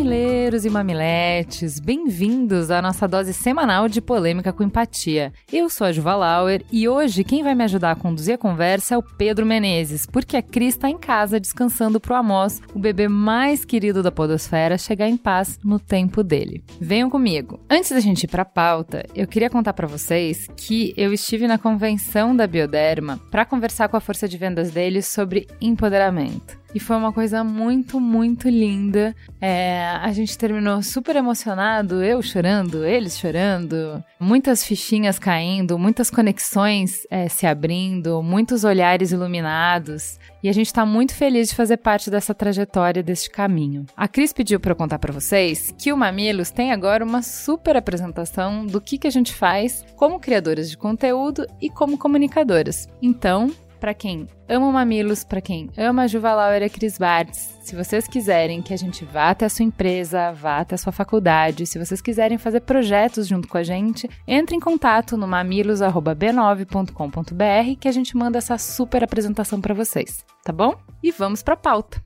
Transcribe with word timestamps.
Mamileiros 0.00 0.64
e 0.64 0.70
mamiletes, 0.70 1.78
bem-vindos 1.78 2.70
à 2.70 2.80
nossa 2.80 3.06
dose 3.06 3.34
semanal 3.34 3.86
de 3.86 4.00
polêmica 4.00 4.50
com 4.50 4.62
empatia. 4.62 5.30
Eu 5.52 5.68
sou 5.68 5.86
a 5.86 5.92
Juva 5.92 6.16
Lauer 6.16 6.64
e 6.72 6.88
hoje 6.88 7.22
quem 7.22 7.42
vai 7.42 7.54
me 7.54 7.64
ajudar 7.64 7.90
a 7.90 7.94
conduzir 7.94 8.34
a 8.34 8.38
conversa 8.38 8.94
é 8.94 8.98
o 8.98 9.02
Pedro 9.02 9.44
Menezes, 9.44 10.06
porque 10.06 10.38
a 10.38 10.42
Cris 10.42 10.74
está 10.74 10.88
em 10.88 10.96
casa 10.96 11.38
descansando 11.38 12.00
pro 12.00 12.14
Amos, 12.14 12.62
o 12.74 12.78
bebê 12.78 13.08
mais 13.08 13.62
querido 13.62 14.02
da 14.02 14.10
podosfera, 14.10 14.78
chegar 14.78 15.06
em 15.06 15.18
paz 15.18 15.58
no 15.62 15.78
tempo 15.78 16.22
dele. 16.22 16.64
Venham 16.80 17.10
comigo. 17.10 17.60
Antes 17.68 17.90
da 17.90 18.00
gente 18.00 18.24
ir 18.24 18.28
pra 18.28 18.46
pauta, 18.46 19.04
eu 19.14 19.28
queria 19.28 19.50
contar 19.50 19.74
para 19.74 19.86
vocês 19.86 20.48
que 20.56 20.94
eu 20.96 21.12
estive 21.12 21.46
na 21.46 21.58
convenção 21.58 22.34
da 22.34 22.46
Bioderma 22.46 23.20
para 23.30 23.44
conversar 23.44 23.90
com 23.90 23.98
a 23.98 24.00
força 24.00 24.26
de 24.26 24.38
vendas 24.38 24.70
deles 24.70 25.06
sobre 25.06 25.46
empoderamento. 25.60 26.58
E 26.74 26.78
foi 26.78 26.96
uma 26.96 27.12
coisa 27.12 27.42
muito, 27.42 27.98
muito 27.98 28.48
linda. 28.48 29.14
É, 29.40 29.88
a 30.00 30.12
gente 30.12 30.38
terminou 30.38 30.82
super 30.82 31.16
emocionado, 31.16 32.02
eu 32.02 32.22
chorando, 32.22 32.84
eles 32.84 33.18
chorando, 33.18 34.02
muitas 34.20 34.64
fichinhas 34.64 35.18
caindo, 35.18 35.78
muitas 35.78 36.10
conexões 36.10 37.06
é, 37.10 37.28
se 37.28 37.46
abrindo, 37.46 38.22
muitos 38.22 38.62
olhares 38.62 39.10
iluminados. 39.10 40.18
E 40.42 40.48
a 40.48 40.52
gente 40.52 40.66
está 40.66 40.86
muito 40.86 41.14
feliz 41.14 41.48
de 41.48 41.56
fazer 41.56 41.78
parte 41.78 42.08
dessa 42.08 42.32
trajetória, 42.32 43.02
deste 43.02 43.28
caminho. 43.30 43.84
A 43.96 44.06
Cris 44.06 44.32
pediu 44.32 44.60
para 44.60 44.72
eu 44.72 44.76
contar 44.76 44.98
para 44.98 45.12
vocês 45.12 45.74
que 45.76 45.92
o 45.92 45.96
Mamilos 45.96 46.50
tem 46.50 46.72
agora 46.72 47.04
uma 47.04 47.20
super 47.20 47.76
apresentação 47.76 48.64
do 48.64 48.80
que, 48.80 48.96
que 48.96 49.06
a 49.06 49.10
gente 49.10 49.34
faz 49.34 49.84
como 49.96 50.20
criadoras 50.20 50.70
de 50.70 50.78
conteúdo 50.78 51.46
e 51.60 51.68
como 51.68 51.98
comunicadoras. 51.98 52.88
Então, 53.02 53.50
para 53.80 53.94
quem 53.94 54.28
ama 54.46 54.70
mamilos, 54.70 55.24
para 55.24 55.40
quem 55.40 55.70
ama 55.76 56.02
a 56.02 56.06
Juva 56.06 56.34
Laura 56.34 56.68
Cris 56.68 56.98
Bartz, 56.98 57.58
se 57.62 57.74
vocês 57.74 58.06
quiserem 58.06 58.60
que 58.60 58.74
a 58.74 58.76
gente 58.76 59.06
vá 59.06 59.30
até 59.30 59.46
a 59.46 59.48
sua 59.48 59.64
empresa, 59.64 60.32
vá 60.32 60.58
até 60.58 60.74
a 60.74 60.78
sua 60.78 60.92
faculdade, 60.92 61.66
se 61.66 61.78
vocês 61.78 62.02
quiserem 62.02 62.36
fazer 62.36 62.60
projetos 62.60 63.26
junto 63.26 63.48
com 63.48 63.56
a 63.56 63.62
gente, 63.62 64.06
entre 64.28 64.54
em 64.54 64.60
contato 64.60 65.16
no 65.16 65.26
mamilos@b9.com.br 65.26 67.80
que 67.80 67.88
a 67.88 67.92
gente 67.92 68.14
manda 68.16 68.38
essa 68.38 68.58
super 68.58 69.02
apresentação 69.02 69.58
para 69.60 69.72
vocês, 69.72 70.24
tá 70.44 70.52
bom? 70.52 70.74
E 71.02 71.10
vamos 71.10 71.42
para 71.42 71.54
a 71.54 71.56
pauta. 71.56 72.04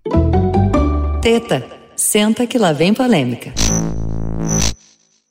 Teta, 1.20 1.66
senta 1.96 2.46
que 2.46 2.56
lá 2.56 2.72
vem 2.72 2.94
polêmica. 2.94 3.52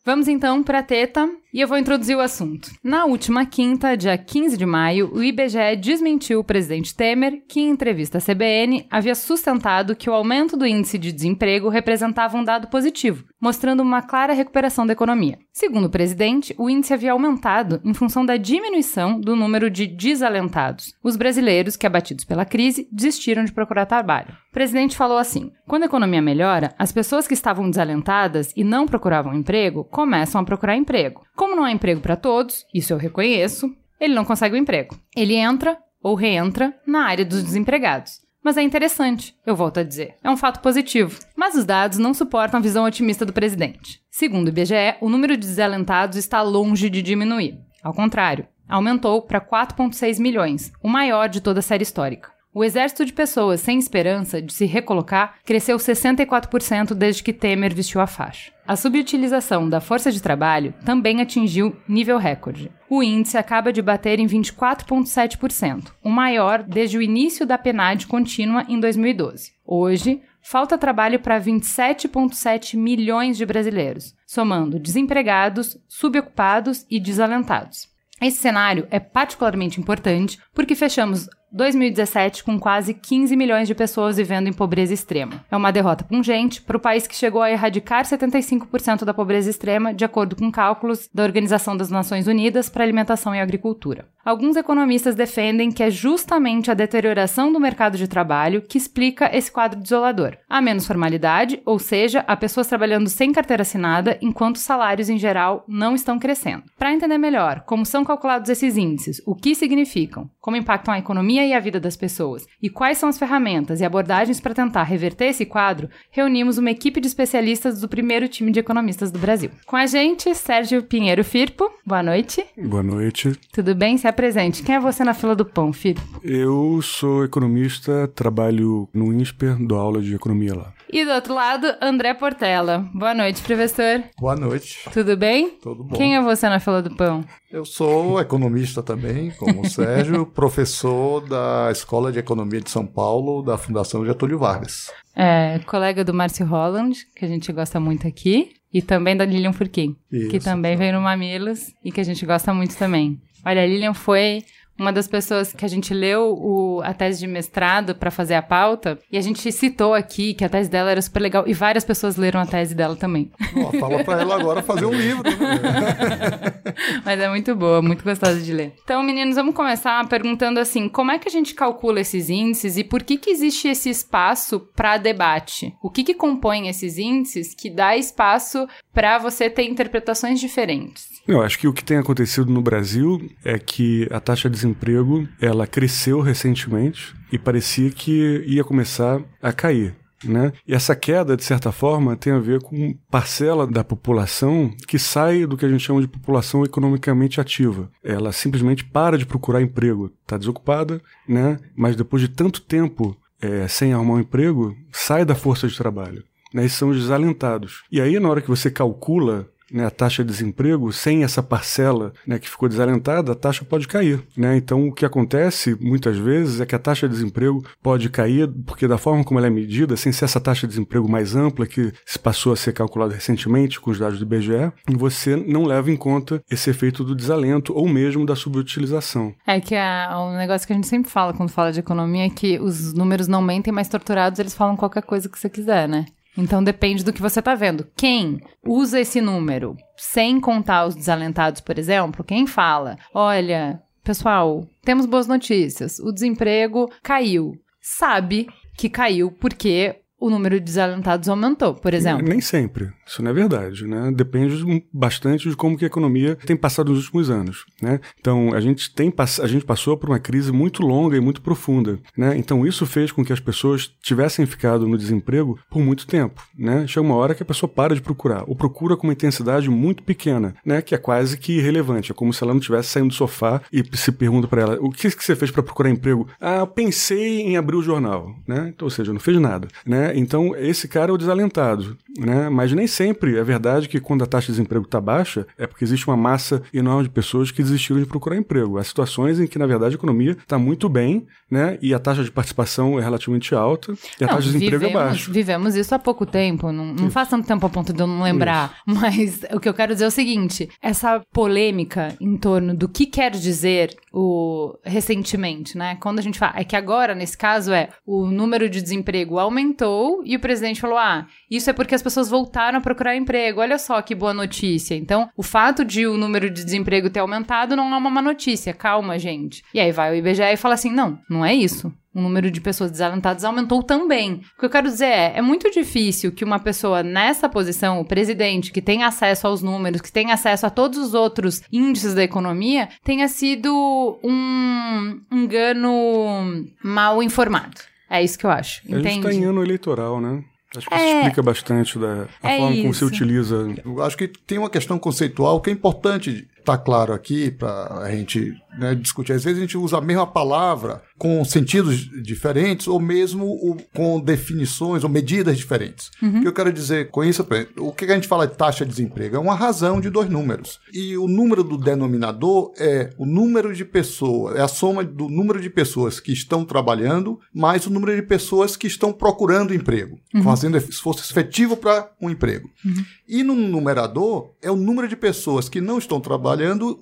Vamos 0.05 0.27
então 0.27 0.61
para 0.61 0.79
a 0.79 0.83
teta 0.83 1.29
e 1.53 1.61
eu 1.61 1.67
vou 1.67 1.77
introduzir 1.77 2.17
o 2.17 2.19
assunto. 2.19 2.71
Na 2.83 3.05
última 3.05 3.45
quinta, 3.45 3.95
dia 3.95 4.17
15 4.17 4.57
de 4.57 4.65
maio, 4.65 5.13
o 5.13 5.23
IBGE 5.23 5.75
desmentiu 5.79 6.39
o 6.39 6.43
presidente 6.43 6.95
Temer, 6.95 7.43
que 7.47 7.61
em 7.61 7.69
entrevista 7.69 8.17
à 8.17 8.21
CBN 8.21 8.87
havia 8.89 9.13
sustentado 9.13 9.95
que 9.95 10.09
o 10.09 10.13
aumento 10.13 10.57
do 10.57 10.65
índice 10.65 10.97
de 10.97 11.11
desemprego 11.11 11.69
representava 11.69 12.35
um 12.37 12.43
dado 12.43 12.67
positivo, 12.67 13.23
mostrando 13.39 13.83
uma 13.83 14.01
clara 14.01 14.33
recuperação 14.33 14.87
da 14.87 14.93
economia. 14.93 15.37
Segundo 15.51 15.85
o 15.85 15.91
presidente, 15.91 16.55
o 16.57 16.67
índice 16.67 16.93
havia 16.93 17.11
aumentado 17.11 17.79
em 17.85 17.93
função 17.93 18.25
da 18.25 18.37
diminuição 18.37 19.19
do 19.19 19.35
número 19.35 19.69
de 19.69 19.85
desalentados, 19.85 20.95
os 21.03 21.15
brasileiros 21.15 21.75
que, 21.75 21.85
abatidos 21.85 22.25
pela 22.25 22.45
crise, 22.45 22.87
desistiram 22.91 23.43
de 23.43 23.51
procurar 23.51 23.85
trabalho. 23.85 24.33
O 24.49 24.53
presidente 24.53 24.97
falou 24.97 25.17
assim: 25.17 25.51
quando 25.67 25.83
a 25.83 25.85
economia 25.85 26.21
melhora, 26.21 26.73
as 26.79 26.91
pessoas 26.91 27.27
que 27.27 27.35
estavam 27.35 27.69
desalentadas 27.69 28.51
e 28.55 28.63
não 28.63 28.87
procuravam 28.87 29.33
emprego 29.35 29.83
começam 29.83 30.41
a 30.41 30.43
procurar 30.43 30.75
emprego. 30.75 31.21
Como 31.43 31.57
não 31.57 31.65
há 31.65 31.73
emprego 31.73 31.99
para 31.99 32.15
todos, 32.15 32.65
isso 32.73 32.93
eu 32.93 32.97
reconheço, 32.97 33.69
ele 33.99 34.13
não 34.13 34.23
consegue 34.23 34.55
o 34.55 34.57
um 34.57 34.61
emprego. 34.61 34.97
Ele 35.13 35.35
entra 35.35 35.77
ou 36.01 36.15
reentra 36.15 36.73
na 36.87 37.03
área 37.03 37.25
dos 37.25 37.43
desempregados. 37.43 38.21
Mas 38.41 38.55
é 38.55 38.61
interessante, 38.61 39.35
eu 39.45 39.53
volto 39.53 39.81
a 39.81 39.83
dizer. 39.83 40.15
É 40.23 40.29
um 40.29 40.37
fato 40.37 40.61
positivo. 40.61 41.19
Mas 41.35 41.53
os 41.55 41.65
dados 41.65 41.97
não 41.97 42.13
suportam 42.13 42.61
a 42.61 42.63
visão 42.63 42.85
otimista 42.85 43.25
do 43.25 43.33
presidente. 43.33 44.01
Segundo 44.09 44.47
o 44.47 44.49
IBGE, 44.51 44.95
o 45.01 45.09
número 45.09 45.35
de 45.35 45.45
desalentados 45.45 46.17
está 46.17 46.41
longe 46.41 46.89
de 46.89 47.01
diminuir. 47.01 47.59
Ao 47.83 47.93
contrário, 47.93 48.47
aumentou 48.65 49.21
para 49.21 49.41
4,6 49.41 50.21
milhões, 50.21 50.71
o 50.81 50.87
maior 50.87 51.27
de 51.27 51.41
toda 51.41 51.59
a 51.59 51.61
série 51.61 51.83
histórica. 51.83 52.32
O 52.55 52.63
exército 52.63 53.03
de 53.03 53.11
pessoas 53.11 53.61
sem 53.61 53.79
esperança 53.79 54.39
de 54.39 54.53
se 54.53 54.65
recolocar 54.65 55.39
cresceu 55.43 55.75
64% 55.77 56.93
desde 56.93 57.23
que 57.23 57.33
Temer 57.33 57.73
vestiu 57.73 57.99
a 57.99 58.05
faixa. 58.05 58.51
A 58.67 58.75
subutilização 58.75 59.67
da 59.67 59.81
força 59.81 60.11
de 60.11 60.21
trabalho 60.21 60.71
também 60.85 61.19
atingiu 61.19 61.75
nível 61.87 62.19
recorde. 62.19 62.71
O 62.87 63.01
índice 63.01 63.39
acaba 63.39 63.73
de 63.73 63.81
bater 63.81 64.19
em 64.19 64.27
24,7%, 64.27 65.91
o 66.03 66.09
maior 66.09 66.61
desde 66.61 66.95
o 66.95 67.01
início 67.01 67.43
da 67.43 67.57
PNAD 67.57 68.05
contínua 68.05 68.63
em 68.69 68.79
2012. 68.79 69.51
Hoje, 69.65 70.21
falta 70.39 70.77
trabalho 70.77 71.19
para 71.19 71.41
27,7 71.41 72.77
milhões 72.77 73.35
de 73.35 73.47
brasileiros, 73.47 74.13
somando 74.27 74.77
desempregados, 74.77 75.75
subocupados 75.87 76.85
e 76.87 76.99
desalentados. 76.99 77.91
Esse 78.21 78.37
cenário 78.37 78.87
é 78.91 78.99
particularmente 78.99 79.81
importante 79.81 80.39
porque 80.53 80.75
fechamos 80.75 81.27
2017 81.53 82.43
com 82.43 82.59
quase 82.59 82.95
15 82.95 83.35
milhões 83.35 83.67
de 83.67 83.75
pessoas 83.75 84.17
vivendo 84.17 84.47
em 84.47 84.53
pobreza 84.53 84.91
extrema. 84.91 85.45
É 85.51 85.55
uma 85.55 85.71
derrota 85.71 86.03
pungente 86.03 86.59
para 86.59 86.75
o 86.75 86.79
país 86.79 87.05
que 87.05 87.15
chegou 87.15 87.43
a 87.43 87.51
erradicar 87.51 88.05
75% 88.05 89.05
da 89.05 89.13
pobreza 89.13 89.51
extrema, 89.51 89.93
de 89.93 90.03
acordo 90.03 90.35
com 90.35 90.51
cálculos 90.51 91.07
da 91.13 91.21
Organização 91.21 91.77
das 91.77 91.91
Nações 91.91 92.25
Unidas 92.25 92.69
para 92.69 92.83
Alimentação 92.83 93.35
e 93.35 93.39
Agricultura. 93.39 94.07
Alguns 94.25 94.55
economistas 94.55 95.15
defendem 95.15 95.69
que 95.69 95.83
é 95.83 95.91
justamente 95.91 96.71
a 96.71 96.73
deterioração 96.73 97.51
do 97.51 97.59
mercado 97.59 97.97
de 97.97 98.07
trabalho 98.07 98.61
que 98.61 98.77
explica 98.77 99.29
esse 99.35 99.51
quadro 99.51 99.81
desolador. 99.81 100.37
Há 100.49 100.61
menos 100.61 100.87
formalidade, 100.87 101.61
ou 101.65 101.77
seja, 101.77 102.23
há 102.25 102.35
pessoas 102.37 102.67
trabalhando 102.67 103.09
sem 103.09 103.33
carteira 103.33 103.63
assinada, 103.63 104.17
enquanto 104.21 104.55
os 104.55 104.61
salários 104.61 105.09
em 105.09 105.17
geral 105.17 105.65
não 105.67 105.93
estão 105.93 106.17
crescendo. 106.17 106.63
Para 106.79 106.93
entender 106.93 107.17
melhor 107.17 107.63
como 107.65 107.85
são 107.85 108.05
calculados 108.05 108.49
esses 108.49 108.77
índices, 108.77 109.21
o 109.25 109.35
que 109.35 109.53
significam, 109.53 110.29
como 110.39 110.55
impactam 110.55 110.93
a 110.93 110.99
economia 110.99 111.42
e 111.45 111.53
a 111.53 111.59
vida 111.59 111.79
das 111.79 111.95
pessoas 111.95 112.47
e 112.61 112.69
quais 112.69 112.97
são 112.97 113.09
as 113.09 113.17
ferramentas 113.17 113.81
e 113.81 113.85
abordagens 113.85 114.39
para 114.39 114.53
tentar 114.53 114.83
reverter 114.83 115.25
esse 115.25 115.45
quadro, 115.45 115.89
reunimos 116.11 116.57
uma 116.57 116.71
equipe 116.71 116.99
de 116.99 117.07
especialistas 117.07 117.81
do 117.81 117.89
primeiro 117.89 118.27
time 118.27 118.51
de 118.51 118.59
economistas 118.59 119.11
do 119.11 119.19
Brasil. 119.19 119.49
Com 119.65 119.75
a 119.75 119.85
gente, 119.85 120.33
Sérgio 120.35 120.83
Pinheiro 120.83 121.23
Firpo. 121.23 121.69
Boa 121.85 122.03
noite. 122.03 122.45
Boa 122.57 122.83
noite. 122.83 123.33
Tudo 123.51 123.75
bem? 123.75 123.97
Se 123.97 124.07
apresente. 124.07 124.63
Quem 124.63 124.75
é 124.75 124.79
você 124.79 125.03
na 125.03 125.13
fila 125.13 125.35
do 125.35 125.45
pão, 125.45 125.73
Firpo? 125.73 126.21
Eu 126.23 126.81
sou 126.81 127.23
economista, 127.23 128.07
trabalho 128.07 128.87
no 128.93 129.13
INSPER, 129.13 129.57
dou 129.59 129.77
aula 129.77 130.01
de 130.01 130.15
economia 130.15 130.55
lá. 130.55 130.73
E 130.93 131.03
do 131.03 131.11
outro 131.11 131.33
lado, 131.33 131.73
André 131.81 132.13
Portela. 132.13 132.87
Boa 132.93 133.15
noite, 133.15 133.41
professor. 133.41 134.03
Boa 134.19 134.35
noite. 134.35 134.87
Tudo 134.93 135.17
bem? 135.17 135.57
Tudo 135.59 135.83
bom. 135.83 135.95
Quem 135.95 136.15
é 136.15 136.21
você 136.21 136.47
na 136.47 136.59
fila 136.59 136.83
do 136.83 136.95
pão? 136.95 137.25
Eu 137.51 137.65
sou 137.65 138.21
economista 138.21 138.83
também, 138.83 139.31
como 139.31 139.61
o 139.61 139.67
Sérgio, 139.67 140.23
professor 140.29 141.27
da 141.27 141.69
Escola 141.71 142.11
de 142.11 142.19
Economia 142.19 142.61
de 142.61 142.69
São 142.69 142.85
Paulo, 142.85 143.41
da 143.41 143.57
Fundação 143.57 144.05
Getúlio 144.05 144.37
Vargas. 144.37 144.91
É, 145.15 145.57
colega 145.65 146.03
do 146.03 146.13
Márcio 146.13 146.45
Holland, 146.45 146.95
que 147.15 147.25
a 147.25 147.27
gente 147.27 147.51
gosta 147.51 147.79
muito 147.79 148.07
aqui, 148.07 148.51
e 148.71 148.79
também 148.79 149.17
da 149.17 149.25
Lilian 149.25 149.51
Furquim, 149.51 149.95
que 150.29 150.39
também 150.39 150.77
veio 150.77 150.93
no 150.93 151.01
Mamilos 151.01 151.73
e 151.83 151.91
que 151.91 152.01
a 152.01 152.05
gente 152.05 152.23
gosta 152.23 152.53
muito 152.53 152.77
também. 152.77 153.19
Olha, 153.43 153.63
a 153.63 153.65
Lilian 153.65 153.95
foi 153.95 154.43
uma 154.77 154.91
das 154.91 155.07
pessoas 155.07 155.53
que 155.53 155.65
a 155.65 155.67
gente 155.67 155.93
leu 155.93 156.35
o, 156.37 156.81
a 156.83 156.93
tese 156.93 157.19
de 157.19 157.27
mestrado 157.27 157.95
para 157.95 158.11
fazer 158.11 158.35
a 158.35 158.41
pauta, 158.41 158.99
e 159.11 159.17
a 159.17 159.21
gente 159.21 159.51
citou 159.51 159.93
aqui 159.93 160.33
que 160.33 160.43
a 160.43 160.49
tese 160.49 160.69
dela 160.69 160.91
era 160.91 161.01
super 161.01 161.21
legal, 161.21 161.43
e 161.47 161.53
várias 161.53 161.83
pessoas 161.83 162.17
leram 162.17 162.39
a 162.39 162.45
tese 162.45 162.73
dela 162.73 162.95
também. 162.95 163.31
Oh, 163.55 163.77
fala 163.79 164.03
para 164.03 164.21
ela 164.21 164.35
agora 164.35 164.61
fazer 164.61 164.85
um 164.85 164.93
livro. 164.93 165.23
Mas 167.05 167.19
é 167.19 167.29
muito 167.29 167.55
boa, 167.55 167.81
muito 167.81 168.03
gostosa 168.03 168.39
de 168.39 168.51
ler. 168.51 168.73
Então, 168.83 169.03
meninos, 169.03 169.35
vamos 169.35 169.55
começar 169.55 170.07
perguntando 170.07 170.59
assim, 170.59 170.89
como 170.89 171.11
é 171.11 171.19
que 171.19 171.27
a 171.27 171.31
gente 171.31 171.53
calcula 171.53 171.99
esses 171.99 172.29
índices 172.29 172.77
e 172.77 172.83
por 172.83 173.03
que 173.03 173.17
que 173.17 173.29
existe 173.29 173.67
esse 173.67 173.89
espaço 173.89 174.59
para 174.75 174.97
debate? 174.97 175.73
O 175.81 175.89
que 175.89 176.03
que 176.03 176.13
compõe 176.13 176.67
esses 176.67 176.97
índices 176.97 177.53
que 177.53 177.69
dá 177.69 177.95
espaço 177.95 178.67
para 178.93 179.17
você 179.17 179.49
ter 179.49 179.63
interpretações 179.63 180.39
diferentes? 180.39 181.13
Eu 181.27 181.41
acho 181.41 181.57
que 181.57 181.67
o 181.67 181.73
que 181.73 181.83
tem 181.83 181.97
acontecido 181.97 182.51
no 182.51 182.61
Brasil 182.61 183.29
é 183.45 183.57
que 183.57 184.07
a 184.11 184.19
taxa 184.19 184.49
de 184.49 184.57
desemprego 184.63 185.27
ela 185.41 185.67
cresceu 185.67 186.21
recentemente 186.21 187.13
e 187.31 187.37
parecia 187.37 187.89
que 187.89 188.43
ia 188.47 188.63
começar 188.63 189.21
a 189.41 189.51
cair. 189.51 189.95
Né? 190.23 190.53
E 190.65 190.73
essa 190.73 190.95
queda, 190.95 191.35
de 191.35 191.43
certa 191.43 191.69
forma, 191.69 192.15
tem 192.15 192.31
a 192.31 192.39
ver 192.39 192.61
com 192.61 192.95
parcela 193.11 193.67
da 193.67 193.83
população 193.83 194.73
que 194.87 194.97
sai 194.97 195.45
do 195.45 195.57
que 195.57 195.65
a 195.65 195.69
gente 195.69 195.83
chama 195.83 195.99
de 195.99 196.07
população 196.07 196.63
economicamente 196.63 197.41
ativa. 197.41 197.91
Ela 198.01 198.31
simplesmente 198.31 198.85
para 198.85 199.17
de 199.17 199.25
procurar 199.25 199.61
emprego, 199.61 200.09
está 200.21 200.37
desocupada, 200.37 201.01
né? 201.27 201.59
mas 201.75 201.97
depois 201.97 202.21
de 202.21 202.29
tanto 202.29 202.61
tempo 202.61 203.17
é, 203.41 203.67
sem 203.67 203.91
arrumar 203.91 204.13
um 204.13 204.19
emprego 204.21 204.73
sai 204.93 205.25
da 205.25 205.35
força 205.35 205.67
de 205.67 205.77
trabalho. 205.77 206.23
Né, 206.53 206.65
e 206.65 206.69
são 206.69 206.89
os 206.89 206.99
desalentados. 206.99 207.81
E 207.91 207.99
aí, 207.99 208.19
na 208.19 208.29
hora 208.29 208.39
que 208.39 208.47
você 208.47 208.69
calcula 208.69 209.49
né, 209.73 209.85
a 209.85 209.89
taxa 209.89 210.23
de 210.23 210.29
desemprego, 210.29 210.93
sem 210.93 211.23
essa 211.23 211.41
parcela 211.41 212.13
né, 212.25 212.37
que 212.37 212.49
ficou 212.49 212.69
desalentada, 212.69 213.31
a 213.31 213.35
taxa 213.35 213.65
pode 213.65 213.87
cair. 213.87 214.23
Né? 214.37 214.55
Então, 214.55 214.87
o 214.87 214.93
que 214.93 215.05
acontece 215.05 215.75
muitas 215.81 216.15
vezes 216.17 216.61
é 216.61 216.65
que 216.65 216.75
a 216.75 216.79
taxa 216.79 217.09
de 217.09 217.15
desemprego 217.15 217.63
pode 217.81 218.09
cair, 218.09 218.47
porque 218.65 218.87
da 218.87 218.97
forma 218.97 219.23
como 219.23 219.39
ela 219.39 219.47
é 219.47 219.49
medida, 219.49 219.97
sem 219.97 220.11
ser 220.11 220.25
essa 220.25 220.39
taxa 220.39 220.67
de 220.67 220.73
desemprego 220.73 221.09
mais 221.09 221.35
ampla, 221.35 221.65
que 221.65 221.91
se 222.05 222.19
passou 222.19 222.53
a 222.53 222.55
ser 222.55 222.73
calculada 222.73 223.15
recentemente 223.15 223.79
com 223.79 223.89
os 223.89 223.99
dados 223.99 224.19
do 224.19 224.25
IBGE, 224.25 224.71
você 224.95 225.35
não 225.35 225.65
leva 225.65 225.89
em 225.89 225.97
conta 225.97 226.41
esse 226.49 226.69
efeito 226.69 227.03
do 227.03 227.15
desalento 227.15 227.73
ou 227.73 227.89
mesmo 227.89 228.25
da 228.25 228.35
subutilização. 228.35 229.33
É 229.47 229.59
que 229.59 229.73
é 229.75 230.07
um 230.15 230.37
negócio 230.37 230.67
que 230.67 230.73
a 230.73 230.75
gente 230.75 230.87
sempre 230.87 231.09
fala 231.09 231.33
quando 231.33 231.49
fala 231.49 231.71
de 231.71 231.79
economia 231.79 232.25
é 232.25 232.29
que 232.29 232.59
os 232.59 232.93
números 232.93 233.27
não 233.27 233.41
mentem, 233.41 233.73
mas 233.73 233.89
torturados 233.89 234.39
eles 234.39 234.53
falam 234.53 234.75
qualquer 234.75 235.03
coisa 235.03 235.27
que 235.27 235.39
você 235.39 235.49
quiser, 235.49 235.87
né? 235.87 236.05
Então 236.37 236.63
depende 236.63 237.03
do 237.03 237.13
que 237.13 237.21
você 237.21 237.39
está 237.39 237.55
vendo. 237.55 237.87
Quem 237.95 238.39
usa 238.65 238.99
esse 238.99 239.21
número 239.21 239.75
sem 239.95 240.39
contar 240.39 240.85
os 240.85 240.95
desalentados, 240.95 241.61
por 241.61 241.77
exemplo, 241.77 242.23
quem 242.23 242.47
fala, 242.47 242.97
olha, 243.13 243.81
pessoal, 244.03 244.67
temos 244.83 245.05
boas 245.05 245.27
notícias, 245.27 245.99
o 245.99 246.11
desemprego 246.11 246.91
caiu. 247.01 247.53
Sabe 247.79 248.47
que 248.77 248.89
caiu 248.89 249.31
porque 249.31 250.02
o 250.23 250.29
número 250.29 250.57
de 250.57 250.65
desalentados 250.65 251.27
aumentou, 251.27 251.73
por 251.73 251.93
exemplo. 251.93 252.25
Nem 252.25 252.39
sempre. 252.39 252.89
Isso 253.05 253.21
não 253.21 253.31
é 253.31 253.33
verdade, 253.33 253.85
né? 253.85 254.09
Depende 254.15 254.85
bastante 254.91 255.49
de 255.49 255.55
como 255.55 255.77
que 255.77 255.83
a 255.83 255.87
economia 255.87 256.37
tem 256.45 256.55
passado 256.55 256.91
nos 256.91 257.03
últimos 257.03 257.29
anos, 257.29 257.65
né? 257.81 257.99
Então, 258.19 258.53
a 258.53 258.61
gente 258.61 258.93
tem 258.93 259.13
a 259.41 259.47
gente 259.47 259.65
passou 259.65 259.97
por 259.97 260.09
uma 260.09 260.19
crise 260.19 260.51
muito 260.51 260.81
longa 260.81 261.17
e 261.17 261.19
muito 261.19 261.41
profunda, 261.41 261.99
né? 262.17 262.37
Então, 262.37 262.65
isso 262.65 262.85
fez 262.85 263.11
com 263.11 263.23
que 263.23 263.33
as 263.33 263.39
pessoas 263.39 263.91
tivessem 264.01 264.45
ficado 264.45 264.87
no 264.87 264.97
desemprego 264.97 265.59
por 265.69 265.81
muito 265.81 266.07
tempo, 266.07 266.41
né? 266.57 266.87
Chega 266.87 267.05
uma 267.05 267.15
hora 267.15 267.35
que 267.35 267.43
a 267.43 267.45
pessoa 267.45 267.69
para 267.69 267.93
de 267.93 268.01
procurar, 268.01 268.43
ou 268.47 268.55
procura 268.55 268.95
com 268.95 269.07
uma 269.07 269.13
intensidade 269.13 269.69
muito 269.69 270.03
pequena, 270.03 270.55
né, 270.65 270.81
que 270.81 270.95
é 270.95 270.97
quase 270.97 271.37
que 271.37 271.57
irrelevante, 271.57 272.11
é 272.11 272.15
como 272.15 272.33
se 272.33 272.43
ela 272.43 272.53
não 272.53 272.61
tivesse 272.61 272.89
saindo 272.89 273.09
do 273.09 273.13
sofá 273.13 273.61
e 273.71 273.83
se 273.93 274.11
pergunta 274.11 274.47
para 274.47 274.61
ela: 274.61 274.77
"O 274.79 274.89
que 274.89 275.11
que 275.11 275.23
você 275.23 275.35
fez 275.35 275.51
para 275.51 275.63
procurar 275.63 275.89
emprego?" 275.89 276.27
"Ah, 276.39 276.65
pensei 276.65 277.41
em 277.41 277.57
abrir 277.57 277.75
o 277.75 277.81
jornal", 277.81 278.33
né? 278.47 278.71
Então, 278.73 278.85
ou 278.85 278.89
seja, 278.89 279.11
não 279.11 279.19
fez 279.19 279.37
nada, 279.39 279.67
né? 279.85 280.12
Então, 280.15 280.55
esse 280.55 280.87
cara 280.87 281.11
é 281.11 281.13
o 281.13 281.17
desalentado, 281.17 281.97
né? 282.17 282.49
Mas 282.49 282.71
nem 282.73 282.87
sempre 282.87 283.37
é 283.37 283.43
verdade 283.43 283.87
que 283.87 283.99
quando 283.99 284.23
a 284.23 284.27
taxa 284.27 284.47
de 284.47 284.53
desemprego 284.53 284.85
está 284.85 284.99
baixa, 284.99 285.45
é 285.57 285.67
porque 285.67 285.83
existe 285.83 286.07
uma 286.07 286.17
massa 286.17 286.61
enorme 286.73 287.03
de 287.03 287.09
pessoas 287.09 287.51
que 287.51 287.63
desistiram 287.63 287.99
de 287.99 288.05
procurar 288.05 288.35
emprego. 288.35 288.77
Há 288.77 288.83
situações 288.83 289.39
em 289.39 289.47
que, 289.47 289.59
na 289.59 289.65
verdade, 289.65 289.95
a 289.95 289.97
economia 289.97 290.31
está 290.31 290.57
muito 290.57 290.87
bem, 290.89 291.25
né? 291.49 291.77
E 291.81 291.93
a 291.93 291.99
taxa 291.99 292.23
de 292.23 292.31
participação 292.31 292.99
é 292.99 293.03
relativamente 293.03 293.53
alta 293.53 293.93
e 294.19 294.23
a 294.23 294.27
não, 294.27 294.35
taxa 294.35 294.47
de 294.47 294.53
desemprego 294.53 294.85
vivemos, 294.85 295.01
é 295.01 295.05
baixa. 295.05 295.31
Vivemos 295.31 295.75
isso 295.75 295.95
há 295.95 295.99
pouco 295.99 296.25
tempo, 296.25 296.71
não, 296.71 296.93
não 296.93 297.11
faz 297.11 297.29
tanto 297.29 297.47
tempo 297.47 297.65
a 297.65 297.69
ponto 297.69 297.93
de 297.93 298.01
eu 298.01 298.07
não 298.07 298.23
lembrar. 298.23 298.77
Isso. 298.87 298.99
Mas 298.99 299.41
o 299.53 299.59
que 299.59 299.69
eu 299.69 299.73
quero 299.73 299.93
dizer 299.93 300.05
é 300.05 300.07
o 300.07 300.11
seguinte: 300.11 300.69
essa 300.81 301.21
polêmica 301.31 302.15
em 302.19 302.37
torno 302.37 302.75
do 302.75 302.87
que 302.89 303.05
quer 303.05 303.31
dizer 303.31 303.95
o 304.11 304.77
recentemente, 304.83 305.77
né? 305.77 305.97
Quando 305.99 306.19
a 306.19 306.21
gente 306.21 306.39
fala. 306.39 306.53
É 306.55 306.63
que 306.63 306.75
agora, 306.75 307.15
nesse 307.15 307.37
caso, 307.37 307.71
é 307.71 307.89
o 308.05 308.25
número 308.25 308.69
de 308.69 308.81
desemprego 308.81 309.39
aumentou 309.39 309.92
e 310.25 310.35
o 310.35 310.39
presidente 310.39 310.81
falou: 310.81 310.97
ah, 310.97 311.27
isso 311.49 311.69
é 311.69 311.73
porque 311.73 311.95
as 311.95 312.01
pessoas 312.01 312.29
voltaram 312.29 312.77
a 312.77 312.81
procurar 312.81 313.15
emprego. 313.15 313.61
Olha 313.61 313.77
só 313.77 314.01
que 314.01 314.15
boa 314.15 314.33
notícia. 314.33 314.95
Então, 314.95 315.29
o 315.35 315.43
fato 315.43 315.83
de 315.83 316.07
o 316.07 316.17
número 316.17 316.49
de 316.49 316.63
desemprego 316.63 317.09
ter 317.09 317.19
aumentado 317.19 317.75
não 317.75 317.93
é 317.93 317.97
uma 317.97 318.09
má 318.09 318.21
notícia. 318.21 318.73
Calma, 318.73 319.19
gente. 319.19 319.63
E 319.73 319.79
aí 319.79 319.91
vai 319.91 320.11
o 320.11 320.15
IBGE 320.15 320.43
e 320.53 320.57
fala 320.57 320.75
assim: 320.75 320.91
não, 320.91 321.19
não 321.29 321.45
é 321.45 321.53
isso 321.53 321.91
o 322.13 322.21
número 322.21 322.51
de 322.51 322.61
pessoas 322.61 322.91
desalentadas 322.91 323.43
aumentou 323.43 323.81
também. 323.81 324.41
O 324.55 324.59
que 324.59 324.65
eu 324.65 324.69
quero 324.69 324.87
dizer 324.87 325.05
é, 325.05 325.33
é 325.37 325.41
muito 325.41 325.71
difícil 325.71 326.31
que 326.31 326.43
uma 326.43 326.59
pessoa 326.59 327.01
nessa 327.01 327.49
posição, 327.49 327.99
o 327.99 328.05
presidente, 328.05 328.71
que 328.71 328.81
tem 328.81 329.03
acesso 329.03 329.47
aos 329.47 329.61
números, 329.61 330.01
que 330.01 330.11
tem 330.11 330.31
acesso 330.31 330.65
a 330.65 330.69
todos 330.69 330.99
os 330.99 331.13
outros 331.13 331.63
índices 331.71 332.13
da 332.13 332.23
economia, 332.23 332.89
tenha 333.03 333.27
sido 333.27 334.19
um 334.23 335.21
engano 335.31 336.67
mal 336.83 337.23
informado. 337.23 337.92
É 338.13 338.23
isso 338.23 338.37
que 338.37 338.45
eu 338.45 338.51
acho. 338.51 338.81
Entende? 338.85 339.07
A 339.07 339.11
gente 339.11 339.25
está 339.27 339.33
em 339.33 339.43
ano 339.43 339.63
eleitoral, 339.63 340.21
né? 340.21 340.43
Acho 340.77 340.87
que 340.87 340.93
é, 340.93 340.97
isso 340.97 341.17
explica 341.17 341.41
bastante 341.41 341.97
da 341.97 342.27
é 342.43 342.57
forma 342.57 342.71
isso. 342.71 342.81
como 342.83 342.93
se 342.93 343.05
utiliza. 343.05 343.75
Eu 343.83 344.03
acho 344.03 344.15
que 344.15 344.27
tem 344.27 344.59
uma 344.59 344.69
questão 344.69 344.99
conceitual 344.99 345.59
que 345.59 345.71
é 345.71 345.73
importante 345.73 346.47
tá 346.63 346.77
claro 346.77 347.13
aqui 347.13 347.51
para 347.51 347.99
a 347.99 348.11
gente 348.11 348.53
né, 348.77 348.95
discutir. 348.95 349.33
Às 349.33 349.43
vezes 349.43 349.59
a 349.59 349.61
gente 349.61 349.77
usa 349.77 349.97
a 349.97 350.01
mesma 350.01 350.25
palavra 350.25 351.01
com 351.17 351.43
sentidos 351.45 352.09
diferentes 352.21 352.87
ou 352.87 352.99
mesmo 352.99 353.77
com 353.93 354.19
definições 354.19 355.03
ou 355.03 355.09
medidas 355.09 355.57
diferentes. 355.57 356.11
Uhum. 356.21 356.39
O 356.39 356.41
que 356.41 356.47
eu 356.47 356.53
quero 356.53 356.73
dizer 356.73 357.09
com 357.09 357.23
isso, 357.23 357.45
o 357.77 357.91
que 357.91 358.05
a 358.05 358.15
gente 358.15 358.27
fala 358.27 358.47
de 358.47 358.55
taxa 358.55 358.85
de 358.85 358.91
desemprego? 358.91 359.35
É 359.35 359.39
uma 359.39 359.55
razão 359.55 360.01
de 360.01 360.09
dois 360.09 360.29
números. 360.29 360.79
E 360.91 361.15
o 361.17 361.27
número 361.27 361.63
do 361.63 361.77
denominador 361.77 362.73
é 362.77 363.11
o 363.17 363.25
número 363.25 363.73
de 363.73 363.85
pessoas, 363.85 364.55
é 364.55 364.61
a 364.61 364.67
soma 364.67 365.03
do 365.03 365.29
número 365.29 365.61
de 365.61 365.69
pessoas 365.69 366.19
que 366.19 366.31
estão 366.31 366.65
trabalhando 366.65 367.39
mais 367.53 367.85
o 367.85 367.89
número 367.89 368.15
de 368.15 368.21
pessoas 368.21 368.75
que 368.75 368.87
estão 368.87 369.13
procurando 369.13 369.73
emprego, 369.73 370.19
uhum. 370.33 370.43
fazendo 370.43 370.77
esforço 370.77 371.23
efetivo 371.31 371.77
para 371.77 372.09
um 372.21 372.29
emprego. 372.29 372.69
Uhum. 372.83 373.05
E 373.27 373.43
no 373.43 373.55
numerador 373.55 374.51
é 374.61 374.69
o 374.69 374.75
número 374.75 375.07
de 375.07 375.15
pessoas 375.15 375.69
que 375.69 375.81
não 375.81 375.97
estão 375.97 376.19
trabalhando, 376.19 376.52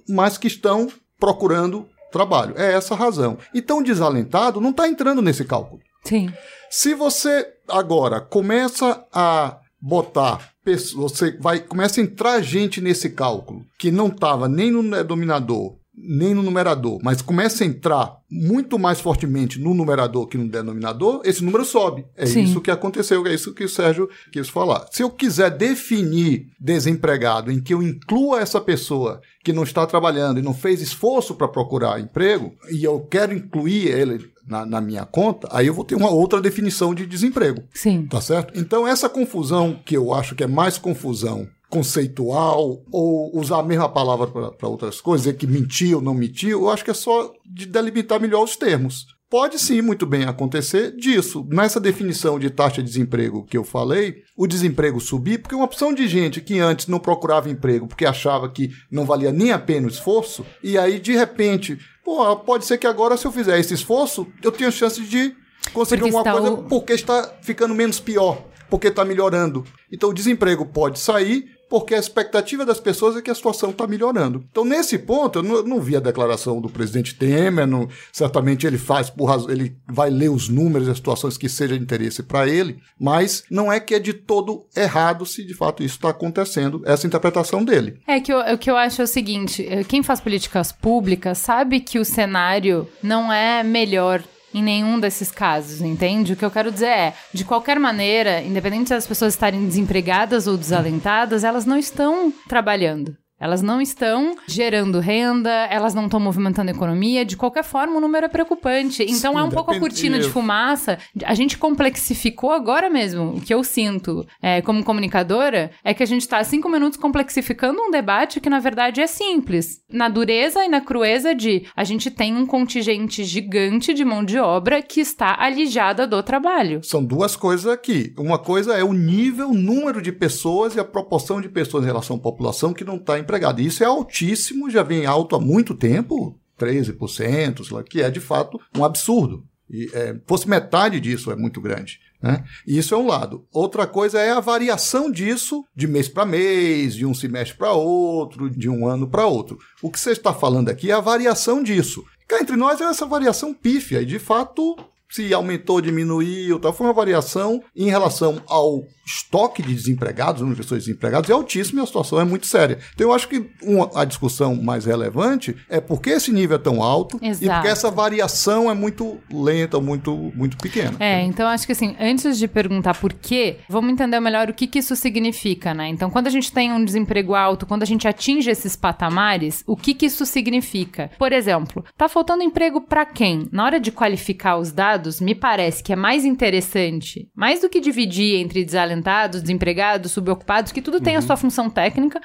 mas 0.08 0.38
que 0.38 0.48
estão 0.48 0.88
procurando 1.20 1.88
trabalho. 2.12 2.54
É 2.58 2.74
essa 2.74 2.94
a 2.94 2.98
razão. 2.98 3.38
Então, 3.54 3.82
desalentado 3.82 4.60
não 4.62 4.72
está 4.72 4.88
entrando 4.88 5.22
nesse 5.22 5.46
cálculo. 5.46 5.82
Sim. 6.04 6.32
Se 6.70 6.94
você 6.94 7.48
agora 7.68 8.20
começa 8.20 9.06
a 9.14 9.58
botar 9.82 10.52
você 10.94 11.36
vai 11.40 11.60
começa 11.60 12.00
a 12.00 12.04
entrar 12.04 12.40
gente 12.42 12.80
nesse 12.80 13.10
cálculo 13.10 13.66
que 13.80 13.90
não 13.90 14.08
estava 14.08 14.48
nem 14.48 14.70
no 14.70 14.84
denominador 14.84 15.76
nem 15.94 16.34
no 16.34 16.42
numerador, 16.42 17.00
mas 17.04 17.22
começa 17.22 17.64
a 17.64 17.68
entrar 17.68 18.18
muito 18.30 18.80
mais 18.80 19.02
fortemente 19.02 19.60
no 19.60 19.74
numerador 19.74 20.26
que 20.26 20.38
no 20.38 20.48
denominador, 20.48 21.22
esse 21.26 21.44
número 21.44 21.66
sobe. 21.66 22.06
É 22.16 22.26
Sim. 22.26 22.44
isso 22.44 22.62
que 22.62 22.72
aconteceu, 22.72 23.26
é 23.28 23.34
isso 23.34 23.54
que 23.54 23.66
o 23.66 23.70
Sérgio 23.70 24.10
quis 24.32 24.48
falar. 24.48 24.88
Se 24.92 25.04
eu 25.04 25.10
quiser 25.10 25.52
definir 25.52 26.48
desempregado 26.60 27.52
em 27.52 27.62
que 27.62 27.74
eu 27.74 27.84
inclua 27.84 28.40
essa 28.40 28.62
pessoa 28.62 29.22
que 29.44 29.52
não 29.52 29.64
está 29.64 29.86
trabalhando 29.86 30.40
e 30.40 30.44
não 30.44 30.54
fez 30.54 30.82
esforço 30.82 31.36
para 31.36 31.48
procurar 31.48 32.00
emprego, 32.00 32.54
e 32.72 32.84
eu 32.84 33.02
quero 33.02 33.34
incluir 33.34 33.88
ele 33.88 34.32
na, 34.48 34.66
na, 34.66 34.82
minha 34.82 35.06
conta, 35.06 35.48
aí 35.52 35.68
eu 35.68 35.74
vou 35.74 35.86
ter 35.86 35.96
uma 35.96 36.10
outra 36.10 36.42
definição 36.42 36.96
de 36.96 37.06
desemprego. 37.06 37.64
Sim. 37.74 38.06
Tá 38.06 38.22
certo? 38.22 38.58
Então, 38.58 38.88
essa 38.88 39.10
confusão, 39.10 39.80
que 39.86 39.96
eu 39.96 40.14
acho 40.14 40.36
que 40.36 40.44
é 40.44 40.48
mais 40.48 40.78
confusão 40.78 41.48
conceitual 41.72 42.84
ou 42.92 43.32
usar 43.34 43.60
a 43.60 43.64
mesma 43.64 43.88
palavra 43.88 44.28
para 44.28 44.68
outras 44.68 45.00
coisas, 45.00 45.24
dizer 45.24 45.38
que 45.38 45.48
mentiu 45.48 45.98
ou 45.98 46.04
não 46.04 46.14
mentiu, 46.14 46.64
eu 46.64 46.70
acho 46.70 46.84
que 46.84 46.92
é 46.92 46.94
só 46.94 47.32
de 47.46 47.66
delimitar 47.66 48.20
melhor 48.20 48.44
os 48.44 48.58
termos. 48.58 49.08
Pode 49.30 49.58
sim 49.58 49.82
muito 49.82 50.06
bem 50.06 50.26
acontecer 50.26 50.94
disso. 50.94 51.48
Nessa 51.50 51.80
definição 51.80 52.38
de 52.38 52.50
taxa 52.50 52.84
de 52.84 52.90
desemprego 52.90 53.46
que 53.46 53.58
eu 53.58 53.64
falei, 53.64 54.16
o 54.36 54.46
desemprego 54.46 55.00
subir, 55.00 55.38
porque 55.38 55.56
uma 55.56 55.64
opção 55.64 55.94
de 55.94 56.06
gente 56.06 56.42
que 56.42 56.60
antes 56.60 56.88
não 56.88 57.00
procurava 57.00 57.50
emprego 57.50 57.88
porque 57.88 58.06
achava 58.06 58.50
que 58.50 58.72
não 58.92 59.06
valia 59.06 59.32
nem 59.32 59.54
a 59.54 59.58
pena 59.58 59.88
o 59.88 59.90
esforço, 59.90 60.46
e 60.62 60.78
aí 60.78 61.00
de 61.00 61.14
repente, 61.14 61.80
pô, 62.04 62.36
pode 62.36 62.66
ser 62.66 62.78
que 62.78 62.86
agora 62.86 63.16
se 63.16 63.26
eu 63.26 63.32
fizer 63.32 63.58
esse 63.58 63.74
esforço, 63.74 64.28
eu 64.44 64.52
tenha 64.52 64.70
chance 64.70 65.02
de 65.02 65.34
conseguir 65.72 66.02
porque 66.02 66.18
alguma 66.18 66.34
coisa 66.34 66.52
o... 66.52 66.64
porque 66.64 66.92
está 66.92 67.34
ficando 67.42 67.74
menos 67.74 68.02
pior, 68.02 68.46
porque 68.70 68.90
está 68.90 69.06
melhorando. 69.06 69.64
Então 69.90 70.10
o 70.10 70.14
desemprego 70.14 70.66
pode 70.66 71.00
sair, 71.00 71.46
porque 71.72 71.96
a 71.96 71.98
expectativa 71.98 72.66
das 72.66 72.82
pessoas 72.82 73.16
é 73.16 73.22
que 73.22 73.32
a 73.32 73.34
situação 73.34 73.70
está 73.70 73.88
melhorando. 73.88 74.44
Então, 74.52 74.66
nesse 74.66 75.00
ponto, 75.00 75.40
eu 75.40 75.44
não, 75.44 75.64
não, 75.64 75.80
vi 75.80 75.96
a 75.96 76.02
declaração 76.02 76.60
do 76.60 76.68
presidente 76.68 77.16
Temer, 77.16 77.66
não, 77.66 77.88
certamente 78.12 78.68
ele 78.68 78.78
faz 78.78 79.10
por 79.10 79.24
razão, 79.24 79.50
ele 79.50 79.74
vai 79.88 80.10
ler 80.10 80.30
os 80.30 80.50
números 80.50 80.90
e 80.90 80.92
as 80.92 80.98
situações 80.98 81.38
que 81.38 81.48
seja 81.48 81.78
de 81.78 81.82
interesse 81.82 82.24
para 82.24 82.46
ele, 82.46 82.78
mas 83.00 83.46
não 83.50 83.72
é 83.72 83.80
que 83.80 83.96
é 83.96 84.00
de 84.00 84.12
todo 84.12 84.66
errado 84.76 85.26
se 85.26 85.46
de 85.46 85.54
fato 85.54 85.82
isso 85.82 85.96
está 85.96 86.10
acontecendo, 86.10 86.82
essa 86.86 87.08
interpretação 87.08 87.64
dele. 87.64 88.02
É 88.06 88.20
que 88.20 88.34
eu, 88.34 88.40
o 88.40 88.58
que 88.58 88.70
eu 88.70 88.76
acho 88.76 89.00
é 89.00 89.06
o 89.06 89.08
seguinte: 89.08 89.66
eh, 89.66 89.86
quem 89.86 90.04
faz 90.04 90.20
políticas 90.20 90.74
públicas 90.74 91.38
sabe 91.38 91.80
que 91.80 92.00
o 92.00 92.04
cenário 92.04 92.86
não 93.02 93.32
é 93.32 93.64
melhor 93.64 94.22
em 94.54 94.62
nenhum 94.62 95.00
desses 95.00 95.32
casos, 95.32 95.82
entende? 95.82 96.34
O 96.34 96.36
que 96.36 96.46
eu 96.46 96.52
quero 96.52 96.72
dizer 96.72 96.88
é, 96.88 97.14
de 97.34 97.46
qualquer 97.46 97.80
maneira, 97.80 98.42
independente 98.42 98.90
das 98.90 99.08
pessoas 99.08 99.34
estarem 99.34 99.66
desempregadas 99.66 100.48
ou 100.48 100.58
desalentadas, 100.58 101.44
elas 101.44 101.66
não 101.66 101.78
estão 101.78 102.34
trabalhando. 102.48 103.16
Elas 103.42 103.64
não 103.64 103.82
estão 103.82 104.36
gerando 104.46 105.00
renda, 105.00 105.50
elas 105.72 105.96
não 105.96 106.06
estão 106.06 106.20
movimentando 106.20 106.70
a 106.70 106.74
economia. 106.74 107.26
De 107.26 107.36
qualquer 107.36 107.64
forma, 107.64 107.98
o 107.98 108.00
número 108.00 108.28
é 108.28 108.30
preocupante. 108.30 109.02
Então 109.04 109.34
Sim, 109.34 109.40
é 109.40 109.44
um 109.44 109.50
pouco 109.50 109.72
a 109.72 109.80
cortina 109.80 110.20
de 110.20 110.30
fumaça. 110.30 111.00
A 111.26 111.34
gente 111.34 111.58
complexificou 111.58 112.52
agora 112.52 112.88
mesmo. 112.88 113.38
O 113.38 113.42
que 113.42 113.52
eu 113.52 113.64
sinto 113.64 114.26
é, 114.40 114.62
como 114.62 114.84
comunicadora 114.84 115.72
é 115.84 115.92
que 115.92 116.04
a 116.04 116.06
gente 116.06 116.22
está 116.22 116.38
há 116.38 116.44
cinco 116.44 116.70
minutos 116.70 117.00
complexificando 117.00 117.82
um 117.82 117.90
debate 117.90 118.40
que, 118.40 118.50
na 118.50 118.60
verdade, 118.60 119.02
é 119.02 119.08
simples. 119.08 119.82
Na 119.92 120.08
dureza 120.08 120.64
e 120.64 120.70
na 120.70 120.80
crueza 120.80 121.34
de 121.34 121.66
a 121.76 121.84
gente 121.84 122.12
tem 122.12 122.36
um 122.36 122.46
contingente 122.46 123.24
gigante 123.24 123.92
de 123.92 124.06
mão 124.06 124.24
de 124.24 124.38
obra 124.38 124.84
que 124.84 125.02
está 125.02 125.36
alijada 125.40 126.06
do 126.06 126.22
trabalho. 126.22 126.84
São 126.84 127.04
duas 127.04 127.36
coisas 127.36 127.66
aqui. 127.66 128.14
Uma 128.20 128.38
coisa 128.38 128.78
é 128.78 128.84
o 128.84 128.94
nível, 128.94 129.50
o 129.50 129.54
número 129.54 130.00
de 130.00 130.12
pessoas 130.12 130.76
e 130.76 130.80
a 130.80 130.86
proporção 130.86 131.42
de 131.42 131.50
pessoas 131.50 131.84
em 131.84 131.88
relação 131.88 132.18
à 132.18 132.20
população 132.20 132.72
que 132.72 132.84
não 132.84 132.98
está 132.98 133.18
empregada. 133.32 133.62
Isso 133.62 133.84
é 133.84 133.88
altíssimo, 133.88 134.70
já 134.70 134.84
vem 134.84 135.06
alto 135.06 135.36
há 135.36 135.40
muito 135.40 135.74
tempo, 135.74 136.38
13%, 136.60 137.64
sei 137.64 137.76
lá, 137.76 137.84
que 137.84 138.02
é 138.02 138.10
de 138.10 138.20
fato 138.20 138.60
um 138.76 138.84
absurdo. 138.84 139.46
E 139.70 139.90
é, 139.94 140.20
fosse 140.28 140.50
metade 140.50 141.00
disso 141.00 141.32
é 141.32 141.36
muito 141.36 141.62
grande. 141.62 142.00
Né? 142.22 142.44
E 142.68 142.78
Isso 142.78 142.94
é 142.94 142.98
um 142.98 143.08
lado. 143.08 143.48
Outra 143.52 143.88
coisa 143.88 144.20
é 144.20 144.32
a 144.32 144.40
variação 144.40 145.10
disso 145.10 145.64
de 145.74 145.88
mês 145.88 146.08
para 146.08 146.26
mês, 146.26 146.94
de 146.94 147.06
um 147.06 147.14
semestre 147.14 147.58
para 147.58 147.72
outro, 147.72 148.50
de 148.50 148.70
um 148.70 148.86
ano 148.86 149.08
para 149.08 149.26
outro. 149.26 149.58
O 149.82 149.90
que 149.90 150.00
você 150.00 150.12
está 150.12 150.34
falando 150.34 150.70
aqui 150.70 150.92
é 150.92 150.94
a 150.94 151.00
variação 151.00 151.64
disso. 151.64 152.04
Cá 152.28 152.40
entre 152.40 152.56
nós 152.56 152.80
é 152.80 152.84
essa 152.84 153.06
variação 153.06 153.54
pífia, 153.54 154.02
e 154.02 154.06
de 154.06 154.20
fato 154.20 154.76
se 155.12 155.34
aumentou, 155.34 155.82
diminuiu, 155.82 156.60
tal, 156.60 156.74
foi 156.74 156.88
uma 156.88 156.94
variação 156.94 157.62
em 157.76 157.90
relação 157.90 158.42
ao 158.48 158.84
estoque 159.06 159.62
de 159.62 159.74
desempregados, 159.74 160.42
número 160.42 160.56
de 160.56 160.64
pessoas 160.64 160.86
desempregadas, 160.86 161.30
é 161.30 161.34
altíssimo 161.34 161.80
e 161.80 161.84
a 161.84 161.86
situação 161.86 162.20
é 162.20 162.24
muito 162.24 162.48
séria. 162.48 162.80
Então 162.94 163.08
eu 163.08 163.14
acho 163.14 163.28
que 163.28 163.50
uma, 163.62 163.90
a 163.94 164.06
discussão 164.06 164.56
mais 164.56 164.86
relevante 164.86 165.56
é 165.70 165.82
por 165.82 166.02
que 166.02 166.12
esse 166.12 166.32
nível 166.32 166.56
é 166.56 166.60
tão 166.60 166.82
alto 166.82 167.20
e 167.22 167.28
Exato. 167.28 167.54
porque 167.54 167.68
essa 167.68 167.92
variação 167.92 168.72
é 168.72 168.74
muito 168.74 169.20
lenta, 169.32 169.80
muito, 169.82 170.32
muito 170.36 170.58
pequena. 170.58 170.96
É, 171.00 171.22
então 171.24 171.48
acho 171.48 171.66
que 171.66 171.74
assim, 171.74 171.96
antes 172.00 172.38
de 172.38 172.48
perguntar 172.48 172.96
por 172.96 173.12
quê, 173.12 173.58
vamos 173.68 173.92
entender 173.92 174.20
melhor 174.20 174.50
o 174.50 174.54
que, 174.54 174.68
que 174.68 174.80
isso 174.80 174.96
significa, 174.96 175.74
né? 175.74 175.88
Então, 175.90 176.10
quando 176.10 176.28
a 176.28 176.30
gente 176.30 176.52
tem 176.52 176.72
um 176.72 176.84
desemprego 176.84 177.36
alto, 177.36 177.66
quando 177.66 177.84
a 177.84 177.86
gente 177.86 178.08
atinge 178.08 178.50
esses 178.50 178.76
patamares, 178.76 179.64
o 179.68 179.76
que, 179.76 179.94
que 179.94 180.06
isso 180.06 180.26
significa? 180.26 181.12
Por 181.18 181.34
exemplo, 181.34 181.84
tá 181.98 182.08
faltando 182.08 182.44
emprego 182.44 182.82
para 182.82 183.06
quem? 183.06 183.48
Na 183.52 183.66
hora 183.66 183.80
de 183.80 183.92
qualificar 183.92 184.58
os 184.58 184.72
dados, 184.72 185.01
me 185.20 185.34
parece 185.34 185.84
que 185.84 185.94
é 185.94 185.96
mais 185.96 186.26
interessante, 186.26 187.30
mais 187.36 187.62
do 187.62 187.70
que 187.70 187.80
dividir 187.80 188.36
entre 188.36 188.64
desalentados, 188.64 189.42
desempregados, 189.42 190.12
subocupados, 190.12 190.72
que 190.72 190.82
tudo 190.82 191.00
tem 191.00 191.16
a 191.16 191.22
sua 191.22 191.38
função 191.38 191.70
técnica, 191.70 192.22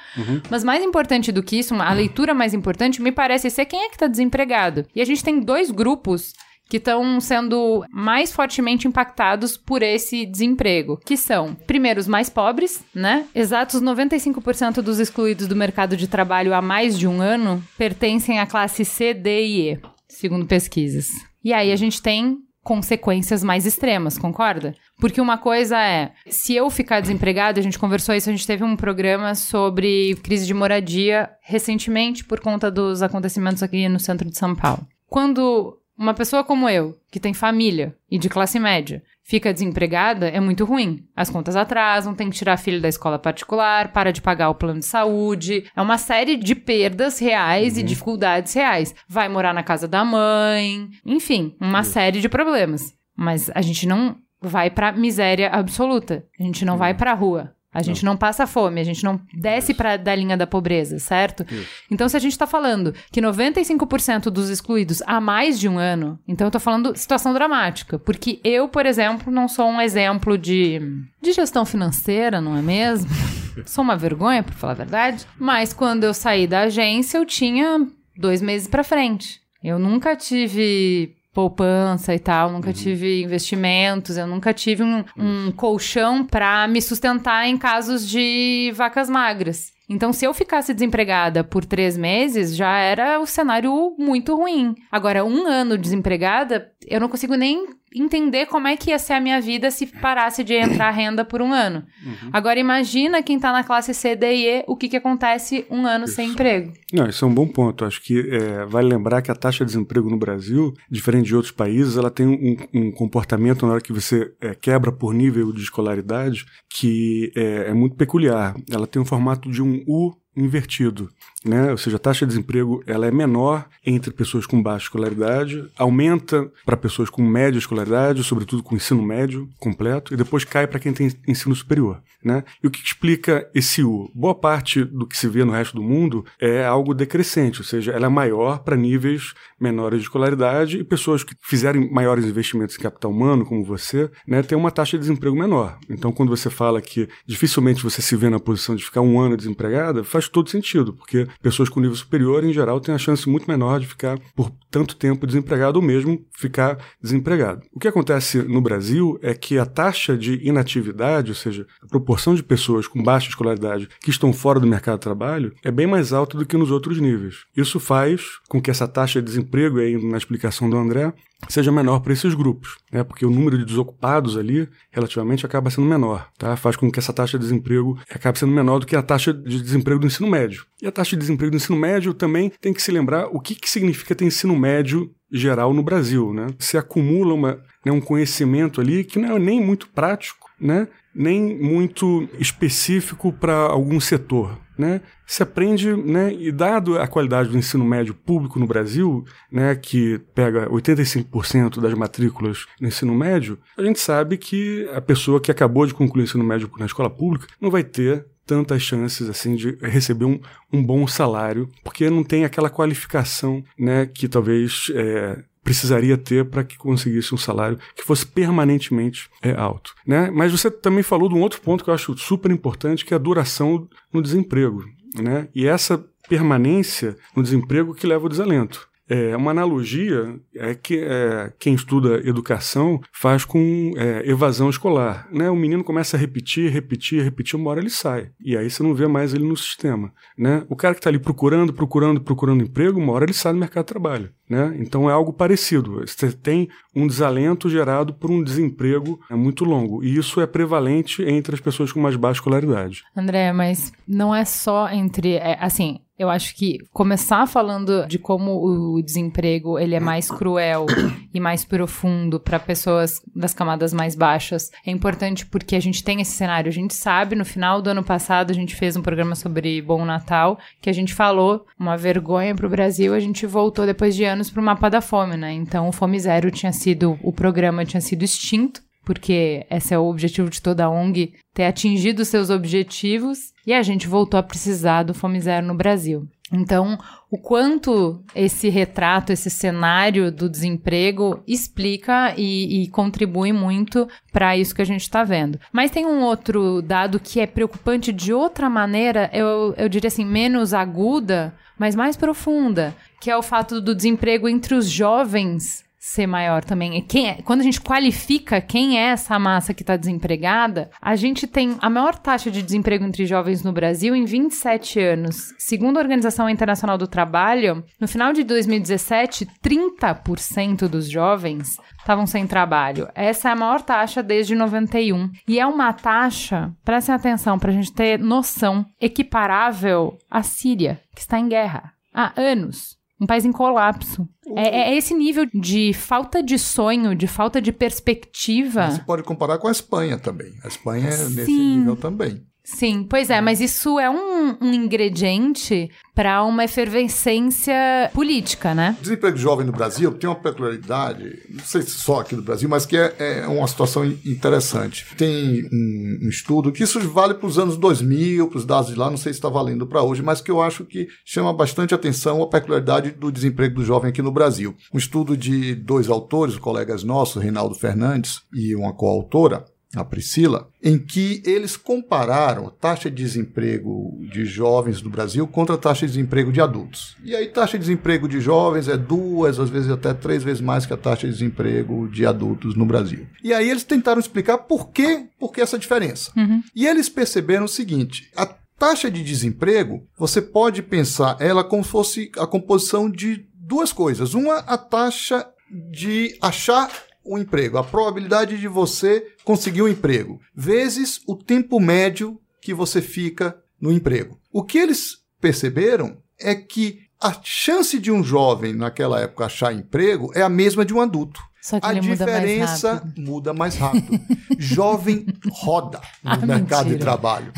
mas 0.49 0.63
mais 0.63 0.83
importante 0.83 1.31
do 1.31 1.43
que 1.43 1.57
isso, 1.57 1.73
a 1.75 1.93
leitura 1.93 2.33
mais 2.33 2.53
importante, 2.53 3.01
me 3.01 3.11
parece 3.11 3.49
ser 3.49 3.65
quem 3.65 3.85
é 3.85 3.89
que 3.89 3.97
tá 3.97 4.07
desempregado. 4.07 4.85
E 4.95 5.01
a 5.01 5.05
gente 5.05 5.23
tem 5.23 5.39
dois 5.39 5.71
grupos 5.71 6.33
que 6.69 6.77
estão 6.77 7.19
sendo 7.19 7.85
mais 7.89 8.31
fortemente 8.31 8.87
impactados 8.87 9.57
por 9.57 9.81
esse 9.81 10.25
desemprego, 10.25 10.99
que 11.05 11.15
são, 11.15 11.55
primeiro, 11.65 11.99
os 11.99 12.07
mais 12.07 12.29
pobres, 12.29 12.83
né? 12.93 13.25
Exatos 13.33 13.81
95% 13.81 14.81
dos 14.81 14.99
excluídos 14.99 15.47
do 15.47 15.55
mercado 15.55 15.95
de 15.95 16.07
trabalho 16.07 16.53
há 16.53 16.61
mais 16.61 16.97
de 16.97 17.07
um 17.07 17.21
ano 17.21 17.63
pertencem 17.77 18.39
à 18.39 18.45
classe 18.45 18.83
C, 18.83 19.13
D 19.13 19.45
e 19.45 19.71
E, 19.71 19.79
segundo 20.09 20.45
pesquisas. 20.45 21.07
E 21.43 21.53
aí 21.53 21.71
a 21.71 21.75
gente 21.75 22.01
tem 22.01 22.37
consequências 22.67 23.45
mais 23.45 23.65
extremas, 23.65 24.17
concorda? 24.17 24.75
Porque 24.99 25.21
uma 25.21 25.37
coisa 25.37 25.81
é, 25.81 26.11
se 26.29 26.53
eu 26.53 26.69
ficar 26.69 26.99
desempregado, 26.99 27.61
a 27.61 27.63
gente 27.63 27.79
conversou 27.79 28.13
isso, 28.13 28.29
a 28.29 28.33
gente 28.33 28.45
teve 28.45 28.61
um 28.61 28.75
programa 28.75 29.35
sobre 29.35 30.15
crise 30.21 30.45
de 30.45 30.53
moradia 30.53 31.29
recentemente 31.41 32.25
por 32.25 32.41
conta 32.41 32.69
dos 32.69 33.01
acontecimentos 33.01 33.63
aqui 33.63 33.87
no 33.87 34.01
centro 34.01 34.29
de 34.29 34.37
São 34.37 34.53
Paulo. 34.53 34.85
Quando 35.07 35.77
uma 35.97 36.13
pessoa 36.13 36.43
como 36.43 36.67
eu, 36.67 36.97
que 37.09 37.21
tem 37.21 37.33
família 37.33 37.95
e 38.11 38.19
de 38.19 38.27
classe 38.27 38.59
média, 38.59 39.01
fica 39.27 39.53
desempregada, 39.53 40.27
é 40.29 40.39
muito 40.39 40.63
ruim. 40.63 41.05
As 41.15 41.29
contas 41.29 41.55
atrasam, 41.55 42.15
tem 42.15 42.29
que 42.29 42.37
tirar 42.37 42.57
filho 42.57 42.81
da 42.81 42.87
escola 42.87 43.19
particular, 43.19 43.91
para 43.91 44.11
de 44.11 44.21
pagar 44.21 44.49
o 44.49 44.55
plano 44.55 44.79
de 44.79 44.85
saúde. 44.85 45.65
É 45.75 45.81
uma 45.81 45.97
série 45.97 46.37
de 46.37 46.55
perdas 46.55 47.19
reais 47.19 47.77
e 47.77 47.83
dificuldades 47.83 48.53
reais. 48.53 48.95
Vai 49.07 49.27
morar 49.27 49.53
na 49.53 49.63
casa 49.63 49.87
da 49.87 50.03
mãe, 50.05 50.89
enfim, 51.05 51.55
uma 51.59 51.83
série 51.83 52.21
de 52.21 52.29
problemas. 52.29 52.93
Mas 53.15 53.51
a 53.53 53.61
gente 53.61 53.85
não 53.85 54.15
vai 54.41 54.69
pra 54.69 54.91
miséria 54.91 55.49
absoluta. 55.49 56.23
A 56.39 56.43
gente 56.43 56.63
não 56.63 56.77
vai 56.77 56.93
pra 56.93 57.13
rua. 57.13 57.53
A 57.77 57.83
gente 57.83 58.03
não. 58.03 58.17
passa 58.17 58.47
fome, 58.47 58.81
a 58.81 58.83
gente 58.83 59.03
não 59.03 59.21
desce 59.31 59.73
para 59.73 59.97
da 59.97 60.15
linha 60.15 60.35
da 60.35 60.47
pobreza, 60.47 60.97
certo? 60.97 61.45
Então, 61.91 62.09
se 62.09 62.17
a 62.17 62.19
gente 62.19 62.37
tá 62.37 62.47
falando 62.47 62.93
que 63.11 63.21
95% 63.21 64.31
dos 64.31 64.49
excluídos 64.49 65.03
há 65.05 65.21
mais 65.21 65.59
de 65.59 65.69
um 65.69 65.77
ano, 65.77 66.19
então 66.27 66.47
eu 66.47 66.51
tô 66.51 66.59
falando 66.59 66.95
situação 66.95 67.33
dramática. 67.33 67.99
Porque 67.99 68.39
eu, 68.43 68.67
por 68.67 68.85
exemplo, 68.85 69.31
não 69.31 69.47
sou 69.47 69.67
um 69.67 69.79
exemplo 69.79 70.37
de, 70.37 70.81
de 71.21 71.31
gestão 71.31 71.65
financeira, 71.65 72.41
não 72.41 72.57
é 72.57 72.61
mesmo? 72.61 73.09
sou 73.65 73.83
uma 73.83 73.95
vergonha, 73.95 74.41
por 74.41 74.53
falar 74.53 74.73
a 74.73 74.77
verdade. 74.77 75.25
Mas 75.37 75.71
quando 75.71 76.03
eu 76.03 76.13
saí 76.13 76.47
da 76.47 76.61
agência, 76.61 77.17
eu 77.17 77.25
tinha 77.25 77.87
dois 78.17 78.41
meses 78.41 78.67
pra 78.67 78.83
frente. 78.83 79.39
Eu 79.63 79.77
nunca 79.77 80.15
tive 80.15 81.16
poupança 81.37 82.15
e 82.15 82.19
tal, 82.19 82.51
nunca 82.51 82.73
tive 82.73 83.21
investimentos, 83.21 84.17
eu 84.17 84.25
nunca 84.25 84.51
tive 84.51 84.81
um, 84.81 85.03
um 85.15 85.51
colchão 85.51 86.25
pra 86.25 86.67
me 86.67 86.81
sustentar 86.81 87.47
em 87.47 87.55
casos 87.55 88.09
de 88.09 88.73
vacas 88.73 89.07
magras. 89.07 89.71
Então, 89.87 90.11
se 90.11 90.25
eu 90.25 90.33
ficasse 90.33 90.73
desempregada 90.73 91.43
por 91.43 91.63
três 91.63 91.95
meses, 91.95 92.55
já 92.55 92.79
era 92.79 93.19
o 93.19 93.27
cenário 93.27 93.95
muito 93.99 94.35
ruim. 94.35 94.73
Agora, 94.91 95.23
um 95.23 95.45
ano 95.45 95.77
desempregada, 95.77 96.71
eu 96.87 96.99
não 96.99 97.07
consigo 97.07 97.35
nem 97.35 97.67
entender 97.93 98.45
como 98.47 98.67
é 98.67 98.75
que 98.75 98.89
ia 98.89 98.99
ser 98.99 99.13
a 99.13 99.21
minha 99.21 99.39
vida 99.39 99.71
se 99.71 99.87
parasse 99.87 100.43
de 100.43 100.53
entrar 100.53 100.91
renda 100.91 101.23
por 101.23 101.41
um 101.41 101.51
ano. 101.51 101.83
Agora, 102.31 102.59
imagina 102.59 103.23
quem 103.23 103.39
tá 103.39 103.51
na 103.51 103.63
classe 103.63 103.93
C, 103.93 104.15
D 104.15 104.33
e 104.33 104.59
E, 104.59 104.63
o 104.67 104.75
que, 104.75 104.89
que 104.89 104.97
acontece 104.97 105.65
um 105.69 105.85
ano 105.85 106.07
sem 106.07 106.29
emprego. 106.29 106.73
Não, 106.93 107.07
isso 107.07 107.23
é 107.23 107.27
um 107.27 107.33
bom 107.33 107.47
ponto. 107.47 107.85
Acho 107.85 108.01
que 108.01 108.19
é, 108.29 108.65
vale 108.65 108.87
lembrar 108.87 109.21
que 109.21 109.31
a 109.31 109.35
taxa 109.35 109.65
de 109.65 109.71
desemprego 109.71 110.09
no 110.09 110.17
Brasil, 110.17 110.73
diferente 110.89 111.27
de 111.27 111.35
outros 111.35 111.51
países, 111.51 111.97
ela 111.97 112.11
tem 112.11 112.25
um, 112.25 112.57
um 112.73 112.91
comportamento 112.91 113.65
na 113.65 113.73
hora 113.73 113.81
que 113.81 113.93
você 113.93 114.31
é, 114.41 114.53
quebra 114.53 114.91
por 114.91 115.13
nível 115.13 115.51
de 115.51 115.61
escolaridade 115.61 116.45
que 116.69 117.31
é, 117.35 117.69
é 117.69 117.73
muito 117.73 117.95
peculiar. 117.95 118.55
Ela 118.69 118.87
tem 118.87 119.01
um 119.01 119.05
formato 119.05 119.49
de 119.49 119.61
um 119.61 119.83
U 119.87 120.13
invertido, 120.35 121.09
né? 121.47 121.71
Ou 121.71 121.77
seja, 121.77 121.97
a 121.97 121.99
taxa 121.99 122.25
de 122.25 122.29
desemprego 122.29 122.83
ela 122.85 123.07
é 123.07 123.11
menor 123.11 123.65
entre 123.85 124.11
pessoas 124.11 124.45
com 124.45 124.61
baixa 124.61 124.85
escolaridade, 124.85 125.65
aumenta 125.77 126.49
para 126.65 126.77
pessoas 126.77 127.09
com 127.09 127.21
média 127.21 127.57
escolaridade, 127.57 128.23
sobretudo 128.23 128.63
com 128.63 128.75
ensino 128.75 129.01
médio 129.01 129.49
completo, 129.57 130.13
e 130.13 130.17
depois 130.17 130.43
cai 130.43 130.67
para 130.67 130.79
quem 130.79 130.93
tem 130.93 131.11
ensino 131.27 131.55
superior, 131.55 132.01
né? 132.23 132.43
E 132.63 132.67
o 132.67 132.71
que 132.71 132.83
explica 132.83 133.49
esse 133.53 133.83
U? 133.83 134.11
Boa 134.13 134.35
parte 134.35 134.83
do 134.83 135.07
que 135.07 135.17
se 135.17 135.27
vê 135.27 135.43
no 135.43 135.51
resto 135.51 135.75
do 135.75 135.83
mundo 135.83 136.25
é 136.39 136.65
algo 136.65 136.93
decrescente, 136.93 137.59
ou 137.59 137.65
seja, 137.65 137.91
ela 137.91 138.07
é 138.07 138.09
maior 138.09 138.59
para 138.59 138.75
níveis 138.75 139.33
menores 139.59 139.99
de 139.99 140.05
escolaridade 140.05 140.77
e 140.77 140.83
pessoas 140.83 141.23
que 141.23 141.35
fizerem 141.41 141.91
maiores 141.91 142.25
investimentos 142.25 142.75
em 142.77 142.81
capital 142.81 143.11
humano, 143.11 143.45
como 143.45 143.63
você, 143.63 144.09
né, 144.27 144.43
tem 144.43 144.57
uma 144.57 144.71
taxa 144.71 144.97
de 144.97 145.01
desemprego 145.01 145.35
menor. 145.35 145.77
Então, 145.89 146.11
quando 146.11 146.29
você 146.29 146.49
fala 146.49 146.81
que 146.81 147.07
dificilmente 147.25 147.83
você 147.83 148.01
se 148.01 148.15
vê 148.15 148.29
na 148.29 148.39
posição 148.39 148.75
de 148.75 148.83
ficar 148.83 149.01
um 149.01 149.19
ano 149.19 149.37
desempregada, 149.37 150.03
faz 150.03 150.27
todo 150.27 150.49
sentido, 150.49 150.93
porque 150.93 151.27
pessoas 151.41 151.69
com 151.69 151.79
nível 151.79 151.95
superior, 151.95 152.43
em 152.43 152.53
geral, 152.53 152.79
têm 152.79 152.93
a 152.93 152.97
chance 152.97 153.27
muito 153.29 153.47
menor 153.47 153.79
de 153.79 153.87
ficar 153.87 154.19
por 154.35 154.51
tanto 154.69 154.95
tempo 154.95 155.25
desempregado 155.25 155.79
ou 155.79 155.85
mesmo 155.85 156.25
ficar 156.35 156.77
desempregado. 157.01 157.61
O 157.71 157.79
que 157.79 157.87
acontece 157.87 158.39
no 158.43 158.61
Brasil 158.61 159.17
é 159.21 159.33
que 159.33 159.57
a 159.57 159.65
taxa 159.65 160.17
de 160.17 160.45
inatividade, 160.47 161.29
ou 161.29 161.35
seja, 161.35 161.65
a 161.81 161.87
proporção 161.87 162.35
de 162.35 162.43
pessoas 162.43 162.87
com 162.87 163.01
baixa 163.01 163.29
escolaridade 163.29 163.87
que 164.01 164.09
estão 164.09 164.33
fora 164.33 164.59
do 164.59 164.67
mercado 164.67 164.97
de 164.97 165.03
trabalho, 165.03 165.53
é 165.63 165.71
bem 165.71 165.87
mais 165.87 166.13
alta 166.13 166.37
do 166.37 166.45
que 166.45 166.57
nos 166.57 166.71
outros 166.71 166.99
níveis. 166.99 167.45
Isso 167.55 167.79
faz 167.79 168.23
com 168.49 168.61
que 168.61 168.71
essa 168.71 168.87
taxa 168.87 169.21
de 169.21 169.27
desemprego, 169.27 169.79
aí 169.79 169.97
na 170.03 170.17
explicação 170.17 170.69
do 170.69 170.77
André, 170.77 171.13
seja 171.47 171.71
menor 171.71 171.99
para 171.99 172.13
esses 172.13 172.33
grupos, 172.33 172.77
né? 172.91 173.03
Porque 173.03 173.25
o 173.25 173.29
número 173.29 173.57
de 173.57 173.65
desocupados 173.65 174.37
ali, 174.37 174.67
relativamente, 174.91 175.45
acaba 175.45 175.69
sendo 175.69 175.87
menor, 175.87 176.27
tá? 176.37 176.55
Faz 176.55 176.75
com 176.75 176.91
que 176.91 176.99
essa 176.99 177.13
taxa 177.13 177.37
de 177.37 177.43
desemprego 177.43 177.97
acabe 178.09 178.39
sendo 178.39 178.51
menor 178.51 178.79
do 178.79 178.85
que 178.85 178.95
a 178.95 179.03
taxa 179.03 179.33
de 179.33 179.61
desemprego 179.61 179.99
do 179.99 180.07
ensino 180.07 180.27
médio. 180.27 180.65
E 180.81 180.87
a 180.87 180.91
taxa 180.91 181.15
de 181.15 181.19
desemprego 181.19 181.51
do 181.51 181.57
ensino 181.57 181.77
médio 181.77 182.13
também 182.13 182.51
tem 182.59 182.73
que 182.73 182.81
se 182.81 182.91
lembrar 182.91 183.27
o 183.27 183.39
que, 183.39 183.55
que 183.55 183.69
significa 183.69 184.15
ter 184.15 184.25
ensino 184.25 184.55
médio 184.55 185.11
geral 185.31 185.73
no 185.73 185.83
Brasil, 185.83 186.33
né? 186.33 186.47
Se 186.59 186.77
acumula 186.77 187.33
uma, 187.33 187.61
né, 187.85 187.91
um 187.91 188.01
conhecimento 188.01 188.81
ali 188.81 189.03
que 189.03 189.19
não 189.19 189.35
é 189.35 189.39
nem 189.39 189.61
muito 189.61 189.89
prático, 189.89 190.49
né? 190.59 190.87
Nem 191.17 191.57
muito 191.57 192.29
específico 192.37 193.33
para 193.33 193.55
algum 193.55 193.99
setor. 193.99 194.57
Né? 194.77 195.01
Se 195.25 195.41
aprende, 195.41 195.91
né, 195.95 196.31
e 196.31 196.51
dado 196.51 196.99
a 196.99 197.07
qualidade 197.07 197.49
do 197.49 197.57
ensino 197.57 197.83
médio 197.83 198.13
público 198.13 198.59
no 198.59 198.67
Brasil, 198.67 199.25
né, 199.51 199.75
que 199.75 200.21
pega 200.35 200.69
85% 200.69 201.81
das 201.81 201.95
matrículas 201.95 202.67
no 202.79 202.87
ensino 202.87 203.15
médio, 203.15 203.57
a 203.75 203.81
gente 203.81 203.99
sabe 203.99 204.37
que 204.37 204.87
a 204.93 205.01
pessoa 205.01 205.41
que 205.41 205.49
acabou 205.49 205.87
de 205.87 205.95
concluir 205.95 206.21
o 206.21 206.25
ensino 206.25 206.43
médio 206.43 206.69
na 206.77 206.85
escola 206.85 207.09
pública 207.09 207.47
não 207.59 207.71
vai 207.71 207.83
ter 207.83 208.27
tantas 208.45 208.81
chances 208.83 209.27
assim 209.27 209.55
de 209.55 209.77
receber 209.81 210.25
um, 210.25 210.39
um 210.71 210.81
bom 210.81 211.05
salário, 211.07 211.69
porque 211.83 212.09
não 212.09 212.23
tem 212.23 212.45
aquela 212.45 212.69
qualificação 212.69 213.63
né, 213.77 214.05
que 214.05 214.27
talvez 214.27 214.91
é, 214.93 215.43
precisaria 215.67 216.17
ter 216.17 216.45
para 216.45 216.63
que 216.63 216.77
conseguisse 216.77 217.35
um 217.35 217.37
salário 217.37 217.77
que 217.93 218.01
fosse 218.01 218.25
permanentemente 218.25 219.29
é, 219.41 219.51
alto. 219.51 219.93
Né? 220.05 220.31
Mas 220.31 220.49
você 220.53 220.71
também 220.71 221.03
falou 221.03 221.27
de 221.27 221.35
um 221.35 221.41
outro 221.41 221.59
ponto 221.59 221.83
que 221.83 221.89
eu 221.89 221.93
acho 221.93 222.17
super 222.17 222.49
importante, 222.49 223.03
que 223.03 223.13
é 223.13 223.17
a 223.17 223.19
duração 223.19 223.85
no 224.13 224.21
desemprego. 224.21 224.85
Né? 225.21 225.49
E 225.53 225.67
essa 225.67 226.01
permanência 226.29 227.17
no 227.35 227.43
desemprego 227.43 227.93
que 227.93 228.07
leva 228.07 228.23
ao 228.23 228.29
desalento. 228.29 228.86
É, 229.09 229.35
uma 229.35 229.51
analogia 229.51 230.39
é 230.55 230.75
que 230.75 230.99
é, 230.99 231.51
quem 231.57 231.73
estuda 231.73 232.27
educação 232.27 232.99
faz 233.11 233.45
com 233.45 233.93
é, 233.95 234.29
evasão 234.29 234.69
escolar. 234.69 235.27
Né? 235.31 235.49
O 235.49 235.55
menino 235.55 235.83
começa 235.83 236.17
a 236.17 236.19
repetir, 236.19 236.71
repetir, 236.71 237.23
repetir, 237.23 237.59
uma 237.59 237.69
hora 237.69 237.79
ele 237.79 237.89
sai. 237.89 238.29
E 238.43 238.57
aí 238.57 238.69
você 238.69 238.83
não 238.83 238.93
vê 238.93 239.07
mais 239.07 239.33
ele 239.33 239.45
no 239.45 239.55
sistema. 239.55 240.11
Né? 240.37 240.65
O 240.69 240.75
cara 240.75 240.93
que 240.93 240.99
está 240.99 241.09
ali 241.09 241.19
procurando, 241.19 241.73
procurando, 241.73 242.21
procurando 242.21 242.63
emprego, 242.63 242.99
uma 242.99 243.13
hora 243.13 243.25
ele 243.25 243.33
sai 243.33 243.53
do 243.53 243.59
mercado 243.59 243.85
de 243.85 243.93
trabalho. 243.93 244.29
Né? 244.49 244.75
Então 244.79 245.09
é 245.09 245.13
algo 245.13 245.33
parecido. 245.33 246.01
Você 246.05 246.31
tem 246.31 246.69
um 246.95 247.07
desalento 247.07 247.69
gerado 247.69 248.13
por 248.13 248.31
um 248.31 248.43
desemprego 248.43 249.19
é 249.29 249.35
muito 249.35 249.63
longo. 249.63 250.03
E 250.03 250.17
isso 250.17 250.41
é 250.41 250.47
prevalente 250.47 251.23
entre 251.23 251.55
as 251.55 251.61
pessoas 251.61 251.91
com 251.91 251.99
mais 251.99 252.15
baixa 252.15 252.39
escolaridade. 252.39 253.03
André, 253.15 253.51
mas 253.51 253.91
não 254.07 254.33
é 254.33 254.45
só 254.45 254.89
entre. 254.89 255.35
É, 255.35 255.57
assim, 255.59 255.99
eu 256.17 256.29
acho 256.29 256.55
que 256.55 256.79
começar 256.91 257.45
falando 257.47 258.07
de 258.07 258.17
como 258.17 258.95
o 258.95 259.01
desemprego 259.01 259.77
ele 259.77 259.93
é 259.93 259.99
mais 259.99 260.31
cruel 260.31 260.85
e 261.33 261.39
mais 261.39 261.63
profundo 261.63 262.39
para 262.39 262.59
pessoas 262.59 263.21
das 263.35 263.53
camadas 263.53 263.93
mais 263.93 264.15
baixas 264.15 264.71
é 264.85 264.89
importante 264.89 265.45
porque 265.45 265.75
a 265.75 265.79
gente 265.79 266.03
tem 266.03 266.19
esse 266.19 266.31
cenário. 266.31 266.69
A 266.69 266.73
gente 266.73 266.93
sabe, 266.93 267.35
no 267.35 267.45
final 267.45 267.81
do 267.81 267.89
ano 267.89 268.03
passado, 268.03 268.49
a 268.51 268.53
gente 268.53 268.75
fez 268.75 268.95
um 268.95 269.01
programa 269.01 269.35
sobre 269.35 269.81
Bom 269.81 270.03
Natal, 270.05 270.57
que 270.81 270.89
a 270.89 270.93
gente 270.93 271.13
falou 271.13 271.65
uma 271.79 271.95
vergonha 271.95 272.55
para 272.55 272.65
o 272.65 272.69
Brasil, 272.69 273.13
a 273.13 273.19
gente 273.19 273.45
voltou 273.45 273.85
depois 273.85 274.15
de 274.15 274.23
anos 274.23 274.49
para 274.49 274.61
o 274.61 274.65
mapa 274.65 274.89
da 274.89 275.01
fome, 275.01 275.37
né? 275.37 275.53
Então 275.53 275.87
o 275.87 275.91
Fome 275.91 276.19
Zero 276.19 276.49
tinha 276.49 276.71
sido, 276.71 277.17
o 277.21 277.31
programa 277.31 277.85
tinha 277.85 278.01
sido 278.01 278.23
extinto 278.23 278.86
porque 279.07 279.65
esse 279.69 279.93
é 279.93 279.97
o 279.97 280.05
objetivo 280.05 280.49
de 280.49 280.61
toda 280.61 280.83
a 280.83 280.89
ONG, 280.89 281.33
ter 281.53 281.63
atingido 281.63 282.25
seus 282.25 282.49
objetivos, 282.49 283.53
e 283.65 283.71
a 283.71 283.81
gente 283.81 284.05
voltou 284.05 284.37
a 284.37 284.43
precisar 284.43 285.03
do 285.03 285.13
Fome 285.13 285.39
Zero 285.39 285.65
no 285.65 285.73
Brasil. 285.73 286.27
Então, 286.51 286.97
o 287.31 287.37
quanto 287.37 288.21
esse 288.35 288.67
retrato, 288.67 289.31
esse 289.31 289.49
cenário 289.49 290.29
do 290.29 290.49
desemprego 290.49 291.41
explica 291.47 292.33
e, 292.35 292.83
e 292.83 292.87
contribui 292.89 293.53
muito 293.53 294.09
para 294.29 294.57
isso 294.57 294.75
que 294.75 294.81
a 294.81 294.85
gente 294.85 295.03
está 295.03 295.23
vendo. 295.23 295.57
Mas 295.71 295.89
tem 295.89 296.05
um 296.05 296.21
outro 296.21 296.81
dado 296.81 297.17
que 297.17 297.39
é 297.39 297.47
preocupante 297.47 298.11
de 298.11 298.33
outra 298.33 298.69
maneira, 298.69 299.29
eu, 299.31 299.73
eu 299.77 299.87
diria 299.87 300.09
assim, 300.09 300.25
menos 300.25 300.73
aguda, 300.73 301.55
mas 301.79 301.95
mais 301.95 302.17
profunda, 302.17 302.93
que 303.21 303.31
é 303.31 303.37
o 303.37 303.41
fato 303.41 303.79
do 303.79 303.95
desemprego 303.95 304.49
entre 304.49 304.75
os 304.75 304.89
jovens 304.89 305.86
ser 306.07 306.25
maior 306.25 306.63
também. 306.63 307.01
Quem 307.01 307.29
é, 307.29 307.41
quando 307.41 307.59
a 307.59 307.63
gente 307.63 307.81
qualifica 307.81 308.61
quem 308.61 308.97
é 308.97 309.09
essa 309.09 309.37
massa 309.37 309.73
que 309.73 309.83
está 309.83 309.97
desempregada, 309.97 310.89
a 311.01 311.17
gente 311.17 311.45
tem 311.45 311.75
a 311.81 311.89
maior 311.89 312.17
taxa 312.17 312.49
de 312.49 312.61
desemprego 312.61 313.03
entre 313.03 313.25
jovens 313.25 313.61
no 313.61 313.73
Brasil 313.73 314.15
em 314.15 314.23
27 314.23 315.01
anos. 315.01 315.53
Segundo 315.57 315.97
a 315.97 316.01
Organização 316.01 316.49
Internacional 316.49 316.97
do 316.97 317.07
Trabalho, 317.07 317.83
no 317.99 318.07
final 318.07 318.31
de 318.31 318.45
2017, 318.45 319.47
30% 319.61 320.87
dos 320.87 321.09
jovens 321.09 321.75
estavam 321.99 322.25
sem 322.25 322.47
trabalho. 322.47 323.09
Essa 323.13 323.49
é 323.49 323.51
a 323.51 323.55
maior 323.55 323.81
taxa 323.81 324.23
desde 324.23 324.55
91. 324.55 325.29
E 325.45 325.59
é 325.59 325.67
uma 325.67 325.91
taxa, 325.91 326.71
prestem 326.85 327.15
atenção 327.15 327.59
para 327.59 327.69
a 327.69 327.73
gente 327.73 327.91
ter 327.91 328.17
noção, 328.17 328.85
equiparável 329.01 330.17
à 330.31 330.41
Síria, 330.41 331.01
que 331.13 331.19
está 331.19 331.37
em 331.37 331.49
guerra 331.49 331.91
há 332.13 332.31
anos. 332.39 332.96
Um 333.19 333.25
país 333.25 333.45
em 333.45 333.51
colapso. 333.51 334.27
É, 334.55 334.91
é, 334.91 334.97
esse 334.97 335.13
nível 335.13 335.45
de 335.53 335.91
falta 335.93 336.41
de 336.41 336.57
sonho, 336.57 337.15
de 337.15 337.27
falta 337.27 337.61
de 337.61 337.71
perspectiva. 337.71 338.91
Você 338.91 339.01
pode 339.01 339.23
comparar 339.23 339.57
com 339.57 339.67
a 339.67 339.71
Espanha 339.71 340.17
também. 340.17 340.53
A 340.63 340.67
Espanha 340.67 341.09
é 341.09 341.29
nesse 341.29 341.51
nível 341.51 341.95
também. 341.95 342.46
Sim, 342.67 343.07
pois 343.09 343.29
é, 343.29 343.39
mas 343.39 343.61
isso 343.61 343.97
é 343.97 344.09
um, 344.09 344.57
um 344.59 344.73
ingrediente 344.73 345.89
para 346.13 346.43
uma 346.43 346.65
efervescência 346.65 347.73
política, 348.13 348.75
né? 348.75 348.97
O 348.99 349.03
desemprego 349.03 349.37
jovem 349.37 349.65
no 349.65 349.71
Brasil 349.71 350.13
tem 350.13 350.29
uma 350.29 350.35
peculiaridade, 350.35 351.43
não 351.49 351.63
sei 351.63 351.81
se 351.83 351.91
só 351.91 352.19
aqui 352.19 352.35
no 352.35 352.41
Brasil, 352.41 352.67
mas 352.67 352.85
que 352.85 352.97
é, 352.97 353.15
é 353.19 353.47
uma 353.47 353.65
situação 353.69 354.05
interessante. 354.05 355.07
Tem 355.15 355.63
um, 355.71 356.25
um 356.25 356.29
estudo 356.29 356.69
que 356.73 356.83
isso 356.83 356.99
vale 357.09 357.35
para 357.35 357.47
os 357.47 357.57
anos 357.57 357.77
2000, 357.77 358.49
para 358.49 358.57
os 358.57 358.65
dados 358.65 358.91
de 358.91 358.99
lá, 358.99 359.09
não 359.09 359.17
sei 359.17 359.31
se 359.31 359.39
está 359.39 359.47
valendo 359.47 359.87
para 359.87 360.03
hoje, 360.03 360.21
mas 360.21 360.41
que 360.41 360.51
eu 360.51 360.61
acho 360.61 360.83
que 360.83 361.07
chama 361.23 361.53
bastante 361.53 361.95
atenção 361.95 362.43
a 362.43 362.49
peculiaridade 362.49 363.11
do 363.11 363.31
desemprego 363.31 363.75
do 363.75 363.85
jovem 363.85 364.09
aqui 364.09 364.21
no 364.21 364.31
Brasil. 364.31 364.75
Um 364.93 364.97
estudo 364.97 365.37
de 365.37 365.73
dois 365.73 366.09
autores, 366.09 366.57
colegas 366.57 367.01
nossos, 367.01 367.41
Reinaldo 367.41 367.75
Fernandes 367.75 368.41
e 368.53 368.75
uma 368.75 368.93
coautora, 368.93 369.63
a 369.95 370.03
Priscila, 370.03 370.67
em 370.83 370.97
que 370.97 371.41
eles 371.45 371.77
compararam 371.77 372.67
a 372.67 372.71
taxa 372.71 373.09
de 373.09 373.23
desemprego 373.23 374.19
de 374.31 374.45
jovens 374.45 375.01
do 375.01 375.09
Brasil 375.09 375.47
contra 375.47 375.75
a 375.75 375.77
taxa 375.77 376.05
de 376.05 376.13
desemprego 376.13 376.51
de 376.51 376.59
adultos. 376.59 377.15
E 377.23 377.35
aí, 377.35 377.47
taxa 377.47 377.77
de 377.77 377.85
desemprego 377.85 378.27
de 378.27 378.41
jovens 378.41 378.87
é 378.87 378.97
duas, 378.97 379.59
às 379.59 379.69
vezes 379.69 379.89
até 379.89 380.13
três 380.13 380.43
vezes 380.43 380.61
mais 380.61 380.85
que 380.85 380.93
a 380.93 380.97
taxa 380.97 381.27
de 381.27 381.33
desemprego 381.33 382.07
de 382.09 382.25
adultos 382.25 382.75
no 382.75 382.85
Brasil. 382.85 383.27
E 383.43 383.53
aí, 383.53 383.69
eles 383.69 383.83
tentaram 383.83 384.19
explicar 384.19 384.57
por 384.59 384.89
que, 384.89 385.25
por 385.39 385.53
que 385.53 385.61
essa 385.61 385.79
diferença. 385.79 386.31
Uhum. 386.35 386.61
E 386.75 386.85
eles 386.85 387.07
perceberam 387.07 387.65
o 387.65 387.69
seguinte: 387.69 388.29
a 388.35 388.45
taxa 388.77 389.09
de 389.09 389.23
desemprego, 389.23 390.05
você 390.17 390.41
pode 390.41 390.81
pensar 390.81 391.37
ela 391.39 391.63
como 391.63 391.83
se 391.83 391.89
fosse 391.89 392.31
a 392.37 392.45
composição 392.45 393.09
de 393.09 393.45
duas 393.53 393.91
coisas. 393.91 394.33
Uma, 394.33 394.57
a 394.59 394.77
taxa 394.77 395.47
de 395.91 396.37
achar 396.41 396.89
um 397.27 397.37
emprego, 397.37 397.77
a 397.77 397.83
probabilidade 397.83 398.57
de 398.57 398.67
você 398.67 399.25
conseguir 399.43 399.81
um 399.81 399.87
emprego, 399.87 400.39
vezes 400.55 401.19
o 401.27 401.35
tempo 401.35 401.79
médio 401.79 402.39
que 402.61 402.73
você 402.73 403.01
fica 403.01 403.55
no 403.79 403.91
emprego. 403.91 404.39
O 404.51 404.63
que 404.63 404.77
eles 404.77 405.17
perceberam 405.39 406.17
é 406.39 406.55
que 406.55 406.99
a 407.21 407.35
chance 407.43 407.97
de 407.99 408.11
um 408.11 408.23
jovem 408.23 408.73
naquela 408.73 409.19
época 409.21 409.45
achar 409.45 409.73
emprego 409.73 410.31
é 410.35 410.41
a 410.41 410.49
mesma 410.49 410.85
de 410.85 410.93
um 410.93 411.01
adulto. 411.01 411.41
Só 411.61 411.79
que 411.81 411.85
a 411.85 411.91
ele 411.91 412.01
muda 412.01 412.25
mais 412.25 412.39
diferença 412.39 412.93
rápido. 412.93 413.21
muda 413.21 413.53
mais 413.53 413.75
rápido. 413.75 414.19
Jovem 414.57 415.25
roda 415.51 415.99
no 416.23 416.31
Ah, 416.31 416.37
mercado 416.37 416.85
de 416.85 416.91
mentira. 416.91 416.99
trabalho. 416.99 417.51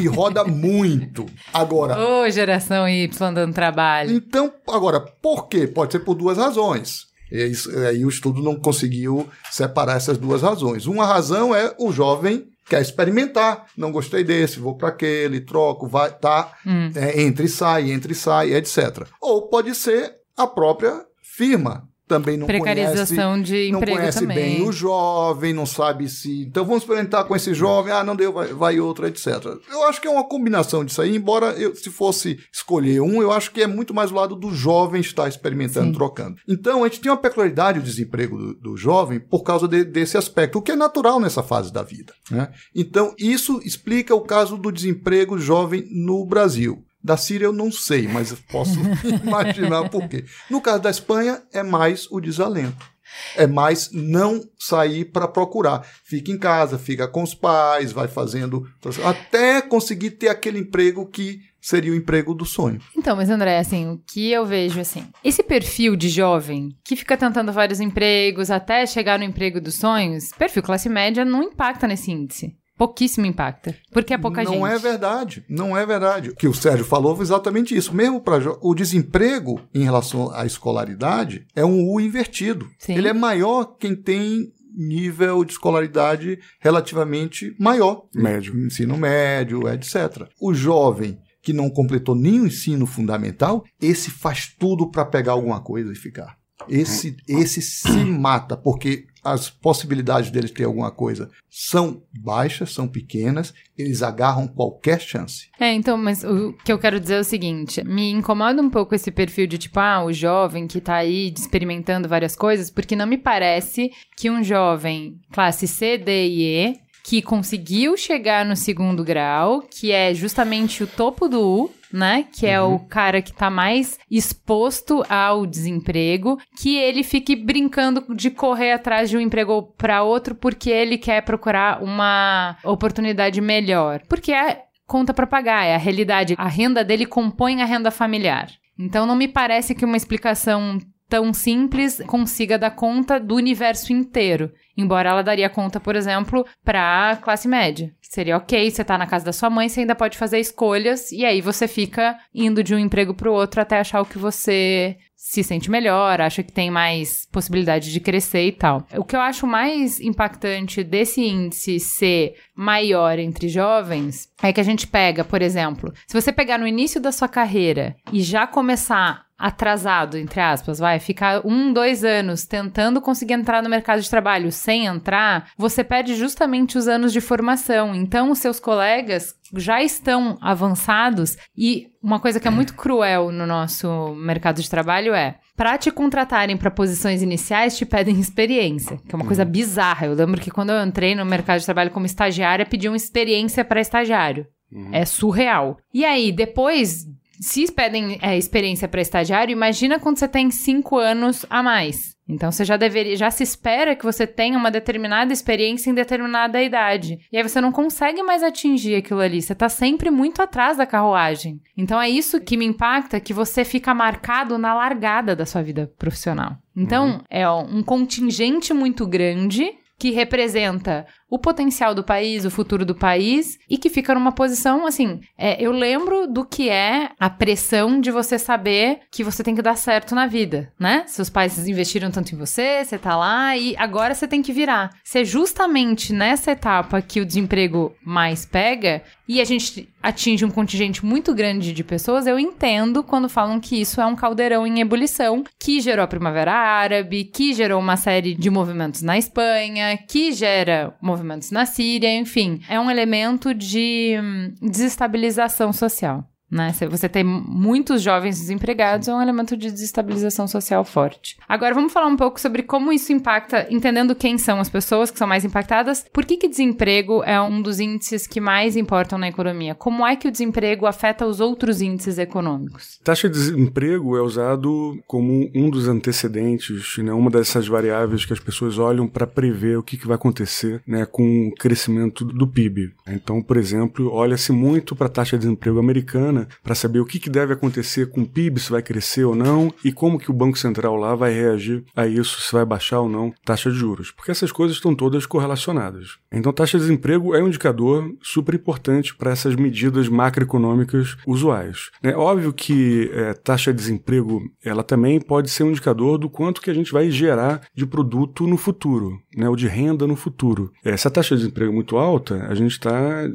E 0.00 0.06
roda 0.06 0.44
muito. 0.44 1.26
Agora, 1.52 1.98
Ô, 1.98 2.30
geração 2.30 2.88
Y 2.88 3.08
dando 3.08 3.52
trabalho. 3.52 4.12
então, 4.12 4.50
agora, 4.68 5.00
por 5.00 5.48
quê? 5.48 5.66
Pode 5.66 5.92
ser 5.92 6.00
por 6.00 6.14
duas 6.14 6.38
razões. 6.38 7.09
E 7.30 7.44
isso- 7.46 7.70
aí 7.78 8.04
o 8.04 8.08
estudo 8.08 8.42
não 8.42 8.56
conseguiu 8.56 9.28
separar 9.50 9.96
essas 9.96 10.18
duas 10.18 10.42
razões. 10.42 10.86
Uma 10.86 11.06
razão 11.06 11.54
é 11.54 11.74
o 11.78 11.92
jovem 11.92 12.46
quer 12.68 12.80
experimentar, 12.80 13.66
não 13.76 13.90
gostei 13.90 14.22
desse, 14.22 14.60
vou 14.60 14.76
para 14.76 14.90
aquele, 14.90 15.40
troco, 15.40 15.88
vai, 15.88 16.10
tá, 16.12 16.52
Hum. 16.64 16.90
é, 16.94 17.20
entre 17.20 17.46
e 17.46 17.48
sai, 17.48 17.90
entre 17.90 18.12
e 18.12 18.14
sai, 18.14 18.54
etc. 18.54 19.06
Ou 19.20 19.48
pode 19.48 19.74
ser 19.74 20.14
a 20.36 20.46
própria 20.46 21.04
firma 21.20 21.88
também 22.10 22.36
não 22.36 22.46
conhece 22.46 22.62
Precarização 22.64 23.40
de 23.40 23.70
não 23.70 23.78
emprego 23.78 23.98
conhece 23.98 24.20
também. 24.20 24.36
bem 24.58 24.68
o 24.68 24.72
jovem, 24.72 25.52
não 25.54 25.64
sabe 25.64 26.08
se. 26.08 26.42
Então 26.42 26.64
vamos 26.64 26.82
experimentar 26.82 27.24
com 27.24 27.34
esse 27.36 27.54
jovem, 27.54 27.92
ah, 27.92 28.02
não 28.04 28.16
deu, 28.16 28.32
vai, 28.32 28.48
vai 28.48 28.80
outro, 28.80 29.06
etc. 29.06 29.26
Eu 29.70 29.84
acho 29.84 30.00
que 30.00 30.08
é 30.08 30.10
uma 30.10 30.28
combinação 30.28 30.84
disso 30.84 31.00
aí, 31.00 31.14
embora 31.14 31.52
eu, 31.52 31.74
se 31.74 31.88
fosse 31.88 32.38
escolher 32.52 33.00
um, 33.00 33.22
eu 33.22 33.30
acho 33.30 33.52
que 33.52 33.62
é 33.62 33.66
muito 33.66 33.94
mais 33.94 34.10
o 34.10 34.14
lado 34.14 34.34
do 34.34 34.52
jovem 34.52 35.00
estar 35.00 35.28
experimentando, 35.28 35.86
Sim. 35.88 35.92
trocando. 35.94 36.36
Então 36.48 36.82
a 36.84 36.88
gente 36.88 37.00
tem 37.00 37.10
uma 37.12 37.16
peculiaridade 37.16 37.78
do 37.78 37.84
desemprego 37.86 38.36
do, 38.36 38.54
do 38.54 38.76
jovem 38.76 39.20
por 39.20 39.42
causa 39.42 39.68
de- 39.68 39.84
desse 39.84 40.16
aspecto, 40.18 40.58
o 40.58 40.62
que 40.62 40.72
é 40.72 40.76
natural 40.76 41.20
nessa 41.20 41.42
fase 41.42 41.72
da 41.72 41.82
vida. 41.82 42.12
Né? 42.30 42.50
Então 42.74 43.14
isso 43.18 43.60
explica 43.64 44.14
o 44.14 44.20
caso 44.22 44.56
do 44.56 44.72
desemprego 44.72 45.38
jovem 45.38 45.86
no 45.90 46.24
Brasil. 46.26 46.82
Da 47.02 47.16
Síria 47.16 47.46
eu 47.46 47.52
não 47.52 47.72
sei, 47.72 48.06
mas 48.06 48.32
posso 48.50 48.78
imaginar 49.24 49.88
por 49.88 50.08
quê. 50.08 50.24
No 50.50 50.60
caso 50.60 50.82
da 50.82 50.90
Espanha, 50.90 51.42
é 51.52 51.62
mais 51.62 52.06
o 52.10 52.20
desalento. 52.20 52.90
É 53.36 53.46
mais 53.46 53.90
não 53.92 54.40
sair 54.58 55.06
para 55.06 55.26
procurar. 55.26 55.84
Fica 56.04 56.30
em 56.30 56.38
casa, 56.38 56.78
fica 56.78 57.08
com 57.08 57.22
os 57.22 57.34
pais, 57.34 57.90
vai 57.90 58.06
fazendo. 58.06 58.64
Até 59.04 59.60
conseguir 59.60 60.12
ter 60.12 60.28
aquele 60.28 60.58
emprego 60.58 61.06
que 61.06 61.40
seria 61.60 61.92
o 61.92 61.96
emprego 61.96 62.34
do 62.34 62.44
sonho. 62.44 62.80
Então, 62.96 63.16
mas 63.16 63.28
André, 63.28 63.58
assim, 63.58 63.88
o 63.88 63.98
que 63.98 64.30
eu 64.30 64.46
vejo 64.46 64.80
assim, 64.80 65.06
esse 65.22 65.42
perfil 65.42 65.94
de 65.94 66.08
jovem 66.08 66.70
que 66.84 66.96
fica 66.96 67.16
tentando 67.16 67.52
vários 67.52 67.80
empregos 67.80 68.50
até 68.50 68.86
chegar 68.86 69.18
no 69.18 69.24
emprego 69.24 69.60
dos 69.60 69.74
sonhos, 69.74 70.30
perfil 70.38 70.62
classe 70.62 70.88
média 70.88 71.24
não 71.24 71.42
impacta 71.42 71.86
nesse 71.86 72.10
índice. 72.10 72.56
Pouquíssimo 72.80 73.26
impacta, 73.26 73.76
porque 73.92 74.14
é 74.14 74.16
pouca 74.16 74.42
não 74.42 74.52
gente. 74.52 74.60
Não 74.60 74.66
é 74.66 74.78
verdade, 74.78 75.44
não 75.46 75.76
é 75.76 75.84
verdade. 75.84 76.30
O 76.30 76.34
que 76.34 76.48
o 76.48 76.54
Sérgio 76.54 76.82
falou 76.82 77.14
foi 77.14 77.26
exatamente 77.26 77.76
isso. 77.76 77.94
Mesmo 77.94 78.22
para 78.22 78.56
o 78.62 78.74
desemprego 78.74 79.60
em 79.74 79.84
relação 79.84 80.32
à 80.32 80.46
escolaridade 80.46 81.46
é 81.54 81.62
um 81.62 81.86
U 81.86 82.00
invertido. 82.00 82.70
Sim. 82.78 82.94
Ele 82.94 83.08
é 83.08 83.12
maior 83.12 83.76
quem 83.78 83.94
tem 83.94 84.50
nível 84.74 85.44
de 85.44 85.52
escolaridade 85.52 86.38
relativamente 86.58 87.54
maior. 87.60 88.06
Médio. 88.14 88.56
Ensino 88.56 88.96
médio, 88.96 89.68
etc. 89.68 90.26
O 90.40 90.54
jovem 90.54 91.18
que 91.42 91.52
não 91.52 91.68
completou 91.68 92.14
nem 92.14 92.40
o 92.40 92.46
ensino 92.46 92.86
fundamental, 92.86 93.62
esse 93.78 94.10
faz 94.10 94.54
tudo 94.58 94.90
para 94.90 95.04
pegar 95.04 95.32
alguma 95.32 95.60
coisa 95.60 95.92
e 95.92 95.96
ficar. 95.96 96.40
Esse, 96.66 97.16
esse 97.28 97.60
se 97.60 98.04
mata, 98.04 98.56
porque 98.56 99.04
as 99.22 99.50
possibilidades 99.50 100.30
deles 100.30 100.50
ter 100.50 100.64
alguma 100.64 100.90
coisa 100.90 101.30
são 101.48 102.02
baixas, 102.12 102.72
são 102.72 102.86
pequenas, 102.86 103.52
eles 103.76 104.02
agarram 104.02 104.46
qualquer 104.46 105.00
chance. 105.00 105.48
É, 105.58 105.72
então, 105.72 105.96
mas 105.96 106.24
o 106.24 106.52
que 106.64 106.72
eu 106.72 106.78
quero 106.78 107.00
dizer 107.00 107.14
é 107.14 107.20
o 107.20 107.24
seguinte: 107.24 107.82
me 107.84 108.10
incomoda 108.10 108.62
um 108.62 108.70
pouco 108.70 108.94
esse 108.94 109.10
perfil 109.10 109.46
de 109.46 109.58
tipo, 109.58 109.78
ah, 109.80 110.04
o 110.04 110.12
jovem 110.12 110.66
que 110.66 110.80
tá 110.80 110.96
aí 110.96 111.32
experimentando 111.36 112.08
várias 112.08 112.36
coisas, 112.36 112.70
porque 112.70 112.96
não 112.96 113.06
me 113.06 113.18
parece 113.18 113.90
que 114.16 114.30
um 114.30 114.42
jovem 114.42 115.18
classe 115.32 115.66
C, 115.66 115.98
D 115.98 116.28
e 116.28 116.42
E 116.42 116.90
que 117.02 117.22
conseguiu 117.22 117.96
chegar 117.96 118.44
no 118.44 118.54
segundo 118.54 119.02
grau, 119.02 119.62
que 119.62 119.90
é 119.90 120.14
justamente 120.14 120.84
o 120.84 120.86
topo 120.86 121.28
do 121.28 121.40
U, 121.40 121.70
né? 121.92 122.24
Que 122.32 122.46
é 122.46 122.60
o 122.60 122.78
cara 122.78 123.22
que 123.22 123.32
tá 123.32 123.50
mais 123.50 123.98
exposto 124.10 125.04
ao 125.08 125.46
desemprego, 125.46 126.38
que 126.60 126.76
ele 126.76 127.02
fique 127.02 127.34
brincando 127.36 128.04
de 128.14 128.30
correr 128.30 128.72
atrás 128.72 129.10
de 129.10 129.16
um 129.16 129.20
emprego 129.20 129.74
para 129.76 130.02
outro 130.02 130.34
porque 130.34 130.70
ele 130.70 130.98
quer 130.98 131.22
procurar 131.22 131.82
uma 131.82 132.56
oportunidade 132.64 133.40
melhor. 133.40 134.00
Porque 134.08 134.32
é 134.32 134.62
conta 134.86 135.14
para 135.14 135.26
pagar, 135.26 135.64
é 135.64 135.74
a 135.74 135.78
realidade. 135.78 136.34
A 136.36 136.48
renda 136.48 136.82
dele 136.82 137.06
compõe 137.06 137.62
a 137.62 137.64
renda 137.64 137.92
familiar. 137.92 138.48
Então 138.76 139.06
não 139.06 139.14
me 139.14 139.28
parece 139.28 139.74
que 139.74 139.84
uma 139.84 139.96
explicação 139.96 140.78
tão 141.10 141.34
simples 141.34 142.00
consiga 142.06 142.56
dar 142.56 142.70
conta 142.70 143.18
do 143.18 143.34
universo 143.34 143.92
inteiro. 143.92 144.52
Embora 144.76 145.10
ela 145.10 145.22
daria 145.22 145.50
conta, 145.50 145.80
por 145.80 145.96
exemplo, 145.96 146.46
para 146.64 147.18
classe 147.20 147.48
média. 147.48 147.92
Seria 148.00 148.36
ok, 148.36 148.70
você 148.70 148.84
tá 148.84 148.96
na 148.96 149.06
casa 149.06 149.24
da 149.24 149.32
sua 149.32 149.50
mãe, 149.50 149.68
você 149.68 149.80
ainda 149.80 149.94
pode 149.94 150.16
fazer 150.16 150.38
escolhas 150.38 151.12
e 151.12 151.24
aí 151.24 151.40
você 151.40 151.68
fica 151.68 152.16
indo 152.32 152.62
de 152.62 152.74
um 152.74 152.78
emprego 152.78 153.12
para 153.12 153.30
o 153.30 153.34
outro 153.34 153.60
até 153.60 153.78
achar 153.78 154.00
o 154.00 154.06
que 154.06 154.18
você 154.18 154.96
se 155.14 155.44
sente 155.44 155.70
melhor, 155.70 156.20
acha 156.20 156.42
que 156.42 156.50
tem 156.50 156.70
mais 156.70 157.26
possibilidade 157.30 157.92
de 157.92 158.00
crescer 158.00 158.46
e 158.46 158.52
tal. 158.52 158.86
O 158.96 159.04
que 159.04 159.14
eu 159.14 159.20
acho 159.20 159.46
mais 159.46 160.00
impactante 160.00 160.82
desse 160.82 161.20
índice 161.20 161.78
ser 161.78 162.34
maior 162.56 163.18
entre 163.18 163.48
jovens 163.48 164.28
é 164.42 164.50
que 164.50 164.60
a 164.60 164.64
gente 164.64 164.86
pega, 164.86 165.22
por 165.22 165.42
exemplo, 165.42 165.92
se 166.06 166.18
você 166.18 166.32
pegar 166.32 166.58
no 166.58 166.66
início 166.66 167.00
da 167.00 167.12
sua 167.12 167.28
carreira 167.28 167.94
e 168.10 168.22
já 168.22 168.46
começar 168.46 169.26
atrasado, 169.40 170.18
entre 170.18 170.38
aspas, 170.38 170.78
vai 170.78 170.98
ficar 170.98 171.40
um, 171.46 171.72
dois 171.72 172.04
anos 172.04 172.44
tentando 172.44 173.00
conseguir 173.00 173.32
entrar 173.32 173.62
no 173.62 173.70
mercado 173.70 174.02
de 174.02 174.10
trabalho 174.10 174.52
sem 174.52 174.84
entrar, 174.84 175.48
você 175.56 175.82
perde 175.82 176.14
justamente 176.14 176.76
os 176.76 176.86
anos 176.86 177.12
de 177.12 177.20
formação. 177.20 177.94
Então, 177.94 178.30
os 178.30 178.38
seus 178.38 178.60
colegas 178.60 179.34
já 179.56 179.82
estão 179.82 180.38
avançados 180.40 181.36
e 181.56 181.88
uma 182.02 182.20
coisa 182.20 182.38
que 182.38 182.46
é 182.46 182.50
muito 182.50 182.74
cruel 182.74 183.32
no 183.32 183.46
nosso 183.46 184.14
mercado 184.14 184.60
de 184.60 184.68
trabalho 184.70 185.14
é 185.14 185.38
para 185.56 185.76
te 185.76 185.90
contratarem 185.90 186.56
para 186.56 186.70
posições 186.70 187.22
iniciais 187.22 187.76
te 187.76 187.84
pedem 187.84 188.18
experiência, 188.20 188.98
que 189.06 189.14
é 189.14 189.16
uma 189.16 189.26
coisa 189.26 189.44
bizarra. 189.44 190.06
Eu 190.06 190.14
lembro 190.14 190.40
que 190.40 190.50
quando 190.50 190.70
eu 190.70 190.82
entrei 190.82 191.14
no 191.14 191.24
mercado 191.24 191.58
de 191.58 191.66
trabalho 191.66 191.90
como 191.90 192.06
estagiária, 192.06 192.64
pediam 192.64 192.94
experiência 192.94 193.64
para 193.64 193.80
estagiário. 193.80 194.46
É 194.92 195.04
surreal. 195.04 195.78
E 195.92 196.04
aí, 196.04 196.30
depois 196.30 197.06
se 197.40 197.72
pedem 197.72 198.18
é, 198.20 198.36
experiência 198.36 198.86
para 198.86 199.00
estagiário, 199.00 199.52
imagina 199.52 199.98
quando 199.98 200.18
você 200.18 200.28
tem 200.28 200.50
cinco 200.50 200.98
anos 200.98 201.46
a 201.48 201.62
mais. 201.62 202.14
Então 202.28 202.52
você 202.52 202.64
já 202.64 202.76
deveria, 202.76 203.16
já 203.16 203.30
se 203.30 203.42
espera 203.42 203.96
que 203.96 204.04
você 204.04 204.26
tenha 204.26 204.56
uma 204.56 204.70
determinada 204.70 205.32
experiência 205.32 205.90
em 205.90 205.94
determinada 205.94 206.62
idade. 206.62 207.18
E 207.32 207.36
aí 207.36 207.42
você 207.42 207.60
não 207.60 207.72
consegue 207.72 208.22
mais 208.22 208.42
atingir 208.42 208.94
aquilo 208.94 209.20
ali. 209.20 209.42
Você 209.42 209.54
tá 209.54 209.68
sempre 209.68 210.10
muito 210.10 210.40
atrás 210.40 210.76
da 210.76 210.86
carruagem. 210.86 211.60
Então 211.76 212.00
é 212.00 212.08
isso 212.08 212.40
que 212.40 212.56
me 212.56 212.66
impacta, 212.66 213.18
que 213.18 213.32
você 213.32 213.64
fica 213.64 213.92
marcado 213.94 214.58
na 214.58 214.74
largada 214.74 215.34
da 215.34 215.44
sua 215.44 215.62
vida 215.62 215.90
profissional. 215.98 216.56
Então 216.76 217.22
é 217.28 217.50
um 217.50 217.82
contingente 217.82 218.72
muito 218.72 219.06
grande 219.06 219.72
que 219.98 220.10
representa 220.10 221.06
o 221.30 221.38
potencial 221.38 221.94
do 221.94 222.02
país, 222.02 222.44
o 222.44 222.50
futuro 222.50 222.84
do 222.84 222.94
país, 222.94 223.58
e 223.68 223.78
que 223.78 223.88
fica 223.88 224.12
numa 224.14 224.32
posição 224.32 224.86
assim. 224.86 225.20
É, 225.38 225.62
eu 225.62 225.70
lembro 225.70 226.26
do 226.26 226.44
que 226.44 226.68
é 226.68 227.10
a 227.18 227.30
pressão 227.30 228.00
de 228.00 228.10
você 228.10 228.38
saber 228.38 229.00
que 229.10 229.22
você 229.22 229.44
tem 229.44 229.54
que 229.54 229.62
dar 229.62 229.76
certo 229.76 230.14
na 230.14 230.26
vida, 230.26 230.72
né? 230.78 231.04
Seus 231.06 231.30
pais 231.30 231.56
investiram 231.68 232.10
tanto 232.10 232.34
em 232.34 232.38
você, 232.38 232.84
você 232.84 232.98
tá 232.98 233.16
lá 233.16 233.56
e 233.56 233.76
agora 233.76 234.14
você 234.14 234.26
tem 234.26 234.42
que 234.42 234.52
virar. 234.52 234.90
Se 235.04 235.20
é 235.20 235.24
justamente 235.24 236.12
nessa 236.12 236.50
etapa 236.50 237.00
que 237.00 237.20
o 237.20 237.26
desemprego 237.26 237.94
mais 238.04 238.44
pega 238.44 239.02
e 239.28 239.40
a 239.40 239.44
gente 239.44 239.88
atinge 240.02 240.44
um 240.44 240.50
contingente 240.50 241.04
muito 241.04 241.32
grande 241.32 241.72
de 241.72 241.84
pessoas, 241.84 242.26
eu 242.26 242.38
entendo 242.38 243.04
quando 243.04 243.28
falam 243.28 243.60
que 243.60 243.80
isso 243.80 244.00
é 244.00 244.06
um 244.06 244.16
caldeirão 244.16 244.66
em 244.66 244.80
ebulição 244.80 245.44
que 245.58 245.80
gerou 245.80 246.04
a 246.04 246.08
Primavera 246.08 246.52
Árabe, 246.52 247.24
que 247.24 247.54
gerou 247.54 247.78
uma 247.78 247.96
série 247.96 248.34
de 248.34 248.50
movimentos 248.50 249.02
na 249.02 249.16
Espanha, 249.16 249.96
que 250.08 250.32
gera 250.32 250.94
movimentos 251.00 251.19
na 251.50 251.66
Síria, 251.66 252.14
enfim, 252.14 252.60
é 252.68 252.78
um 252.78 252.90
elemento 252.90 253.54
de 253.54 254.16
hum, 254.20 254.54
desestabilização 254.60 255.72
social. 255.72 256.24
Né? 256.50 256.74
Você 256.90 257.08
tem 257.08 257.22
muitos 257.22 258.02
jovens 258.02 258.40
desempregados 258.40 259.06
é 259.06 259.14
um 259.14 259.22
elemento 259.22 259.56
de 259.56 259.70
desestabilização 259.70 260.48
social 260.48 260.84
forte. 260.84 261.36
Agora 261.48 261.74
vamos 261.74 261.92
falar 261.92 262.08
um 262.08 262.16
pouco 262.16 262.40
sobre 262.40 262.64
como 262.64 262.92
isso 262.92 263.12
impacta, 263.12 263.68
entendendo 263.70 264.16
quem 264.16 264.36
são 264.36 264.58
as 264.58 264.68
pessoas 264.68 265.10
que 265.10 265.18
são 265.18 265.28
mais 265.28 265.44
impactadas. 265.44 266.04
Por 266.12 266.24
que, 266.24 266.36
que 266.36 266.48
desemprego 266.48 267.22
é 267.22 267.40
um 267.40 267.62
dos 267.62 267.78
índices 267.78 268.26
que 268.26 268.40
mais 268.40 268.76
importam 268.76 269.16
na 269.16 269.28
economia? 269.28 269.76
Como 269.76 270.04
é 270.04 270.16
que 270.16 270.26
o 270.26 270.30
desemprego 270.30 270.86
afeta 270.86 271.24
os 271.24 271.38
outros 271.38 271.80
índices 271.80 272.18
econômicos? 272.18 272.98
Taxa 273.04 273.28
de 273.28 273.34
desemprego 273.34 274.16
é 274.16 274.22
usado 274.22 274.98
como 275.06 275.48
um 275.54 275.70
dos 275.70 275.86
antecedentes, 275.86 276.96
né, 276.98 277.12
uma 277.12 277.30
dessas 277.30 277.68
variáveis 277.68 278.24
que 278.24 278.32
as 278.32 278.40
pessoas 278.40 278.76
olham 278.76 279.06
para 279.06 279.26
prever 279.26 279.78
o 279.78 279.82
que, 279.82 279.96
que 279.96 280.06
vai 280.06 280.16
acontecer 280.16 280.82
né, 280.86 281.06
com 281.06 281.48
o 281.48 281.54
crescimento 281.54 282.24
do 282.24 282.46
PIB. 282.46 282.92
Então, 283.06 283.40
por 283.40 283.56
exemplo, 283.56 284.10
olha-se 284.12 284.50
muito 284.50 284.96
para 284.96 285.06
a 285.06 285.10
taxa 285.10 285.36
de 285.36 285.44
desemprego 285.44 285.78
americana 285.78 286.39
para 286.62 286.74
saber 286.74 287.00
o 287.00 287.06
que, 287.06 287.18
que 287.18 287.30
deve 287.30 287.52
acontecer 287.52 288.10
com 288.10 288.22
o 288.22 288.28
PIB, 288.28 288.60
se 288.60 288.70
vai 288.70 288.82
crescer 288.82 289.24
ou 289.24 289.34
não, 289.34 289.72
e 289.84 289.92
como 289.92 290.18
que 290.18 290.30
o 290.30 290.34
Banco 290.34 290.58
Central 290.58 290.96
lá 290.96 291.14
vai 291.14 291.32
reagir 291.32 291.84
a 291.94 292.06
isso, 292.06 292.40
se 292.40 292.52
vai 292.52 292.64
baixar 292.64 293.00
ou 293.00 293.08
não 293.08 293.32
taxa 293.44 293.70
de 293.70 293.76
juros. 293.76 294.10
Porque 294.10 294.30
essas 294.30 294.52
coisas 294.52 294.76
estão 294.76 294.94
todas 294.94 295.26
correlacionadas. 295.26 296.18
Então, 296.32 296.52
taxa 296.52 296.78
de 296.78 296.84
desemprego 296.84 297.34
é 297.34 297.42
um 297.42 297.48
indicador 297.48 298.12
super 298.22 298.54
importante 298.54 299.14
para 299.14 299.30
essas 299.30 299.54
medidas 299.54 300.08
macroeconômicas 300.08 301.16
usuais. 301.26 301.90
É 302.02 302.14
óbvio 302.14 302.52
que 302.52 303.10
é, 303.12 303.34
taxa 303.34 303.72
de 303.72 303.78
desemprego 303.78 304.42
ela 304.64 304.82
também 304.82 305.20
pode 305.20 305.50
ser 305.50 305.64
um 305.64 305.70
indicador 305.70 306.18
do 306.18 306.28
quanto 306.28 306.60
que 306.60 306.70
a 306.70 306.74
gente 306.74 306.92
vai 306.92 307.10
gerar 307.10 307.62
de 307.74 307.86
produto 307.86 308.46
no 308.46 308.56
futuro, 308.56 309.20
né, 309.36 309.48
ou 309.48 309.56
de 309.56 309.66
renda 309.66 310.06
no 310.06 310.16
futuro. 310.16 310.72
É, 310.84 310.96
se 310.96 311.06
a 311.08 311.10
taxa 311.10 311.34
de 311.34 311.42
desemprego 311.42 311.72
é 311.72 311.74
muito 311.74 311.96
alta, 311.96 312.46
a 312.48 312.54
gente 312.54 312.72
está 312.72 312.90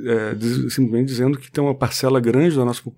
é, 0.06 0.36
simplesmente 0.70 1.08
dizendo 1.08 1.38
que 1.38 1.52
tem 1.52 1.64
uma 1.64 1.76
parcela 1.76 2.20
grande 2.20 2.56
da 2.56 2.66
nossa 2.66 2.82
população 2.82 2.95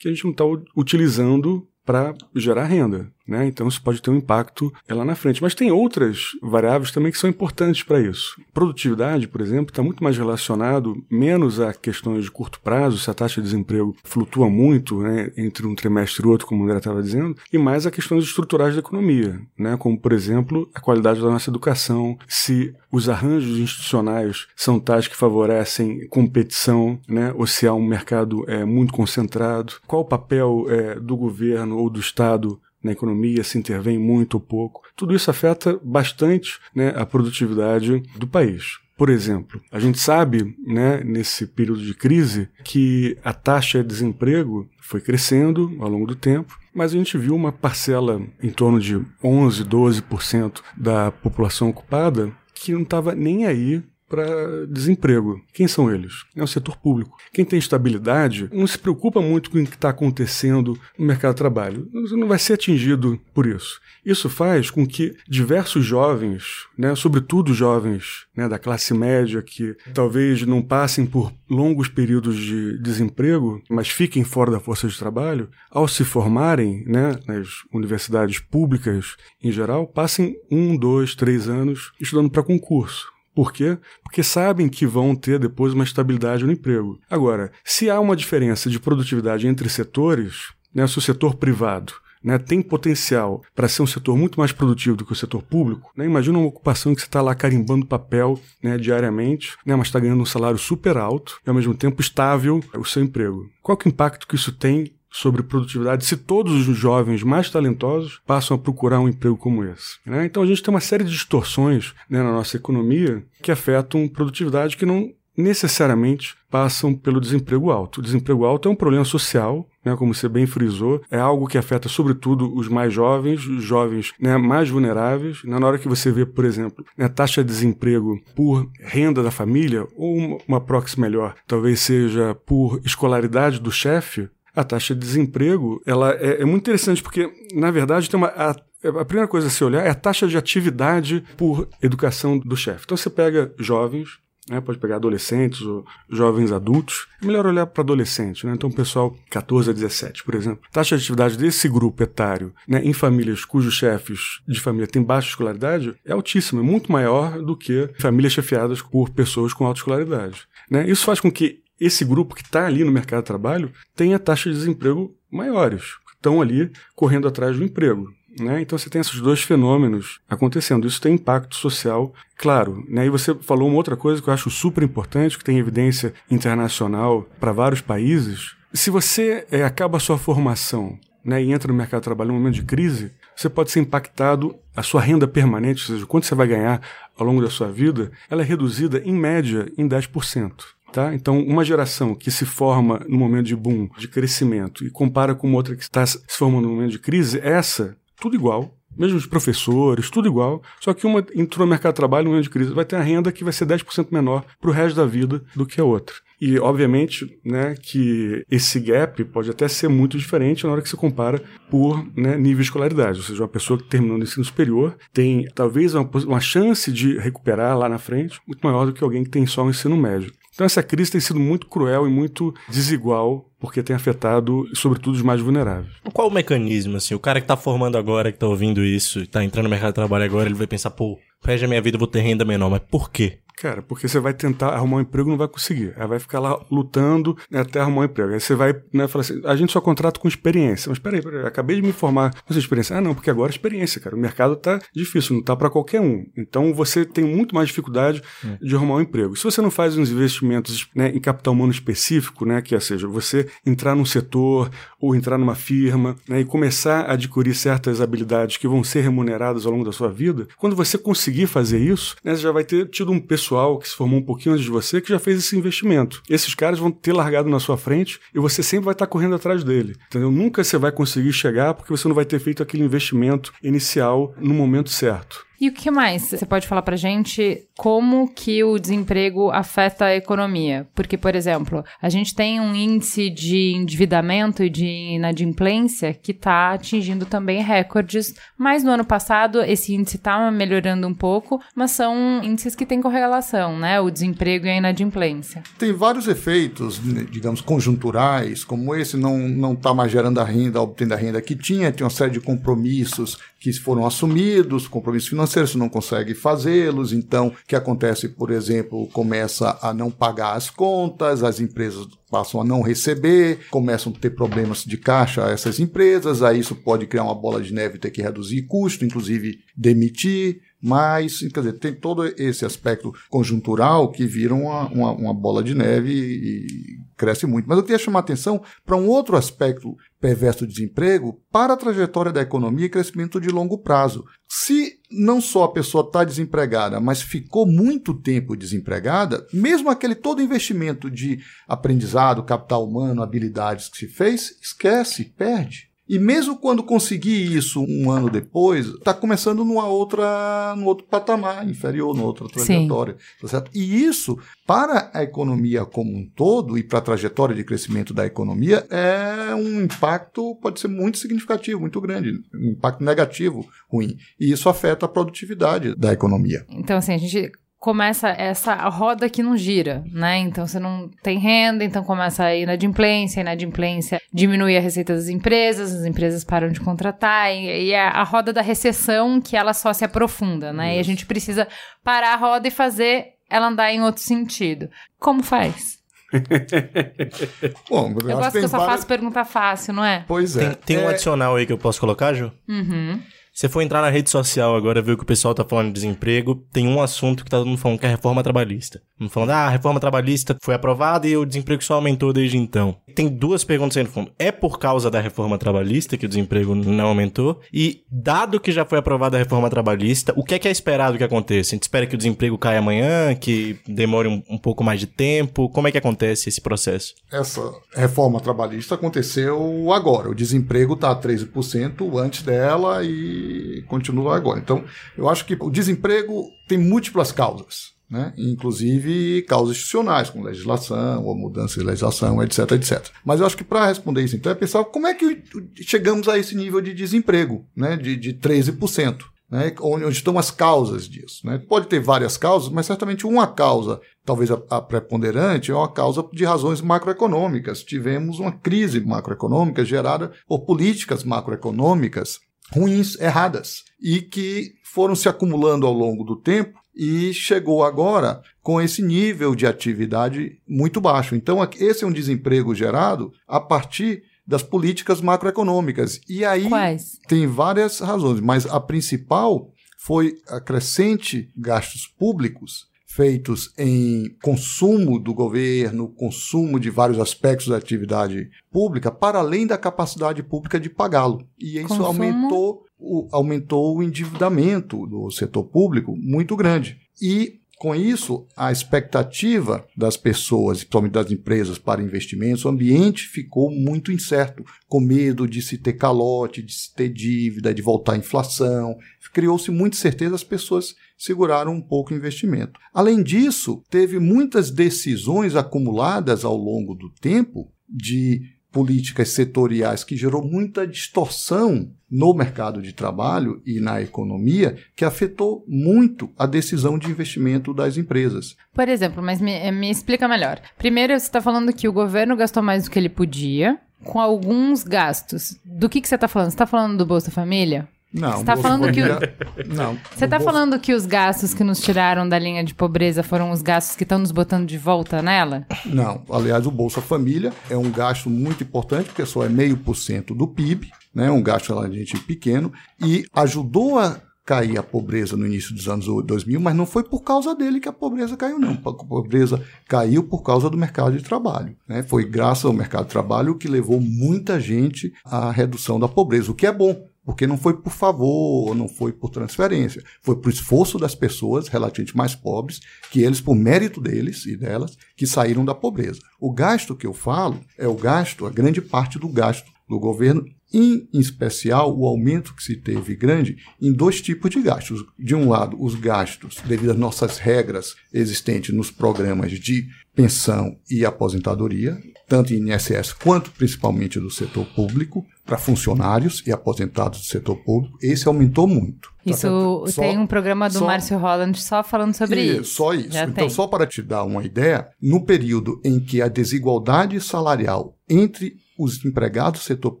que 0.00 0.08
a 0.08 0.10
gente 0.10 0.24
não 0.24 0.30
está 0.30 0.44
utilizando 0.76 1.68
para 1.84 2.14
gerar 2.34 2.64
renda. 2.64 3.12
Né? 3.26 3.46
Então 3.46 3.66
isso 3.66 3.82
pode 3.82 4.02
ter 4.02 4.10
um 4.10 4.16
impacto 4.16 4.72
lá 4.88 5.04
na 5.04 5.14
frente. 5.14 5.42
Mas 5.42 5.54
tem 5.54 5.70
outras 5.70 6.32
variáveis 6.42 6.90
também 6.90 7.10
que 7.10 7.18
são 7.18 7.30
importantes 7.30 7.82
para 7.82 8.00
isso. 8.00 8.40
Produtividade, 8.52 9.26
por 9.26 9.40
exemplo, 9.40 9.70
está 9.70 9.82
muito 9.82 10.04
mais 10.04 10.16
relacionado 10.16 11.02
menos 11.10 11.60
a 11.60 11.72
questões 11.72 12.24
de 12.24 12.30
curto 12.30 12.60
prazo, 12.60 12.98
se 12.98 13.10
a 13.10 13.14
taxa 13.14 13.40
de 13.40 13.46
desemprego 13.46 13.96
flutua 14.04 14.48
muito 14.48 15.00
né, 15.00 15.30
entre 15.36 15.66
um 15.66 15.74
trimestre 15.74 16.24
e 16.24 16.28
outro, 16.28 16.46
como 16.46 16.62
o 16.62 16.64
André 16.64 16.78
estava 16.78 17.02
dizendo, 17.02 17.36
e 17.52 17.58
mais 17.58 17.86
a 17.86 17.90
questões 17.90 18.24
estruturais 18.24 18.74
da 18.74 18.80
economia, 18.80 19.40
né? 19.58 19.76
como, 19.76 19.98
por 19.98 20.12
exemplo, 20.12 20.68
a 20.74 20.80
qualidade 20.80 21.20
da 21.20 21.30
nossa 21.30 21.50
educação, 21.50 22.18
se 22.28 22.74
os 22.90 23.08
arranjos 23.08 23.58
institucionais 23.58 24.46
são 24.54 24.78
tais 24.78 25.08
que 25.08 25.16
favorecem 25.16 26.06
competição, 26.08 26.98
né? 27.08 27.32
ou 27.36 27.46
se 27.46 27.66
há 27.66 27.72
um 27.72 27.84
mercado 27.84 28.44
é, 28.48 28.64
muito 28.64 28.92
concentrado, 28.92 29.74
qual 29.86 30.02
o 30.02 30.06
papel 30.06 30.66
é, 30.68 31.00
do 31.00 31.16
governo 31.16 31.78
ou 31.78 31.88
do 31.88 32.00
Estado 32.00 32.60
na 32.84 32.92
economia, 32.92 33.42
se 33.42 33.58
intervém 33.58 33.98
muito 33.98 34.34
ou 34.34 34.40
pouco. 34.40 34.82
Tudo 34.94 35.14
isso 35.14 35.30
afeta 35.30 35.80
bastante 35.82 36.60
né, 36.74 36.92
a 36.94 37.04
produtividade 37.04 38.02
do 38.16 38.26
país. 38.26 38.78
Por 38.96 39.08
exemplo, 39.08 39.60
a 39.72 39.80
gente 39.80 39.98
sabe, 39.98 40.56
né, 40.64 41.02
nesse 41.02 41.48
período 41.48 41.82
de 41.82 41.94
crise, 41.94 42.48
que 42.62 43.18
a 43.24 43.32
taxa 43.32 43.82
de 43.82 43.88
desemprego 43.88 44.68
foi 44.80 45.00
crescendo 45.00 45.76
ao 45.80 45.88
longo 45.88 46.06
do 46.06 46.14
tempo, 46.14 46.56
mas 46.72 46.92
a 46.92 46.96
gente 46.96 47.18
viu 47.18 47.34
uma 47.34 47.50
parcela 47.50 48.22
em 48.40 48.50
torno 48.50 48.78
de 48.78 49.00
11, 49.22 49.64
12% 49.64 50.60
da 50.76 51.10
população 51.10 51.70
ocupada 51.70 52.32
que 52.54 52.72
não 52.72 52.82
estava 52.82 53.14
nem 53.14 53.46
aí 53.46 53.82
para 54.08 54.66
desemprego. 54.66 55.40
Quem 55.52 55.66
são 55.66 55.92
eles? 55.92 56.24
É 56.36 56.42
o 56.42 56.46
setor 56.46 56.76
público. 56.76 57.16
Quem 57.32 57.44
tem 57.44 57.58
estabilidade 57.58 58.48
não 58.52 58.66
se 58.66 58.78
preocupa 58.78 59.20
muito 59.20 59.50
com 59.50 59.58
o 59.58 59.66
que 59.66 59.74
está 59.74 59.90
acontecendo 59.90 60.78
no 60.98 61.06
mercado 61.06 61.34
de 61.34 61.38
trabalho. 61.38 61.88
Você 61.92 62.16
não 62.16 62.28
vai 62.28 62.38
ser 62.38 62.54
atingido 62.54 63.20
por 63.32 63.46
isso. 63.46 63.80
Isso 64.04 64.28
faz 64.28 64.70
com 64.70 64.86
que 64.86 65.16
diversos 65.28 65.84
jovens, 65.84 66.66
né, 66.76 66.94
sobretudo 66.94 67.54
jovens 67.54 68.26
né, 68.36 68.48
da 68.48 68.58
classe 68.58 68.92
média, 68.92 69.42
que 69.42 69.74
talvez 69.94 70.42
não 70.42 70.60
passem 70.62 71.06
por 71.06 71.32
longos 71.48 71.88
períodos 71.88 72.36
de 72.36 72.78
desemprego, 72.82 73.62
mas 73.70 73.88
fiquem 73.88 74.24
fora 74.24 74.50
da 74.50 74.60
força 74.60 74.88
de 74.88 74.98
trabalho, 74.98 75.48
ao 75.70 75.88
se 75.88 76.04
formarem 76.04 76.84
né, 76.86 77.18
nas 77.26 77.48
universidades 77.72 78.38
públicas 78.38 79.16
em 79.42 79.50
geral, 79.50 79.86
passem 79.86 80.36
um, 80.50 80.76
dois, 80.76 81.14
três 81.14 81.48
anos 81.48 81.92
estudando 82.00 82.30
para 82.30 82.42
concurso. 82.42 83.13
Por 83.34 83.52
quê? 83.52 83.76
Porque 84.02 84.22
sabem 84.22 84.68
que 84.68 84.86
vão 84.86 85.14
ter 85.14 85.38
depois 85.38 85.72
uma 85.72 85.84
estabilidade 85.84 86.44
no 86.44 86.52
emprego. 86.52 86.98
Agora, 87.10 87.50
se 87.64 87.90
há 87.90 87.98
uma 87.98 88.16
diferença 88.16 88.70
de 88.70 88.78
produtividade 88.78 89.46
entre 89.46 89.68
setores, 89.68 90.52
né, 90.74 90.86
se 90.86 90.98
o 90.98 91.02
setor 91.02 91.34
privado 91.34 91.94
né, 92.22 92.38
tem 92.38 92.62
potencial 92.62 93.42
para 93.54 93.68
ser 93.68 93.82
um 93.82 93.86
setor 93.86 94.16
muito 94.16 94.40
mais 94.40 94.50
produtivo 94.50 94.96
do 94.96 95.04
que 95.04 95.12
o 95.12 95.16
setor 95.16 95.42
público, 95.42 95.92
né, 95.94 96.06
imagina 96.06 96.38
uma 96.38 96.48
ocupação 96.48 96.94
que 96.94 97.02
você 97.02 97.06
está 97.06 97.20
lá 97.20 97.34
carimbando 97.34 97.84
papel 97.84 98.40
né, 98.62 98.78
diariamente, 98.78 99.56
né, 99.66 99.76
mas 99.76 99.88
está 99.88 100.00
ganhando 100.00 100.22
um 100.22 100.26
salário 100.26 100.58
super 100.58 100.96
alto 100.96 101.38
e 101.46 101.50
ao 101.50 101.54
mesmo 101.54 101.74
tempo 101.74 102.00
estável 102.00 102.62
o 102.74 102.84
seu 102.84 103.02
emprego. 103.02 103.50
Qual 103.62 103.78
é 103.78 103.86
o 103.86 103.88
impacto 103.88 104.26
que 104.26 104.36
isso 104.36 104.52
tem 104.52 104.94
sobre 105.14 105.44
produtividade 105.44 106.04
se 106.04 106.16
todos 106.16 106.68
os 106.68 106.76
jovens 106.76 107.22
mais 107.22 107.48
talentosos 107.48 108.20
passam 108.26 108.56
a 108.56 108.58
procurar 108.58 108.98
um 108.98 109.08
emprego 109.08 109.36
como 109.36 109.62
esse. 109.64 109.98
Né? 110.04 110.24
Então 110.26 110.42
a 110.42 110.46
gente 110.46 110.60
tem 110.60 110.74
uma 110.74 110.80
série 110.80 111.04
de 111.04 111.10
distorções 111.12 111.94
né, 112.10 112.20
na 112.20 112.32
nossa 112.32 112.56
economia 112.56 113.24
que 113.40 113.52
afetam 113.52 114.08
produtividade 114.08 114.76
que 114.76 114.84
não 114.84 115.12
necessariamente 115.36 116.34
passam 116.50 116.94
pelo 116.94 117.20
desemprego 117.20 117.70
alto. 117.70 117.98
O 117.98 118.02
desemprego 118.02 118.44
alto 118.44 118.68
é 118.68 118.72
um 118.72 118.76
problema 118.76 119.04
social, 119.04 119.68
né, 119.84 119.94
como 119.96 120.14
você 120.14 120.28
bem 120.28 120.46
frisou, 120.46 121.00
é 121.10 121.18
algo 121.18 121.46
que 121.46 121.58
afeta 121.58 121.88
sobretudo 121.88 122.52
os 122.54 122.68
mais 122.68 122.92
jovens, 122.92 123.46
os 123.46 123.62
jovens 123.62 124.12
né, 124.18 124.36
mais 124.36 124.68
vulneráveis. 124.68 125.42
Na 125.44 125.64
hora 125.64 125.78
que 125.78 125.88
você 125.88 126.10
vê, 126.10 126.26
por 126.26 126.44
exemplo, 126.44 126.84
a 126.98 127.02
né, 127.02 127.08
taxa 127.08 127.42
de 127.42 127.50
desemprego 127.50 128.20
por 128.34 128.68
renda 128.80 129.22
da 129.22 129.30
família, 129.30 129.86
ou 129.96 130.16
uma, 130.16 130.38
uma 130.46 130.60
proxy 130.60 131.00
melhor, 131.00 131.34
talvez 131.46 131.80
seja 131.80 132.34
por 132.46 132.80
escolaridade 132.84 133.60
do 133.60 133.70
chefe, 133.70 134.28
a 134.54 134.64
taxa 134.64 134.94
de 134.94 135.00
desemprego 135.00 135.82
ela 135.86 136.12
é, 136.12 136.42
é 136.42 136.44
muito 136.44 136.62
interessante 136.62 137.02
porque, 137.02 137.30
na 137.54 137.70
verdade, 137.70 138.08
tem 138.08 138.18
uma, 138.18 138.28
a, 138.28 138.50
a 138.50 139.04
primeira 139.04 139.28
coisa 139.28 139.48
a 139.48 139.50
se 139.50 139.64
olhar 139.64 139.84
é 139.84 139.90
a 139.90 139.94
taxa 139.94 140.26
de 140.26 140.36
atividade 140.36 141.24
por 141.36 141.68
educação 141.82 142.38
do 142.38 142.56
chefe. 142.56 142.82
Então 142.84 142.96
você 142.96 143.10
pega 143.10 143.52
jovens, 143.58 144.18
né, 144.48 144.60
pode 144.60 144.78
pegar 144.78 144.96
adolescentes 144.96 145.62
ou 145.62 145.84
jovens 146.10 146.52
adultos. 146.52 147.06
É 147.22 147.26
melhor 147.26 147.46
olhar 147.46 147.66
para 147.66 147.82
adolescentes, 147.82 148.44
né? 148.44 148.52
Então, 148.52 148.70
pessoal 148.70 149.16
14 149.30 149.70
a 149.70 149.72
17, 149.72 150.22
por 150.22 150.34
exemplo. 150.34 150.60
Taxa 150.70 150.96
de 150.96 151.02
atividade 151.02 151.38
desse 151.38 151.68
grupo 151.68 152.02
etário 152.02 152.54
né, 152.68 152.80
em 152.84 152.92
famílias 152.92 153.44
cujos 153.44 153.74
chefes 153.74 154.40
de 154.46 154.60
família 154.60 154.86
têm 154.86 155.02
baixa 155.02 155.28
escolaridade 155.28 155.94
é 156.04 156.12
altíssima, 156.12 156.60
é 156.60 156.64
muito 156.64 156.92
maior 156.92 157.40
do 157.40 157.56
que 157.56 157.88
famílias 157.98 158.32
chefiadas 158.32 158.82
por 158.82 159.10
pessoas 159.10 159.52
com 159.52 159.64
alta 159.64 159.80
escolaridade. 159.80 160.46
Né? 160.70 160.88
Isso 160.88 161.04
faz 161.04 161.20
com 161.20 161.30
que 161.30 161.63
esse 161.86 162.04
grupo 162.04 162.34
que 162.34 162.42
está 162.42 162.66
ali 162.66 162.84
no 162.84 162.92
mercado 162.92 163.20
de 163.20 163.26
trabalho 163.26 163.72
tenha 163.94 164.18
taxas 164.18 164.52
de 164.52 164.58
desemprego 164.60 165.14
maiores, 165.30 165.96
estão 166.14 166.40
ali 166.40 166.70
correndo 166.94 167.28
atrás 167.28 167.56
do 167.56 167.64
emprego. 167.64 168.08
Né? 168.40 168.62
Então 168.62 168.76
você 168.76 168.90
tem 168.90 169.00
esses 169.00 169.20
dois 169.20 169.42
fenômenos 169.42 170.20
acontecendo. 170.28 170.86
Isso 170.86 171.00
tem 171.00 171.14
impacto 171.14 171.54
social, 171.54 172.12
claro. 172.36 172.84
Né? 172.88 173.06
E 173.06 173.10
você 173.10 173.34
falou 173.34 173.68
uma 173.68 173.76
outra 173.76 173.96
coisa 173.96 174.20
que 174.20 174.28
eu 174.28 174.34
acho 174.34 174.50
super 174.50 174.82
importante, 174.82 175.38
que 175.38 175.44
tem 175.44 175.58
evidência 175.58 176.12
internacional 176.30 177.28
para 177.38 177.52
vários 177.52 177.80
países. 177.80 178.56
Se 178.72 178.90
você 178.90 179.46
é, 179.50 179.62
acaba 179.62 179.98
a 179.98 180.00
sua 180.00 180.18
formação 180.18 180.98
né, 181.24 181.42
e 181.42 181.52
entra 181.52 181.70
no 181.70 181.78
mercado 181.78 182.00
de 182.00 182.04
trabalho 182.04 182.30
em 182.30 182.34
um 182.34 182.38
momento 182.38 182.56
de 182.56 182.64
crise, 182.64 183.12
você 183.36 183.48
pode 183.48 183.70
ser 183.70 183.80
impactado, 183.80 184.54
a 184.76 184.82
sua 184.82 185.00
renda 185.00 185.26
permanente, 185.26 185.82
ou 185.82 185.94
seja, 185.96 186.06
quanto 186.06 186.26
você 186.26 186.34
vai 186.34 186.46
ganhar 186.48 186.80
ao 187.16 187.26
longo 187.26 187.40
da 187.40 187.50
sua 187.50 187.70
vida, 187.70 188.10
ela 188.28 188.42
é 188.42 188.44
reduzida 188.44 189.00
em 189.04 189.12
média 189.12 189.70
em 189.78 189.88
10%. 189.88 190.52
Tá? 190.94 191.12
Então, 191.12 191.40
uma 191.40 191.64
geração 191.64 192.14
que 192.14 192.30
se 192.30 192.46
forma 192.46 193.04
no 193.08 193.18
momento 193.18 193.46
de 193.46 193.56
boom, 193.56 193.88
de 193.98 194.06
crescimento, 194.06 194.84
e 194.84 194.90
compara 194.90 195.34
com 195.34 195.52
outra 195.52 195.74
que 195.74 195.82
está 195.82 196.06
se 196.06 196.20
formando 196.28 196.68
no 196.68 196.74
momento 196.76 196.92
de 196.92 197.00
crise, 197.00 197.40
essa, 197.42 197.96
tudo 198.16 198.36
igual, 198.36 198.78
mesmo 198.96 199.18
os 199.18 199.26
professores, 199.26 200.08
tudo 200.08 200.28
igual, 200.28 200.62
só 200.80 200.94
que 200.94 201.04
uma 201.04 201.18
entrou 201.34 201.66
no 201.66 201.70
mercado 201.70 201.94
de 201.94 201.96
trabalho 201.96 202.26
no 202.26 202.30
momento 202.30 202.44
de 202.44 202.50
crise, 202.50 202.72
vai 202.72 202.84
ter 202.84 202.94
a 202.94 203.02
renda 203.02 203.32
que 203.32 203.42
vai 203.42 203.52
ser 203.52 203.66
10% 203.66 204.06
menor 204.12 204.44
para 204.60 204.70
o 204.70 204.72
resto 204.72 204.94
da 204.94 205.04
vida 205.04 205.42
do 205.56 205.66
que 205.66 205.80
a 205.80 205.84
outra. 205.84 206.14
E, 206.40 206.60
obviamente, 206.60 207.26
né, 207.44 207.74
que 207.74 208.44
esse 208.48 208.78
gap 208.78 209.24
pode 209.24 209.50
até 209.50 209.66
ser 209.66 209.88
muito 209.88 210.16
diferente 210.16 210.64
na 210.64 210.70
hora 210.70 210.82
que 210.82 210.88
se 210.88 210.96
compara 210.96 211.42
por 211.68 212.06
né, 212.16 212.36
nível 212.36 212.58
de 212.58 212.68
escolaridade. 212.68 213.18
Ou 213.18 213.24
seja, 213.24 213.42
uma 213.42 213.48
pessoa 213.48 213.78
que 213.78 213.88
terminou 213.88 214.16
no 214.16 214.22
ensino 214.22 214.44
superior 214.44 214.96
tem 215.12 215.48
talvez 215.56 215.92
uma, 215.92 216.08
uma 216.26 216.40
chance 216.40 216.92
de 216.92 217.18
recuperar 217.18 217.76
lá 217.76 217.88
na 217.88 217.98
frente 217.98 218.40
muito 218.46 218.60
maior 218.64 218.86
do 218.86 218.92
que 218.92 219.02
alguém 219.02 219.24
que 219.24 219.30
tem 219.30 219.44
só 219.44 219.64
o 219.64 219.70
ensino 219.70 219.96
médio. 219.96 220.32
Então 220.54 220.64
essa 220.64 220.82
crise 220.84 221.10
tem 221.10 221.20
sido 221.20 221.40
muito 221.40 221.66
cruel 221.66 222.06
e 222.06 222.10
muito 222.10 222.54
desigual, 222.68 223.50
porque 223.58 223.82
tem 223.82 223.96
afetado, 223.96 224.64
sobretudo, 224.72 225.16
os 225.16 225.22
mais 225.22 225.40
vulneráveis. 225.40 225.92
Qual 226.12 226.28
o 226.28 226.32
mecanismo, 226.32 226.96
assim? 226.96 227.12
O 227.14 227.18
cara 227.18 227.40
que 227.40 227.44
está 227.44 227.56
formando 227.56 227.98
agora, 227.98 228.30
que 228.30 228.36
está 228.36 228.46
ouvindo 228.46 228.84
isso, 228.84 229.20
está 229.20 229.42
entrando 229.42 229.64
no 229.64 229.70
mercado 229.70 229.90
de 229.90 229.96
trabalho 229.96 230.24
agora, 230.24 230.48
ele 230.48 230.54
vai 230.54 230.68
pensar, 230.68 230.90
pô, 230.90 231.18
perde 231.42 231.64
a 231.64 231.68
minha 231.68 231.82
vida, 231.82 231.98
vou 231.98 232.06
ter 232.06 232.20
renda 232.20 232.44
menor. 232.44 232.70
Mas 232.70 232.82
por 232.88 233.10
quê? 233.10 233.40
Cara, 233.56 233.82
porque 233.82 234.08
você 234.08 234.18
vai 234.18 234.34
tentar 234.34 234.70
arrumar 234.70 234.96
um 234.96 235.00
emprego 235.00 235.28
e 235.28 235.30
não 235.30 235.38
vai 235.38 235.46
conseguir. 235.46 235.94
Aí 235.96 236.06
vai 236.06 236.18
ficar 236.18 236.40
lá 236.40 236.60
lutando 236.70 237.36
né, 237.48 237.60
até 237.60 237.80
arrumar 237.80 238.02
um 238.02 238.04
emprego. 238.04 238.32
Aí 238.32 238.40
você 238.40 238.54
vai 238.54 238.74
né, 238.92 239.06
falar 239.06 239.22
assim: 239.22 239.40
a 239.44 239.54
gente 239.54 239.72
só 239.72 239.80
contrata 239.80 240.18
com 240.18 240.26
experiência. 240.26 240.88
Mas 240.88 240.98
peraí, 240.98 241.22
peraí, 241.22 241.46
acabei 241.46 241.76
de 241.76 241.82
me 241.82 241.92
formar 241.92 242.30
com 242.30 242.52
essa 242.52 242.58
experiência. 242.58 242.96
Ah, 242.96 243.00
não, 243.00 243.14
porque 243.14 243.30
agora 243.30 243.50
é 243.50 243.54
experiência, 243.54 244.00
cara. 244.00 244.16
O 244.16 244.18
mercado 244.18 244.56
tá 244.56 244.80
difícil, 244.94 245.36
não 245.36 245.42
tá 245.42 245.54
para 245.54 245.70
qualquer 245.70 246.00
um. 246.00 246.26
Então 246.36 246.74
você 246.74 247.04
tem 247.04 247.24
muito 247.24 247.54
mais 247.54 247.68
dificuldade 247.68 248.22
hum. 248.44 248.56
de 248.60 248.74
arrumar 248.74 248.96
um 248.96 249.00
emprego. 249.00 249.36
Se 249.36 249.44
você 249.44 249.62
não 249.62 249.70
faz 249.70 249.96
uns 249.96 250.10
investimentos 250.10 250.88
né, 250.94 251.10
em 251.10 251.20
capital 251.20 251.54
humano 251.54 251.72
específico, 251.72 252.44
né, 252.44 252.60
que 252.60 252.74
é, 252.74 252.80
seja, 252.80 253.06
você 253.06 253.48
entrar 253.64 253.94
num 253.94 254.04
setor 254.04 254.68
ou 255.04 255.14
entrar 255.14 255.36
numa 255.36 255.54
firma 255.54 256.16
né, 256.28 256.40
e 256.40 256.44
começar 256.44 257.02
a 257.02 257.12
adquirir 257.12 257.54
certas 257.54 258.00
habilidades 258.00 258.56
que 258.56 258.66
vão 258.66 258.82
ser 258.82 259.02
remuneradas 259.02 259.66
ao 259.66 259.72
longo 259.72 259.84
da 259.84 259.92
sua 259.92 260.10
vida, 260.10 260.48
quando 260.56 260.74
você 260.74 260.96
conseguir 260.96 261.46
fazer 261.46 261.78
isso, 261.78 262.16
né, 262.24 262.34
você 262.34 262.42
já 262.42 262.52
vai 262.52 262.64
ter 262.64 262.88
tido 262.88 263.12
um 263.12 263.20
pessoal 263.20 263.78
que 263.78 263.88
se 263.88 263.94
formou 263.94 264.18
um 264.18 264.24
pouquinho 264.24 264.54
antes 264.54 264.64
de 264.64 264.70
você 264.70 265.00
que 265.00 265.10
já 265.10 265.18
fez 265.18 265.38
esse 265.38 265.56
investimento. 265.56 266.22
Esses 266.28 266.54
caras 266.54 266.78
vão 266.78 266.90
ter 266.90 267.12
largado 267.12 267.50
na 267.50 267.60
sua 267.60 267.76
frente 267.76 268.18
e 268.34 268.38
você 268.38 268.62
sempre 268.62 268.86
vai 268.86 268.94
estar 268.94 269.06
correndo 269.06 269.34
atrás 269.34 269.62
dele. 269.62 269.94
Entendeu? 270.06 270.30
Nunca 270.30 270.64
você 270.64 270.78
vai 270.78 270.90
conseguir 270.90 271.32
chegar 271.32 271.74
porque 271.74 271.90
você 271.90 272.08
não 272.08 272.14
vai 272.14 272.24
ter 272.24 272.38
feito 272.38 272.62
aquele 272.62 272.84
investimento 272.84 273.52
inicial 273.62 274.34
no 274.38 274.54
momento 274.54 274.88
certo. 274.88 275.44
E 275.60 275.68
o 275.68 275.72
que 275.72 275.90
mais 275.90 276.22
você 276.22 276.44
pode 276.44 276.66
falar 276.66 276.82
pra 276.82 276.96
gente 276.96 277.66
como 277.76 278.28
que 278.28 278.62
o 278.62 278.78
desemprego 278.78 279.50
afeta 279.50 280.06
a 280.06 280.16
economia? 280.16 280.86
Porque, 280.94 281.16
por 281.16 281.34
exemplo, 281.34 281.84
a 282.00 282.08
gente 282.08 282.34
tem 282.34 282.60
um 282.60 282.74
índice 282.74 283.30
de 283.30 283.72
endividamento 283.74 284.62
e 284.62 284.70
de 284.70 284.86
inadimplência 284.86 286.14
que 286.14 286.32
está 286.32 286.72
atingindo 286.72 287.26
também 287.26 287.62
recordes, 287.62 288.34
mas 288.56 288.84
no 288.84 288.90
ano 288.90 289.04
passado 289.04 289.60
esse 289.62 289.94
índice 289.94 290.16
está 290.16 290.50
melhorando 290.50 291.06
um 291.06 291.14
pouco, 291.14 291.60
mas 291.74 291.92
são 291.92 292.42
índices 292.42 292.74
que 292.74 292.86
têm 292.86 293.00
correlação, 293.00 293.78
né? 293.78 294.00
O 294.00 294.10
desemprego 294.10 294.66
e 294.66 294.70
a 294.70 294.76
inadimplência. 294.76 295.62
Tem 295.78 295.92
vários 295.92 296.28
efeitos, 296.28 297.02
né, 297.02 297.26
digamos, 297.30 297.60
conjunturais, 297.60 298.64
como 298.64 298.94
esse 298.94 299.16
não 299.16 299.38
não 299.48 299.72
está 299.72 299.94
mais 299.94 300.10
gerando 300.10 300.40
a 300.40 300.44
renda, 300.44 300.80
obtendo 300.80 301.14
a 301.14 301.16
renda 301.16 301.40
que 301.40 301.54
tinha, 301.54 301.92
tem 301.92 302.04
uma 302.04 302.10
série 302.10 302.32
de 302.32 302.40
compromissos 302.40 303.38
que 303.64 303.72
foram 303.72 304.06
assumidos, 304.06 304.86
compromissos 304.86 305.30
financeiros, 305.30 305.44
você 305.60 305.78
não 305.78 305.88
consegue 305.88 306.34
fazê-los. 306.34 307.12
Então, 307.12 307.48
o 307.48 307.66
que 307.66 307.76
acontece, 307.76 308.28
por 308.28 308.50
exemplo, 308.50 309.06
começa 309.08 309.78
a 309.80 309.92
não 309.92 310.10
pagar 310.10 310.54
as 310.54 310.70
contas, 310.70 311.42
as 311.42 311.60
empresas 311.60 312.06
passam 312.30 312.60
a 312.60 312.64
não 312.64 312.82
receber, 312.82 313.60
começam 313.70 314.12
a 314.12 314.18
ter 314.18 314.30
problemas 314.30 314.84
de 314.84 314.96
caixa 314.96 315.42
essas 315.42 315.78
empresas, 315.78 316.42
aí 316.42 316.58
isso 316.58 316.74
pode 316.74 317.06
criar 317.06 317.22
uma 317.22 317.34
bola 317.34 317.62
de 317.62 317.72
neve, 317.72 317.98
ter 317.98 318.10
que 318.10 318.22
reduzir 318.22 318.62
custo, 318.62 319.04
inclusive 319.04 319.58
demitir. 319.76 320.60
Mas, 320.82 321.38
quer 321.38 321.60
dizer, 321.60 321.72
tem 321.78 321.94
todo 321.94 322.26
esse 322.36 322.64
aspecto 322.64 323.12
conjuntural 323.30 324.10
que 324.10 324.26
vira 324.26 324.54
uma, 324.54 324.88
uma, 324.88 325.12
uma 325.12 325.34
bola 325.34 325.64
de 325.64 325.74
neve 325.74 326.12
e 326.12 326.98
cresce 327.16 327.46
muito. 327.46 327.68
Mas 327.68 327.78
eu 327.78 327.84
queria 327.84 327.98
chamar 327.98 328.20
a 328.20 328.22
atenção 328.22 328.62
para 328.84 328.96
um 328.96 329.08
outro 329.08 329.36
aspecto 329.36 329.96
perverso 330.20 330.60
do 330.60 330.72
desemprego 330.72 331.40
para 331.50 331.74
a 331.74 331.76
trajetória 331.76 332.32
da 332.32 332.40
economia 332.40 332.86
e 332.86 332.90
crescimento 332.90 333.40
de 333.40 333.50
longo 333.50 333.78
prazo. 333.78 334.24
Se 334.48 335.00
não 335.10 335.40
só 335.40 335.64
a 335.64 335.72
pessoa 335.72 336.04
está 336.04 336.24
desempregada, 336.24 337.00
mas 337.00 337.22
ficou 337.22 337.66
muito 337.66 338.14
tempo 338.14 338.56
desempregada, 338.56 339.46
mesmo 339.52 339.90
aquele 339.90 340.14
todo 340.14 340.42
investimento 340.42 341.10
de 341.10 341.40
aprendizado, 341.68 342.42
capital 342.42 342.84
humano, 342.86 343.22
habilidades 343.22 343.88
que 343.88 343.98
se 343.98 344.08
fez, 344.08 344.58
esquece, 344.62 345.24
perde. 345.24 345.93
E 346.08 346.18
mesmo 346.18 346.56
quando 346.58 346.82
conseguir 346.82 347.56
isso 347.56 347.84
um 347.88 348.10
ano 348.10 348.28
depois, 348.28 348.86
está 348.86 349.14
começando 349.14 349.64
numa 349.64 349.86
outra, 349.86 350.74
num 350.76 350.84
outro 350.84 351.06
patamar 351.06 351.66
inferior, 351.68 352.14
numa 352.14 352.26
outra 352.26 352.46
trajetória. 352.46 353.16
Tá 353.40 353.48
certo? 353.48 353.70
E 353.74 354.04
isso, 354.04 354.38
para 354.66 355.10
a 355.14 355.22
economia 355.22 355.84
como 355.84 356.14
um 356.14 356.28
todo 356.36 356.76
e 356.76 356.82
para 356.82 356.98
a 356.98 357.02
trajetória 357.02 357.54
de 357.54 357.64
crescimento 357.64 358.12
da 358.12 358.26
economia, 358.26 358.86
é 358.90 359.54
um 359.54 359.82
impacto, 359.82 360.54
pode 360.56 360.78
ser 360.78 360.88
muito 360.88 361.18
significativo, 361.18 361.80
muito 361.80 362.00
grande, 362.00 362.32
um 362.54 362.72
impacto 362.72 363.02
negativo, 363.02 363.66
ruim. 363.88 364.16
E 364.38 364.52
isso 364.52 364.68
afeta 364.68 365.06
a 365.06 365.08
produtividade 365.08 365.94
da 365.94 366.12
economia. 366.12 366.66
Então, 366.68 366.98
assim, 366.98 367.14
a 367.14 367.18
gente 367.18 367.50
começa 367.84 368.30
essa 368.30 368.74
roda 368.88 369.28
que 369.28 369.42
não 369.42 369.58
gira, 369.58 370.02
né? 370.10 370.38
Então 370.38 370.66
você 370.66 370.78
não 370.80 371.10
tem 371.22 371.38
renda, 371.38 371.84
então 371.84 372.02
começa 372.02 372.42
a 372.42 372.56
inadimplência, 372.56 373.40
a 373.40 373.42
inadimplência 373.42 374.18
diminui 374.32 374.74
a 374.74 374.80
receita 374.80 375.14
das 375.14 375.28
empresas, 375.28 375.94
as 375.94 376.06
empresas 376.06 376.42
param 376.42 376.70
de 376.70 376.80
contratar, 376.80 377.52
e, 377.52 377.88
e 377.88 377.92
é 377.92 378.00
a 378.00 378.22
roda 378.22 378.54
da 378.54 378.62
recessão 378.62 379.38
que 379.38 379.54
ela 379.54 379.74
só 379.74 379.92
se 379.92 380.02
aprofunda, 380.02 380.72
né? 380.72 380.92
Isso. 380.92 380.96
E 380.96 381.00
a 381.00 381.02
gente 381.02 381.26
precisa 381.26 381.68
parar 382.02 382.32
a 382.32 382.36
roda 382.36 382.66
e 382.66 382.70
fazer 382.70 383.34
ela 383.50 383.66
andar 383.66 383.92
em 383.92 384.00
outro 384.00 384.22
sentido. 384.22 384.88
Como 385.20 385.42
faz? 385.42 385.98
Bom, 387.90 388.14
eu, 388.18 388.30
eu 388.30 388.36
gosto 388.38 388.52
que, 388.52 388.58
que 388.60 388.64
eu 388.64 388.68
só 388.70 388.78
várias... 388.78 388.94
faço 388.94 389.06
pergunta 389.06 389.44
fácil, 389.44 389.92
não 389.92 390.02
é? 390.02 390.24
Pois 390.26 390.56
é. 390.56 390.70
Tem, 390.70 390.96
tem 390.96 390.96
é... 390.96 391.00
um 391.04 391.08
adicional 391.10 391.54
aí 391.54 391.66
que 391.66 391.72
eu 391.74 391.78
posso 391.78 392.00
colocar, 392.00 392.32
Ju? 392.32 392.50
Uhum. 392.66 393.20
Você 393.54 393.68
for 393.68 393.82
entrar 393.82 394.02
na 394.02 394.10
rede 394.10 394.28
social 394.30 394.74
agora, 394.74 395.00
ver 395.00 395.12
o 395.12 395.16
que 395.16 395.22
o 395.22 395.26
pessoal 395.26 395.54
tá 395.54 395.64
falando 395.64 395.86
de 395.86 395.92
desemprego, 395.92 396.56
tem 396.72 396.88
um 396.88 397.00
assunto 397.00 397.44
que 397.44 397.50
tá 397.50 397.58
todo 397.58 397.68
mundo 397.68 397.78
falando 397.78 398.00
que 398.00 398.04
é 398.04 398.08
a 398.08 398.10
reforma 398.10 398.42
trabalhista. 398.42 399.00
Falando, 399.30 399.50
ah, 399.50 399.66
a 399.66 399.70
reforma 399.70 400.00
trabalhista 400.00 400.56
foi 400.60 400.74
aprovada 400.74 401.28
e 401.28 401.36
o 401.36 401.46
desemprego 401.46 401.82
só 401.82 401.94
aumentou 401.94 402.32
desde 402.32 402.58
então. 402.58 402.96
Tem 403.14 403.28
duas 403.28 403.62
perguntas 403.62 403.96
aí 403.96 404.02
no 404.02 404.10
fundo. 404.10 404.32
É 404.40 404.50
por 404.50 404.76
causa 404.80 405.08
da 405.08 405.20
reforma 405.20 405.56
trabalhista 405.56 406.16
que 406.16 406.26
o 406.26 406.28
desemprego 406.28 406.74
não 406.74 407.06
aumentou? 407.06 407.60
E, 407.72 408.02
dado 408.10 408.58
que 408.58 408.72
já 408.72 408.84
foi 408.84 408.98
aprovada 408.98 409.36
a 409.36 409.38
reforma 409.38 409.70
trabalhista, 409.70 410.34
o 410.36 410.42
que 410.42 410.56
é 410.56 410.58
que 410.58 410.66
é 410.66 410.72
esperado 410.72 411.16
que 411.16 411.22
aconteça? 411.22 411.70
A 411.70 411.76
gente 411.76 411.84
espera 411.84 412.08
que 412.08 412.16
o 412.16 412.18
desemprego 412.18 412.58
caia 412.58 412.80
amanhã, 412.80 413.36
que 413.36 413.78
demore 413.86 414.26
um, 414.26 414.42
um 414.50 414.58
pouco 414.58 414.82
mais 414.82 414.98
de 414.98 415.06
tempo? 415.06 415.68
Como 415.68 415.86
é 415.86 415.92
que 415.92 415.98
acontece 415.98 416.48
esse 416.48 416.60
processo? 416.60 417.14
Essa 417.30 417.62
reforma 417.94 418.40
trabalhista 418.40 418.96
aconteceu 418.96 419.92
agora. 419.92 420.28
O 420.28 420.34
desemprego 420.34 420.94
está 420.94 421.12
a 421.12 421.20
13% 421.20 422.18
antes 422.18 422.42
dela 422.42 423.04
e 423.04 423.43
continua 423.86 424.36
agora. 424.36 424.60
Então, 424.60 424.84
eu 425.16 425.28
acho 425.28 425.44
que 425.44 425.56
o 425.58 425.70
desemprego 425.70 426.48
tem 426.68 426.78
múltiplas 426.78 427.32
causas 427.32 427.94
né? 428.14 428.32
inclusive 428.36 429.42
causas 429.42 429.76
institucionais, 429.76 430.30
como 430.30 430.44
legislação 430.44 431.24
ou 431.24 431.34
mudança 431.34 431.80
de 431.80 431.86
legislação, 431.86 432.42
etc, 432.42 432.70
etc. 432.72 433.08
Mas 433.24 433.40
eu 433.40 433.46
acho 433.46 433.56
que 433.56 433.64
para 433.64 433.86
responder 433.86 434.22
isso, 434.22 434.36
então, 434.36 434.52
é 434.52 434.54
pensar 434.54 434.84
como 434.84 435.06
é 435.06 435.14
que 435.14 435.42
chegamos 435.82 436.28
a 436.28 436.38
esse 436.38 436.54
nível 436.54 436.80
de 436.80 436.94
desemprego, 436.94 437.66
né? 437.76 437.96
de, 437.96 438.16
de 438.16 438.34
13%. 438.34 439.24
Né, 439.50 439.72
onde, 439.82 440.06
onde, 440.06 440.16
estão 440.16 440.38
as 440.38 440.50
causas 440.50 441.06
disso. 441.06 441.46
Né? 441.46 441.58
Pode 441.58 441.86
ter 441.86 442.00
várias 442.00 442.36
causas, 442.36 442.70
mas 442.70 442.86
certamente 442.86 443.26
uma 443.26 443.46
causa, 443.46 444.00
talvez 444.24 444.50
a, 444.50 444.60
a, 444.70 444.80
preponderante, 444.80 445.70
é 445.70 445.74
uma 445.74 445.92
causa 445.92 446.26
de 446.32 446.44
razões 446.44 446.80
macroeconômicas. 446.80 447.84
Tivemos 447.84 448.40
uma 448.40 448.50
crise 448.50 449.00
macroeconômica 449.00 449.84
gerada 449.84 450.32
por 450.48 450.60
políticas 450.60 451.22
macroeconômicas 451.22 452.40
ruins, 452.72 453.18
erradas, 453.20 453.84
e 454.00 454.20
que 454.20 454.74
foram 454.84 455.14
se 455.14 455.28
acumulando 455.28 455.86
ao 455.86 455.92
longo 455.92 456.24
do 456.24 456.36
tempo 456.36 456.78
e 456.94 457.32
chegou 457.32 457.84
agora 457.84 458.40
com 458.62 458.80
esse 458.80 459.02
nível 459.02 459.54
de 459.54 459.66
atividade 459.66 460.58
muito 460.66 461.00
baixo. 461.00 461.34
Então, 461.34 461.58
esse 461.78 462.04
é 462.04 462.06
um 462.06 462.12
desemprego 462.12 462.74
gerado 462.74 463.32
a 463.46 463.60
partir 463.60 464.22
das 464.46 464.62
políticas 464.62 465.20
macroeconômicas. 465.20 466.20
E 466.28 466.44
aí 466.44 466.68
Quais? 466.68 467.18
tem 467.26 467.46
várias 467.46 467.98
razões, 467.98 468.40
mas 468.40 468.66
a 468.66 468.78
principal 468.78 469.70
foi 469.98 470.36
a 470.48 470.60
crescente 470.60 471.50
gastos 471.56 472.06
públicos 472.06 472.86
feitos 473.14 473.72
em 473.78 474.36
consumo 474.42 475.20
do 475.20 475.32
governo, 475.32 476.08
consumo 476.08 476.80
de 476.80 476.90
vários 476.90 477.20
aspectos 477.20 477.68
da 477.68 477.76
atividade 477.76 478.50
pública, 478.72 479.10
para 479.10 479.38
além 479.38 479.68
da 479.68 479.78
capacidade 479.78 480.42
pública 480.42 480.80
de 480.80 480.90
pagá-lo. 480.90 481.46
E 481.58 481.78
isso 481.78 481.88
consumo? 481.88 482.06
aumentou 482.06 482.82
o, 482.98 483.28
aumentou 483.30 483.96
o 483.96 484.02
endividamento 484.02 485.06
do 485.06 485.30
setor 485.30 485.62
público 485.64 486.16
muito 486.16 486.56
grande. 486.56 486.98
E 487.22 487.60
com 487.78 487.94
isso, 487.94 488.46
a 488.56 488.72
expectativa 488.72 489.86
das 489.96 490.16
pessoas, 490.16 490.78
principalmente 490.78 491.12
das 491.12 491.30
empresas, 491.30 491.78
para 491.78 492.02
investimentos, 492.02 492.64
o 492.64 492.68
ambiente 492.68 493.28
ficou 493.28 493.70
muito 493.70 494.10
incerto, 494.10 494.64
com 494.88 495.00
medo 495.00 495.46
de 495.46 495.60
se 495.60 495.76
ter 495.76 495.92
calote, 495.94 496.62
de 496.62 496.72
se 496.72 496.94
ter 496.94 497.08
dívida, 497.10 497.74
de 497.74 497.82
voltar 497.82 498.14
à 498.14 498.16
inflação. 498.16 498.96
Criou-se 499.32 499.70
muita 499.70 499.96
certeza, 499.96 500.34
as 500.34 500.44
pessoas 500.44 500.94
seguraram 501.16 501.72
um 501.72 501.80
pouco 501.80 502.12
o 502.12 502.16
investimento. 502.16 502.78
Além 502.92 503.22
disso, 503.22 503.82
teve 503.88 504.18
muitas 504.18 504.70
decisões 504.70 505.56
acumuladas 505.56 506.44
ao 506.44 506.56
longo 506.56 506.94
do 506.94 507.10
tempo 507.10 507.70
de 507.88 508.54
políticas 508.74 509.28
setoriais 509.28 510.02
que 510.02 510.16
gerou 510.16 510.42
muita 510.44 510.84
distorção 510.84 511.92
no 512.10 512.34
mercado 512.34 512.82
de 512.82 512.92
trabalho 512.92 513.62
e 513.64 513.78
na 513.78 514.02
economia, 514.02 514.76
que 514.96 515.04
afetou 515.04 515.64
muito 515.68 516.28
a 516.36 516.44
decisão 516.44 516.98
de 516.98 517.08
investimento 517.08 517.72
das 517.72 517.96
empresas. 517.96 518.56
Por 518.72 518.88
exemplo, 518.88 519.22
mas 519.22 519.40
me, 519.40 519.70
me 519.70 519.88
explica 519.88 520.26
melhor. 520.26 520.60
Primeiro, 520.76 521.12
você 521.12 521.26
está 521.26 521.40
falando 521.40 521.72
que 521.72 521.88
o 521.88 521.92
governo 521.92 522.36
gastou 522.36 522.64
mais 522.64 522.84
do 522.84 522.90
que 522.90 522.98
ele 522.98 523.08
podia, 523.08 523.78
com 524.02 524.20
alguns 524.20 524.82
gastos. 524.82 525.56
Do 525.64 525.88
que, 525.88 526.00
que 526.00 526.08
você 526.08 526.16
está 526.16 526.28
falando? 526.28 526.50
Você 526.50 526.54
está 526.54 526.66
falando 526.66 526.98
do 526.98 527.06
Bolsa 527.06 527.30
Família? 527.30 527.88
Não, 528.14 528.38
você 528.38 528.44
tá 528.44 528.56
falando 528.56 528.92
que 528.92 529.02
o... 529.02 529.74
não. 529.74 529.98
Você 530.14 530.24
está 530.24 530.38
falando 530.38 530.78
que 530.78 530.94
os 530.94 531.04
gastos 531.04 531.52
que 531.52 531.64
nos 531.64 531.80
tiraram 531.80 532.28
da 532.28 532.38
linha 532.38 532.62
de 532.62 532.72
pobreza 532.72 533.24
foram 533.24 533.50
os 533.50 533.60
gastos 533.60 533.96
que 533.96 534.04
estão 534.04 534.20
nos 534.20 534.30
botando 534.30 534.68
de 534.68 534.78
volta 534.78 535.20
nela? 535.20 535.66
Não. 535.84 536.22
Aliás, 536.30 536.64
o 536.64 536.70
Bolsa 536.70 537.00
Família 537.00 537.52
é 537.68 537.76
um 537.76 537.90
gasto 537.90 538.30
muito 538.30 538.62
importante, 538.62 539.06
porque 539.06 539.26
só 539.26 539.44
é 539.44 539.48
meio 539.48 539.76
por 539.76 539.96
cento 539.96 540.32
do 540.32 540.46
PIB, 540.46 540.92
né? 541.12 541.28
Um 541.28 541.42
gasto 541.42 541.70
relativamente 541.70 542.16
pequeno 542.20 542.72
e 543.04 543.26
ajudou 543.34 543.98
a 543.98 544.20
cair 544.44 544.78
a 544.78 544.82
pobreza 544.82 545.36
no 545.36 545.46
início 545.46 545.74
dos 545.74 545.88
anos 545.88 546.04
2000, 546.06 546.60
mas 546.60 546.76
não 546.76 546.84
foi 546.84 547.02
por 547.02 547.22
causa 547.22 547.54
dele 547.54 547.80
que 547.80 547.88
a 547.88 547.92
pobreza 547.92 548.36
caiu, 548.36 548.58
não. 548.58 548.74
A 548.74 548.92
pobreza 548.92 549.60
caiu 549.88 550.22
por 550.22 550.42
causa 550.42 550.68
do 550.68 550.76
mercado 550.76 551.16
de 551.16 551.24
trabalho. 551.24 551.74
Né? 551.88 552.02
Foi 552.02 552.24
graças 552.24 552.64
ao 552.64 552.72
mercado 552.72 553.06
de 553.06 553.10
trabalho 553.10 553.56
que 553.56 553.66
levou 553.66 554.00
muita 554.00 554.60
gente 554.60 555.12
à 555.24 555.50
redução 555.50 555.98
da 555.98 556.06
pobreza, 556.06 556.52
o 556.52 556.54
que 556.54 556.66
é 556.66 556.72
bom. 556.72 557.08
Porque 557.24 557.46
não 557.46 557.56
foi 557.56 557.74
por 557.80 557.92
favor, 557.92 558.74
não 558.74 558.88
foi 558.88 559.12
por 559.12 559.30
transferência, 559.30 560.02
foi 560.20 560.36
por 560.36 560.52
esforço 560.52 560.98
das 560.98 561.14
pessoas 561.14 561.68
relativamente 561.68 562.16
mais 562.16 562.34
pobres, 562.34 562.80
que 563.10 563.22
eles, 563.22 563.40
por 563.40 563.54
mérito 563.54 564.00
deles 564.00 564.44
e 564.46 564.56
delas, 564.56 564.96
que 565.16 565.26
saíram 565.26 565.64
da 565.64 565.74
pobreza. 565.74 566.20
O 566.38 566.52
gasto 566.52 566.94
que 566.94 567.06
eu 567.06 567.14
falo 567.14 567.60
é 567.78 567.88
o 567.88 567.94
gasto, 567.94 568.46
a 568.46 568.50
grande 568.50 568.80
parte 568.82 569.18
do 569.18 569.28
gasto 569.28 569.72
do 569.88 569.98
governo, 569.98 570.44
em 570.72 571.08
especial 571.12 571.96
o 571.96 572.04
aumento 572.04 572.54
que 572.54 572.62
se 572.62 572.74
teve 572.74 573.14
grande 573.14 573.56
em 573.80 573.92
dois 573.92 574.20
tipos 574.20 574.50
de 574.50 574.60
gastos. 574.60 575.04
De 575.16 575.34
um 575.34 575.48
lado, 575.48 575.80
os 575.80 575.94
gastos 575.94 576.56
devido 576.66 576.90
às 576.90 576.98
nossas 576.98 577.38
regras 577.38 577.94
existentes 578.12 578.74
nos 578.74 578.90
programas 578.90 579.52
de 579.52 579.86
pensão 580.14 580.76
e 580.90 581.04
aposentadoria, 581.04 581.96
tanto 582.26 582.54
em 582.54 582.70
INSS 582.70 583.12
quanto 583.12 583.50
principalmente 583.50 584.18
do 584.18 584.30
setor 584.30 584.66
público, 584.74 585.24
para 585.44 585.58
funcionários 585.58 586.42
e 586.46 586.52
aposentados 586.52 587.20
do 587.20 587.26
setor 587.26 587.56
público, 587.56 587.98
esse 588.00 588.26
aumentou 588.26 588.66
muito. 588.66 589.10
Tá 589.24 589.30
isso 589.30 589.84
só, 589.88 590.02
tem 590.02 590.18
um 590.18 590.26
programa 590.26 590.68
do 590.68 590.78
só, 590.78 590.86
Márcio 590.86 591.18
Holland 591.18 591.60
só 591.60 591.82
falando 591.82 592.14
sobre 592.14 592.42
isso. 592.42 592.60
isso. 592.62 592.74
Só 592.74 592.94
isso. 592.94 593.12
Já 593.12 593.24
então, 593.24 593.34
tem. 593.34 593.50
só 593.50 593.66
para 593.66 593.86
te 593.86 594.02
dar 594.02 594.24
uma 594.24 594.42
ideia, 594.42 594.88
no 595.00 595.24
período 595.24 595.80
em 595.84 596.00
que 596.00 596.22
a 596.22 596.28
desigualdade 596.28 597.20
salarial 597.20 597.96
entre 598.08 598.56
os 598.78 599.04
empregados 599.04 599.60
do 599.60 599.64
setor 599.64 600.00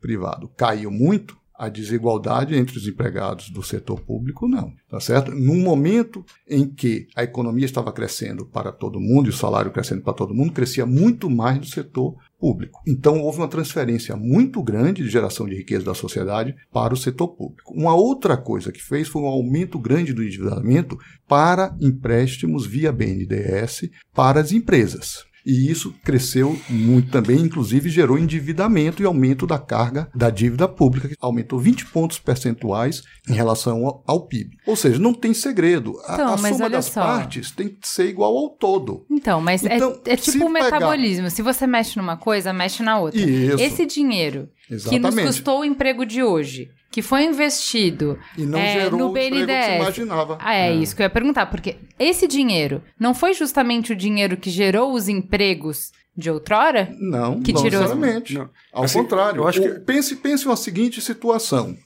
privado 0.00 0.48
caiu 0.56 0.90
muito, 0.90 1.36
a 1.58 1.68
desigualdade 1.68 2.54
entre 2.54 2.76
os 2.76 2.86
empregados 2.86 3.50
do 3.50 3.62
setor 3.62 4.00
público, 4.00 4.48
não. 4.48 4.72
Tá 4.88 5.00
certo? 5.00 5.30
Num 5.30 5.60
momento 5.60 6.24
em 6.48 6.68
que 6.68 7.06
a 7.14 7.22
economia 7.22 7.64
estava 7.64 7.92
crescendo 7.92 8.46
para 8.46 8.72
todo 8.72 9.00
mundo 9.00 9.26
e 9.26 9.30
o 9.30 9.36
salário 9.36 9.70
crescendo 9.70 10.02
para 10.02 10.12
todo 10.12 10.34
mundo, 10.34 10.52
crescia 10.52 10.86
muito 10.86 11.30
mais 11.30 11.58
do 11.58 11.66
setor 11.66 12.16
público. 12.38 12.80
Então 12.86 13.20
houve 13.20 13.38
uma 13.38 13.48
transferência 13.48 14.16
muito 14.16 14.62
grande 14.62 15.02
de 15.02 15.08
geração 15.08 15.46
de 15.46 15.56
riqueza 15.56 15.84
da 15.84 15.94
sociedade 15.94 16.54
para 16.72 16.94
o 16.94 16.96
setor 16.96 17.28
público. 17.28 17.72
Uma 17.74 17.94
outra 17.94 18.36
coisa 18.36 18.70
que 18.70 18.82
fez 18.82 19.08
foi 19.08 19.22
um 19.22 19.26
aumento 19.26 19.78
grande 19.78 20.12
do 20.12 20.22
endividamento 20.22 20.98
para 21.26 21.74
empréstimos 21.80 22.66
via 22.66 22.92
BNDES 22.92 23.90
para 24.14 24.40
as 24.40 24.52
empresas. 24.52 25.24
E 25.46 25.70
isso 25.70 25.94
cresceu 26.02 26.58
muito 26.68 27.08
também, 27.10 27.38
inclusive 27.40 27.88
gerou 27.88 28.18
endividamento 28.18 29.00
e 29.00 29.06
aumento 29.06 29.46
da 29.46 29.58
carga 29.60 30.08
da 30.12 30.28
dívida 30.28 30.66
pública, 30.66 31.08
que 31.08 31.14
aumentou 31.20 31.58
20 31.60 31.86
pontos 31.86 32.18
percentuais 32.18 33.02
em 33.28 33.32
relação 33.32 33.86
ao, 33.86 34.02
ao 34.06 34.26
PIB. 34.26 34.56
Ou 34.66 34.74
seja, 34.74 34.98
não 34.98 35.14
tem 35.14 35.32
segredo. 35.32 35.94
A, 36.04 36.14
Então, 36.14 36.34
a 36.34 36.38
soma 36.38 36.68
das 36.68 36.86
só. 36.86 37.00
partes 37.00 37.50
tem 37.52 37.68
que 37.68 37.86
ser 37.88 38.08
igual 38.08 38.36
ao 38.36 38.50
todo. 38.50 39.06
Então, 39.10 39.40
mas 39.40 39.64
é- 39.64 39.76
Então, 39.76 40.00
é, 40.04 40.16
se 40.16 40.32
tipo 40.32 40.46
um 40.46 40.52
pegar- 40.52 40.64
metabolismo. 40.64 41.30
Se 41.30 41.42
você 41.42 41.66
mexe 41.66 41.96
numa 41.96 42.16
coisa, 42.16 42.52
mexe 42.52 42.82
na 42.82 42.98
outra. 42.98 43.20
Isso. 43.20 43.60
Esse 43.60 43.86
dinheiro 43.86 44.48
que 44.68 44.74
nos 44.74 44.86
Exatamente. 44.86 45.26
custou 45.28 45.60
o 45.60 45.64
emprego 45.64 46.04
de 46.04 46.22
hoje, 46.22 46.70
que 46.90 47.02
foi 47.02 47.24
investido 47.24 48.18
E 48.36 48.42
não 48.46 48.58
é, 48.58 48.80
gerou 48.80 48.98
no 48.98 49.06
o 49.06 49.10
emprego 49.10 49.36
que 49.36 49.46
BNDES. 49.46 49.76
imaginava. 49.80 50.38
Ah, 50.40 50.54
é, 50.54 50.74
isso 50.74 50.94
que 50.96 51.02
eu 51.02 51.04
ia 51.04 51.10
perguntar, 51.10 51.46
porque 51.46 51.76
esse 51.98 52.26
dinheiro 52.26 52.82
não 52.98 53.14
foi 53.14 53.34
justamente 53.34 53.92
o 53.92 53.96
dinheiro 53.96 54.36
que 54.36 54.50
gerou 54.50 54.92
os 54.92 55.08
empregos 55.08 55.92
de 56.18 56.30
outrora? 56.30 56.88
Não, 56.98 57.42
Que 57.42 57.52
não 57.52 57.62
tirou- 57.62 57.82
necessariamente. 57.82 58.32
Não. 58.34 58.48
Ao 58.72 58.84
Assim, 58.84 58.98
contrário. 59.00 59.42
eu 59.42 59.46
acho 59.48 59.60
que- 59.60 59.68
pense, 59.80 60.16
pense 60.16 60.46
uma 60.46 60.56
seguinte 60.56 60.98
situação. 61.02 61.76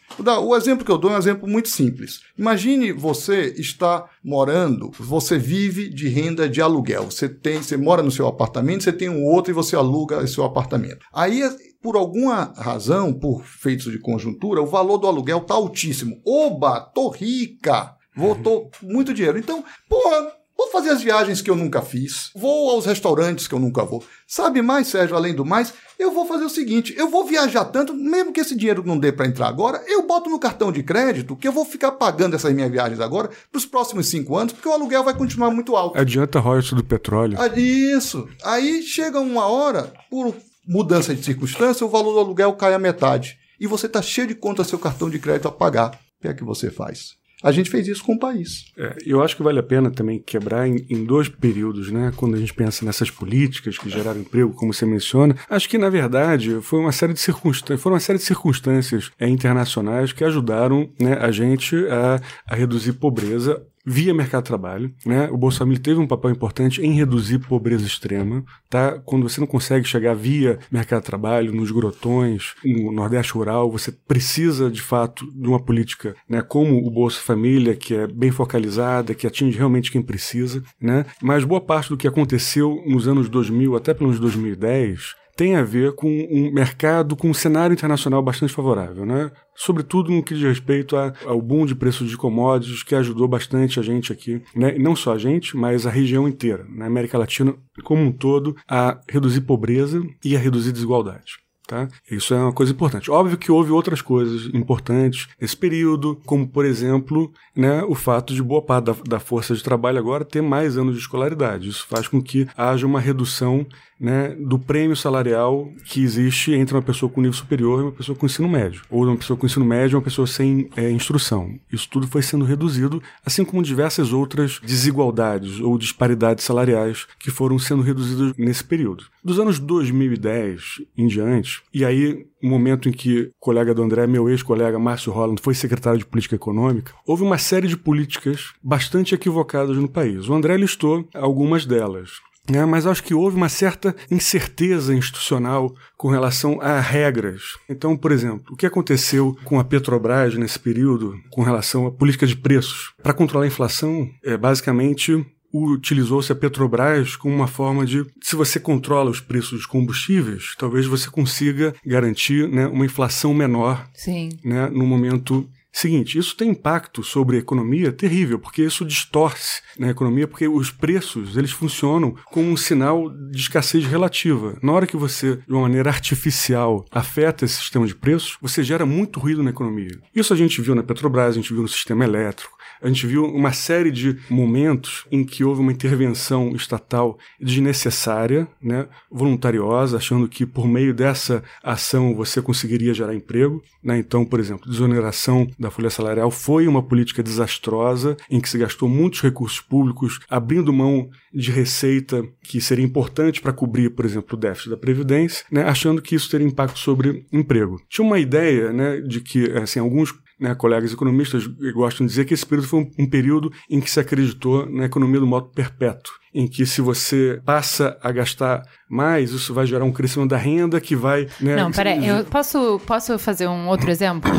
O 0.45 0.57
exemplo 0.57 0.85
que 0.85 0.91
eu 0.93 0.99
dou 0.99 1.11
é 1.11 1.15
um 1.15 1.19
exemplo 1.19 1.49
muito 1.49 1.69
simples. 1.69 2.21
Imagine 2.39 2.93
você 2.93 3.53
está 3.59 4.05
morando, 4.23 4.93
você 4.97 5.37
vive 5.37 5.89
de 5.89 6.09
renda 6.09 6.49
de 6.49 6.63
aluguel. 6.63 7.11
Você 7.11 7.29
tem, 7.29 7.61
você 7.61 7.77
mora 7.77 8.05
no 8.05 8.11
seu 8.13 8.29
apartamento, 8.29 8.85
você 8.85 8.93
tem 8.93 9.09
um 9.09 9.25
outro 9.25 9.51
e 9.51 9.55
você 9.55 9.75
aluga 9.75 10.23
esse 10.23 10.35
seu 10.35 10.45
apartamento. 10.45 11.05
Aí, 11.13 11.43
por 11.83 11.97
alguma 11.97 12.53
razão, 12.57 13.13
por 13.13 13.45
feitos 13.45 13.91
de 13.91 13.99
conjuntura, 13.99 14.63
o 14.63 14.67
valor 14.67 14.99
do 14.99 15.07
aluguel 15.07 15.39
está 15.39 15.55
altíssimo. 15.55 16.21
Oba, 16.27 16.81
tô 16.81 17.09
rica! 17.09 17.95
Voltou 18.17 18.71
muito 18.83 19.15
dinheiro. 19.15 19.39
Então, 19.39 19.65
porra, 19.89 20.41
Vou 20.61 20.69
fazer 20.69 20.91
as 20.91 21.03
viagens 21.03 21.41
que 21.41 21.51
eu 21.51 21.57
nunca 21.57 21.81
fiz. 21.81 22.31
Vou 22.37 22.71
aos 22.71 22.85
restaurantes 22.85 23.49
que 23.49 23.55
eu 23.55 23.59
nunca 23.59 23.83
vou. 23.83 24.05
Sabe 24.27 24.61
mais, 24.61 24.89
Sérgio, 24.89 25.17
além 25.17 25.35
do 25.35 25.43
mais, 25.43 25.73
eu 25.99 26.13
vou 26.13 26.27
fazer 26.27 26.45
o 26.45 26.51
seguinte: 26.51 26.95
eu 26.99 27.09
vou 27.09 27.25
viajar 27.25 27.65
tanto, 27.65 27.95
mesmo 27.95 28.31
que 28.31 28.41
esse 28.41 28.55
dinheiro 28.55 28.83
não 28.85 28.99
dê 28.99 29.11
para 29.11 29.27
entrar 29.27 29.49
agora, 29.49 29.83
eu 29.87 30.07
boto 30.07 30.29
no 30.29 30.39
cartão 30.39 30.71
de 30.71 30.83
crédito 30.83 31.35
que 31.35 31.49
eu 31.49 31.53
vou 31.53 31.65
ficar 31.65 31.93
pagando 31.93 32.37
essas 32.37 32.53
minhas 32.53 32.71
viagens 32.71 33.01
agora 33.01 33.31
para 33.51 33.59
os 33.59 33.65
próximos 33.65 34.09
cinco 34.09 34.37
anos, 34.37 34.53
porque 34.53 34.69
o 34.69 34.73
aluguel 34.73 35.03
vai 35.03 35.15
continuar 35.15 35.51
muito 35.51 35.75
alto. 35.75 35.99
Adianta 35.99 36.39
royalties 36.39 36.75
do 36.75 36.85
petróleo. 36.85 37.39
Ah, 37.41 37.49
Isso. 37.59 38.29
Aí 38.45 38.83
chega 38.83 39.19
uma 39.19 39.47
hora, 39.47 39.91
por 40.11 40.37
mudança 40.71 41.13
de 41.13 41.25
circunstância, 41.25 41.85
o 41.85 41.91
valor 41.91 42.13
do 42.13 42.21
aluguel 42.21 42.53
cai 42.53 42.73
a 42.73 42.79
metade. 42.79 43.37
E 43.59 43.67
você 43.67 43.87
está 43.87 44.01
cheio 44.01 44.29
de 44.29 44.37
conta 44.37 44.63
seu 44.63 44.79
cartão 44.79 45.11
de 45.11 45.19
crédito 45.19 45.49
a 45.49 45.53
pagar. 45.53 45.91
O 46.19 46.23
que 46.23 46.29
é 46.29 46.33
que 46.33 46.45
você 46.45 46.71
faz? 46.71 47.19
A 47.43 47.51
gente 47.51 47.71
fez 47.71 47.89
isso 47.89 48.05
com 48.05 48.15
o 48.15 48.19
país. 48.19 48.67
É, 48.77 48.99
eu 49.05 49.23
acho 49.23 49.35
que 49.35 49.43
vale 49.43 49.59
a 49.59 49.63
pena 49.63 49.91
também 49.91 50.19
quebrar 50.19 50.69
em, 50.69 50.87
em 50.91 51.05
dois 51.05 51.29
períodos, 51.29 51.91
né? 51.91 52.13
Quando 52.15 52.37
a 52.37 52.39
gente 52.39 52.53
pensa 52.53 52.85
nessas 52.85 53.11
políticas 53.11 53.79
que 53.79 53.89
geraram 53.89 54.21
emprego, 54.21 54.53
como 54.53 54.73
você 54.73 54.85
menciona, 54.85 55.35
acho 55.49 55.69
que 55.69 55.79
na 55.79 55.89
verdade 55.89 56.61
foi 56.61 56.79
uma 56.79 56.93
série 56.93 57.15
de 57.15 57.21
circunstâncias, 57.21 57.81
foram 57.81 57.95
uma 57.95 58.01
série 58.01 58.19
de 58.19 58.25
circunstâncias 58.25 59.11
é, 59.19 59.27
internacionais 59.27 60.13
que 60.13 60.23
ajudaram 60.23 60.91
né, 61.01 61.15
a 61.15 61.31
gente 61.31 61.75
a, 61.89 62.21
a 62.47 62.55
reduzir 62.55 62.93
pobreza 62.93 63.61
via 63.91 64.15
mercado 64.15 64.45
de 64.45 64.49
trabalho, 64.49 64.95
né? 65.05 65.29
O 65.33 65.37
Bolsa 65.37 65.59
Família 65.59 65.83
teve 65.83 65.99
um 65.99 66.07
papel 66.07 66.31
importante 66.31 66.81
em 66.81 66.93
reduzir 66.93 67.41
pobreza 67.41 67.85
extrema, 67.85 68.45
tá? 68.69 69.01
Quando 69.05 69.29
você 69.29 69.41
não 69.41 69.49
consegue 69.49 69.87
chegar 69.87 70.15
via 70.15 70.61
mercado 70.71 71.01
de 71.01 71.07
trabalho, 71.07 71.53
nos 71.53 71.73
grotões, 71.73 72.55
no 72.65 72.93
Nordeste 72.93 73.33
rural, 73.33 73.69
você 73.69 73.91
precisa 73.91 74.71
de 74.71 74.81
fato 74.81 75.29
de 75.33 75.49
uma 75.49 75.59
política, 75.59 76.15
né? 76.29 76.41
Como 76.41 76.87
o 76.87 76.91
Bolsa 76.91 77.21
Família, 77.21 77.75
que 77.75 77.95
é 77.95 78.07
bem 78.07 78.31
focalizada, 78.31 79.13
que 79.13 79.27
atinge 79.27 79.59
realmente 79.59 79.91
quem 79.91 80.01
precisa, 80.03 80.63
né? 80.81 81.05
Mas 81.21 81.43
boa 81.43 81.61
parte 81.61 81.89
do 81.89 81.97
que 81.97 82.07
aconteceu 82.07 82.83
nos 82.87 83.09
anos 83.09 83.29
2000 83.29 83.75
até 83.75 83.93
pelos 83.93 84.21
2010 84.21 85.20
tem 85.41 85.57
a 85.57 85.63
ver 85.63 85.95
com 85.95 86.07
um 86.31 86.53
mercado, 86.53 87.17
com 87.17 87.31
um 87.31 87.33
cenário 87.33 87.73
internacional 87.73 88.23
bastante 88.23 88.53
favorável, 88.53 89.07
né? 89.07 89.31
Sobretudo 89.57 90.11
no 90.11 90.23
que 90.23 90.35
diz 90.35 90.43
respeito 90.43 90.95
ao 90.95 91.41
boom 91.41 91.65
de 91.65 91.75
preços 91.75 92.11
de 92.11 92.17
commodities, 92.19 92.83
que 92.83 92.95
ajudou 92.95 93.27
bastante 93.27 93.81
a 93.81 93.83
gente 93.83 94.13
aqui, 94.13 94.43
né? 94.55 94.77
Não 94.77 94.95
só 94.95 95.15
a 95.15 95.19
gente, 95.19 95.57
mas 95.57 95.87
a 95.87 95.91
região 95.91 96.29
inteira, 96.29 96.67
na 96.69 96.85
América 96.85 97.17
Latina 97.17 97.55
como 97.83 98.03
um 98.03 98.13
todo, 98.13 98.55
a 98.69 99.01
reduzir 99.09 99.41
pobreza 99.41 100.03
e 100.23 100.37
a 100.37 100.39
reduzir 100.39 100.73
desigualdade. 100.73 101.39
Tá? 101.71 101.87
Isso 102.11 102.35
é 102.35 102.37
uma 102.37 102.53
coisa 102.53 102.73
importante. 102.73 103.13
Óbvio 103.13 103.39
que 103.39 103.53
houve 103.53 103.71
outras 103.71 104.03
coisas 104.03 104.53
importantes 104.53 105.29
nesse 105.41 105.57
período, 105.57 106.21
como, 106.27 106.49
por 106.49 106.65
exemplo, 106.65 107.33
né, 107.57 107.85
o 107.85 107.95
fato 107.95 108.35
de 108.35 108.43
boa 108.43 108.61
parte 108.61 108.87
da, 108.87 108.97
da 109.07 109.21
força 109.21 109.55
de 109.55 109.63
trabalho 109.63 109.97
agora 109.97 110.25
ter 110.25 110.43
mais 110.43 110.77
anos 110.77 110.97
de 110.97 111.01
escolaridade. 111.01 111.69
Isso 111.69 111.87
faz 111.87 112.09
com 112.09 112.21
que 112.21 112.49
haja 112.57 112.85
uma 112.85 112.99
redução 112.99 113.65
né, 114.01 114.35
do 114.39 114.59
prêmio 114.59 114.97
salarial 114.97 115.71
que 115.85 116.03
existe 116.03 116.53
entre 116.53 116.75
uma 116.75 116.83
pessoa 116.83 117.11
com 117.11 117.21
nível 117.21 117.37
superior 117.37 117.81
e 117.81 117.83
uma 117.83 117.93
pessoa 117.93 118.17
com 118.17 118.25
ensino 118.25 118.49
médio, 118.49 118.83
ou 118.89 119.05
uma 119.05 119.17
pessoa 119.17 119.37
com 119.37 119.47
ensino 119.47 119.65
médio 119.65 119.95
e 119.95 119.97
uma 119.97 120.03
pessoa 120.03 120.27
sem 120.27 120.71
é, 120.75 120.91
instrução. 120.91 121.55
Isso 121.71 121.89
tudo 121.91 122.07
foi 122.07 122.23
sendo 122.23 122.45
reduzido, 122.45 123.03
assim 123.25 123.45
como 123.45 123.63
diversas 123.63 124.13
outras 124.13 124.59
desigualdades 124.65 125.61
ou 125.61 125.77
disparidades 125.77 126.45
salariais 126.45 127.07
que 127.19 127.31
foram 127.31 127.59
sendo 127.59 127.83
reduzidas 127.83 128.35
nesse 128.39 128.65
período. 128.65 129.05
Dos 129.23 129.39
anos 129.39 129.59
2010 129.59 130.83
em 130.97 131.07
diante, 131.07 131.63
e 131.75 131.85
aí 131.85 132.27
o 132.43 132.49
momento 132.49 132.89
em 132.89 132.93
que 132.93 133.21
o 133.21 133.33
colega 133.39 133.75
do 133.75 133.83
André, 133.83 134.07
meu 134.07 134.31
ex-colega 134.31 134.79
Márcio 134.79 135.13
Holland, 135.13 135.41
foi 135.43 135.55
secretário 135.55 135.99
de 135.99 136.07
Política 136.07 136.37
Econômica, 136.37 136.95
houve 137.07 137.23
uma 137.23 137.37
série 137.37 137.69
de 137.69 137.77
políticas 137.77 138.55
bastante 138.63 139.15
equivocadas 139.15 139.77
no 139.77 139.89
país. 139.89 140.29
O 140.29 140.35
André 140.35 140.57
listou 140.57 141.07
algumas 141.15 141.67
delas. 141.67 142.13
Né? 142.49 142.65
mas 142.65 142.87
acho 142.87 143.03
que 143.03 143.15
houve 143.15 143.37
uma 143.37 143.49
certa 143.49 143.95
incerteza 144.11 144.95
institucional 144.95 145.75
com 145.97 146.09
relação 146.09 146.61
a 146.61 146.81
regras. 146.81 147.57
Então, 147.69 147.97
por 147.97 148.13
exemplo, 148.13 148.53
o 148.53 148.57
que 148.57 148.67
aconteceu 148.67 149.37
com 149.45 149.59
a 149.59 149.65
Petrobras 149.65 150.35
nesse 150.37 150.59
período 150.59 151.15
com 151.31 151.43
relação 151.43 151.87
à 151.87 151.91
política 151.91 152.27
de 152.27 152.37
preços? 152.37 152.93
Para 153.03 153.13
controlar 153.13 153.45
a 153.45 153.49
inflação, 153.49 154.09
é 154.25 154.37
basicamente 154.37 155.25
utilizou-se 155.53 156.31
a 156.31 156.35
Petrobras 156.35 157.17
como 157.17 157.35
uma 157.35 157.47
forma 157.47 157.85
de, 157.85 158.07
se 158.23 158.37
você 158.37 158.61
controla 158.61 159.11
os 159.11 159.21
preços 159.21 159.51
dos 159.51 159.67
combustíveis, 159.67 160.55
talvez 160.57 160.87
você 160.87 161.11
consiga 161.11 161.75
garantir 161.85 162.49
né, 162.49 162.67
uma 162.67 162.85
inflação 162.85 163.35
menor 163.35 163.85
Sim. 163.93 164.31
né, 164.45 164.69
no 164.69 164.87
momento 164.87 165.49
seguinte. 165.73 166.19
Isso 166.19 166.37
tem 166.37 166.51
impacto 166.51 167.03
sobre 167.03 167.37
a 167.37 167.41
economia 167.41 167.93
terrível, 167.93 168.39
porque 168.39 168.63
isso 168.63 168.85
distorce 168.85 169.63
na 169.79 169.91
economia, 169.91 170.27
porque 170.27 170.49
os 170.49 170.71
preços 170.71 171.37
eles 171.37 171.53
funcionam 171.53 172.15
como 172.27 172.51
um 172.51 172.57
sinal 172.57 173.09
de 173.11 173.39
escassez 173.39 173.85
relativa. 173.87 174.59
Na 174.63 174.73
hora 174.73 174.87
que 174.87 174.97
você, 174.97 175.37
de 175.37 175.53
uma 175.53 175.63
maneira 175.63 175.91
artificial, 175.91 176.85
afeta 176.91 177.45
esse 177.45 177.57
sistema 177.57 177.87
de 177.87 177.95
preços, 177.95 178.37
você 178.41 178.63
gera 178.63 178.85
muito 178.85 179.21
ruído 179.21 179.43
na 179.43 179.51
economia. 179.51 179.99
Isso 180.15 180.33
a 180.33 180.37
gente 180.37 180.61
viu 180.61 180.75
na 180.75 180.83
Petrobras, 180.83 181.35
a 181.35 181.41
gente 181.41 181.53
viu 181.53 181.63
no 181.63 181.69
sistema 181.69 182.05
elétrico. 182.05 182.60
A 182.83 182.89
gente 182.89 183.07
viu 183.07 183.25
uma 183.25 183.53
série 183.53 183.91
de 183.91 184.17
momentos 184.29 185.05
em 185.11 185.25
que 185.25 185.45
houve 185.45 185.61
uma 185.61 185.73
intervenção 185.73 186.55
estatal 186.55 187.19
desnecessária, 187.41 188.49
né, 188.63 188.89
voluntariosa, 189.11 189.99
achando 189.99 190.29
que 190.29 190.47
por 190.47 190.67
meio 190.67 190.95
dessa 190.95 191.43
ação 191.63 192.15
você 192.15 192.41
conseguiria 192.41 192.95
gerar 192.95 193.15
emprego. 193.15 193.63
Né? 193.83 193.99
Então, 193.99 194.25
por 194.25 194.41
exemplo, 194.41 194.71
desoneração 194.71 195.49
da 195.59 195.71
folha 195.71 195.91
salarial 195.91 196.31
foi 196.31 196.67
uma 196.67 196.83
política 196.83 197.23
desastrosa 197.23 198.17
em 198.31 198.41
que 198.41 198.49
se 198.49 198.59
gastou 198.59 198.89
muitos 198.89 199.21
recursos 199.21 199.61
públicos, 199.61 200.21
abrindo 200.29 200.73
mão 200.73 201.11
de 201.33 201.51
receita 201.51 202.25
que 202.43 202.61
seria 202.61 202.85
importante 202.85 203.41
para 203.41 203.53
cobrir, 203.53 203.91
por 203.91 204.05
exemplo, 204.05 204.37
o 204.37 204.41
déficit 204.41 204.71
da 204.71 204.77
Previdência, 204.77 205.45
né, 205.51 205.63
achando 205.65 206.03
que 206.03 206.15
isso 206.15 206.31
teria 206.31 206.47
impacto 206.47 206.79
sobre 206.79 207.27
emprego. 207.33 207.81
Tinha 207.89 208.07
uma 208.07 208.19
ideia 208.19 208.73
né, 208.73 209.01
de 209.01 209.21
que 209.21 209.51
assim, 209.53 209.79
alguns 209.79 210.13
né, 210.41 210.55
colegas 210.55 210.93
economistas 210.93 211.47
gostam 211.75 212.07
de 212.07 212.11
dizer 212.11 212.25
que 212.25 212.33
esse 212.33 212.47
período 212.47 212.69
foi 212.69 212.81
um, 212.81 212.91
um, 212.99 213.09
período 213.09 213.53
em 213.69 213.81
que 213.81 213.91
se 213.91 214.01
acreditou 214.01 214.69
na 214.69 214.87
economia 214.87 215.21
do 215.21 215.27
modo 215.27 215.49
perpétuo, 215.49 216.15
em 216.35 216.49
que 216.49 216.65
se 216.65 216.81
você 216.81 217.41
passa 217.45 217.99
a 218.03 218.11
gastar 218.11 218.63
mais, 218.89 219.31
isso 219.31 219.53
vai 219.53 219.67
gerar 219.67 219.85
um 219.85 219.93
crescimento 219.93 220.31
da 220.31 220.39
renda 220.39 220.81
que 220.81 220.97
vai... 220.97 221.29
Né, 221.41 221.57
Não, 221.57 221.71
peraí, 221.71 222.07
eu 222.07 222.25
posso, 222.25 222.81
posso 222.87 223.19
fazer 223.19 223.47
um 223.47 223.69
outro 223.69 223.91
exemplo? 223.91 224.31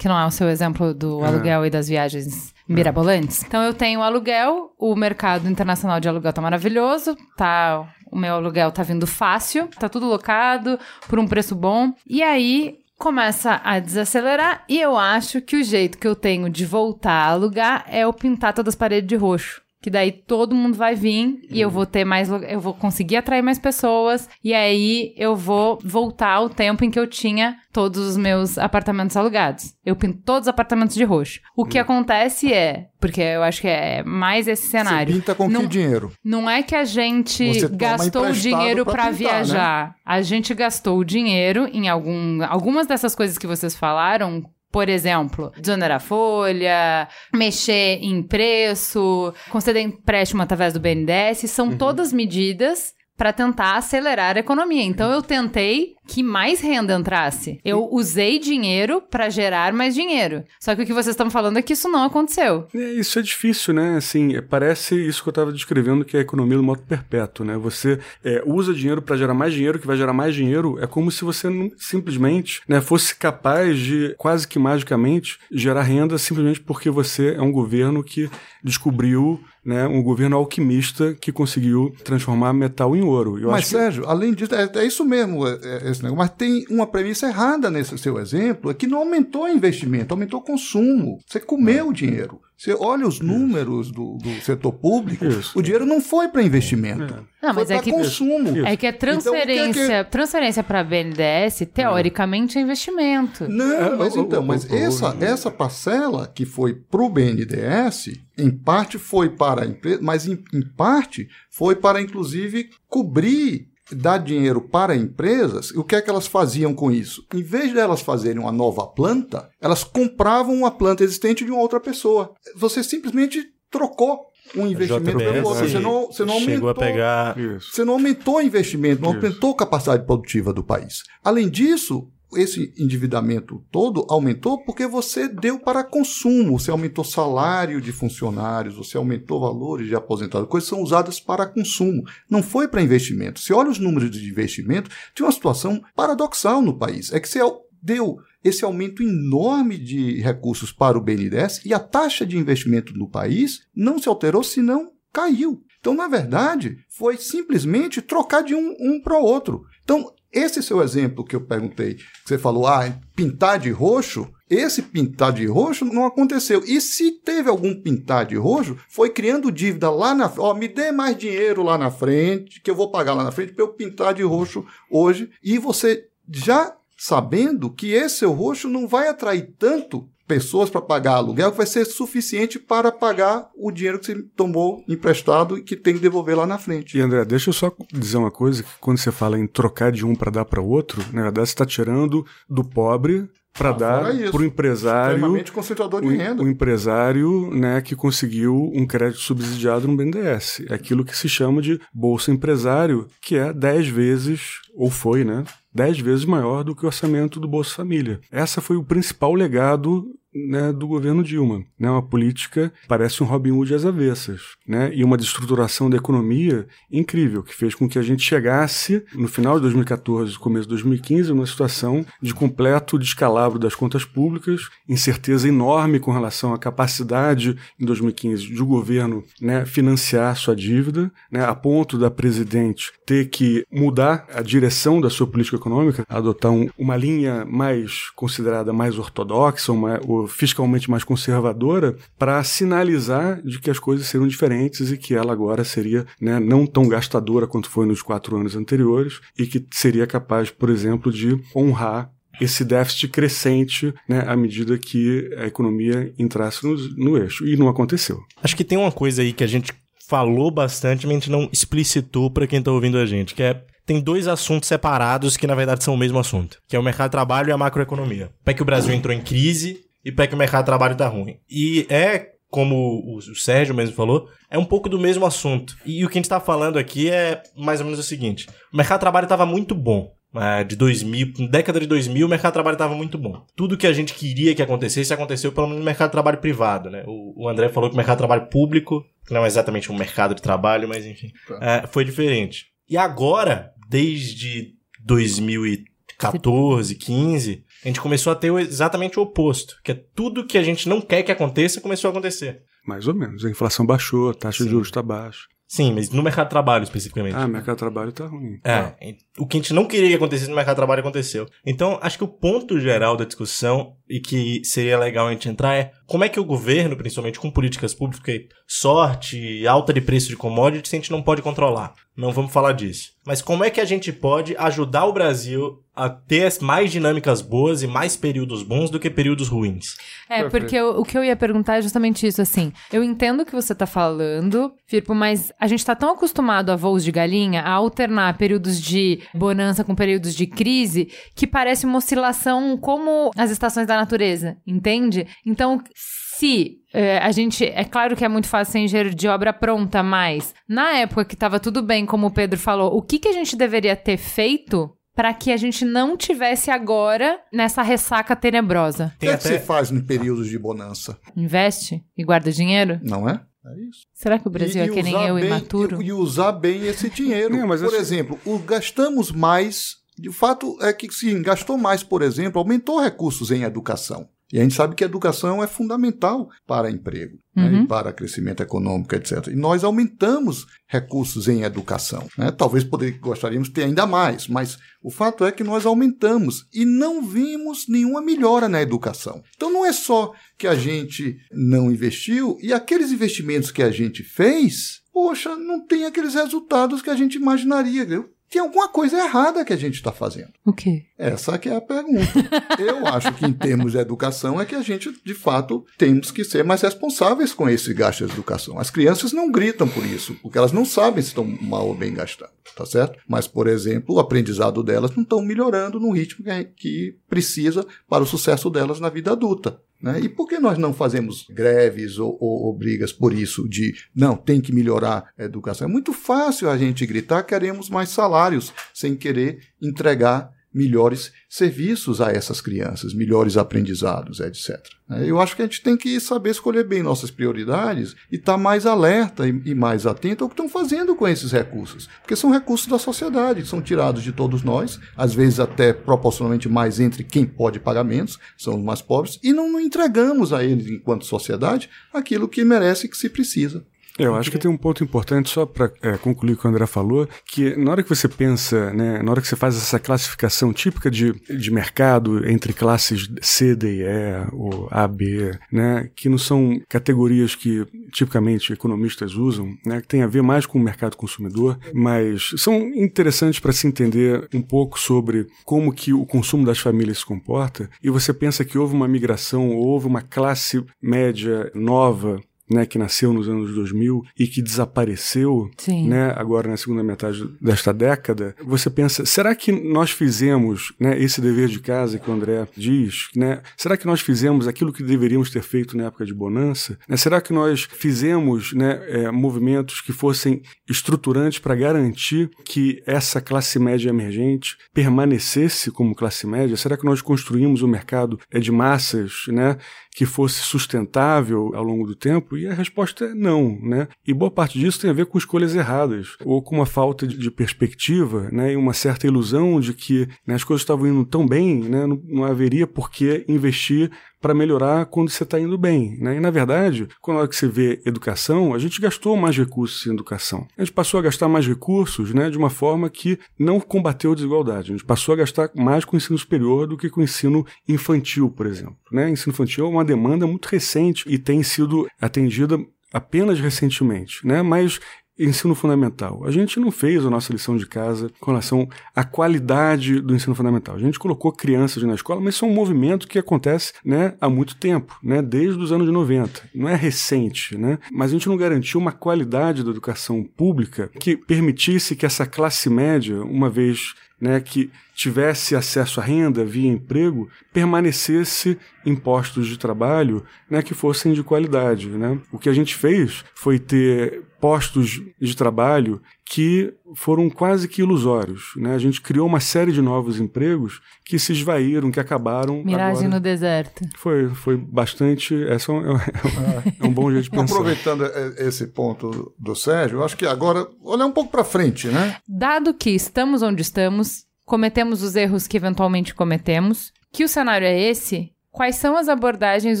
que 0.00 0.08
não 0.08 0.18
é 0.18 0.24
o 0.24 0.30
seu 0.30 0.48
exemplo 0.48 0.94
do 0.94 1.22
aluguel 1.22 1.62
é. 1.62 1.66
e 1.66 1.70
das 1.70 1.86
viagens 1.86 2.54
mirabolantes. 2.66 3.44
Então 3.44 3.62
eu 3.62 3.74
tenho 3.74 4.00
o 4.00 4.02
aluguel, 4.02 4.70
o 4.78 4.96
mercado 4.96 5.46
internacional 5.46 6.00
de 6.00 6.08
aluguel 6.08 6.32
tá 6.32 6.40
maravilhoso, 6.40 7.14
tá... 7.36 7.86
O 8.12 8.18
meu 8.18 8.34
aluguel 8.34 8.72
tá 8.72 8.82
vindo 8.82 9.06
fácil, 9.06 9.68
tá 9.78 9.88
tudo 9.88 10.06
locado, 10.06 10.80
por 11.06 11.20
um 11.20 11.28
preço 11.28 11.54
bom. 11.54 11.92
E 12.04 12.24
aí, 12.24 12.79
começa 13.00 13.58
a 13.64 13.78
desacelerar 13.78 14.62
e 14.68 14.78
eu 14.78 14.94
acho 14.94 15.40
que 15.40 15.56
o 15.56 15.64
jeito 15.64 15.96
que 15.96 16.06
eu 16.06 16.14
tenho 16.14 16.50
de 16.50 16.66
voltar 16.66 17.12
a 17.12 17.28
alugar 17.28 17.82
é 17.88 18.00
eu 18.00 18.12
pintar 18.12 18.52
todas 18.52 18.74
as 18.74 18.78
paredes 18.78 19.08
de 19.08 19.16
roxo. 19.16 19.62
Que 19.82 19.90
daí 19.90 20.12
todo 20.12 20.54
mundo 20.54 20.76
vai 20.76 20.94
vir 20.94 21.40
e 21.50 21.60
eu 21.60 21.70
vou 21.70 21.86
ter 21.86 22.04
mais, 22.04 22.28
eu 22.30 22.60
vou 22.60 22.74
conseguir 22.74 23.16
atrair 23.16 23.42
mais 23.42 23.58
pessoas 23.58 24.28
e 24.44 24.52
aí 24.52 25.14
eu 25.16 25.34
vou 25.34 25.78
voltar 25.82 26.32
ao 26.32 26.50
tempo 26.50 26.84
em 26.84 26.90
que 26.90 26.98
eu 26.98 27.06
tinha 27.06 27.56
todos 27.72 27.98
os 28.06 28.16
meus 28.16 28.58
apartamentos 28.58 29.16
alugados. 29.16 29.72
Eu 29.84 29.96
pinto 29.96 30.18
todos 30.24 30.42
os 30.42 30.48
apartamentos 30.48 30.94
de 30.94 31.04
roxo. 31.04 31.40
O 31.56 31.64
que 31.64 31.78
acontece 31.78 32.52
é, 32.52 32.88
porque 33.00 33.20
eu 33.22 33.42
acho 33.42 33.60
que 33.62 33.68
é 33.68 34.02
mais 34.02 34.46
esse 34.48 34.68
cenário. 34.68 35.12
Você 35.14 35.18
pinta 35.20 35.34
com 35.34 35.48
Não- 35.48 35.62
que 35.62 35.68
dinheiro? 35.68 36.12
Não 36.22 36.50
é 36.50 36.62
que 36.62 36.74
a 36.74 36.84
gente 36.84 37.54
Você 37.54 37.68
gastou 37.68 38.26
o 38.26 38.32
dinheiro 38.32 38.84
pintar, 38.84 39.06
né? 39.06 39.12
viajar. 39.12 39.94
A 40.04 40.20
gente 40.20 40.52
gastou 40.52 40.98
o 40.98 41.04
dinheiro 41.04 41.66
em 41.72 41.88
algum, 41.88 42.44
algumas 42.44 42.86
dessas 42.86 43.14
coisas 43.14 43.38
que 43.38 43.46
vocês 43.46 43.74
falaram. 43.74 44.44
Por 44.72 44.88
exemplo, 44.88 45.52
desonerar 45.58 46.00
folha, 46.00 47.08
mexer 47.34 47.98
em 48.02 48.22
preço, 48.22 49.34
conceder 49.50 49.82
empréstimo 49.82 50.42
através 50.42 50.72
do 50.72 50.80
BNDES, 50.80 51.50
são 51.50 51.68
Uhum. 51.70 51.76
todas 51.78 52.12
medidas 52.12 52.92
para 53.20 53.34
tentar 53.34 53.76
acelerar 53.76 54.38
a 54.38 54.40
economia. 54.40 54.82
Então 54.82 55.12
eu 55.12 55.20
tentei 55.20 55.94
que 56.08 56.22
mais 56.22 56.58
renda 56.62 56.98
entrasse. 56.98 57.60
Eu 57.62 57.86
usei 57.92 58.38
dinheiro 58.38 59.02
para 59.02 59.28
gerar 59.28 59.74
mais 59.74 59.94
dinheiro. 59.94 60.42
Só 60.58 60.74
que 60.74 60.82
o 60.82 60.86
que 60.86 60.92
vocês 60.94 61.12
estão 61.12 61.30
falando 61.30 61.58
é 61.58 61.62
que 61.62 61.74
isso 61.74 61.86
não 61.86 62.04
aconteceu. 62.04 62.66
É, 62.74 62.92
isso 62.94 63.18
é 63.18 63.22
difícil, 63.22 63.74
né? 63.74 63.98
Assim, 63.98 64.34
é, 64.34 64.40
parece 64.40 64.96
isso 64.96 65.22
que 65.22 65.28
eu 65.28 65.32
estava 65.32 65.52
descrevendo, 65.52 66.02
que 66.02 66.16
é 66.16 66.20
a 66.20 66.22
economia 66.22 66.56
do 66.56 66.62
modo 66.62 66.80
perpétuo, 66.80 67.44
né? 67.44 67.58
Você 67.58 68.00
é, 68.24 68.42
usa 68.46 68.72
dinheiro 68.72 69.02
para 69.02 69.18
gerar 69.18 69.34
mais 69.34 69.52
dinheiro, 69.52 69.78
que 69.78 69.86
vai 69.86 69.98
gerar 69.98 70.14
mais 70.14 70.34
dinheiro. 70.34 70.82
É 70.82 70.86
como 70.86 71.10
se 71.10 71.22
você 71.22 71.50
não, 71.50 71.70
simplesmente 71.76 72.62
né, 72.66 72.80
fosse 72.80 73.14
capaz 73.14 73.78
de, 73.78 74.14
quase 74.16 74.48
que 74.48 74.58
magicamente, 74.58 75.38
gerar 75.52 75.82
renda 75.82 76.16
simplesmente 76.16 76.60
porque 76.60 76.88
você 76.88 77.34
é 77.34 77.42
um 77.42 77.52
governo 77.52 78.02
que 78.02 78.30
descobriu, 78.64 79.38
né, 79.64 79.86
um 79.86 80.02
governo 80.02 80.36
alquimista 80.36 81.14
que 81.14 81.30
conseguiu 81.30 81.94
transformar 82.04 82.52
metal 82.52 82.96
em 82.96 83.02
ouro. 83.02 83.38
Eu 83.38 83.50
Mas, 83.50 83.60
acho 83.60 83.70
que- 83.70 83.76
Sérgio, 83.76 84.06
além 84.08 84.32
disso, 84.32 84.54
é, 84.54 84.70
é 84.80 84.84
isso 84.86 85.04
mesmo, 85.04 85.46
é- 85.46 85.58
é 85.62 85.90
esse 85.90 86.02
negócio. 86.02 86.16
Mas 86.16 86.30
tem 86.30 86.64
uma 86.70 86.86
premissa 86.86 87.28
errada 87.28 87.70
nesse 87.70 87.96
seu 87.98 88.18
exemplo, 88.18 88.70
é 88.70 88.74
que 88.74 88.86
não 88.86 88.98
aumentou 88.98 89.44
o 89.44 89.48
investimento, 89.48 90.14
aumentou 90.14 90.40
o 90.40 90.44
consumo. 90.44 91.18
Você 91.26 91.38
comeu 91.40 91.88
o 91.88 91.92
dinheiro. 91.92 92.40
Você 92.60 92.74
olha 92.78 93.06
os 93.08 93.20
números 93.20 93.90
do, 93.90 94.18
do 94.18 94.30
setor 94.42 94.72
público, 94.72 95.24
Isso. 95.24 95.58
o 95.58 95.62
dinheiro 95.62 95.86
não 95.86 95.98
foi 95.98 96.28
para 96.28 96.42
investimento. 96.42 97.26
Não, 97.42 97.54
mas 97.54 97.68
foi 97.68 97.76
é 97.76 97.78
para 97.78 97.82
que- 97.84 97.90
consumo. 97.90 98.66
É 98.66 98.76
que 98.76 98.86
a 98.86 98.90
Então, 98.90 98.92
o 98.92 98.98
que 98.98 98.98
é 98.98 98.98
transferência, 98.98 100.04
transferência 100.04 100.62
para 100.62 100.84
BNDES, 100.84 101.66
teoricamente, 101.72 102.58
é 102.58 102.60
investimento. 102.60 103.48
Não, 103.48 103.72
É, 103.72 103.96
mas 103.96 104.14
então, 104.14 104.42
mas 104.42 104.70
essa, 104.70 105.16
essa 105.22 105.50
parcela 105.50 106.30
que 106.34 106.44
foi 106.44 106.74
para 106.74 107.00
o 107.00 107.08
BNDES, 107.08 108.10
em 108.36 108.50
parte 108.50 108.98
foi 108.98 109.30
para 109.30 109.62
a 109.62 109.66
empresa, 109.66 110.00
mas 110.02 110.28
em, 110.28 110.44
em 110.52 110.60
parte 110.60 111.28
foi 111.48 111.74
para, 111.74 111.98
inclusive, 112.02 112.68
cobrir, 112.86 113.69
dar 113.92 114.18
dinheiro 114.18 114.60
para 114.60 114.96
empresas. 114.96 115.70
E 115.70 115.78
o 115.78 115.84
que 115.84 115.96
é 115.96 116.02
que 116.02 116.10
elas 116.10 116.26
faziam 116.26 116.74
com 116.74 116.90
isso? 116.90 117.24
Em 117.34 117.42
vez 117.42 117.72
de 117.72 117.78
elas 117.78 118.00
fazerem 118.00 118.40
uma 118.40 118.52
nova 118.52 118.86
planta, 118.86 119.50
elas 119.60 119.84
compravam 119.84 120.54
uma 120.54 120.70
planta 120.70 121.04
existente 121.04 121.44
de 121.44 121.50
uma 121.50 121.60
outra 121.60 121.80
pessoa. 121.80 122.34
Você 122.56 122.82
simplesmente 122.82 123.44
trocou 123.70 124.30
um 124.56 124.66
investimento 124.66 125.18
pelo 125.18 125.48
outro. 125.48 125.68
Você 125.68 125.78
não, 125.78 126.06
você 126.06 126.24
não 126.24 126.34
aumentou. 126.34 126.68
a 126.68 126.74
pegar. 126.74 127.36
Você 127.60 127.84
não 127.84 127.94
aumentou 127.94 128.36
o 128.36 128.42
investimento, 128.42 129.02
não 129.02 129.10
Isso. 129.10 129.26
aumentou 129.26 129.50
a 129.52 129.56
capacidade 129.56 130.04
produtiva 130.04 130.52
do 130.52 130.64
país. 130.64 131.02
Além 131.22 131.48
disso, 131.48 132.08
esse 132.34 132.72
endividamento 132.78 133.64
todo 133.70 134.06
aumentou 134.08 134.64
porque 134.64 134.86
você 134.86 135.28
deu 135.28 135.58
para 135.58 135.84
consumo, 135.84 136.58
você 136.58 136.70
aumentou 136.70 137.04
salário 137.04 137.80
de 137.80 137.92
funcionários, 137.92 138.74
você 138.74 138.96
aumentou 138.96 139.40
valores 139.40 139.88
de 139.88 139.94
aposentados, 139.94 140.48
coisas 140.48 140.68
são 140.68 140.82
usadas 140.82 141.18
para 141.18 141.46
consumo, 141.46 142.04
não 142.28 142.42
foi 142.42 142.68
para 142.68 142.82
investimento. 142.82 143.40
Se 143.40 143.52
olha 143.52 143.70
os 143.70 143.78
números 143.78 144.10
de 144.10 144.28
investimento, 144.28 144.90
tem 145.14 145.24
uma 145.24 145.32
situação 145.32 145.82
paradoxal 145.94 146.62
no 146.62 146.78
país, 146.78 147.12
é 147.12 147.20
que 147.20 147.28
você 147.28 147.40
deu 147.82 148.18
esse 148.44 148.64
aumento 148.64 149.02
enorme 149.02 149.76
de 149.76 150.20
recursos 150.20 150.72
para 150.72 150.96
o 150.96 151.00
BNDES 151.00 151.64
e 151.64 151.74
a 151.74 151.78
taxa 151.78 152.24
de 152.24 152.38
investimento 152.38 152.94
no 152.94 153.08
país 153.08 153.66
não 153.74 153.98
se 153.98 154.08
alterou, 154.08 154.42
senão 154.42 154.92
caiu. 155.12 155.62
Então, 155.78 155.94
na 155.94 156.08
verdade, 156.08 156.78
foi 156.88 157.16
simplesmente 157.16 158.02
trocar 158.02 158.42
de 158.42 158.54
um, 158.54 158.74
um 158.78 159.00
para 159.02 159.18
o 159.18 159.24
outro. 159.24 159.64
Então, 159.82 160.12
esse 160.32 160.62
seu 160.62 160.80
exemplo 160.82 161.24
que 161.24 161.34
eu 161.34 161.40
perguntei, 161.40 161.94
que 161.94 162.04
você 162.24 162.38
falou, 162.38 162.66
ah, 162.66 162.92
pintar 163.16 163.58
de 163.58 163.70
roxo, 163.70 164.28
esse 164.48 164.82
pintar 164.82 165.32
de 165.32 165.46
roxo 165.46 165.84
não 165.84 166.04
aconteceu. 166.04 166.62
E 166.66 166.80
se 166.80 167.12
teve 167.12 167.48
algum 167.48 167.74
pintar 167.74 168.26
de 168.26 168.36
roxo, 168.36 168.76
foi 168.88 169.10
criando 169.10 169.50
dívida 169.50 169.90
lá 169.90 170.14
na 170.14 170.28
frente. 170.28 170.44
Ó, 170.44 170.54
me 170.54 170.68
dê 170.68 170.92
mais 170.92 171.16
dinheiro 171.16 171.62
lá 171.62 171.76
na 171.76 171.90
frente, 171.90 172.60
que 172.60 172.70
eu 172.70 172.74
vou 172.74 172.90
pagar 172.90 173.14
lá 173.14 173.24
na 173.24 173.32
frente 173.32 173.52
para 173.52 173.64
eu 173.64 173.72
pintar 173.72 174.14
de 174.14 174.22
roxo 174.22 174.64
hoje. 174.90 175.30
E 175.42 175.58
você 175.58 176.08
já 176.28 176.76
sabendo 176.96 177.70
que 177.70 177.92
esse 177.92 178.18
seu 178.18 178.32
roxo 178.32 178.68
não 178.68 178.86
vai 178.86 179.08
atrair 179.08 179.54
tanto 179.58 180.08
pessoas 180.30 180.70
para 180.70 180.80
pagar 180.80 181.14
aluguel 181.14 181.50
que 181.50 181.56
vai 181.56 181.66
ser 181.66 181.84
suficiente 181.84 182.56
para 182.56 182.92
pagar 182.92 183.50
o 183.56 183.72
dinheiro 183.72 183.98
que 183.98 184.06
você 184.06 184.22
tomou 184.36 184.84
emprestado 184.88 185.58
e 185.58 185.62
que 185.62 185.74
tem 185.74 185.94
que 185.94 186.00
devolver 186.00 186.36
lá 186.36 186.46
na 186.46 186.56
frente. 186.56 186.96
E 186.96 187.00
André, 187.00 187.24
deixa 187.24 187.50
eu 187.50 187.54
só 187.54 187.72
dizer 187.92 188.16
uma 188.16 188.30
coisa, 188.30 188.62
que 188.62 188.68
quando 188.80 188.98
você 188.98 189.10
fala 189.10 189.36
em 189.36 189.48
trocar 189.48 189.90
de 189.90 190.06
um 190.06 190.14
para 190.14 190.30
dar 190.30 190.44
para 190.44 190.62
outro, 190.62 191.02
na 191.12 191.22
verdade 191.22 191.48
você 191.48 191.52
está 191.54 191.66
tirando 191.66 192.24
do 192.48 192.62
pobre 192.62 193.28
para 193.52 193.70
Ah, 193.70 193.72
dar 193.72 194.30
para 194.30 194.40
o 194.40 194.44
empresário, 194.44 195.44
concentrador 195.52 196.00
de 196.00 196.06
o, 196.06 196.10
renda. 196.10 196.42
o 196.42 196.48
empresário 196.48 197.50
né, 197.52 197.80
que 197.80 197.96
conseguiu 197.96 198.70
um 198.72 198.86
crédito 198.86 199.20
subsidiado 199.20 199.88
no 199.88 199.96
BNDES. 199.96 200.62
É 200.68 200.74
aquilo 200.74 201.04
que 201.04 201.16
se 201.16 201.28
chama 201.28 201.60
de 201.60 201.80
bolsa 201.92 202.30
empresário, 202.30 203.08
que 203.20 203.34
é 203.34 203.52
10 203.52 203.88
vezes, 203.88 204.60
ou 204.74 204.88
foi, 204.88 205.24
né? 205.24 205.42
10 205.74 206.00
vezes 206.00 206.24
maior 206.24 206.64
do 206.64 206.74
que 206.74 206.84
o 206.84 206.86
orçamento 206.86 207.38
do 207.38 207.48
Bolsa 207.48 207.74
Família. 207.76 208.20
Essa 208.30 208.60
foi 208.60 208.76
o 208.76 208.84
principal 208.84 209.34
legado 209.34 210.04
né, 210.34 210.72
do 210.72 210.86
governo 210.86 211.22
Dilma. 211.22 211.64
Né, 211.78 211.90
uma 211.90 212.02
política 212.02 212.72
parece 212.88 213.22
um 213.22 213.26
Robin 213.26 213.50
Hood 213.52 213.74
às 213.74 213.84
avessas. 213.84 214.40
Né, 214.66 214.90
e 214.94 215.02
uma 215.04 215.16
destruturação 215.16 215.90
da 215.90 215.96
economia 215.96 216.66
incrível, 216.90 217.42
que 217.42 217.54
fez 217.54 217.74
com 217.74 217.88
que 217.88 217.98
a 217.98 218.02
gente 218.02 218.22
chegasse, 218.22 219.04
no 219.14 219.28
final 219.28 219.56
de 219.56 219.62
2014 219.62 220.38
começo 220.38 220.64
de 220.64 220.70
2015, 220.70 221.30
numa 221.30 221.46
situação 221.46 222.04
de 222.22 222.32
completo 222.34 222.98
descalabro 222.98 223.58
das 223.58 223.74
contas 223.74 224.04
públicas, 224.04 224.68
incerteza 224.88 225.48
enorme 225.48 225.98
com 226.00 226.12
relação 226.12 226.52
à 226.54 226.58
capacidade, 226.58 227.56
em 227.78 227.84
2015, 227.84 228.54
do 228.54 228.66
governo 228.66 229.24
né, 229.40 229.64
financiar 229.64 230.36
sua 230.36 230.54
dívida, 230.54 231.10
né, 231.30 231.44
a 231.44 231.54
ponto 231.54 231.98
da 231.98 232.10
presidente 232.10 232.92
ter 233.06 233.28
que 233.28 233.64
mudar 233.72 234.26
a 234.32 234.42
direção 234.42 235.00
da 235.00 235.10
sua 235.10 235.26
política 235.26 235.56
econômica, 235.56 236.04
adotar 236.08 236.52
um- 236.52 236.68
uma 236.78 236.96
linha 236.96 237.44
mais 237.44 238.10
considerada 238.14 238.72
mais 238.72 238.98
ortodoxa, 238.98 239.72
uma, 239.72 239.98
fiscalmente 240.26 240.90
mais 240.90 241.04
conservadora, 241.04 241.96
para 242.18 242.42
sinalizar 242.44 243.40
de 243.42 243.58
que 243.58 243.70
as 243.70 243.78
coisas 243.78 244.06
seriam 244.06 244.28
diferentes 244.28 244.90
e 244.90 244.96
que 244.96 245.14
ela 245.14 245.32
agora 245.32 245.64
seria 245.64 246.06
né, 246.20 246.38
não 246.38 246.66
tão 246.66 246.88
gastadora 246.88 247.46
quanto 247.46 247.68
foi 247.68 247.86
nos 247.86 248.02
quatro 248.02 248.36
anos 248.36 248.56
anteriores 248.56 249.20
e 249.38 249.46
que 249.46 249.64
seria 249.70 250.06
capaz, 250.06 250.50
por 250.50 250.70
exemplo, 250.70 251.12
de 251.12 251.40
honrar 251.54 252.10
esse 252.40 252.64
déficit 252.64 253.08
crescente 253.08 253.92
né, 254.08 254.24
à 254.26 254.34
medida 254.34 254.78
que 254.78 255.30
a 255.36 255.46
economia 255.46 256.12
entrasse 256.18 256.66
no, 256.66 256.76
no 256.96 257.18
eixo. 257.18 257.46
E 257.46 257.56
não 257.56 257.68
aconteceu. 257.68 258.20
Acho 258.42 258.56
que 258.56 258.64
tem 258.64 258.78
uma 258.78 258.90
coisa 258.90 259.22
aí 259.22 259.32
que 259.32 259.44
a 259.44 259.46
gente 259.46 259.72
falou 260.08 260.50
bastante, 260.50 261.06
mas 261.06 261.16
a 261.16 261.18
gente 261.20 261.30
não 261.30 261.48
explicitou 261.52 262.30
pra 262.30 262.46
quem 262.46 262.62
tá 262.62 262.72
ouvindo 262.72 262.98
a 262.98 263.06
gente, 263.06 263.34
que 263.34 263.42
é 263.42 263.62
tem 263.86 264.00
dois 264.00 264.28
assuntos 264.28 264.68
separados 264.68 265.36
que 265.36 265.46
na 265.46 265.54
verdade 265.54 265.82
são 265.82 265.94
o 265.94 265.98
mesmo 265.98 266.18
assunto, 266.18 266.58
que 266.68 266.76
é 266.76 266.78
o 266.78 266.82
mercado 266.82 267.08
de 267.08 267.12
trabalho 267.12 267.48
e 267.48 267.52
a 267.52 267.58
macroeconomia. 267.58 268.30
Para 268.44 268.54
que 268.54 268.62
o 268.62 268.64
Brasil 268.64 268.94
entrou 268.94 269.14
em 269.14 269.20
crise 269.20 269.80
e 270.04 270.12
para 270.12 270.26
que 270.26 270.34
o 270.34 270.38
mercado 270.38 270.62
de 270.62 270.66
trabalho 270.66 270.96
tá 270.96 271.06
ruim. 271.06 271.38
E 271.48 271.86
é 271.88 272.30
como 272.50 273.16
o 273.16 273.20
Sérgio 273.34 273.74
mesmo 273.74 273.94
falou, 273.94 274.28
é 274.50 274.58
um 274.58 274.64
pouco 274.64 274.88
do 274.88 274.98
mesmo 274.98 275.24
assunto. 275.24 275.76
E 275.86 276.04
o 276.04 276.08
que 276.08 276.18
a 276.18 276.20
gente 276.20 276.28
tá 276.28 276.40
falando 276.40 276.78
aqui 276.78 277.08
é 277.08 277.42
mais 277.56 277.80
ou 277.80 277.86
menos 277.86 278.00
o 278.00 278.02
seguinte: 278.02 278.48
o 278.72 278.76
mercado 278.76 278.98
de 278.98 279.02
trabalho 279.02 279.24
estava 279.24 279.46
muito 279.46 279.74
bom. 279.74 280.12
É, 280.32 280.62
de 280.62 280.76
2000, 280.76 281.32
na 281.40 281.48
década 281.48 281.80
de 281.80 281.86
2000, 281.86 282.24
o 282.24 282.30
mercado 282.30 282.52
de 282.52 282.54
trabalho 282.54 282.76
estava 282.76 282.94
muito 282.94 283.18
bom. 283.18 283.44
Tudo 283.56 283.76
que 283.76 283.86
a 283.86 283.92
gente 283.92 284.14
queria 284.14 284.54
que 284.54 284.62
acontecesse, 284.62 285.12
aconteceu 285.12 285.50
pelo 285.50 285.66
menos 285.66 285.80
no 285.80 285.84
mercado 285.84 286.08
de 286.08 286.12
trabalho 286.12 286.38
privado, 286.38 286.88
né? 286.88 287.02
O, 287.04 287.44
o 287.44 287.48
André 287.48 287.68
falou 287.68 287.90
que 287.90 287.94
o 287.94 287.96
mercado 287.96 288.16
de 288.16 288.20
trabalho 288.20 288.46
público, 288.46 289.04
que 289.26 289.34
não 289.34 289.44
é 289.44 289.48
exatamente 289.48 289.90
um 289.90 289.96
mercado 289.96 290.32
de 290.32 290.40
trabalho, 290.40 290.88
mas 290.88 291.04
enfim, 291.04 291.32
é, 291.60 291.84
foi 291.88 292.04
diferente. 292.04 292.66
E 292.88 292.96
agora, 292.96 293.72
desde 293.88 294.74
2014, 295.04 296.94
15, 296.94 297.64
a 297.84 297.88
gente 297.88 298.00
começou 298.00 298.32
a 298.32 298.36
ter 298.36 298.52
exatamente 298.54 299.18
o 299.18 299.22
oposto, 299.22 299.76
que 299.82 299.92
é 299.92 300.04
tudo 300.14 300.46
que 300.46 300.58
a 300.58 300.62
gente 300.62 300.88
não 300.88 301.00
quer 301.00 301.22
que 301.22 301.32
aconteça, 301.32 301.80
começou 301.80 302.08
a 302.08 302.10
acontecer. 302.12 302.62
Mais 302.86 303.06
ou 303.06 303.14
menos. 303.14 303.44
A 303.44 303.50
inflação 303.50 303.86
baixou, 303.86 304.30
a 304.30 304.34
taxa 304.34 304.58
Sim. 304.58 304.64
de 304.64 304.70
juros 304.70 304.88
está 304.88 305.02
baixa. 305.02 305.42
Sim, 305.70 305.92
mas 305.94 306.10
no 306.10 306.20
mercado 306.20 306.46
de 306.46 306.50
trabalho 306.50 306.82
especificamente. 306.82 307.36
Ah, 307.36 307.46
o 307.46 307.48
mercado 307.48 307.76
de 307.76 307.78
trabalho 307.78 308.08
está 308.08 308.26
ruim. 308.26 308.58
É, 308.64 309.14
o 309.38 309.46
que 309.46 309.56
a 309.56 309.60
gente 309.60 309.72
não 309.72 309.84
queria 309.84 310.08
que 310.08 310.14
acontecesse 310.16 310.50
no 310.50 310.56
mercado 310.56 310.74
de 310.74 310.80
trabalho 310.80 310.98
aconteceu. 310.98 311.46
Então, 311.64 311.96
acho 312.02 312.18
que 312.18 312.24
o 312.24 312.28
ponto 312.28 312.80
geral 312.80 313.16
da 313.16 313.24
discussão, 313.24 313.94
e 314.08 314.18
que 314.18 314.64
seria 314.64 314.98
legal 314.98 315.28
a 315.28 315.30
gente 315.30 315.48
entrar, 315.48 315.76
é 315.76 315.92
como 316.08 316.24
é 316.24 316.28
que 316.28 316.40
o 316.40 316.44
governo, 316.44 316.96
principalmente 316.96 317.38
com 317.38 317.52
políticas 317.52 317.94
públicas, 317.94 318.40
sorte, 318.66 319.64
alta 319.64 319.92
de 319.92 320.00
preço 320.00 320.28
de 320.28 320.36
commodities, 320.36 320.92
a 320.92 320.96
gente 320.96 321.12
não 321.12 321.22
pode 321.22 321.40
controlar. 321.40 321.94
Não 322.16 322.32
vamos 322.32 322.52
falar 322.52 322.72
disso. 322.72 323.12
Mas 323.24 323.40
como 323.40 323.62
é 323.62 323.70
que 323.70 323.80
a 323.80 323.84
gente 323.84 324.12
pode 324.12 324.56
ajudar 324.56 325.04
o 325.04 325.12
Brasil 325.12 325.78
a 326.00 326.08
ter 326.08 326.50
mais 326.62 326.90
dinâmicas 326.90 327.42
boas 327.42 327.82
e 327.82 327.86
mais 327.86 328.16
períodos 328.16 328.62
bons 328.62 328.88
do 328.88 328.98
que 328.98 329.10
períodos 329.10 329.48
ruins? 329.48 329.98
É, 330.30 330.42
Perfeito. 330.42 330.50
porque 330.50 330.80
o, 330.80 331.00
o 331.00 331.04
que 331.04 331.18
eu 331.18 331.22
ia 331.22 331.36
perguntar 331.36 331.76
é 331.76 331.82
justamente 331.82 332.26
isso, 332.26 332.40
assim. 332.40 332.72
Eu 332.90 333.04
entendo 333.04 333.40
o 333.40 333.44
que 333.44 333.52
você 333.52 333.74
tá 333.74 333.86
falando, 333.86 334.72
Firpo, 334.86 335.14
mas 335.14 335.52
a 335.60 335.66
gente 335.66 335.84
tá 335.84 335.94
tão 335.94 336.10
acostumado 336.14 336.70
a 336.70 336.76
voos 336.76 337.04
de 337.04 337.12
galinha, 337.12 337.60
a 337.60 337.70
alternar 337.70 338.38
períodos 338.38 338.80
de 338.80 339.20
bonança 339.34 339.84
com 339.84 339.94
períodos 339.94 340.34
de 340.34 340.46
crise, 340.46 341.08
que 341.34 341.46
parece 341.46 341.84
uma 341.84 341.98
oscilação 341.98 342.78
como 342.78 343.30
as 343.36 343.50
estações 343.50 343.86
da 343.86 343.96
natureza, 343.96 344.56
entende? 344.66 345.26
Então, 345.44 345.82
se 345.94 346.78
é, 346.94 347.18
a 347.18 347.30
gente. 347.30 347.66
É 347.66 347.84
claro 347.84 348.16
que 348.16 348.24
é 348.24 348.28
muito 348.28 348.48
fácil 348.48 348.72
ser 348.72 348.78
engenheiro 348.78 349.14
de 349.14 349.28
obra 349.28 349.52
pronta, 349.52 350.02
mas 350.02 350.54
na 350.66 350.92
época 350.92 351.26
que 351.26 351.36
tava 351.36 351.60
tudo 351.60 351.82
bem, 351.82 352.06
como 352.06 352.28
o 352.28 352.30
Pedro 352.30 352.58
falou, 352.58 352.96
o 352.96 353.02
que, 353.02 353.18
que 353.18 353.28
a 353.28 353.32
gente 353.32 353.54
deveria 353.54 353.94
ter 353.94 354.16
feito 354.16 354.90
para 355.20 355.34
que 355.34 355.52
a 355.52 355.56
gente 355.58 355.84
não 355.84 356.16
tivesse 356.16 356.70
agora 356.70 357.38
nessa 357.52 357.82
ressaca 357.82 358.34
tenebrosa? 358.34 359.08
O 359.08 359.10
que, 359.10 359.18
Tem 359.18 359.28
é 359.28 359.36
que 359.36 359.46
até- 359.48 359.58
se 359.58 359.66
faz 359.66 359.90
em 359.90 360.00
períodos 360.00 360.48
de 360.48 360.58
bonança? 360.58 361.18
Investe 361.36 362.02
e 362.16 362.24
guarda 362.24 362.50
dinheiro? 362.50 362.98
Não 363.02 363.28
é? 363.28 363.38
É 363.66 363.80
isso. 363.82 364.06
Será 364.14 364.38
que 364.38 364.48
o 364.48 364.50
Brasil 364.50 364.82
é 364.82 364.88
que 364.88 365.02
nem 365.02 365.12
eu, 365.26 365.34
bem- 365.34 365.44
imaturo? 365.44 366.00
E, 366.00 366.06
e 366.06 366.12
usar 366.14 366.52
bem 366.52 366.86
esse 366.86 367.10
dinheiro. 367.10 367.54
Não, 367.54 367.66
mas 367.66 367.82
por 367.82 367.92
exemplo, 367.92 368.40
o, 368.46 368.58
gastamos 368.60 369.30
mais. 369.30 369.96
De 370.18 370.32
fato, 370.32 370.78
é 370.80 370.90
que 370.90 371.12
sim, 371.12 371.42
gastou 371.42 371.76
mais, 371.76 372.02
por 372.02 372.22
exemplo, 372.22 372.58
aumentou 372.58 372.98
recursos 372.98 373.50
em 373.50 373.62
educação. 373.62 374.26
E 374.52 374.58
a 374.58 374.62
gente 374.62 374.74
sabe 374.74 374.94
que 374.94 375.04
a 375.04 375.06
educação 375.06 375.62
é 375.62 375.66
fundamental 375.66 376.48
para 376.66 376.90
emprego, 376.90 377.38
né, 377.54 377.68
Uhum. 377.70 377.82
e 377.84 377.86
para 377.86 378.12
crescimento 378.12 378.62
econômico, 378.62 379.14
etc. 379.14 379.46
E 379.48 379.54
nós 379.54 379.84
aumentamos 379.84 380.66
recursos 380.88 381.46
em 381.48 381.62
educação. 381.62 382.26
né? 382.36 382.50
Talvez 382.50 382.82
poder, 382.82 383.18
gostaríamos 383.18 383.68
de 383.68 383.74
ter 383.74 383.84
ainda 383.84 384.06
mais, 384.06 384.48
mas 384.48 384.76
o 385.02 385.10
fato 385.10 385.44
é 385.44 385.52
que 385.52 385.62
nós 385.64 385.86
aumentamos 385.86 386.66
e 386.74 386.84
não 386.84 387.22
vimos 387.22 387.86
nenhuma 387.88 388.20
melhora 388.20 388.68
na 388.68 388.82
educação. 388.82 389.42
Então 389.56 389.72
não 389.72 389.86
é 389.86 389.92
só 389.92 390.32
que 390.58 390.66
a 390.66 390.74
gente 390.74 391.36
não 391.52 391.90
investiu 391.90 392.58
e 392.60 392.72
aqueles 392.72 393.12
investimentos 393.12 393.70
que 393.70 393.82
a 393.82 393.90
gente 393.90 394.22
fez, 394.24 395.00
poxa, 395.12 395.56
não 395.56 395.86
tem 395.86 396.04
aqueles 396.06 396.34
resultados 396.34 397.02
que 397.02 397.10
a 397.10 397.16
gente 397.16 397.36
imaginaria. 397.36 398.04
viu? 398.04 398.28
Tem 398.50 398.60
alguma 398.60 398.88
coisa 398.88 399.16
errada 399.16 399.64
que 399.64 399.72
a 399.72 399.76
gente 399.76 399.94
está 399.94 400.10
fazendo. 400.10 400.50
O 400.66 400.72
quê? 400.72 401.04
Essa 401.16 401.56
que 401.56 401.68
é 401.68 401.76
a 401.76 401.80
pergunta. 401.80 402.32
Eu 402.80 403.06
acho 403.06 403.32
que 403.34 403.46
em 403.46 403.52
termos 403.52 403.92
de 403.92 403.98
educação 403.98 404.60
é 404.60 404.66
que 404.66 404.74
a 404.74 404.82
gente, 404.82 405.12
de 405.24 405.34
fato, 405.34 405.84
temos 405.96 406.32
que 406.32 406.42
ser 406.42 406.64
mais 406.64 406.82
responsáveis 406.82 407.52
com 407.52 407.68
esse 407.68 407.94
gasto 407.94 408.26
de 408.26 408.32
educação. 408.32 408.76
As 408.76 408.90
crianças 408.90 409.32
não 409.32 409.52
gritam 409.52 409.86
por 409.86 410.04
isso, 410.04 410.34
porque 410.42 410.58
elas 410.58 410.72
não 410.72 410.84
sabem 410.84 411.22
se 411.22 411.28
estão 411.28 411.44
mal 411.44 411.86
ou 411.86 411.94
bem 411.94 412.12
gastando, 412.12 412.50
tá 412.74 412.84
certo? 412.84 413.20
Mas, 413.28 413.46
por 413.46 413.68
exemplo, 413.68 414.16
o 414.16 414.18
aprendizado 414.18 414.82
delas 414.82 415.14
não 415.14 415.22
estão 415.22 415.40
melhorando 415.40 416.00
no 416.00 416.10
ritmo 416.10 416.44
que, 416.44 416.64
que 416.64 417.18
precisa 417.28 417.86
para 418.08 418.24
o 418.24 418.26
sucesso 418.26 418.68
delas 418.68 418.98
na 418.98 419.08
vida 419.08 419.30
adulta. 419.30 419.80
Né? 420.02 420.20
E 420.20 420.28
por 420.28 420.48
que 420.48 420.58
nós 420.58 420.78
não 420.78 420.94
fazemos 420.94 421.46
greves 421.50 422.18
ou, 422.18 422.36
ou- 422.40 422.62
ou 422.66 422.72
brigas 422.76 423.12
por 423.12 423.32
isso 423.34 423.68
de 423.68 423.94
não, 424.14 424.34
tem 424.36 424.60
que 424.60 424.72
melhorar 424.72 425.30
a 425.38 425.44
educação? 425.44 425.86
É 425.86 425.90
muito 425.90 426.12
fácil 426.12 426.70
a 426.70 426.78
gente 426.78 427.04
gritar 427.04 427.42
queremos 427.42 427.90
mais 427.90 428.08
salários 428.08 428.72
sem 428.94 429.14
querer 429.14 429.58
entregar 429.80 430.50
melhores 430.72 431.32
serviços 431.48 432.20
a 432.20 432.30
essas 432.30 432.60
crianças, 432.60 433.12
melhores 433.12 433.56
aprendizados, 433.56 434.38
etc. 434.38 434.78
Eu 435.26 435.40
acho 435.40 435.56
que 435.56 435.62
a 435.62 435.64
gente 435.64 435.82
tem 435.82 435.96
que 435.96 436.20
saber 436.20 436.50
escolher 436.50 436.84
bem 436.84 437.02
nossas 437.02 437.30
prioridades 437.30 438.14
e 438.30 438.36
estar 438.36 438.56
mais 438.56 438.86
alerta 438.86 439.48
e, 439.48 439.62
e 439.64 439.74
mais 439.74 440.06
atento 440.06 440.44
ao 440.44 440.48
que 440.48 440.54
estão 440.54 440.68
fazendo 440.68 441.16
com 441.16 441.26
esses 441.26 441.50
recursos, 441.50 442.08
porque 442.20 442.36
são 442.36 442.52
recursos 442.52 442.86
da 442.86 442.98
sociedade, 442.98 443.66
são 443.66 443.82
tirados 443.82 444.22
de 444.22 444.30
todos 444.30 444.62
nós, 444.62 445.00
às 445.16 445.34
vezes 445.34 445.58
até 445.58 445.92
proporcionalmente 445.92 446.68
mais 446.68 447.00
entre 447.00 447.24
quem 447.24 447.44
pode 447.44 447.80
pagar 447.80 448.04
menos, 448.04 448.38
são 448.56 448.76
os 448.76 448.84
mais 448.84 449.02
pobres, 449.02 449.40
e 449.42 449.52
não, 449.52 449.70
não 449.72 449.80
entregamos 449.80 450.52
a 450.52 450.62
eles, 450.62 450.86
enquanto 450.86 451.24
sociedade, 451.24 451.90
aquilo 452.12 452.48
que 452.48 452.64
merece 452.64 453.06
e 453.06 453.08
que 453.08 453.16
se 453.16 453.28
precisa. 453.28 453.84
Eu 454.24 454.34
acho 454.34 454.50
que 454.50 454.58
tem 454.58 454.70
um 454.70 454.76
ponto 454.76 455.02
importante, 455.02 455.50
só 455.50 455.64
para 455.64 456.18
concluir 456.18 456.52
o 456.52 456.56
que 456.56 456.66
o 456.66 456.70
André 456.70 456.86
falou, 456.86 457.28
que 457.46 457.76
na 457.76 457.90
hora 457.90 458.02
que 458.02 458.08
você 458.08 458.28
pensa, 458.28 458.92
né, 458.92 459.22
na 459.22 459.30
hora 459.30 459.40
que 459.40 459.48
você 459.48 459.56
faz 459.56 459.76
essa 459.76 459.98
classificação 459.98 460.72
típica 460.72 461.10
de, 461.10 461.32
de 461.32 461.70
mercado 461.70 462.48
entre 462.48 462.72
classes 462.72 463.30
C, 463.40 463.74
D 463.74 463.98
e 463.98 464.02
E, 464.02 464.46
ou 464.52 464.88
A, 464.90 465.06
B, 465.08 465.58
né, 465.72 466.10
que 466.14 466.28
não 466.28 466.38
são 466.38 466.80
categorias 466.88 467.54
que 467.54 467.86
tipicamente 468.12 468.72
economistas 468.72 469.34
usam, 469.34 469.74
né, 469.84 470.00
que 470.00 470.08
tem 470.08 470.22
a 470.22 470.26
ver 470.26 470.42
mais 470.42 470.66
com 470.66 470.78
o 470.78 470.82
mercado 470.82 471.16
consumidor, 471.16 471.78
mas 471.94 472.52
são 472.56 472.76
interessantes 472.94 473.60
para 473.60 473.72
se 473.72 473.86
entender 473.86 474.48
um 474.54 474.62
pouco 474.62 474.98
sobre 474.98 475.46
como 475.64 475.92
que 475.92 476.12
o 476.12 476.26
consumo 476.26 476.64
das 476.64 476.78
famílias 476.78 477.18
se 477.18 477.26
comporta, 477.26 477.88
e 478.02 478.10
você 478.10 478.32
pensa 478.32 478.64
que 478.64 478.78
houve 478.78 478.94
uma 478.94 479.08
migração, 479.08 479.70
houve 479.70 480.06
uma 480.06 480.22
classe 480.22 480.84
média 481.02 481.70
nova 481.74 482.40
né, 482.70 482.86
que 482.86 482.98
nasceu 482.98 483.32
nos 483.32 483.48
anos 483.48 483.74
2000 483.74 484.22
e 484.38 484.46
que 484.46 484.62
desapareceu, 484.62 485.70
Sim. 485.76 486.08
né, 486.08 486.32
agora 486.36 486.68
na 486.68 486.76
segunda 486.76 487.02
metade 487.02 487.44
desta 487.60 487.92
década, 487.92 488.54
você 488.64 488.88
pensa, 488.88 489.26
será 489.26 489.54
que 489.54 489.72
nós 489.72 490.10
fizemos, 490.10 490.92
né, 490.98 491.20
esse 491.20 491.40
dever 491.40 491.68
de 491.68 491.80
casa 491.80 492.18
que 492.18 492.30
o 492.30 492.32
André 492.32 492.66
diz, 492.76 493.28
né, 493.34 493.60
será 493.76 493.96
que 493.96 494.06
nós 494.06 494.20
fizemos 494.20 494.68
aquilo 494.68 494.92
que 494.92 495.02
deveríamos 495.02 495.50
ter 495.50 495.62
feito 495.62 495.96
na 495.96 496.04
época 496.04 496.24
de 496.24 496.32
bonança? 496.32 496.98
Né, 497.08 497.16
será 497.16 497.40
que 497.40 497.52
nós 497.52 497.88
fizemos, 497.90 498.72
né, 498.72 499.02
é, 499.08 499.30
movimentos 499.30 500.00
que 500.00 500.12
fossem 500.12 500.62
estruturantes 500.88 501.58
para 501.58 501.74
garantir 501.74 502.50
que 502.64 503.02
essa 503.06 503.40
classe 503.40 503.78
média 503.78 504.08
emergente 504.08 504.76
permanecesse 504.94 505.90
como 505.90 506.14
classe 506.14 506.46
média? 506.46 506.76
Será 506.76 506.96
que 506.96 507.04
nós 507.04 507.20
construímos 507.20 507.82
um 507.82 507.88
mercado 507.88 508.38
é, 508.50 508.60
de 508.60 508.70
massas, 508.70 509.44
né, 509.48 509.76
que 510.14 510.26
fosse 510.26 510.60
sustentável 510.60 511.72
ao 511.74 511.84
longo 511.84 512.06
do 512.06 512.14
tempo? 512.14 512.56
E 512.60 512.66
a 512.66 512.74
resposta 512.74 513.24
é 513.24 513.34
não, 513.34 513.78
né? 513.80 514.08
E 514.26 514.34
boa 514.34 514.50
parte 514.50 514.78
disso 514.78 515.00
tem 515.00 515.10
a 515.10 515.14
ver 515.14 515.26
com 515.26 515.38
escolhas 515.38 515.74
erradas, 515.74 516.36
ou 516.44 516.62
com 516.62 516.76
uma 516.76 516.86
falta 516.86 517.26
de, 517.26 517.50
perspectiva, 517.50 518.48
né? 518.52 518.72
E 518.72 518.76
uma 518.76 518.92
certa 518.92 519.26
ilusão 519.26 519.80
de 519.80 519.94
que 519.94 520.28
né, 520.46 520.54
as 520.54 520.64
coisas 520.64 520.82
estavam 520.82 521.06
indo 521.06 521.24
tão 521.24 521.46
bem, 521.46 521.80
né? 521.80 522.06
Não, 522.06 522.20
não 522.24 522.44
haveria 522.44 522.86
por 522.86 523.10
que 523.10 523.44
investir 523.48 524.10
para 524.40 524.54
melhorar 524.54 525.06
quando 525.06 525.28
você 525.28 525.42
está 525.42 525.60
indo 525.60 525.76
bem. 525.76 526.16
Né? 526.18 526.36
E, 526.36 526.40
na 526.40 526.50
verdade, 526.50 527.08
quando 527.20 527.36
a 527.36 527.40
hora 527.40 527.48
que 527.48 527.56
você 527.56 527.68
vê 527.68 528.00
educação, 528.06 528.74
a 528.74 528.78
gente 528.78 529.00
gastou 529.00 529.36
mais 529.36 529.56
recursos 529.56 530.06
em 530.06 530.12
educação. 530.12 530.66
A 530.76 530.82
gente 530.82 530.92
passou 530.92 531.20
a 531.20 531.22
gastar 531.22 531.48
mais 531.48 531.66
recursos 531.66 532.32
né, 532.32 532.48
de 532.48 532.56
uma 532.56 532.70
forma 532.70 533.10
que 533.10 533.38
não 533.58 533.78
combateu 533.78 534.32
a 534.32 534.34
desigualdade. 534.34 534.90
A 534.90 534.96
gente 534.96 535.04
passou 535.04 535.34
a 535.34 535.36
gastar 535.36 535.70
mais 535.74 536.04
com 536.04 536.14
o 536.14 536.16
ensino 536.16 536.38
superior 536.38 536.86
do 536.86 536.96
que 536.96 537.10
com 537.10 537.20
o 537.20 537.24
ensino 537.24 537.66
infantil, 537.86 538.50
por 538.50 538.66
exemplo. 538.66 538.96
Né? 539.12 539.28
Ensino 539.28 539.52
infantil 539.52 539.86
é 539.86 539.88
uma 539.88 540.04
demanda 540.04 540.46
muito 540.46 540.66
recente 540.66 541.24
e 541.28 541.38
tem 541.38 541.62
sido 541.62 542.08
atendida 542.20 542.78
apenas 543.12 543.58
recentemente, 543.58 544.46
né? 544.46 544.62
mas 544.62 545.00
ensino 545.40 545.74
fundamental. 545.74 546.42
A 546.44 546.50
gente 546.50 546.78
não 546.78 546.90
fez 546.90 547.24
a 547.24 547.30
nossa 547.30 547.52
lição 547.52 547.76
de 547.76 547.86
casa 547.86 548.30
com 548.38 548.50
relação 548.50 548.88
à 549.14 549.24
qualidade 549.24 550.20
do 550.20 550.34
ensino 550.34 550.54
fundamental. 550.54 550.94
A 550.94 551.00
gente 551.00 551.18
colocou 551.18 551.52
crianças 551.52 552.02
na 552.02 552.14
escola, 552.14 552.40
mas 552.40 552.54
isso 552.54 552.64
é 552.64 552.68
um 552.68 552.74
movimento 552.74 553.26
que 553.26 553.38
acontece 553.38 553.92
né, 554.04 554.34
há 554.40 554.48
muito 554.48 554.76
tempo, 554.76 555.18
né, 555.22 555.40
desde 555.40 555.80
os 555.80 555.92
anos 555.92 556.08
90. 556.08 556.62
Não 556.74 556.88
é 556.88 556.94
recente, 556.94 557.76
né? 557.76 557.98
mas 558.12 558.30
a 558.30 558.34
gente 558.34 558.48
não 558.48 558.56
garantiu 558.56 559.00
uma 559.00 559.12
qualidade 559.12 559.82
da 559.82 559.90
educação 559.90 560.42
pública 560.42 561.10
que 561.18 561.36
permitisse 561.36 562.14
que 562.14 562.26
essa 562.26 562.46
classe 562.46 562.90
média, 562.90 563.42
uma 563.42 563.70
vez 563.70 564.14
né, 564.40 564.60
que 564.60 564.90
tivesse 565.20 565.76
acesso 565.76 566.18
à 566.18 566.24
renda 566.24 566.64
via 566.64 566.90
emprego, 566.90 567.46
permanecesse 567.74 568.78
em 569.04 569.14
postos 569.14 569.66
de 569.66 569.78
trabalho 569.78 570.42
né, 570.68 570.80
que 570.80 570.94
fossem 570.94 571.34
de 571.34 571.42
qualidade. 571.42 572.08
Né? 572.08 572.38
O 572.50 572.58
que 572.58 572.70
a 572.70 572.72
gente 572.72 572.94
fez 572.94 573.44
foi 573.54 573.78
ter 573.78 574.42
postos 574.58 575.20
de 575.38 575.54
trabalho 575.54 576.22
que 576.46 576.94
foram 577.14 577.50
quase 577.50 577.86
que 577.86 578.00
ilusórios. 578.00 578.72
Né? 578.76 578.94
A 578.94 578.98
gente 578.98 579.20
criou 579.20 579.46
uma 579.46 579.60
série 579.60 579.92
de 579.92 580.00
novos 580.00 580.40
empregos 580.40 581.02
que 581.22 581.38
se 581.38 581.52
esvaíram, 581.52 582.10
que 582.10 582.18
acabaram. 582.18 582.82
Miragem 582.82 583.26
agora. 583.26 583.34
no 583.34 583.40
deserto. 583.40 584.02
Foi, 584.16 584.48
foi 584.48 584.78
bastante. 584.78 585.54
Essa 585.64 585.92
é 585.92 585.94
um, 585.94 586.16
é 586.98 587.06
um 587.06 587.12
bom 587.12 587.30
jeito 587.30 587.44
de 587.44 587.50
pensar. 587.50 587.74
Aproveitando 587.74 588.24
eh, 588.24 588.54
esse 588.60 588.86
ponto 588.86 589.54
do 589.58 589.76
Sérgio, 589.76 590.20
eu 590.20 590.24
acho 590.24 590.36
que 590.36 590.46
agora 590.46 590.88
olhar 591.02 591.26
um 591.26 591.32
pouco 591.32 591.50
para 591.50 591.62
frente, 591.62 592.08
né? 592.08 592.36
Dado 592.48 592.94
que 592.94 593.10
estamos 593.10 593.60
onde 593.60 593.82
estamos, 593.82 594.48
cometemos 594.70 595.20
os 595.24 595.34
erros 595.34 595.66
que 595.66 595.76
eventualmente 595.76 596.32
cometemos, 596.32 597.12
que 597.32 597.42
o 597.42 597.48
cenário 597.48 597.84
é 597.84 598.00
esse, 598.00 598.52
quais 598.70 598.94
são 598.94 599.16
as 599.16 599.28
abordagens, 599.28 600.00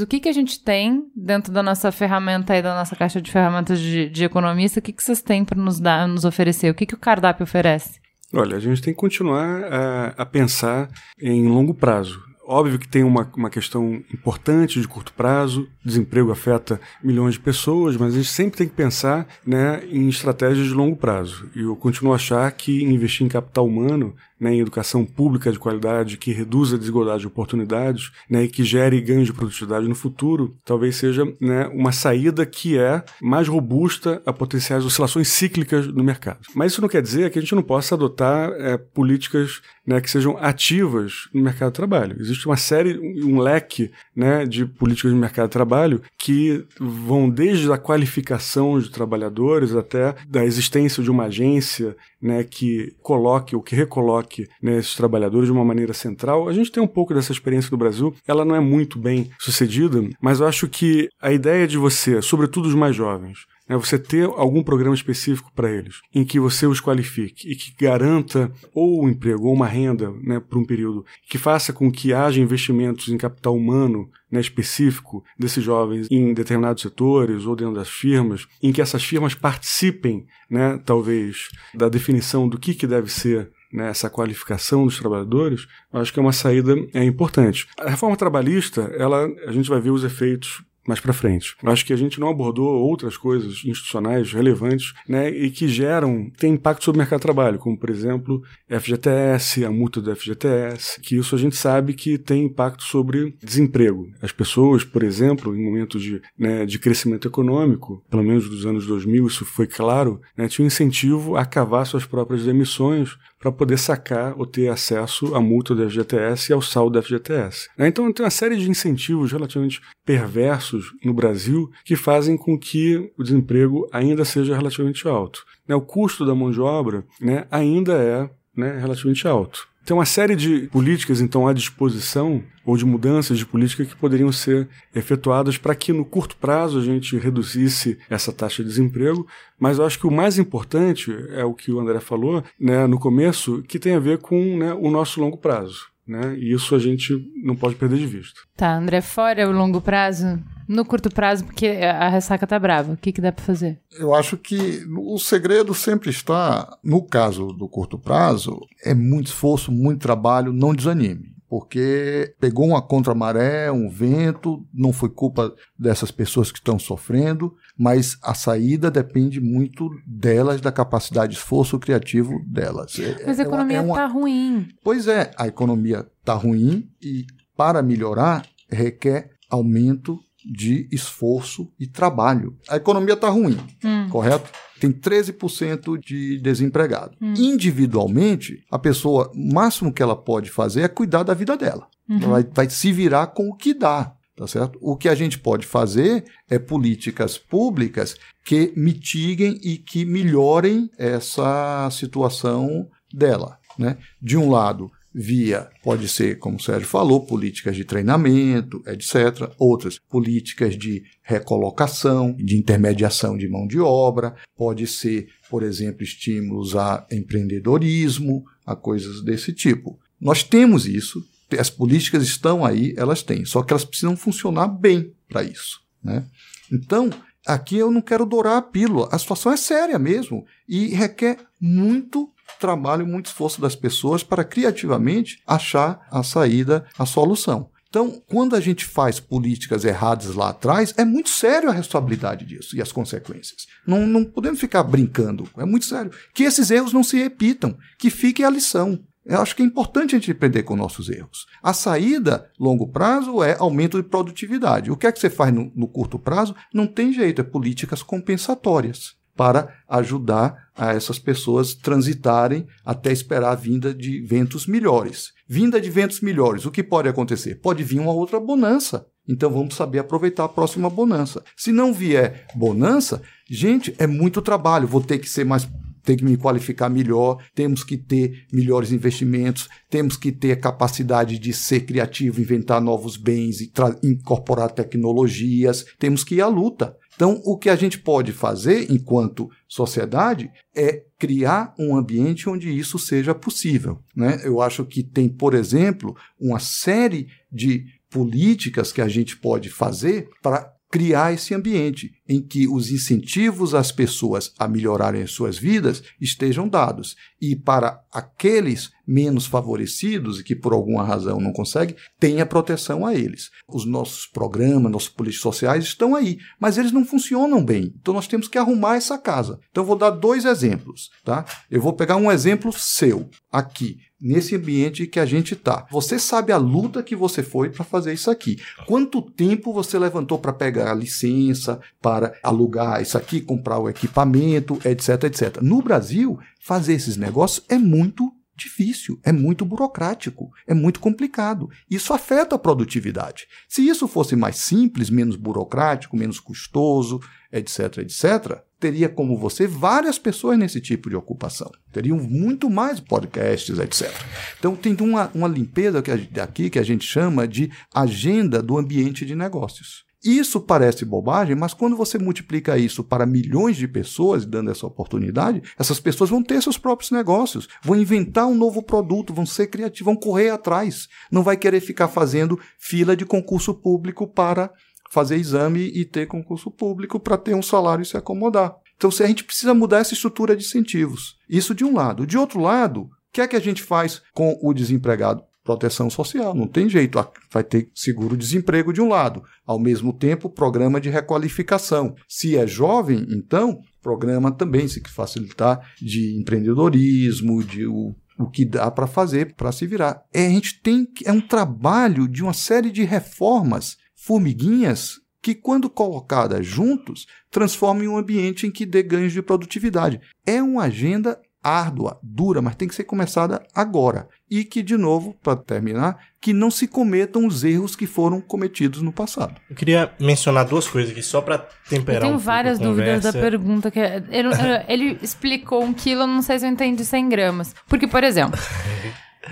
o 0.00 0.06
que, 0.06 0.20
que 0.20 0.28
a 0.28 0.32
gente 0.32 0.62
tem 0.62 1.10
dentro 1.16 1.52
da 1.52 1.60
nossa 1.60 1.90
ferramenta 1.90 2.56
e 2.56 2.62
da 2.62 2.72
nossa 2.72 2.94
caixa 2.94 3.20
de 3.20 3.32
ferramentas 3.32 3.80
de, 3.80 4.08
de 4.08 4.24
economista, 4.24 4.78
o 4.78 4.82
que, 4.82 4.92
que 4.92 5.02
vocês 5.02 5.20
têm 5.20 5.44
para 5.44 5.60
nos 5.60 5.80
dar, 5.80 6.06
nos 6.06 6.24
oferecer, 6.24 6.70
o 6.70 6.74
que, 6.74 6.86
que 6.86 6.94
o 6.94 6.98
cardápio 6.98 7.42
oferece? 7.42 7.98
Olha, 8.32 8.56
a 8.56 8.60
gente 8.60 8.80
tem 8.80 8.94
que 8.94 9.00
continuar 9.00 9.64
a, 9.64 10.06
a 10.18 10.24
pensar 10.24 10.88
em 11.20 11.48
longo 11.48 11.74
prazo. 11.74 12.22
Óbvio 12.46 12.78
que 12.78 12.88
tem 12.88 13.02
uma, 13.02 13.28
uma 13.36 13.50
questão 13.50 14.02
importante 14.12 14.80
de 14.80 14.86
curto 14.86 15.12
prazo, 15.12 15.68
desemprego 15.84 16.30
afeta 16.30 16.80
milhões 17.02 17.34
de 17.34 17.40
pessoas, 17.40 17.96
mas 17.96 18.14
a 18.14 18.16
gente 18.18 18.28
sempre 18.28 18.58
tem 18.58 18.68
que 18.68 18.74
pensar 18.74 19.26
né, 19.44 19.82
em 19.88 20.08
estratégias 20.08 20.68
de 20.68 20.74
longo 20.74 20.96
prazo. 20.96 21.50
E 21.56 21.60
eu 21.60 21.74
continuo 21.76 22.12
a 22.12 22.16
achar 22.16 22.50
que 22.52 22.84
investir 22.84 23.26
em 23.26 23.28
capital 23.28 23.66
humano 23.66 24.14
né, 24.40 24.54
em 24.54 24.60
educação 24.60 25.04
pública 25.04 25.52
de 25.52 25.58
qualidade 25.58 26.16
que 26.16 26.32
reduza 26.32 26.76
a 26.76 26.78
desigualdade 26.78 27.20
de 27.20 27.26
oportunidades 27.26 28.10
né, 28.28 28.44
e 28.44 28.48
que 28.48 28.64
gere 28.64 29.00
ganhos 29.00 29.26
de 29.26 29.32
produtividade 29.32 29.86
no 29.86 29.94
futuro, 29.94 30.56
talvez 30.64 30.96
seja 30.96 31.24
né, 31.40 31.68
uma 31.68 31.92
saída 31.92 32.46
que 32.46 32.78
é 32.78 33.04
mais 33.20 33.46
robusta 33.46 34.22
a 34.24 34.32
potenciais 34.32 34.84
oscilações 34.84 35.28
cíclicas 35.28 35.86
no 35.86 36.02
mercado. 36.02 36.40
Mas 36.54 36.72
isso 36.72 36.80
não 36.80 36.88
quer 36.88 37.02
dizer 37.02 37.30
que 37.30 37.38
a 37.38 37.42
gente 37.42 37.54
não 37.54 37.62
possa 37.62 37.94
adotar 37.94 38.50
é, 38.52 38.78
políticas 38.78 39.60
né, 39.90 40.00
que 40.00 40.08
sejam 40.08 40.36
ativas 40.38 41.28
no 41.34 41.42
mercado 41.42 41.70
de 41.70 41.76
trabalho. 41.76 42.16
Existe 42.20 42.46
uma 42.46 42.56
série, 42.56 42.96
um 43.24 43.40
leque 43.40 43.90
né, 44.14 44.46
de 44.46 44.64
políticas 44.64 45.12
de 45.12 45.18
mercado 45.18 45.48
de 45.48 45.52
trabalho 45.52 46.00
que 46.16 46.64
vão 46.78 47.28
desde 47.28 47.72
a 47.72 47.76
qualificação 47.76 48.78
de 48.78 48.88
trabalhadores 48.88 49.74
até 49.74 50.14
da 50.28 50.44
existência 50.44 51.02
de 51.02 51.10
uma 51.10 51.24
agência 51.24 51.96
né, 52.22 52.44
que 52.44 52.94
coloque 53.02 53.56
ou 53.56 53.62
que 53.62 53.74
recoloque 53.74 54.48
né, 54.62 54.78
esses 54.78 54.94
trabalhadores 54.94 55.46
de 55.46 55.52
uma 55.52 55.64
maneira 55.64 55.92
central. 55.92 56.48
A 56.48 56.52
gente 56.52 56.70
tem 56.70 56.80
um 56.80 56.86
pouco 56.86 57.12
dessa 57.12 57.32
experiência 57.32 57.72
no 57.72 57.78
Brasil, 57.78 58.14
ela 58.28 58.44
não 58.44 58.54
é 58.54 58.60
muito 58.60 58.96
bem 58.96 59.28
sucedida, 59.40 60.00
mas 60.22 60.38
eu 60.38 60.46
acho 60.46 60.68
que 60.68 61.08
a 61.20 61.32
ideia 61.32 61.66
de 61.66 61.76
você, 61.76 62.22
sobretudo 62.22 62.68
os 62.68 62.74
mais 62.76 62.94
jovens, 62.94 63.40
né, 63.70 63.76
você 63.76 63.96
ter 63.96 64.24
algum 64.24 64.64
programa 64.64 64.96
específico 64.96 65.52
para 65.54 65.70
eles, 65.70 66.00
em 66.12 66.24
que 66.24 66.40
você 66.40 66.66
os 66.66 66.80
qualifique 66.80 67.48
e 67.48 67.54
que 67.54 67.72
garanta 67.80 68.50
ou 68.74 69.04
um 69.04 69.08
emprego 69.08 69.46
ou 69.46 69.54
uma 69.54 69.68
renda 69.68 70.10
né, 70.24 70.40
por 70.40 70.58
um 70.58 70.64
período, 70.64 71.06
que 71.28 71.38
faça 71.38 71.72
com 71.72 71.88
que 71.88 72.12
haja 72.12 72.40
investimentos 72.40 73.08
em 73.08 73.16
capital 73.16 73.54
humano 73.54 74.10
né, 74.28 74.40
específico 74.40 75.22
desses 75.38 75.62
jovens 75.62 76.08
em 76.10 76.34
determinados 76.34 76.82
setores 76.82 77.46
ou 77.46 77.54
dentro 77.54 77.74
das 77.74 77.88
firmas, 77.88 78.44
em 78.60 78.72
que 78.72 78.82
essas 78.82 79.04
firmas 79.04 79.34
participem, 79.34 80.26
né, 80.50 80.76
talvez, 80.84 81.48
da 81.72 81.88
definição 81.88 82.48
do 82.48 82.58
que, 82.58 82.74
que 82.74 82.88
deve 82.88 83.08
ser 83.08 83.52
né, 83.72 83.88
essa 83.88 84.10
qualificação 84.10 84.84
dos 84.84 84.98
trabalhadores, 84.98 85.68
acho 85.92 86.12
que 86.12 86.18
é 86.18 86.22
uma 86.22 86.32
saída 86.32 86.74
é 86.92 87.04
importante. 87.04 87.68
A 87.78 87.90
reforma 87.90 88.16
trabalhista, 88.16 88.92
ela, 88.98 89.28
a 89.46 89.52
gente 89.52 89.70
vai 89.70 89.80
ver 89.80 89.90
os 89.90 90.02
efeitos 90.02 90.60
mais 90.90 91.00
para 91.00 91.12
frente. 91.12 91.54
Acho 91.64 91.86
que 91.86 91.92
a 91.92 91.96
gente 91.96 92.18
não 92.18 92.28
abordou 92.28 92.68
outras 92.68 93.16
coisas 93.16 93.64
institucionais 93.64 94.32
relevantes, 94.32 94.92
né, 95.08 95.30
e 95.30 95.50
que 95.50 95.68
geram, 95.68 96.30
tem 96.36 96.54
impacto 96.54 96.84
sobre 96.84 96.98
o 96.98 97.00
mercado 97.00 97.20
de 97.20 97.26
trabalho, 97.26 97.58
como 97.58 97.78
por 97.78 97.88
exemplo, 97.88 98.42
FGTS, 98.68 99.64
a 99.64 99.70
multa 99.70 100.00
do 100.00 100.14
FGTS, 100.14 101.00
que 101.00 101.16
isso 101.16 101.34
a 101.34 101.38
gente 101.38 101.56
sabe 101.56 101.94
que 101.94 102.18
tem 102.18 102.44
impacto 102.44 102.82
sobre 102.82 103.36
desemprego. 103.42 104.10
As 104.20 104.32
pessoas, 104.32 104.84
por 104.84 105.02
exemplo, 105.02 105.56
em 105.56 105.64
momentos 105.64 106.02
de, 106.02 106.20
né, 106.36 106.66
de 106.66 106.78
crescimento 106.78 107.28
econômico, 107.28 108.02
pelo 108.10 108.24
menos 108.24 108.48
dos 108.48 108.66
anos 108.66 108.86
2000, 108.86 109.26
isso 109.26 109.44
foi 109.44 109.66
claro, 109.66 110.20
né, 110.36 110.48
tinha 110.48 110.64
um 110.64 110.66
incentivo 110.66 111.36
a 111.36 111.44
cavar 111.44 111.86
suas 111.86 112.04
próprias 112.04 112.46
emissões 112.46 113.16
para 113.40 113.50
poder 113.50 113.78
sacar 113.78 114.34
ou 114.36 114.44
ter 114.44 114.68
acesso 114.68 115.34
à 115.34 115.40
multa 115.40 115.74
do 115.74 115.88
FGTS 115.88 116.52
e 116.52 116.54
ao 116.54 116.60
saldo 116.60 116.98
do 116.98 117.02
FGTS. 117.02 117.70
Né? 117.76 117.88
Então 117.88 118.12
tem 118.12 118.24
uma 118.24 118.30
série 118.30 118.56
de 118.56 118.68
incentivos 118.68 119.32
relativamente 119.32 119.80
perversos 120.04 120.79
no 121.04 121.14
Brasil 121.14 121.70
que 121.84 121.96
fazem 121.96 122.36
com 122.36 122.58
que 122.58 123.10
o 123.16 123.22
desemprego 123.22 123.88
ainda 123.92 124.24
seja 124.24 124.56
relativamente 124.56 125.06
alto. 125.06 125.44
Né? 125.66 125.74
O 125.74 125.80
custo 125.80 126.24
da 126.24 126.34
mão 126.34 126.50
de 126.50 126.60
obra 126.60 127.04
né, 127.20 127.46
ainda 127.50 127.94
é 127.94 128.30
né, 128.56 128.78
relativamente 128.78 129.26
alto. 129.26 129.68
Tem 129.84 129.96
uma 129.96 130.04
série 130.04 130.36
de 130.36 130.68
políticas, 130.68 131.20
então, 131.20 131.48
à 131.48 131.52
disposição, 131.52 132.42
ou 132.64 132.76
de 132.76 132.84
mudanças 132.84 133.38
de 133.38 133.46
política 133.46 133.84
que 133.84 133.96
poderiam 133.96 134.30
ser 134.30 134.68
efetuadas 134.94 135.56
para 135.56 135.74
que, 135.74 135.92
no 135.92 136.04
curto 136.04 136.36
prazo, 136.36 136.78
a 136.78 136.82
gente 136.82 137.16
reduzisse 137.16 137.98
essa 138.08 138.32
taxa 138.32 138.62
de 138.62 138.68
desemprego. 138.68 139.26
Mas 139.58 139.78
eu 139.78 139.84
acho 139.84 139.98
que 139.98 140.06
o 140.06 140.10
mais 140.10 140.38
importante 140.38 141.12
é 141.30 141.44
o 141.44 141.54
que 141.54 141.72
o 141.72 141.80
André 141.80 141.98
falou 141.98 142.44
né, 142.58 142.86
no 142.86 143.00
começo, 143.00 143.62
que 143.66 143.78
tem 143.78 143.94
a 143.94 143.98
ver 143.98 144.18
com 144.18 144.58
né, 144.58 144.72
o 144.74 144.90
nosso 144.90 145.20
longo 145.20 145.38
prazo. 145.38 145.89
Né? 146.10 146.34
E 146.36 146.52
isso 146.52 146.74
a 146.74 146.78
gente 146.80 147.16
não 147.36 147.54
pode 147.54 147.76
perder 147.76 147.98
de 147.98 148.06
vista. 148.06 148.40
Tá, 148.56 148.76
André, 148.76 149.00
fora 149.00 149.48
o 149.48 149.52
longo 149.52 149.80
prazo, 149.80 150.42
no 150.66 150.84
curto 150.84 151.08
prazo, 151.08 151.44
porque 151.44 151.68
a 151.68 152.08
ressaca 152.08 152.48
tá 152.48 152.58
brava, 152.58 152.94
o 152.94 152.96
que, 152.96 153.12
que 153.12 153.20
dá 153.20 153.30
para 153.30 153.44
fazer? 153.44 153.78
Eu 153.96 154.12
acho 154.12 154.36
que 154.36 154.84
o 154.98 155.18
segredo 155.20 155.72
sempre 155.72 156.10
está, 156.10 156.76
no 156.82 157.00
caso 157.00 157.52
do 157.52 157.68
curto 157.68 157.96
prazo, 157.96 158.58
é 158.84 158.92
muito 158.92 159.28
esforço, 159.28 159.70
muito 159.70 160.00
trabalho, 160.00 160.52
não 160.52 160.74
desanime 160.74 161.30
porque 161.48 162.32
pegou 162.38 162.68
uma 162.68 162.80
contramaré, 162.80 163.72
um 163.72 163.90
vento, 163.90 164.64
não 164.72 164.92
foi 164.92 165.08
culpa 165.08 165.52
dessas 165.76 166.12
pessoas 166.12 166.52
que 166.52 166.60
estão 166.60 166.78
sofrendo, 166.78 167.56
mas 167.80 168.18
a 168.22 168.34
saída 168.34 168.90
depende 168.90 169.40
muito 169.40 169.88
delas, 170.06 170.60
da 170.60 170.70
capacidade 170.70 171.32
de 171.32 171.38
esforço 171.38 171.78
criativo 171.78 172.38
delas. 172.46 172.98
É, 172.98 173.24
mas 173.26 173.40
a 173.40 173.42
é 173.42 173.46
economia 173.46 173.80
está 173.80 174.02
é 174.02 174.04
uma... 174.04 174.06
ruim. 174.06 174.68
Pois 174.84 175.08
é, 175.08 175.30
a 175.34 175.48
economia 175.48 176.06
está 176.20 176.34
ruim 176.34 176.90
e 177.00 177.24
para 177.56 177.82
melhorar 177.82 178.46
requer 178.68 179.30
aumento 179.48 180.18
de 180.44 180.90
esforço 180.92 181.72
e 181.80 181.86
trabalho. 181.86 182.54
A 182.68 182.76
economia 182.76 183.14
está 183.14 183.30
ruim, 183.30 183.56
hum. 183.82 184.10
correto? 184.10 184.50
Tem 184.78 184.92
13% 184.92 185.98
de 185.98 186.38
desempregado. 186.38 187.16
Hum. 187.18 187.32
Individualmente, 187.34 188.62
a 188.70 188.78
pessoa, 188.78 189.32
o 189.34 189.54
máximo 189.54 189.90
que 189.90 190.02
ela 190.02 190.16
pode 190.16 190.50
fazer 190.50 190.82
é 190.82 190.88
cuidar 190.88 191.22
da 191.22 191.32
vida 191.32 191.56
dela. 191.56 191.86
Uhum. 192.06 192.18
Ela 192.18 192.28
vai, 192.28 192.46
vai 192.52 192.68
se 192.68 192.92
virar 192.92 193.28
com 193.28 193.48
o 193.48 193.54
que 193.54 193.72
dá. 193.72 194.14
Tá 194.36 194.46
certo? 194.46 194.78
O 194.80 194.96
que 194.96 195.08
a 195.08 195.14
gente 195.14 195.38
pode 195.38 195.66
fazer 195.66 196.24
é 196.48 196.58
políticas 196.58 197.36
públicas 197.36 198.16
que 198.44 198.72
mitiguem 198.74 199.60
e 199.62 199.76
que 199.76 200.04
melhorem 200.04 200.90
essa 200.96 201.88
situação 201.90 202.88
dela. 203.12 203.58
Né? 203.78 203.98
De 204.20 204.36
um 204.36 204.50
lado, 204.50 204.90
via, 205.12 205.68
pode 205.82 206.08
ser, 206.08 206.38
como 206.38 206.56
o 206.56 206.62
Sérgio 206.62 206.86
falou, 206.86 207.26
políticas 207.26 207.76
de 207.76 207.84
treinamento, 207.84 208.82
etc. 208.86 209.52
Outras, 209.58 209.98
políticas 209.98 210.76
de 210.76 211.02
recolocação, 211.22 212.32
de 212.34 212.56
intermediação 212.56 213.36
de 213.36 213.48
mão 213.48 213.66
de 213.66 213.80
obra, 213.80 214.34
pode 214.56 214.86
ser, 214.86 215.28
por 215.48 215.62
exemplo, 215.62 216.02
estímulos 216.02 216.76
a 216.76 217.06
empreendedorismo, 217.10 218.44
a 218.64 218.76
coisas 218.76 219.22
desse 219.22 219.52
tipo. 219.52 219.98
Nós 220.20 220.42
temos 220.42 220.86
isso, 220.86 221.24
as 221.58 221.70
políticas 221.70 222.22
estão 222.22 222.64
aí, 222.64 222.94
elas 222.96 223.22
têm, 223.22 223.44
só 223.44 223.62
que 223.62 223.72
elas 223.72 223.84
precisam 223.84 224.16
funcionar 224.16 224.68
bem 224.68 225.12
para 225.28 225.42
isso. 225.42 225.80
Né? 226.02 226.24
Então, 226.72 227.10
aqui 227.46 227.76
eu 227.76 227.90
não 227.90 228.00
quero 228.00 228.26
dourar 228.26 228.56
a 228.56 228.62
pílula, 228.62 229.08
a 229.10 229.18
situação 229.18 229.52
é 229.52 229.56
séria 229.56 229.98
mesmo 229.98 230.44
e 230.68 230.88
requer 230.88 231.38
muito 231.60 232.30
trabalho, 232.58 233.06
muito 233.06 233.26
esforço 233.26 233.60
das 233.60 233.74
pessoas 233.74 234.22
para 234.22 234.44
criativamente 234.44 235.40
achar 235.46 236.06
a 236.10 236.22
saída, 236.22 236.86
a 236.98 237.06
solução. 237.06 237.70
Então, 237.90 238.22
quando 238.28 238.54
a 238.54 238.60
gente 238.60 238.84
faz 238.84 239.18
políticas 239.18 239.84
erradas 239.84 240.32
lá 240.36 240.50
atrás, 240.50 240.94
é 240.96 241.04
muito 241.04 241.28
sério 241.28 241.68
a 241.68 241.72
responsabilidade 241.72 242.44
disso 242.46 242.76
e 242.76 242.80
as 242.80 242.92
consequências. 242.92 243.66
Não, 243.84 244.06
não 244.06 244.24
podemos 244.24 244.60
ficar 244.60 244.84
brincando, 244.84 245.48
é 245.58 245.64
muito 245.64 245.86
sério. 245.86 246.12
Que 246.32 246.44
esses 246.44 246.70
erros 246.70 246.92
não 246.92 247.02
se 247.02 247.16
repitam, 247.16 247.76
que 247.98 248.08
fique 248.08 248.44
a 248.44 248.50
lição. 248.50 249.04
Eu 249.30 249.40
acho 249.40 249.54
que 249.54 249.62
é 249.62 249.64
importante 249.64 250.16
a 250.16 250.18
gente 250.18 250.32
aprender 250.32 250.64
com 250.64 250.74
nossos 250.74 251.08
erros. 251.08 251.46
A 251.62 251.72
saída, 251.72 252.50
longo 252.58 252.88
prazo, 252.88 253.44
é 253.44 253.56
aumento 253.56 253.96
de 254.02 254.08
produtividade. 254.08 254.90
O 254.90 254.96
que 254.96 255.06
é 255.06 255.12
que 255.12 255.20
você 255.20 255.30
faz 255.30 255.54
no, 255.54 255.70
no 255.72 255.86
curto 255.86 256.18
prazo? 256.18 256.52
Não 256.74 256.84
tem 256.84 257.12
jeito, 257.12 257.40
é 257.40 257.44
políticas 257.44 258.02
compensatórias 258.02 259.14
para 259.36 259.72
ajudar 259.88 260.70
a 260.76 260.92
essas 260.92 261.18
pessoas 261.18 261.74
transitarem 261.74 262.66
até 262.84 263.12
esperar 263.12 263.52
a 263.52 263.54
vinda 263.54 263.94
de 263.94 264.20
ventos 264.20 264.66
melhores. 264.66 265.32
Vinda 265.48 265.80
de 265.80 265.88
ventos 265.90 266.20
melhores, 266.20 266.66
o 266.66 266.70
que 266.70 266.82
pode 266.82 267.08
acontecer? 267.08 267.54
Pode 267.54 267.84
vir 267.84 268.00
uma 268.00 268.12
outra 268.12 268.40
bonança. 268.40 269.06
Então 269.28 269.48
vamos 269.48 269.76
saber 269.76 270.00
aproveitar 270.00 270.44
a 270.44 270.48
próxima 270.48 270.90
bonança. 270.90 271.42
Se 271.56 271.70
não 271.70 271.92
vier 271.92 272.46
bonança, 272.54 273.22
gente, 273.48 273.94
é 273.96 274.06
muito 274.06 274.42
trabalho. 274.42 274.88
Vou 274.88 275.00
ter 275.00 275.18
que 275.18 275.30
ser 275.30 275.44
mais 275.44 275.68
tem 276.02 276.16
que 276.16 276.24
me 276.24 276.36
qualificar 276.36 276.88
melhor, 276.88 277.42
temos 277.54 277.84
que 277.84 277.96
ter 277.96 278.46
melhores 278.52 278.92
investimentos, 278.92 279.68
temos 279.88 280.16
que 280.16 280.32
ter 280.32 280.58
capacidade 280.60 281.38
de 281.38 281.52
ser 281.52 281.80
criativo, 281.80 282.40
inventar 282.40 282.80
novos 282.80 283.16
bens 283.16 283.60
e 283.60 283.72
incorporar 284.02 284.70
tecnologias, 284.70 285.84
temos 285.98 286.24
que 286.24 286.36
ir 286.36 286.40
à 286.40 286.48
luta. 286.48 286.96
Então, 287.14 287.40
o 287.44 287.58
que 287.58 287.68
a 287.68 287.76
gente 287.76 287.98
pode 287.98 288.32
fazer 288.32 288.90
enquanto 288.90 289.50
sociedade 289.68 290.50
é 290.74 291.04
criar 291.18 291.74
um 291.78 291.94
ambiente 291.94 292.48
onde 292.48 292.70
isso 292.70 292.98
seja 292.98 293.34
possível. 293.34 293.98
Né? 294.16 294.40
Eu 294.42 294.62
acho 294.62 294.86
que 294.86 295.02
tem, 295.02 295.28
por 295.28 295.52
exemplo, 295.52 296.16
uma 296.40 296.58
série 296.58 297.28
de 297.52 297.84
políticas 298.08 298.90
que 298.90 299.02
a 299.02 299.08
gente 299.08 299.36
pode 299.36 299.68
fazer 299.68 300.30
para 300.42 300.72
criar 300.90 301.32
esse 301.32 301.54
ambiente 301.54 302.10
em 302.28 302.42
que 302.42 302.66
os 302.66 302.90
incentivos 302.90 303.74
às 303.74 303.92
pessoas 303.92 304.52
a 304.58 304.66
melhorarem 304.66 305.22
as 305.22 305.30
suas 305.30 305.56
vidas 305.56 306.02
estejam 306.20 306.68
dados. 306.68 307.14
E 307.40 307.54
para 307.54 308.02
aqueles 308.12 308.90
menos 309.06 309.46
favorecidos 309.46 310.40
e 310.40 310.44
que 310.44 310.54
por 310.54 310.72
alguma 310.72 311.04
razão 311.04 311.40
não 311.40 311.52
conseguem, 311.52 311.96
tenha 312.18 312.44
proteção 312.44 313.06
a 313.06 313.14
eles. 313.14 313.50
Os 313.68 313.86
nossos 313.86 314.26
programas, 314.26 314.90
nossos 314.90 315.08
políticos 315.08 315.42
sociais 315.42 315.84
estão 315.84 316.14
aí, 316.14 316.38
mas 316.58 316.76
eles 316.76 316.92
não 316.92 317.04
funcionam 317.04 317.64
bem. 317.64 317.94
Então 318.00 318.12
nós 318.12 318.26
temos 318.26 318.48
que 318.48 318.58
arrumar 318.58 318.96
essa 318.96 319.16
casa. 319.16 319.60
Então 319.70 319.84
eu 319.84 319.86
vou 319.86 319.96
dar 319.96 320.10
dois 320.10 320.44
exemplos, 320.44 321.10
tá? 321.24 321.44
Eu 321.70 321.80
vou 321.80 321.92
pegar 321.92 322.16
um 322.16 322.30
exemplo 322.30 322.72
seu 322.72 323.28
aqui 323.50 323.98
nesse 324.20 324.56
ambiente 324.56 325.06
que 325.06 325.18
a 325.18 325.26
gente 325.26 325.54
está. 325.54 325.86
Você 325.90 326.18
sabe 326.18 326.52
a 326.52 326.56
luta 326.56 327.02
que 327.02 327.16
você 327.16 327.42
foi 327.42 327.70
para 327.70 327.84
fazer 327.84 328.12
isso 328.12 328.30
aqui. 328.30 328.58
Quanto 328.86 329.22
tempo 329.22 329.72
você 329.72 329.98
levantou 329.98 330.38
para 330.38 330.52
pegar 330.52 330.90
a 330.90 330.94
licença, 330.94 331.80
para 332.00 332.34
alugar 332.42 333.00
isso 333.00 333.16
aqui, 333.16 333.40
comprar 333.40 333.78
o 333.78 333.88
equipamento, 333.88 334.78
etc, 334.84 335.24
etc. 335.24 335.62
No 335.62 335.80
Brasil, 335.80 336.38
fazer 336.60 336.94
esses 336.94 337.16
negócios 337.16 337.64
é 337.68 337.78
muito 337.78 338.32
difícil, 338.64 339.18
é 339.22 339.32
muito 339.32 339.64
burocrático, 339.64 340.50
é 340.66 340.74
muito 340.74 341.00
complicado. 341.00 341.68
Isso 341.90 342.12
afeta 342.12 342.56
a 342.56 342.58
produtividade. 342.58 343.46
Se 343.68 343.86
isso 343.86 344.06
fosse 344.06 344.36
mais 344.36 344.56
simples, 344.56 345.10
menos 345.10 345.36
burocrático, 345.36 346.16
menos 346.16 346.38
custoso, 346.40 347.20
etc, 347.52 347.98
etc, 347.98 348.62
teria 348.78 349.08
como 349.08 349.36
você 349.36 349.66
várias 349.66 350.18
pessoas 350.18 350.58
nesse 350.58 350.80
tipo 350.80 351.10
de 351.10 351.16
ocupação. 351.16 351.70
Teriam 351.92 352.16
muito 352.16 352.70
mais 352.70 352.98
podcasts, 352.98 353.78
etc. 353.78 354.10
Então 354.58 354.74
tem 354.74 354.96
uma, 355.00 355.30
uma 355.34 355.48
limpeza 355.48 356.00
que 356.02 356.10
a, 356.10 356.42
aqui 356.42 356.70
que 356.70 356.78
a 356.78 356.82
gente 356.82 357.04
chama 357.04 357.46
de 357.46 357.70
agenda 357.94 358.62
do 358.62 358.78
ambiente 358.78 359.26
de 359.26 359.34
negócios. 359.34 360.09
Isso 360.22 360.60
parece 360.60 361.04
bobagem, 361.04 361.56
mas 361.56 361.72
quando 361.72 361.96
você 361.96 362.18
multiplica 362.18 362.76
isso 362.76 363.02
para 363.02 363.24
milhões 363.24 363.76
de 363.76 363.88
pessoas, 363.88 364.44
dando 364.44 364.70
essa 364.70 364.86
oportunidade, 364.86 365.62
essas 365.78 365.98
pessoas 365.98 366.28
vão 366.28 366.42
ter 366.42 366.62
seus 366.62 366.76
próprios 366.76 367.10
negócios, 367.10 367.66
vão 367.82 367.96
inventar 367.96 368.46
um 368.46 368.54
novo 368.54 368.82
produto, 368.82 369.32
vão 369.32 369.46
ser 369.46 369.68
criativos, 369.68 370.04
vão 370.04 370.16
correr 370.16 370.50
atrás. 370.50 371.08
Não 371.32 371.42
vai 371.42 371.56
querer 371.56 371.80
ficar 371.80 372.08
fazendo 372.08 372.60
fila 372.78 373.16
de 373.16 373.24
concurso 373.24 373.72
público 373.72 374.26
para 374.26 374.70
fazer 375.10 375.36
exame 375.36 375.90
e 375.94 376.04
ter 376.04 376.26
concurso 376.26 376.70
público 376.70 377.18
para 377.18 377.38
ter 377.38 377.54
um 377.54 377.62
salário 377.62 378.02
e 378.02 378.06
se 378.06 378.16
acomodar. 378.16 378.76
Então, 378.96 379.10
se 379.10 379.22
a 379.22 379.26
gente 379.26 379.44
precisa 379.44 379.72
mudar 379.72 380.00
essa 380.00 380.12
estrutura 380.12 380.54
de 380.54 380.62
incentivos. 380.62 381.38
Isso 381.48 381.74
de 381.74 381.84
um 381.84 381.94
lado. 381.94 382.26
De 382.26 382.36
outro 382.36 382.60
lado, 382.60 383.04
o 383.04 383.10
que 383.32 383.40
é 383.40 383.48
que 383.48 383.56
a 383.56 383.60
gente 383.60 383.82
faz 383.82 384.20
com 384.34 384.58
o 384.62 384.74
desempregado? 384.74 385.42
Proteção 385.62 386.08
social, 386.08 386.54
não 386.54 386.66
tem 386.66 386.88
jeito, 386.88 387.18
vai 387.52 387.62
ter 387.62 387.90
seguro-desemprego 387.94 388.92
de 388.92 389.00
um 389.00 389.08
lado, 389.08 389.42
ao 389.66 389.78
mesmo 389.78 390.12
tempo 390.12 390.48
programa 390.48 391.00
de 391.00 391.10
requalificação. 391.10 392.14
Se 392.28 392.56
é 392.56 392.66
jovem, 392.66 393.26
então, 393.30 393.80
programa 394.02 394.50
também 394.50 394.88
se 394.88 395.02
facilitar 395.08 395.80
de 396.00 396.38
empreendedorismo, 396.40 397.62
de 397.62 397.86
o, 397.86 398.14
o 398.38 398.50
que 398.50 398.64
dá 398.64 398.90
para 398.90 399.06
fazer 399.06 399.54
para 399.54 399.72
se 399.72 399.86
virar. 399.86 400.22
É, 400.32 400.46
a 400.46 400.50
gente 400.50 400.80
tem 400.82 401.06
é 401.24 401.32
um 401.32 401.40
trabalho 401.40 402.26
de 402.26 402.42
uma 402.42 402.54
série 402.54 402.90
de 402.90 403.04
reformas, 403.04 403.96
formiguinhas 404.16 405.20
que, 405.42 405.54
quando 405.54 405.88
colocadas 405.88 406.66
juntos, 406.66 407.26
transformam 407.50 408.08
um 408.08 408.16
ambiente 408.16 408.66
em 408.66 408.70
que 408.70 408.84
dê 408.84 409.02
ganhos 409.02 409.32
de 409.32 409.42
produtividade. 409.42 410.20
É 410.46 410.62
uma 410.62 410.84
agenda 410.84 411.40
árdua, 411.62 412.18
dura, 412.22 412.62
mas 412.62 412.74
tem 412.74 412.88
que 412.88 412.94
ser 412.94 413.04
começada 413.04 413.62
agora. 413.74 414.28
E 414.50 414.64
que, 414.64 414.82
de 414.82 414.96
novo, 414.96 415.36
para 415.42 415.56
terminar, 415.56 416.18
que 416.40 416.52
não 416.52 416.70
se 416.70 416.88
cometam 416.88 417.46
os 417.46 417.62
erros 417.62 417.94
que 417.94 418.06
foram 418.06 418.40
cometidos 418.40 419.02
no 419.02 419.12
passado. 419.12 419.60
Eu 419.68 419.76
queria 419.76 420.12
mencionar 420.18 420.64
duas 420.64 420.88
coisas 420.88 421.12
aqui, 421.12 421.22
só 421.22 421.40
para 421.40 421.58
temperar 421.88 422.22
eu 422.22 422.26
tenho 422.26 422.34
um 422.34 422.38
várias 422.38 422.78
dúvidas 422.78 423.22
da 423.22 423.32
pergunta. 423.32 423.90
que 423.90 424.00
é, 424.00 424.22
ele, 424.30 424.48
ele 424.88 425.18
explicou 425.22 425.84
um 425.84 425.92
quilo, 425.92 426.26
não 426.26 426.42
sei 426.42 426.58
se 426.58 426.66
eu 426.66 426.70
entendi 426.70 427.04
100 427.04 427.28
gramas. 427.28 427.74
Porque, 427.86 428.06
por 428.06 428.24
exemplo... 428.24 428.58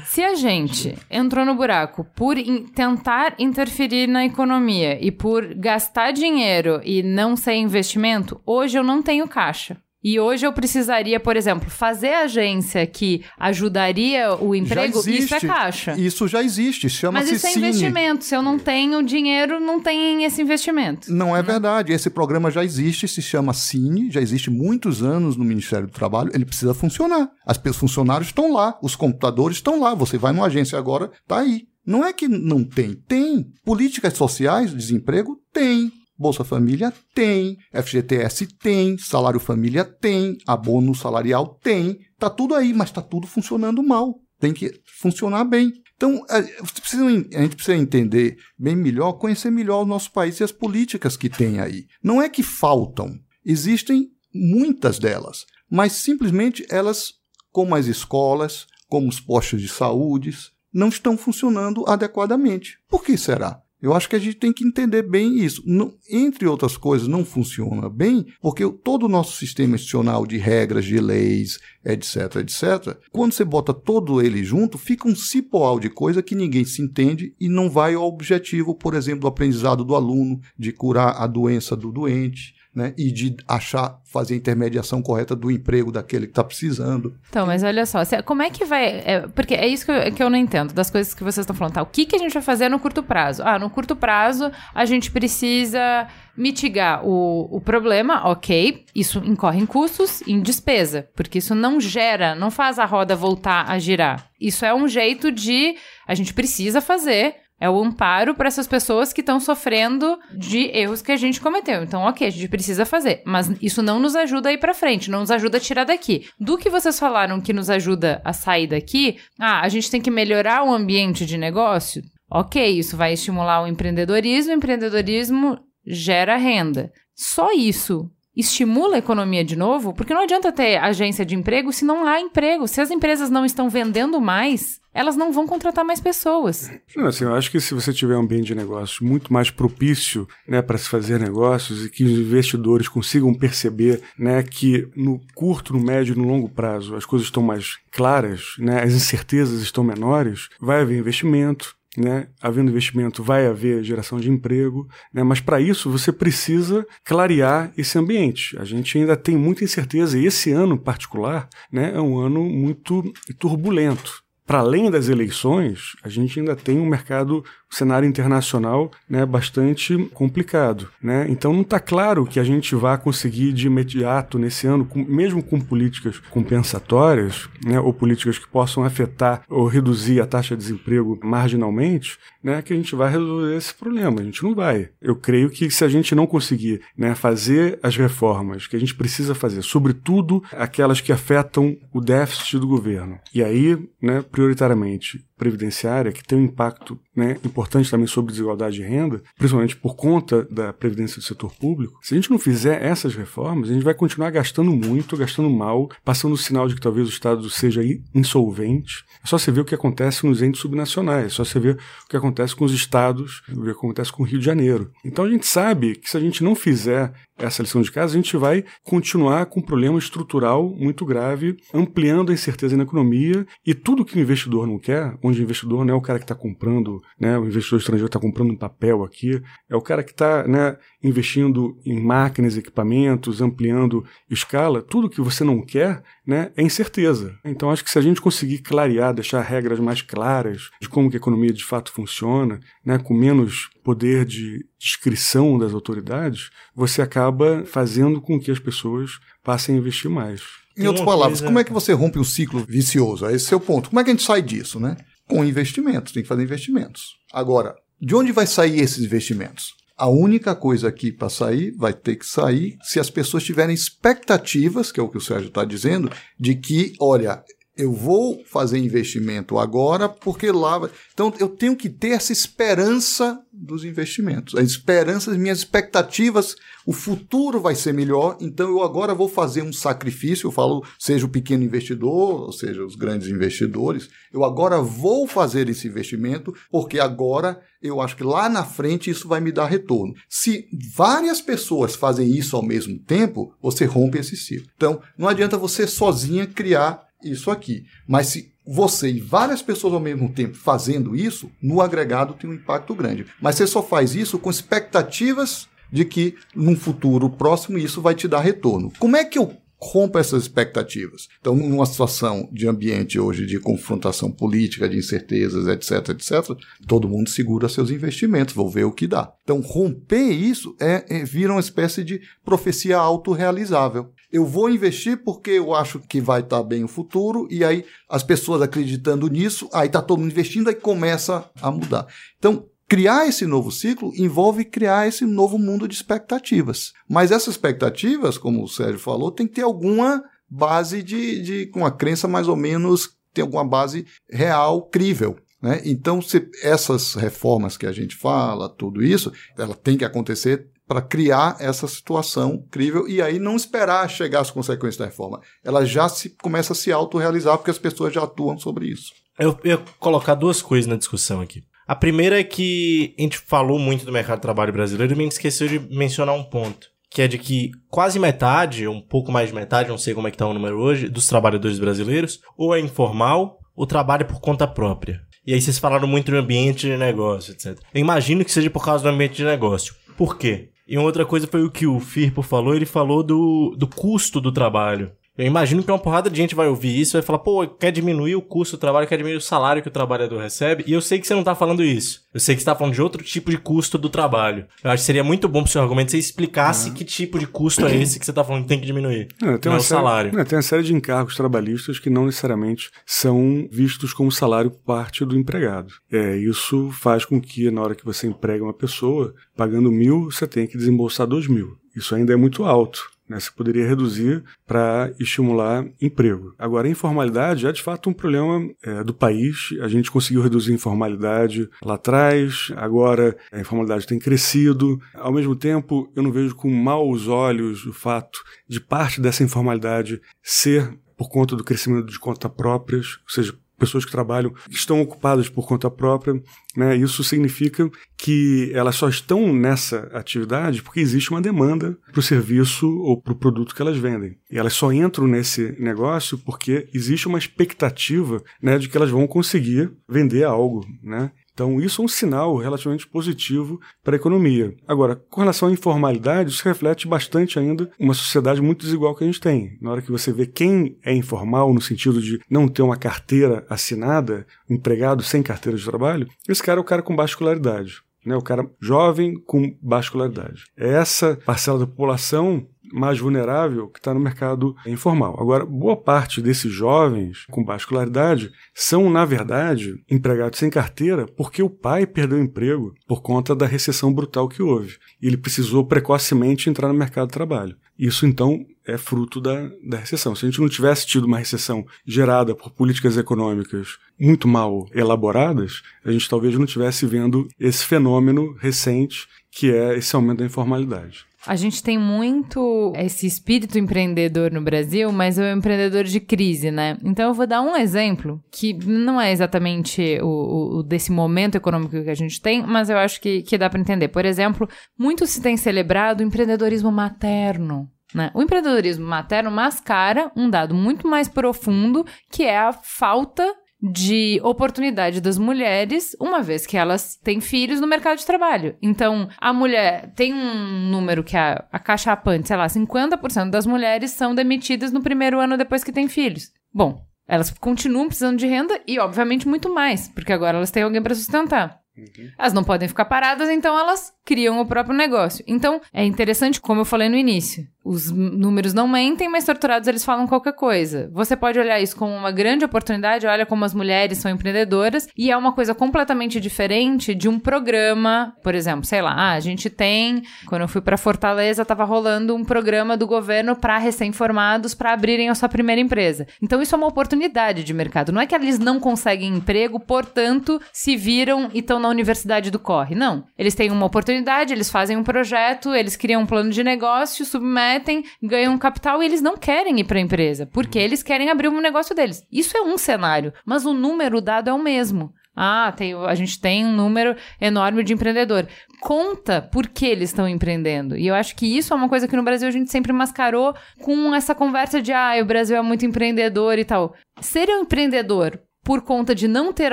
Se 0.05 0.23
a 0.23 0.35
gente 0.35 0.97
entrou 1.11 1.45
no 1.45 1.55
buraco 1.55 2.05
por 2.15 2.37
in 2.37 2.67
tentar 2.67 3.35
interferir 3.39 4.07
na 4.07 4.25
economia 4.25 5.03
e 5.03 5.11
por 5.11 5.55
gastar 5.55 6.13
dinheiro 6.13 6.81
e 6.85 7.03
não 7.03 7.35
ser 7.37 7.55
investimento, 7.55 8.41
hoje 8.45 8.79
eu 8.79 8.83
não 8.83 9.03
tenho 9.03 9.27
caixa. 9.27 9.79
E 10.03 10.21
hoje 10.21 10.47
eu 10.47 10.53
precisaria, 10.53 11.19
por 11.19 11.37
exemplo, 11.37 11.69
fazer 11.69 12.15
agência 12.15 12.87
que 12.87 13.25
ajudaria 13.37 14.33
o 14.37 14.55
emprego, 14.55 14.99
isso 15.09 15.35
é 15.35 15.41
caixa. 15.41 15.99
Isso 15.99 16.29
já 16.29 16.43
existe, 16.43 16.89
chama-se 16.89 17.33
Mas 17.33 17.37
isso 17.37 17.47
é 17.47 17.59
investimento. 17.59 18.25
Se 18.25 18.35
eu 18.35 18.41
não 18.41 18.59
tenho 18.59 19.03
dinheiro, 19.03 19.59
não 19.59 19.81
tem 19.81 20.25
esse 20.25 20.41
investimento. 20.41 21.13
Não 21.13 21.37
é 21.37 21.43
verdade. 21.43 21.93
Esse 21.93 22.11
programa 22.11 22.51
já 22.51 22.65
existe, 22.65 23.09
se 23.09 23.21
chama 23.21 23.53
Cine, 23.53 24.11
já 24.11 24.21
existe 24.21 24.51
muitos 24.51 25.03
anos 25.03 25.37
no 25.37 25.45
Ministério 25.45 25.89
do 25.89 25.93
Trabalho. 25.93 26.31
Ele 26.33 26.45
precisa 26.45 26.75
funcionar. 26.75 27.31
As 27.45 27.59
funcionários 27.77 28.29
estão 28.29 28.53
lá, 28.53 28.79
os 28.81 28.95
computadores 28.95 29.57
estão 29.57 29.81
lá. 29.81 29.95
Você 29.95 30.17
vai 30.17 30.33
numa 30.33 30.47
agência 30.47 30.79
agora, 30.79 31.11
tá 31.27 31.41
aí. 31.41 31.67
Não 31.85 32.05
é 32.05 32.13
que 32.13 32.29
não 32.29 32.63
tem, 32.63 32.95
tem. 32.95 33.51
Políticas 33.65 34.13
sociais, 34.13 34.75
desemprego, 34.75 35.41
tem. 35.53 35.91
Bolsa 36.19 36.43
Família 36.43 36.93
tem, 37.15 37.57
FGTS 37.73 38.47
tem, 38.59 38.99
Salário 38.99 39.39
Família 39.39 39.85
tem, 39.85 40.37
abono 40.47 40.95
salarial 40.95 41.59
tem, 41.63 41.99
tá 42.19 42.29
tudo 42.29 42.55
aí, 42.55 42.75
mas 42.75 42.91
tá 42.91 43.01
tudo 43.01 43.27
funcionando 43.27 43.83
mal. 43.83 44.21
Tem 44.41 44.53
que 44.53 44.73
funcionar 45.01 45.45
bem. 45.45 45.73
Então, 45.97 46.25
a 46.29 46.41
gente 46.41 47.57
precisa 47.57 47.77
entender 47.77 48.37
bem 48.57 48.77
melhor, 48.77 49.15
conhecer 49.15 49.51
melhor 49.51 49.83
o 49.83 49.87
nosso 49.87 50.13
país 50.13 50.39
e 50.39 50.45
as 50.45 50.53
políticas 50.53 51.17
que 51.17 51.29
tem 51.29 51.61
aí. 51.61 51.87
Não 52.03 52.23
é 52.23 52.29
que 52.29 52.43
faltam, 52.43 53.19
existem 53.45 54.09
muitas 54.33 54.99
delas, 54.99 55.45
mas 55.71 55.93
simplesmente 55.93 56.65
elas, 56.71 57.15
como 57.51 57.75
as 57.75 57.87
escolas, 57.87 58.67
como 58.89 59.09
os 59.09 59.21
postos 59.21 59.61
de 59.61 59.69
saúde, 59.69 60.33
não 60.73 60.89
estão 60.89 61.17
funcionando 61.17 61.85
adequadamente. 61.89 62.79
Por 62.89 63.03
que 63.03 63.17
será? 63.19 63.61
Eu 63.81 63.95
acho 63.95 64.09
que 64.09 64.17
a 64.17 64.19
gente 64.19 64.37
tem 64.37 64.53
que 64.53 64.65
entender 64.65 65.03
bem 65.03 65.39
isso. 65.39 65.63
Não, 65.65 65.95
entre 66.11 66.47
outras 66.47 66.77
coisas, 66.77 67.07
não 67.07 67.25
funciona 67.25 67.89
bem 67.89 68.27
porque 68.41 68.69
todo 68.83 69.07
o 69.07 69.09
nosso 69.09 69.37
sistema 69.37 69.77
institucional 69.77 70.27
de 70.27 70.37
regras, 70.37 70.85
de 70.85 70.99
leis, 70.99 71.59
etc, 71.85 72.37
etc, 72.37 72.99
quando 73.13 73.33
você 73.33 73.45
bota 73.45 73.73
todo 73.73 74.21
ele 74.21 74.43
junto, 74.43 74.77
fica 74.77 75.09
um 75.09 75.15
cipoal 75.15 75.79
de 75.79 75.89
coisa 75.89 76.23
que 76.23 76.35
ninguém 76.35 76.65
se 76.65 76.83
entende 76.83 77.35
e 77.41 77.49
não 77.49 77.71
vai 77.71 77.95
ao 77.95 78.05
objetivo, 78.05 78.75
por 78.75 78.95
exemplo, 78.95 79.21
do 79.21 79.29
aprendizado 79.29 79.85
do 79.85 79.95
aluno, 79.95 80.41
de 80.59 80.73
curar 80.73 81.23
a 81.23 81.27
doença 81.27 81.77
do 81.77 81.93
doente, 81.93 82.58
né, 82.79 82.95
e 82.97 83.11
de 83.11 83.37
achar, 83.47 84.01
fazer 84.05 84.35
a 84.35 84.37
intermediação 84.37 85.03
correta 85.03 85.35
do 85.35 85.51
emprego 85.51 85.91
daquele 85.91 86.27
que 86.27 86.31
está 86.31 86.45
precisando. 86.45 87.15
Então, 87.29 87.45
mas 87.45 87.65
olha 87.65 87.85
só, 87.85 88.01
como 88.25 88.43
é 88.43 88.51
que 88.51 88.65
vai. 88.65 89.03
É, 89.05 89.27
porque 89.35 89.55
é 89.55 89.67
isso 89.67 89.85
que 89.85 89.91
eu, 89.91 90.13
que 90.13 90.23
eu, 90.23 90.31
não 90.31 90.39
entendo 90.39 90.73
das 90.73 90.89
coisas 90.89 91.13
que 91.13 91.25
vocês 91.25 91.43
estão 91.43 91.57
falando. 91.57 91.75
Tá, 91.75 91.83
o 91.83 91.87
que, 91.87 92.07
que 92.07 92.15
a 92.15 92.19
gente 92.19 92.33
vai 92.33 92.43
fazer 92.43 92.69
no 92.69 92.79
curto 92.79 93.03
prazo? 93.03 93.43
Ah, 93.45 93.59
no 93.59 93.69
curto 93.69 93.97
prazo 93.97 94.51
a 94.73 94.85
gente 94.85 95.11
precisa 95.11 96.07
mitigar 96.37 97.05
o, 97.05 97.49
o 97.51 97.61
problema, 97.61 98.29
ok. 98.29 98.87
Isso 98.95 99.19
incorre 99.25 99.61
em 99.61 99.67
custos, 99.67 100.23
em 100.27 100.41
despesa, 100.41 101.09
porque 101.17 101.39
isso 101.39 101.55
não 101.55 101.81
gera, 101.81 102.37
não 102.37 102.51
faz 102.51 102.79
a 102.79 102.85
roda 102.85 103.17
voltar 103.17 103.69
a 103.69 103.77
girar. 103.81 104.31
Isso 104.41 104.65
é 104.65 104.73
um 104.73 104.87
jeito 104.87 105.33
de. 105.33 105.75
A 106.07 106.15
gente 106.15 106.33
precisa 106.33 106.81
fazer 106.81 107.35
é 107.61 107.69
o 107.69 107.83
amparo 107.83 108.35
para 108.35 108.49
essas 108.49 108.67
pessoas 108.67 109.13
que 109.13 109.21
estão 109.21 109.41
sofrendo 109.41 110.19
de 110.33 110.71
erros 110.77 111.03
que 111.03 111.13
a 111.13 111.17
gente 111.17 111.41
cometeu. 111.41 111.83
Então, 111.83 112.03
ok, 112.03 112.27
a 112.27 112.31
gente 112.31 112.49
precisa 112.49 112.87
fazer. 112.87 113.23
Mas 113.25 113.51
isso 113.61 113.83
não 113.83 113.99
nos 113.99 114.15
ajuda 114.15 114.49
a 114.49 114.53
ir 114.53 114.59
para 114.59 114.75
frente, 114.75 115.11
não 115.11 115.21
nos 115.21 115.31
ajuda 115.31 115.59
a 115.59 115.61
tirar 115.61 115.85
daqui. 115.85 116.27
Do 116.39 116.57
que 116.57 116.71
vocês 116.71 116.99
falaram 116.99 117.41
que 117.41 117.53
nos 117.53 117.69
ajuda 117.69 118.21
a 118.25 118.33
sair 118.33 118.69
daqui, 118.69 119.19
ah, 119.39 119.61
a 119.61 119.69
gente 119.69 119.91
tem 119.91 120.01
que 120.01 120.11
melhorar 120.11 120.65
o 120.65 120.73
ambiente 120.73 121.27
de 121.27 121.37
negócio. 121.37 122.03
Ok, 122.31 122.65
isso 122.79 122.97
vai 122.97 123.15
estimular 123.15 123.63
o 123.63 123.67
empreendedorismo, 123.67 124.53
o 124.53 124.57
empreendedorismo 124.57 125.59
gera 125.87 126.37
renda. 126.37 126.93
Só 127.17 127.53
isso 127.53 128.11
estimula 128.37 128.95
a 128.95 128.99
economia 128.99 129.45
de 129.45 129.57
novo, 129.57 129.93
porque 129.93 130.15
não 130.15 130.23
adianta 130.23 130.53
ter 130.53 130.77
agência 130.77 131.27
de 131.27 131.35
emprego 131.35 131.73
se 131.73 131.85
não 131.85 132.07
há 132.07 132.21
emprego. 132.21 132.69
Se 132.69 132.81
as 132.81 132.91
empresas 132.91 133.31
não 133.31 133.45
estão 133.45 133.69
vendendo 133.69 134.21
mais, 134.21 134.79
elas 134.99 135.15
não 135.15 135.33
vão 135.33 135.47
contratar 135.47 135.85
mais 135.85 136.01
pessoas. 136.01 136.73
Não, 136.97 137.07
assim, 137.07 137.23
eu 137.23 137.33
acho 137.33 137.53
que 137.53 137.61
se 137.61 137.73
você 137.73 137.93
tiver 137.93 138.17
um 138.17 138.23
ambiente 138.23 138.47
de 138.47 138.55
negócios 138.57 138.99
muito 138.99 139.33
mais 139.33 139.49
propício 139.49 140.27
né, 140.47 140.61
para 140.61 140.77
se 140.77 140.89
fazer 140.89 141.21
negócios 141.21 141.87
e 141.87 141.89
que 141.89 142.03
os 142.03 142.11
investidores 142.11 142.89
consigam 142.89 143.33
perceber 143.33 144.03
né, 144.19 144.43
que 144.43 144.91
no 144.97 145.21
curto, 145.37 145.73
no 145.73 145.79
médio 145.79 146.17
e 146.17 146.19
no 146.19 146.27
longo 146.27 146.49
prazo 146.49 146.97
as 146.97 147.05
coisas 147.05 147.29
estão 147.29 147.45
mais 147.45 147.79
claras, 147.93 148.57
né, 148.59 148.83
as 148.83 148.93
incertezas 148.93 149.63
estão 149.63 149.85
menores, 149.85 150.49
vai 150.61 150.81
haver 150.81 150.99
investimento, 150.99 151.77
né? 151.97 152.29
Havendo 152.41 152.71
investimento, 152.71 153.23
vai 153.23 153.47
haver 153.47 153.83
geração 153.83 154.19
de 154.19 154.31
emprego, 154.31 154.87
né? 155.13 155.23
mas 155.23 155.41
para 155.41 155.61
isso 155.61 155.91
você 155.91 156.13
precisa 156.13 156.87
clarear 157.05 157.73
esse 157.77 157.99
ambiente. 157.99 158.57
A 158.59 158.65
gente 158.65 158.99
ainda 158.99 159.17
tem 159.17 159.37
muita 159.37 159.65
incerteza 159.65 160.19
e 160.19 160.27
esse 160.27 160.53
ano 160.53 160.79
particular 160.79 161.49
né, 161.73 161.93
é 161.95 162.01
um 162.01 162.19
ano 162.19 162.45
muito 162.45 163.03
turbulento. 163.39 164.23
Para 164.49 164.61
além 164.61 164.91
das 164.91 165.11
eleições, 165.11 165.95
a 166.03 166.09
gente 166.09 166.41
ainda 166.41 166.57
tem 166.57 166.79
um 166.79 166.87
mercado 166.87 167.45
cenário 167.71 168.09
internacional 168.09 168.91
né, 169.09 169.25
bastante 169.25 169.97
complicado. 170.15 170.89
Né? 171.03 171.27
Então 171.29 171.53
não 171.53 171.63
está 171.63 171.79
claro 171.79 172.27
que 172.27 172.41
a 172.41 172.45
gente 172.45 172.75
vá 172.75 172.97
conseguir 172.97 173.53
de 173.53 173.67
imediato 173.67 174.39
nesse 174.39 174.67
ano, 174.67 174.85
com, 174.85 175.05
mesmo 175.05 175.43
com 175.43 175.61
políticas 175.61 176.19
compensatórias, 176.31 177.49
né, 177.65 177.79
ou 177.79 177.93
políticas 177.93 178.39
que 178.39 178.49
possam 178.49 178.85
afetar 178.85 179.43
ou 179.49 179.67
reduzir 179.67 180.21
a 180.21 180.27
taxa 180.27 180.57
de 180.57 180.63
desemprego 180.63 181.19
marginalmente, 181.23 182.19
né, 182.43 182.63
que 182.63 182.73
a 182.73 182.77
gente 182.77 182.95
vai 182.95 183.11
resolver 183.11 183.57
esse 183.57 183.75
problema. 183.75 184.21
A 184.21 184.25
gente 184.25 184.43
não 184.43 184.55
vai. 184.55 184.89
Eu 185.01 185.17
creio 185.17 185.51
que 185.51 185.71
se 185.71 185.85
a 185.85 185.89
gente 185.89 186.15
não 186.15 186.27
conseguir 186.27 186.81
né, 186.97 187.15
fazer 187.15 187.79
as 187.83 187.97
reformas 187.97 188.67
que 188.67 188.77
a 188.77 188.81
gente 188.81 188.95
precisa 188.95 189.35
fazer, 189.35 189.63
sobretudo 189.63 190.43
aquelas 190.53 191.01
que 191.01 191.13
afetam 191.13 191.77
o 191.93 192.01
déficit 192.01 192.59
do 192.59 192.67
governo, 192.67 193.19
e 193.35 193.43
aí, 193.43 193.79
né, 194.01 194.23
prioritariamente, 194.23 195.25
previdenciária, 195.39 196.13
que 196.13 196.25
tem 196.25 196.39
um 196.39 196.45
impacto 196.45 196.99
né, 197.15 197.37
importante 197.45 197.91
também 197.91 198.07
sobre 198.07 198.33
desigualdade 198.33 198.77
de 198.77 198.83
renda, 198.83 199.23
principalmente 199.37 199.77
por 199.77 199.97
conta 199.97 200.45
da 200.51 200.73
previdência 200.73 201.19
do 201.19 201.25
setor 201.25 201.55
público, 201.55 201.99
se 202.03 202.15
a 202.15 202.17
gente 202.17 202.31
não 202.31 202.39
fizer 202.39 202.83
essas 202.85 203.15
reformas, 203.15 203.71
a 203.71 203.73
gente 203.73 203.85
vai 203.85 203.95
continuar 203.95 204.31
gastando 204.31 204.73
muito, 204.73 205.17
gastando 205.17 205.49
mal, 205.49 205.89
passando 206.05 206.33
o 206.33 206.39
sinal 206.39 206.69
de 206.69 206.75
que 206.75 206.81
talvez 206.81 207.07
o 207.07 207.11
Estado 207.11 207.49
seja 207.49 207.81
insolvente. 208.15 209.05
É 209.23 209.27
só 209.27 209.39
você 209.39 209.51
ver 209.51 209.61
o 209.61 209.65
que 209.65 209.75
acontece 209.75 210.27
nos 210.27 210.43
entes 210.43 210.61
subnacionais, 210.61 211.27
é 211.27 211.31
só 211.31 211.45
você 211.45 211.59
ver 211.59 211.77
o 212.05 212.09
que 212.09 212.17
acontece 212.17 212.55
com 212.55 212.65
os 212.65 212.73
estados, 212.73 213.43
o 213.49 213.63
que 213.63 213.71
acontece 213.71 214.13
com 214.13 214.23
o 214.23 214.27
Rio 214.27 214.39
de 214.39 214.45
Janeiro. 214.45 214.91
Então 215.05 215.25
a 215.25 215.31
gente 215.31 215.47
sabe 215.47 215.95
que 215.97 216.11
se 216.11 216.17
a 216.17 216.21
gente 216.21 216.43
não 216.43 216.55
fizer 216.55 217.13
essa 217.39 217.63
lição 217.63 217.81
de 217.81 217.91
casa, 217.91 218.13
a 218.13 218.17
gente 218.17 218.37
vai 218.37 218.65
continuar 218.83 219.47
com 219.47 219.61
um 219.61 219.63
problema 219.63 219.99
estrutural 219.99 220.69
muito 220.71 221.05
grave, 221.05 221.57
ampliando 221.73 222.31
a 222.31 222.35
incerteza 222.35 222.77
na 222.77 222.83
economia 222.83 223.47
e 223.65 223.75
tudo 223.75 224.05
que 224.05 224.17
o 224.17 224.21
investidor 224.21 224.67
não 224.67 224.79
quer, 224.79 225.17
onde 225.23 225.41
o 225.41 225.45
investidor 225.45 225.85
não 225.85 225.95
é 225.95 225.97
o 225.97 226.01
cara 226.01 226.19
que 226.19 226.25
está 226.25 226.35
comprando, 226.35 227.01
né, 227.19 227.39
o 227.39 227.47
investidor 227.47 227.79
estrangeiro 227.79 228.07
está 228.07 228.19
comprando 228.19 228.51
um 228.51 228.57
papel 228.57 229.05
aqui, 229.05 229.41
é 229.71 229.77
o 229.77 229.81
cara 229.81 230.03
que 230.03 230.11
está 230.11 230.47
né, 230.47 230.77
investindo 231.03 231.79
em 231.87 232.01
máquinas, 232.01 232.57
equipamentos, 232.57 233.41
ampliando 233.41 234.05
escala, 234.29 234.83
tudo 234.83 235.09
que 235.09 235.21
você 235.21 235.45
não 235.45 235.63
quer 235.63 236.03
né, 236.29 236.53
é 236.55 236.63
incerteza. 236.63 237.35
Então 237.43 237.71
acho 237.71 237.83
que 237.83 237.91
se 237.91 237.99
a 237.99 238.03
gente 238.03 238.21
conseguir 238.21 238.59
clarear, 238.59 239.15
deixar 239.15 239.41
regras 239.41 239.81
mais 239.81 240.03
claras 240.03 240.69
de 240.79 240.87
como 240.87 241.09
que 241.09 241.17
a 241.17 241.19
economia 241.19 241.55
de 241.55 241.65
fato 241.65 241.91
funciona, 241.91 242.61
né, 242.85 242.99
com 242.99 243.15
menos 243.15 243.71
poder 243.83 244.27
de 244.27 244.67
descrição 244.79 245.59
das 245.59 245.73
autoridades, 245.73 246.51
você 246.75 247.01
acaba 247.01 247.65
fazendo 247.65 248.21
com 248.21 248.39
que 248.39 248.51
as 248.51 248.59
pessoas 248.59 249.13
passem 249.43 249.75
a 249.75 249.79
investir 249.79 250.11
mais. 250.11 250.43
Em 250.77 250.87
outras 250.87 251.07
palavras, 251.07 251.41
como 251.41 251.59
é 251.59 251.65
que 251.65 251.73
você 251.73 251.95
rompe 251.95 252.19
um 252.19 252.25
ciclo 252.25 252.63
vicioso? 252.69 253.27
Esse 253.31 253.55
é 253.55 253.57
o 253.57 253.61
ponto. 253.61 253.89
Como 253.89 253.99
é 253.99 254.05
que 254.05 254.11
a 254.11 254.13
gente 254.13 254.23
sai 254.23 254.43
disso, 254.43 254.79
né? 254.79 254.99
Com 255.27 255.43
investimentos, 255.43 256.13
tem 256.13 256.23
que 256.23 256.29
fazer 256.29 256.43
investimentos. 256.43 257.17
Agora, 257.33 257.75
de 257.99 258.15
onde 258.15 258.33
vai 258.33 258.47
sair 258.47 258.81
esses 258.81 259.03
investimentos? 259.03 259.73
A 259.99 260.09
única 260.09 260.55
coisa 260.55 260.87
aqui 260.87 261.11
para 261.11 261.29
sair 261.29 261.73
vai 261.77 261.93
ter 261.93 262.15
que 262.15 262.25
sair 262.25 262.79
se 262.83 263.01
as 263.01 263.11
pessoas 263.11 263.43
tiverem 263.43 263.75
expectativas, 263.75 264.93
que 264.93 265.01
é 265.01 265.03
o 265.03 265.09
que 265.09 265.19
o 265.19 265.21
Sérgio 265.21 265.49
está 265.49 265.65
dizendo, 265.65 266.09
de 266.39 266.55
que, 266.55 266.93
olha, 267.01 267.43
eu 267.79 267.93
vou 267.93 268.45
fazer 268.45 268.77
investimento 268.79 269.57
agora 269.57 270.09
porque 270.09 270.51
lá. 270.51 270.91
Então 271.15 271.33
eu 271.39 271.49
tenho 271.49 271.77
que 271.77 271.89
ter 271.89 272.09
essa 272.09 272.33
esperança 272.33 273.41
dos 273.53 273.85
investimentos, 273.85 274.55
a 274.57 274.63
esperança, 274.63 275.31
as 275.31 275.37
minhas 275.37 275.59
expectativas, 275.59 276.57
o 276.87 276.93
futuro 276.93 277.61
vai 277.61 277.75
ser 277.75 277.93
melhor, 277.93 278.37
então 278.41 278.69
eu 278.69 278.83
agora 278.83 279.15
vou 279.15 279.29
fazer 279.29 279.63
um 279.63 279.73
sacrifício, 279.73 280.47
eu 280.47 280.53
falo, 280.53 280.85
seja 280.99 281.27
o 281.27 281.29
pequeno 281.29 281.65
investidor, 281.65 282.43
ou 282.43 282.53
seja, 282.53 282.85
os 282.85 282.95
grandes 282.95 283.29
investidores, 283.29 284.09
eu 284.33 284.45
agora 284.45 284.81
vou 284.81 285.27
fazer 285.27 285.69
esse 285.69 285.89
investimento 285.89 286.55
porque 286.71 286.99
agora 286.99 287.61
eu 287.83 288.01
acho 288.01 288.17
que 288.17 288.25
lá 288.25 288.49
na 288.49 288.65
frente 288.65 289.11
isso 289.11 289.29
vai 289.29 289.41
me 289.41 289.53
dar 289.53 289.67
retorno. 289.67 290.15
Se 290.29 290.67
várias 290.95 291.41
pessoas 291.41 291.95
fazem 291.95 292.29
isso 292.29 292.57
ao 292.57 292.63
mesmo 292.63 292.99
tempo, 292.99 293.55
você 293.63 293.85
rompe 293.85 294.19
esse 294.19 294.37
ciclo. 294.37 294.69
Então, 294.77 295.01
não 295.17 295.29
adianta 295.29 295.57
você 295.57 295.87
sozinha 295.87 296.47
criar 296.47 297.08
isso 297.23 297.51
aqui. 297.51 297.85
Mas 298.07 298.29
se 298.29 298.53
você 298.67 299.11
e 299.11 299.21
várias 299.21 299.63
pessoas 299.63 299.95
ao 299.95 300.01
mesmo 300.01 300.31
tempo 300.33 300.57
fazendo 300.57 301.17
isso, 301.17 301.51
no 301.63 301.81
agregado 301.81 302.35
tem 302.35 302.51
um 302.51 302.55
impacto 302.55 302.95
grande. 302.95 303.27
Mas 303.41 303.57
você 303.57 303.67
só 303.67 303.83
faz 303.83 304.15
isso 304.15 304.39
com 304.39 304.51
expectativas 304.51 305.69
de 305.91 306.05
que 306.05 306.35
num 306.55 306.77
futuro 306.77 307.31
próximo 307.31 307.79
isso 307.79 308.03
vai 308.03 308.15
te 308.15 308.29
dar 308.29 308.41
retorno. 308.41 308.93
Como 308.99 309.17
é 309.17 309.25
que 309.25 309.39
eu 309.39 309.57
rompa 309.81 310.19
essas 310.19 310.43
expectativas. 310.43 311.29
Então, 311.41 311.55
numa 311.55 311.87
situação 311.87 312.49
de 312.53 312.67
ambiente 312.67 313.19
hoje 313.19 313.47
de 313.47 313.61
confrontação 313.61 314.31
política, 314.31 314.89
de 314.89 314.99
incertezas, 314.99 315.69
etc, 315.69 316.11
etc, 316.11 316.57
todo 316.87 317.09
mundo 317.09 317.31
segura 317.31 317.69
seus 317.69 317.91
investimentos, 317.91 318.55
vou 318.55 318.69
ver 318.69 318.85
o 318.85 318.93
que 318.93 319.07
dá. 319.07 319.33
Então, 319.45 319.61
romper 319.61 320.31
isso 320.31 320.77
é, 320.81 321.05
é 321.09 321.25
vira 321.25 321.53
uma 321.53 321.61
espécie 321.61 322.03
de 322.03 322.21
profecia 322.45 322.99
autorrealizável. 322.99 324.11
Eu 324.31 324.45
vou 324.45 324.69
investir 324.71 325.23
porque 325.25 325.51
eu 325.51 325.75
acho 325.75 326.01
que 326.01 326.21
vai 326.21 326.41
estar 326.41 326.63
bem 326.63 326.85
o 326.85 326.89
futuro, 326.89 327.47
e 327.51 327.65
aí 327.65 327.85
as 328.09 328.23
pessoas 328.23 328.63
acreditando 328.63 329.29
nisso, 329.29 329.69
aí 329.73 329.87
está 329.87 330.03
todo 330.03 330.19
mundo 330.19 330.33
investindo, 330.33 330.69
aí 330.69 330.75
começa 330.75 331.51
a 331.61 331.71
mudar. 331.71 332.07
Então, 332.39 332.67
Criar 332.89 333.29
esse 333.29 333.45
novo 333.45 333.71
ciclo 333.71 334.15
envolve 334.17 334.65
criar 334.65 335.07
esse 335.07 335.27
novo 335.27 335.59
mundo 335.59 335.87
de 335.87 335.95
expectativas. 335.95 336.95
Mas 337.07 337.31
essas 337.31 337.49
expectativas, 337.49 338.39
como 338.39 338.65
o 338.65 338.69
Sérgio 338.69 338.99
falou, 338.99 339.31
tem 339.31 339.47
que 339.47 339.57
ter 339.57 339.63
alguma 339.63 340.25
base 340.49 341.03
de, 341.03 341.43
de 341.43 341.67
com 341.67 341.85
a 341.85 341.91
crença 341.91 342.27
mais 342.27 342.49
ou 342.49 342.57
menos, 342.57 343.11
tem 343.35 343.43
alguma 343.43 343.63
base 343.63 344.07
real, 344.31 344.89
crível. 344.89 345.37
Né? 345.61 345.83
Então, 345.85 346.23
se 346.23 346.49
essas 346.63 347.13
reformas 347.13 347.77
que 347.77 347.85
a 347.85 347.93
gente 347.93 348.17
fala, 348.17 348.71
tudo 348.71 349.03
isso, 349.03 349.31
ela 349.59 349.75
tem 349.75 349.99
que 349.99 350.05
acontecer 350.05 350.71
para 350.89 351.03
criar 351.03 351.57
essa 351.61 351.87
situação 351.87 352.65
crível 352.71 353.07
e 353.07 353.21
aí 353.21 353.39
não 353.39 353.55
esperar 353.55 354.09
chegar 354.09 354.41
às 354.41 354.51
consequências 354.51 354.97
da 354.97 355.05
reforma. 355.05 355.41
Ela 355.63 355.85
já 355.85 356.09
se 356.09 356.31
começa 356.31 356.73
a 356.73 356.77
se 356.77 356.91
autorrealizar 356.91 357.59
porque 357.59 357.71
as 357.71 357.79
pessoas 357.79 358.13
já 358.13 358.25
atuam 358.25 358.59
sobre 358.59 358.87
isso. 358.87 359.13
Eu 359.39 359.57
ia 359.63 359.79
colocar 360.01 360.35
duas 360.35 360.63
coisas 360.63 360.89
na 360.89 360.97
discussão 360.97 361.43
aqui. 361.43 361.63
A 361.87 361.95
primeira 361.95 362.41
é 362.41 362.45
que 362.45 363.15
a 363.19 363.23
gente 363.23 363.39
falou 363.39 363.79
muito 363.79 364.05
do 364.05 364.13
mercado 364.13 364.39
de 364.39 364.43
trabalho 364.43 364.73
brasileiro 364.73 365.13
e 365.13 365.17
me 365.17 365.29
esqueceu 365.29 365.69
de 365.69 365.79
mencionar 365.95 366.35
um 366.35 366.43
ponto. 366.43 366.89
Que 367.11 367.23
é 367.23 367.29
de 367.29 367.39
que 367.39 367.71
quase 367.89 368.19
metade, 368.19 368.87
um 368.87 369.01
pouco 369.01 369.31
mais 369.31 369.49
de 369.49 369.55
metade, 369.55 369.89
não 369.89 369.97
sei 369.97 370.15
como 370.15 370.29
é 370.29 370.31
que 370.31 370.37
tá 370.37 370.47
o 370.47 370.53
número 370.53 370.79
hoje, 370.79 371.09
dos 371.09 371.27
trabalhadores 371.27 371.79
brasileiros, 371.79 372.41
ou 372.57 372.75
é 372.75 372.81
informal, 372.81 373.59
ou 373.75 373.87
trabalha 373.87 374.25
por 374.25 374.41
conta 374.41 374.67
própria. 374.67 375.21
E 375.47 375.55
aí 375.55 375.63
vocês 375.63 375.79
falaram 375.79 376.07
muito 376.07 376.31
do 376.31 376.37
ambiente 376.37 376.87
de 376.87 376.97
negócio, 376.99 377.53
etc. 377.53 377.79
Eu 377.95 378.01
imagino 378.03 378.45
que 378.45 378.53
seja 378.53 378.69
por 378.69 378.85
causa 378.85 379.05
do 379.05 379.09
ambiente 379.09 379.37
de 379.37 379.45
negócio. 379.45 379.95
Por 380.15 380.37
quê? 380.37 380.69
E 380.89 380.97
outra 380.97 381.27
coisa 381.27 381.47
foi 381.47 381.63
o 381.63 381.71
que 381.71 381.87
o 381.87 382.01
Firpo 382.01 382.41
falou, 382.41 382.75
ele 382.75 382.87
falou 382.87 383.23
do, 383.23 383.75
do 383.77 383.87
custo 383.87 384.41
do 384.41 384.51
trabalho. 384.51 385.13
Eu 385.39 385.47
imagino 385.47 385.85
que 385.85 385.91
uma 385.91 386.01
porrada 386.01 386.29
de 386.29 386.37
gente 386.37 386.57
vai 386.57 386.67
ouvir 386.67 387.01
isso 387.01 387.17
e 387.17 387.19
vai 387.21 387.23
falar, 387.23 387.39
pô, 387.39 387.65
quer 387.65 387.93
diminuir 387.93 388.35
o 388.35 388.43
custo 388.43 388.77
do 388.77 388.81
trabalho, 388.81 389.07
quer 389.07 389.17
diminuir 389.17 389.39
o 389.39 389.41
salário 389.41 389.81
que 389.81 389.87
o 389.87 389.93
trabalhador 389.93 390.43
recebe. 390.43 390.83
E 390.85 390.93
eu 390.93 391.01
sei 391.01 391.21
que 391.21 391.29
você 391.29 391.35
não 391.35 391.45
tá 391.45 391.55
falando 391.55 391.81
isso. 391.85 392.23
Eu 392.35 392.41
sei 392.41 392.57
que 392.57 392.61
você 392.61 392.65
tá 392.65 392.75
falando 392.75 392.95
de 392.95 393.01
outro 393.01 393.23
tipo 393.23 393.49
de 393.49 393.57
custo 393.57 393.97
do 393.97 394.09
trabalho. 394.09 394.67
Eu 394.83 394.91
acho 394.91 395.03
que 395.03 395.07
seria 395.07 395.23
muito 395.23 395.49
bom 395.49 395.63
pro 395.63 395.71
seu 395.71 395.81
argumento 395.81 396.11
se 396.11 396.17
você 396.17 396.29
explicasse 396.29 396.89
uhum. 396.89 396.95
que 396.95 397.05
tipo 397.05 397.39
de 397.39 397.47
custo 397.47 397.87
é 397.87 397.95
esse 397.95 398.19
que 398.19 398.27
você 398.27 398.33
tá 398.33 398.43
falando 398.43 398.63
que 398.63 398.69
tem 398.69 398.81
que 398.81 398.87
diminuir. 398.87 399.29
Não, 399.41 399.57
tem 399.59 399.71
não 399.71 399.77
é 399.77 399.81
o 399.81 399.83
série, 399.83 400.01
salário. 400.01 400.33
Não, 400.35 400.45
tem 400.45 400.57
uma 400.57 400.63
série 400.63 400.83
de 400.83 400.93
encargos 400.93 401.37
trabalhistas 401.37 402.01
que 402.01 402.11
não 402.11 402.27
necessariamente 402.27 402.91
são 403.07 403.69
vistos 403.71 404.13
como 404.13 404.33
salário 404.33 404.73
parte 404.73 405.25
do 405.25 405.39
empregado. 405.39 405.95
É, 406.11 406.37
isso 406.37 406.91
faz 406.91 407.25
com 407.25 407.41
que 407.41 407.71
na 407.71 407.81
hora 407.81 407.95
que 407.95 408.05
você 408.05 408.27
emprega 408.27 408.65
uma 408.65 408.75
pessoa, 408.75 409.33
pagando 409.57 409.93
mil, 409.93 410.33
você 410.33 410.49
tenha 410.49 410.67
que 410.67 410.77
desembolsar 410.77 411.29
dois 411.29 411.47
mil. 411.47 411.77
Isso 411.95 412.15
ainda 412.15 412.33
é 412.33 412.37
muito 412.37 412.65
alto. 412.65 413.18
Né? 413.29 413.39
Você 413.39 413.51
poderia 413.51 413.87
reduzir 413.87 414.43
para 414.67 415.13
estimular 415.19 415.87
emprego. 416.01 416.55
Agora, 416.59 416.89
a 416.89 416.91
informalidade 416.91 417.67
é 417.67 417.73
de 417.73 417.83
fato 417.83 418.11
um 418.11 418.13
problema 418.13 418.69
é, 418.83 419.05
do 419.05 419.13
país. 419.13 419.71
A 419.83 419.89
gente 419.89 420.11
conseguiu 420.11 420.43
reduzir 420.43 420.73
a 420.73 420.75
informalidade 420.75 421.69
lá 421.83 421.95
atrás, 421.95 422.73
agora 422.77 423.37
a 423.53 423.61
informalidade 423.61 424.07
tem 424.07 424.19
crescido. 424.19 425.01
Ao 425.15 425.33
mesmo 425.33 425.55
tempo, 425.55 426.11
eu 426.17 426.23
não 426.23 426.33
vejo 426.33 426.55
com 426.55 426.71
maus 426.71 427.29
olhos 427.29 427.87
o 427.87 427.93
fato 427.93 428.39
de 428.69 428.81
parte 428.81 429.21
dessa 429.21 429.45
informalidade 429.45 430.21
ser 430.43 430.99
por 431.17 431.29
conta 431.29 431.57
do 431.57 431.65
crescimento 431.65 432.07
de 432.07 432.19
conta 432.19 432.49
próprias, 432.49 433.19
ou 433.25 433.31
seja, 433.31 433.59
pessoas 433.79 434.05
que 434.05 434.11
trabalham, 434.11 434.53
estão 434.71 435.01
ocupadas 435.01 435.49
por 435.49 435.67
conta 435.67 435.91
própria, 435.91 436.41
né? 436.77 436.97
Isso 436.97 437.23
significa 437.25 437.89
que 438.17 438.71
elas 438.75 438.97
só 438.97 439.09
estão 439.09 439.53
nessa 439.53 440.11
atividade 440.13 440.83
porque 440.83 441.01
existe 441.01 441.31
uma 441.31 441.41
demanda 441.41 441.97
para 442.11 442.21
o 442.21 442.23
serviço 442.23 442.89
ou 443.01 443.21
para 443.21 443.33
o 443.33 443.37
produto 443.37 443.75
que 443.75 443.83
elas 443.83 443.97
vendem. 443.97 444.37
E 444.51 444.59
elas 444.59 444.73
só 444.73 444.93
entram 444.93 445.27
nesse 445.27 445.75
negócio 445.79 446.39
porque 446.39 446.89
existe 446.93 447.29
uma 447.29 447.39
expectativa 447.39 448.43
né, 448.63 448.79
de 448.79 448.89
que 448.89 448.97
elas 448.97 449.11
vão 449.11 449.27
conseguir 449.27 449.91
vender 450.09 450.45
algo, 450.45 450.85
né? 451.03 451.31
Então, 451.59 451.81
isso 451.81 452.01
é 452.01 452.05
um 452.05 452.09
sinal 452.09 452.57
relativamente 452.57 453.05
positivo 453.05 453.81
para 454.05 454.15
a 454.15 454.17
economia. 454.17 454.77
Agora, 454.87 455.17
com 455.17 455.41
relação 455.41 455.69
à 455.69 455.73
informalidade, 455.73 456.53
isso 456.53 456.63
reflete 456.63 457.09
bastante 457.09 457.59
ainda 457.59 457.91
uma 457.99 458.15
sociedade 458.15 458.63
muito 458.63 458.85
desigual 458.85 459.13
que 459.13 459.25
a 459.25 459.27
gente 459.27 459.41
tem. 459.41 459.77
Na 459.81 459.91
hora 459.91 460.01
que 460.01 460.13
você 460.13 460.33
vê 460.33 460.47
quem 460.47 460.97
é 461.05 461.13
informal, 461.13 461.75
no 461.75 461.81
sentido 461.81 462.23
de 462.23 462.39
não 462.49 462.69
ter 462.69 462.83
uma 462.83 462.97
carteira 462.97 463.67
assinada, 463.69 464.47
um 464.71 464.77
empregado 464.77 465.25
sem 465.25 465.43
carteira 465.43 465.77
de 465.77 465.85
trabalho, 465.85 466.29
esse 466.49 466.63
cara 466.63 466.79
é 466.79 466.81
o 466.81 466.85
cara 466.85 467.03
com 467.03 467.17
baixa 467.17 467.33
escolaridade. 467.33 468.03
Né, 468.25 468.37
o 468.37 468.43
cara 468.43 468.69
jovem 468.81 469.35
com 469.35 469.77
baixa 469.83 470.09
escolaridade. 470.09 470.65
É 470.77 470.91
essa 470.91 471.37
parcela 471.45 471.81
da 471.81 471.87
população 471.89 472.69
mais 472.93 473.19
vulnerável 473.19 473.89
que 473.89 473.99
está 473.99 474.13
no 474.15 474.21
mercado 474.21 474.75
informal. 474.87 475.37
Agora, 475.39 475.65
boa 475.65 475.97
parte 475.97 476.41
desses 476.41 476.73
jovens 476.73 477.45
com 477.51 477.65
baixa 477.65 477.85
escolaridade 477.85 478.51
são, 478.75 479.11
na 479.11 479.25
verdade, 479.25 480.03
empregados 480.11 480.59
sem 480.59 480.71
carteira 480.71 481.27
porque 481.27 481.63
o 481.63 481.71
pai 481.71 482.07
perdeu 482.07 482.39
o 482.39 482.43
emprego 482.43 482.95
por 483.07 483.23
conta 483.23 483.55
da 483.55 483.67
recessão 483.67 484.13
brutal 484.13 484.49
que 484.49 484.63
houve. 484.63 484.97
E 485.21 485.27
ele 485.27 485.37
precisou 485.37 485.85
precocemente 485.85 486.69
entrar 486.69 486.89
no 486.89 486.95
mercado 486.95 487.29
de 487.29 487.35
trabalho. 487.35 487.77
Isso, 487.99 488.27
então, 488.27 488.65
é 488.87 488.97
fruto 488.97 489.41
da, 489.41 489.69
da 489.85 489.99
recessão. 489.99 490.35
Se 490.35 490.47
a 490.47 490.49
gente 490.49 490.61
não 490.61 490.69
tivesse 490.69 491.07
tido 491.07 491.25
uma 491.25 491.39
recessão 491.39 491.85
gerada 492.07 492.55
por 492.55 492.71
políticas 492.71 493.17
econômicas 493.17 493.99
muito 494.19 494.47
mal 494.47 494.87
elaboradas, 494.95 495.83
a 496.05 496.11
gente 496.11 496.29
talvez 496.29 496.55
não 496.55 496.65
estivesse 496.65 497.05
vendo 497.07 497.49
esse 497.59 497.85
fenômeno 497.85 498.57
recente 498.59 499.27
que 499.51 499.73
é 499.73 499.97
esse 499.97 500.15
aumento 500.15 500.39
da 500.39 500.47
informalidade. 500.47 501.27
A 501.49 501.57
gente 501.57 501.83
tem 501.83 501.97
muito 501.97 502.93
esse 502.95 503.27
espírito 503.27 503.79
empreendedor 503.79 504.53
no 504.53 504.61
Brasil, 504.61 505.11
mas 505.11 505.39
é 505.39 505.55
um 505.55 505.57
empreendedor 505.57 506.05
de 506.05 506.21
crise, 506.21 506.71
né? 506.71 506.99
Então 507.03 507.29
eu 507.29 507.33
vou 507.33 507.47
dar 507.47 507.63
um 507.63 507.75
exemplo 507.75 508.39
que 508.51 508.75
não 508.75 509.19
é 509.19 509.33
exatamente 509.33 510.21
o, 510.21 510.81
o 510.81 510.83
desse 510.83 511.11
momento 511.11 511.55
econômico 511.55 512.03
que 512.03 512.11
a 512.11 512.15
gente 512.15 512.39
tem, 512.39 512.63
mas 512.63 512.91
eu 512.91 512.99
acho 512.99 513.19
que, 513.19 513.41
que 513.41 513.57
dá 513.57 513.71
para 513.71 513.81
entender. 513.81 514.09
Por 514.09 514.27
exemplo, 514.27 514.69
muito 514.99 515.27
se 515.27 515.41
tem 515.41 515.57
celebrado 515.57 516.21
o 516.21 516.23
empreendedorismo 516.23 516.93
materno. 516.93 517.89
Né? 518.15 518.31
O 518.35 518.43
empreendedorismo 518.43 519.07
materno 519.07 519.51
mascara 519.51 520.31
um 520.37 520.51
dado 520.51 520.75
muito 520.75 521.09
mais 521.09 521.29
profundo, 521.29 522.05
que 522.31 522.43
é 522.43 522.59
a 522.59 522.75
falta 522.75 523.55
de 523.81 524.41
oportunidade 524.43 525.21
das 525.21 525.39
mulheres, 525.39 526.17
uma 526.21 526.43
vez 526.43 526.67
que 526.67 526.77
elas 526.77 527.17
têm 527.17 527.41
filhos 527.41 527.81
no 527.81 527.87
mercado 527.87 528.19
de 528.19 528.27
trabalho. 528.27 528.77
Então, 528.83 529.29
a 529.39 529.53
mulher 529.53 530.13
tem 530.17 530.35
um 530.35 530.91
número 530.91 531.23
que 531.23 531.37
a, 531.37 531.65
a 531.71 531.79
caixa 531.79 532.11
apante, 532.11 532.49
sei 532.49 532.57
lá, 532.57 532.67
50% 532.67 533.51
das 533.51 533.67
mulheres 533.67 534.11
são 534.11 534.35
demitidas 534.35 534.91
no 534.91 535.03
primeiro 535.03 535.39
ano 535.39 535.57
depois 535.57 535.85
que 535.85 535.93
têm 535.93 536.09
filhos. 536.09 536.51
Bom, 536.75 537.05
elas 537.27 537.51
continuam 537.51 538.09
precisando 538.09 538.39
de 538.39 538.47
renda 538.47 538.81
e, 538.87 538.99
obviamente, 538.99 539.47
muito 539.47 539.73
mais, 539.73 540.09
porque 540.09 540.33
agora 540.33 540.57
elas 540.57 540.71
têm 540.71 540.83
alguém 540.83 541.03
para 541.03 541.15
sustentar. 541.15 541.79
Uhum. 541.97 542.31
Elas 542.39 542.53
não 542.53 542.65
podem 542.65 542.89
ficar 542.89 543.05
paradas, 543.05 543.49
então 543.49 543.79
elas 543.79 544.13
criam 544.29 544.61
o 544.61 544.67
próprio 544.67 544.95
negócio. 544.95 545.43
Então, 545.49 545.81
é 545.91 546.05
interessante, 546.05 546.61
como 546.61 546.83
eu 546.83 546.85
falei 546.85 547.09
no 547.09 547.17
início, 547.17 547.67
os 547.83 548.11
números 548.11 548.75
não 548.75 548.87
mentem, 548.87 549.27
mas 549.27 549.47
torturados 549.47 549.89
eles 549.89 550.05
falam 550.05 550.27
qualquer 550.27 550.53
coisa. 550.53 551.11
Você 551.15 551.35
pode 551.35 551.59
olhar 551.59 551.81
isso 551.81 551.97
como 551.97 552.15
uma 552.15 552.31
grande 552.31 552.63
oportunidade, 552.63 553.27
olha 553.27 553.47
como 553.47 553.65
as 553.65 553.73
mulheres 553.73 554.19
são 554.19 554.31
empreendedoras, 554.31 555.09
e 555.17 555.31
é 555.31 555.37
uma 555.37 555.53
coisa 555.53 555.75
completamente 555.75 556.39
diferente 556.39 557.15
de 557.15 557.27
um 557.27 557.39
programa, 557.39 558.35
por 558.43 558.55
exemplo, 558.55 558.85
sei 558.85 559.01
lá, 559.01 559.15
ah, 559.15 559.33
a 559.33 559.41
gente 559.41 559.71
tem, 559.71 560.23
quando 560.45 560.61
eu 560.61 560.69
fui 560.69 560.83
para 560.83 560.99
Fortaleza, 560.99 561.65
tava 561.65 561.85
rolando 561.85 562.35
um 562.35 562.45
programa 562.45 562.95
do 562.95 563.07
governo 563.07 563.57
para 563.57 563.79
recém-formados 563.79 564.75
para 564.75 564.93
abrirem 564.93 565.31
a 565.31 565.35
sua 565.35 565.49
primeira 565.49 565.81
empresa. 565.81 566.27
Então 566.43 566.61
isso 566.61 566.75
é 566.75 566.79
uma 566.79 566.89
oportunidade 566.89 567.65
de 567.65 567.73
mercado. 567.73 568.13
Não 568.13 568.21
é 568.21 568.27
que 568.27 568.35
eles 568.35 568.59
não 568.59 568.79
conseguem 568.79 569.35
emprego, 569.35 569.81
portanto, 569.81 570.61
se 570.71 570.95
viram 570.95 571.49
e 571.55 571.61
estão 571.61 571.79
na 571.81 571.89
universidade 571.89 572.51
do 572.51 572.59
corre. 572.59 572.95
Não. 572.95 573.25
Eles 573.39 573.55
têm 573.55 573.71
uma 573.71 573.87
oportunidade, 573.87 574.18
eles 574.53 574.71
fazem 574.71 574.97
um 574.97 575.05
projeto, 575.05 575.75
eles 575.75 575.97
criam 575.97 576.23
um 576.23 576.27
plano 576.27 576.51
de 576.51 576.63
negócio, 576.65 577.25
submetem 577.25 578.05
ganham 578.23 578.59
capital 578.59 579.03
e 579.03 579.07
eles 579.07 579.21
não 579.21 579.37
querem 579.37 579.81
ir 579.81 579.85
para 579.85 579.99
a 579.99 580.03
empresa, 580.03 580.47
porque 580.47 580.79
eles 580.79 581.03
querem 581.03 581.31
abrir 581.31 581.49
um 581.49 581.61
negócio 581.61 581.95
deles. 581.95 582.23
Isso 582.31 582.57
é 582.57 582.63
um 582.63 582.79
cenário, 582.79 583.33
mas 583.45 583.65
o 583.65 583.73
número 583.73 584.21
dado 584.21 584.51
é 584.51 584.53
o 584.53 584.59
mesmo. 584.59 585.13
Ah, 585.41 585.73
tem, 585.77 585.95
a 585.95 586.15
gente 586.17 586.41
tem 586.41 586.67
um 586.67 586.73
número 586.73 587.15
enorme 587.41 587.85
de 587.85 587.93
empreendedor. 587.93 588.49
Conta 588.81 589.41
por 589.41 589.69
que 589.69 589.87
eles 589.87 590.11
estão 590.11 590.27
empreendendo. 590.29 590.97
E 590.97 591.07
eu 591.07 591.15
acho 591.15 591.37
que 591.37 591.47
isso 591.47 591.73
é 591.73 591.77
uma 591.77 591.89
coisa 591.89 592.09
que 592.09 592.17
no 592.17 592.25
Brasil 592.25 592.49
a 592.49 592.51
gente 592.51 592.73
sempre 592.73 592.93
mascarou 592.93 593.55
com 593.81 594.13
essa 594.13 594.35
conversa 594.35 594.83
de 594.83 594.93
ah, 594.93 595.13
o 595.23 595.25
Brasil 595.25 595.57
é 595.57 595.63
muito 595.63 595.87
empreendedor 595.87 596.59
e 596.59 596.65
tal. 596.65 596.93
Ser 597.21 597.49
um 597.51 597.61
empreendedor 597.61 598.41
por 598.65 598.83
conta 598.83 599.15
de 599.15 599.27
não 599.27 599.53
ter 599.53 599.73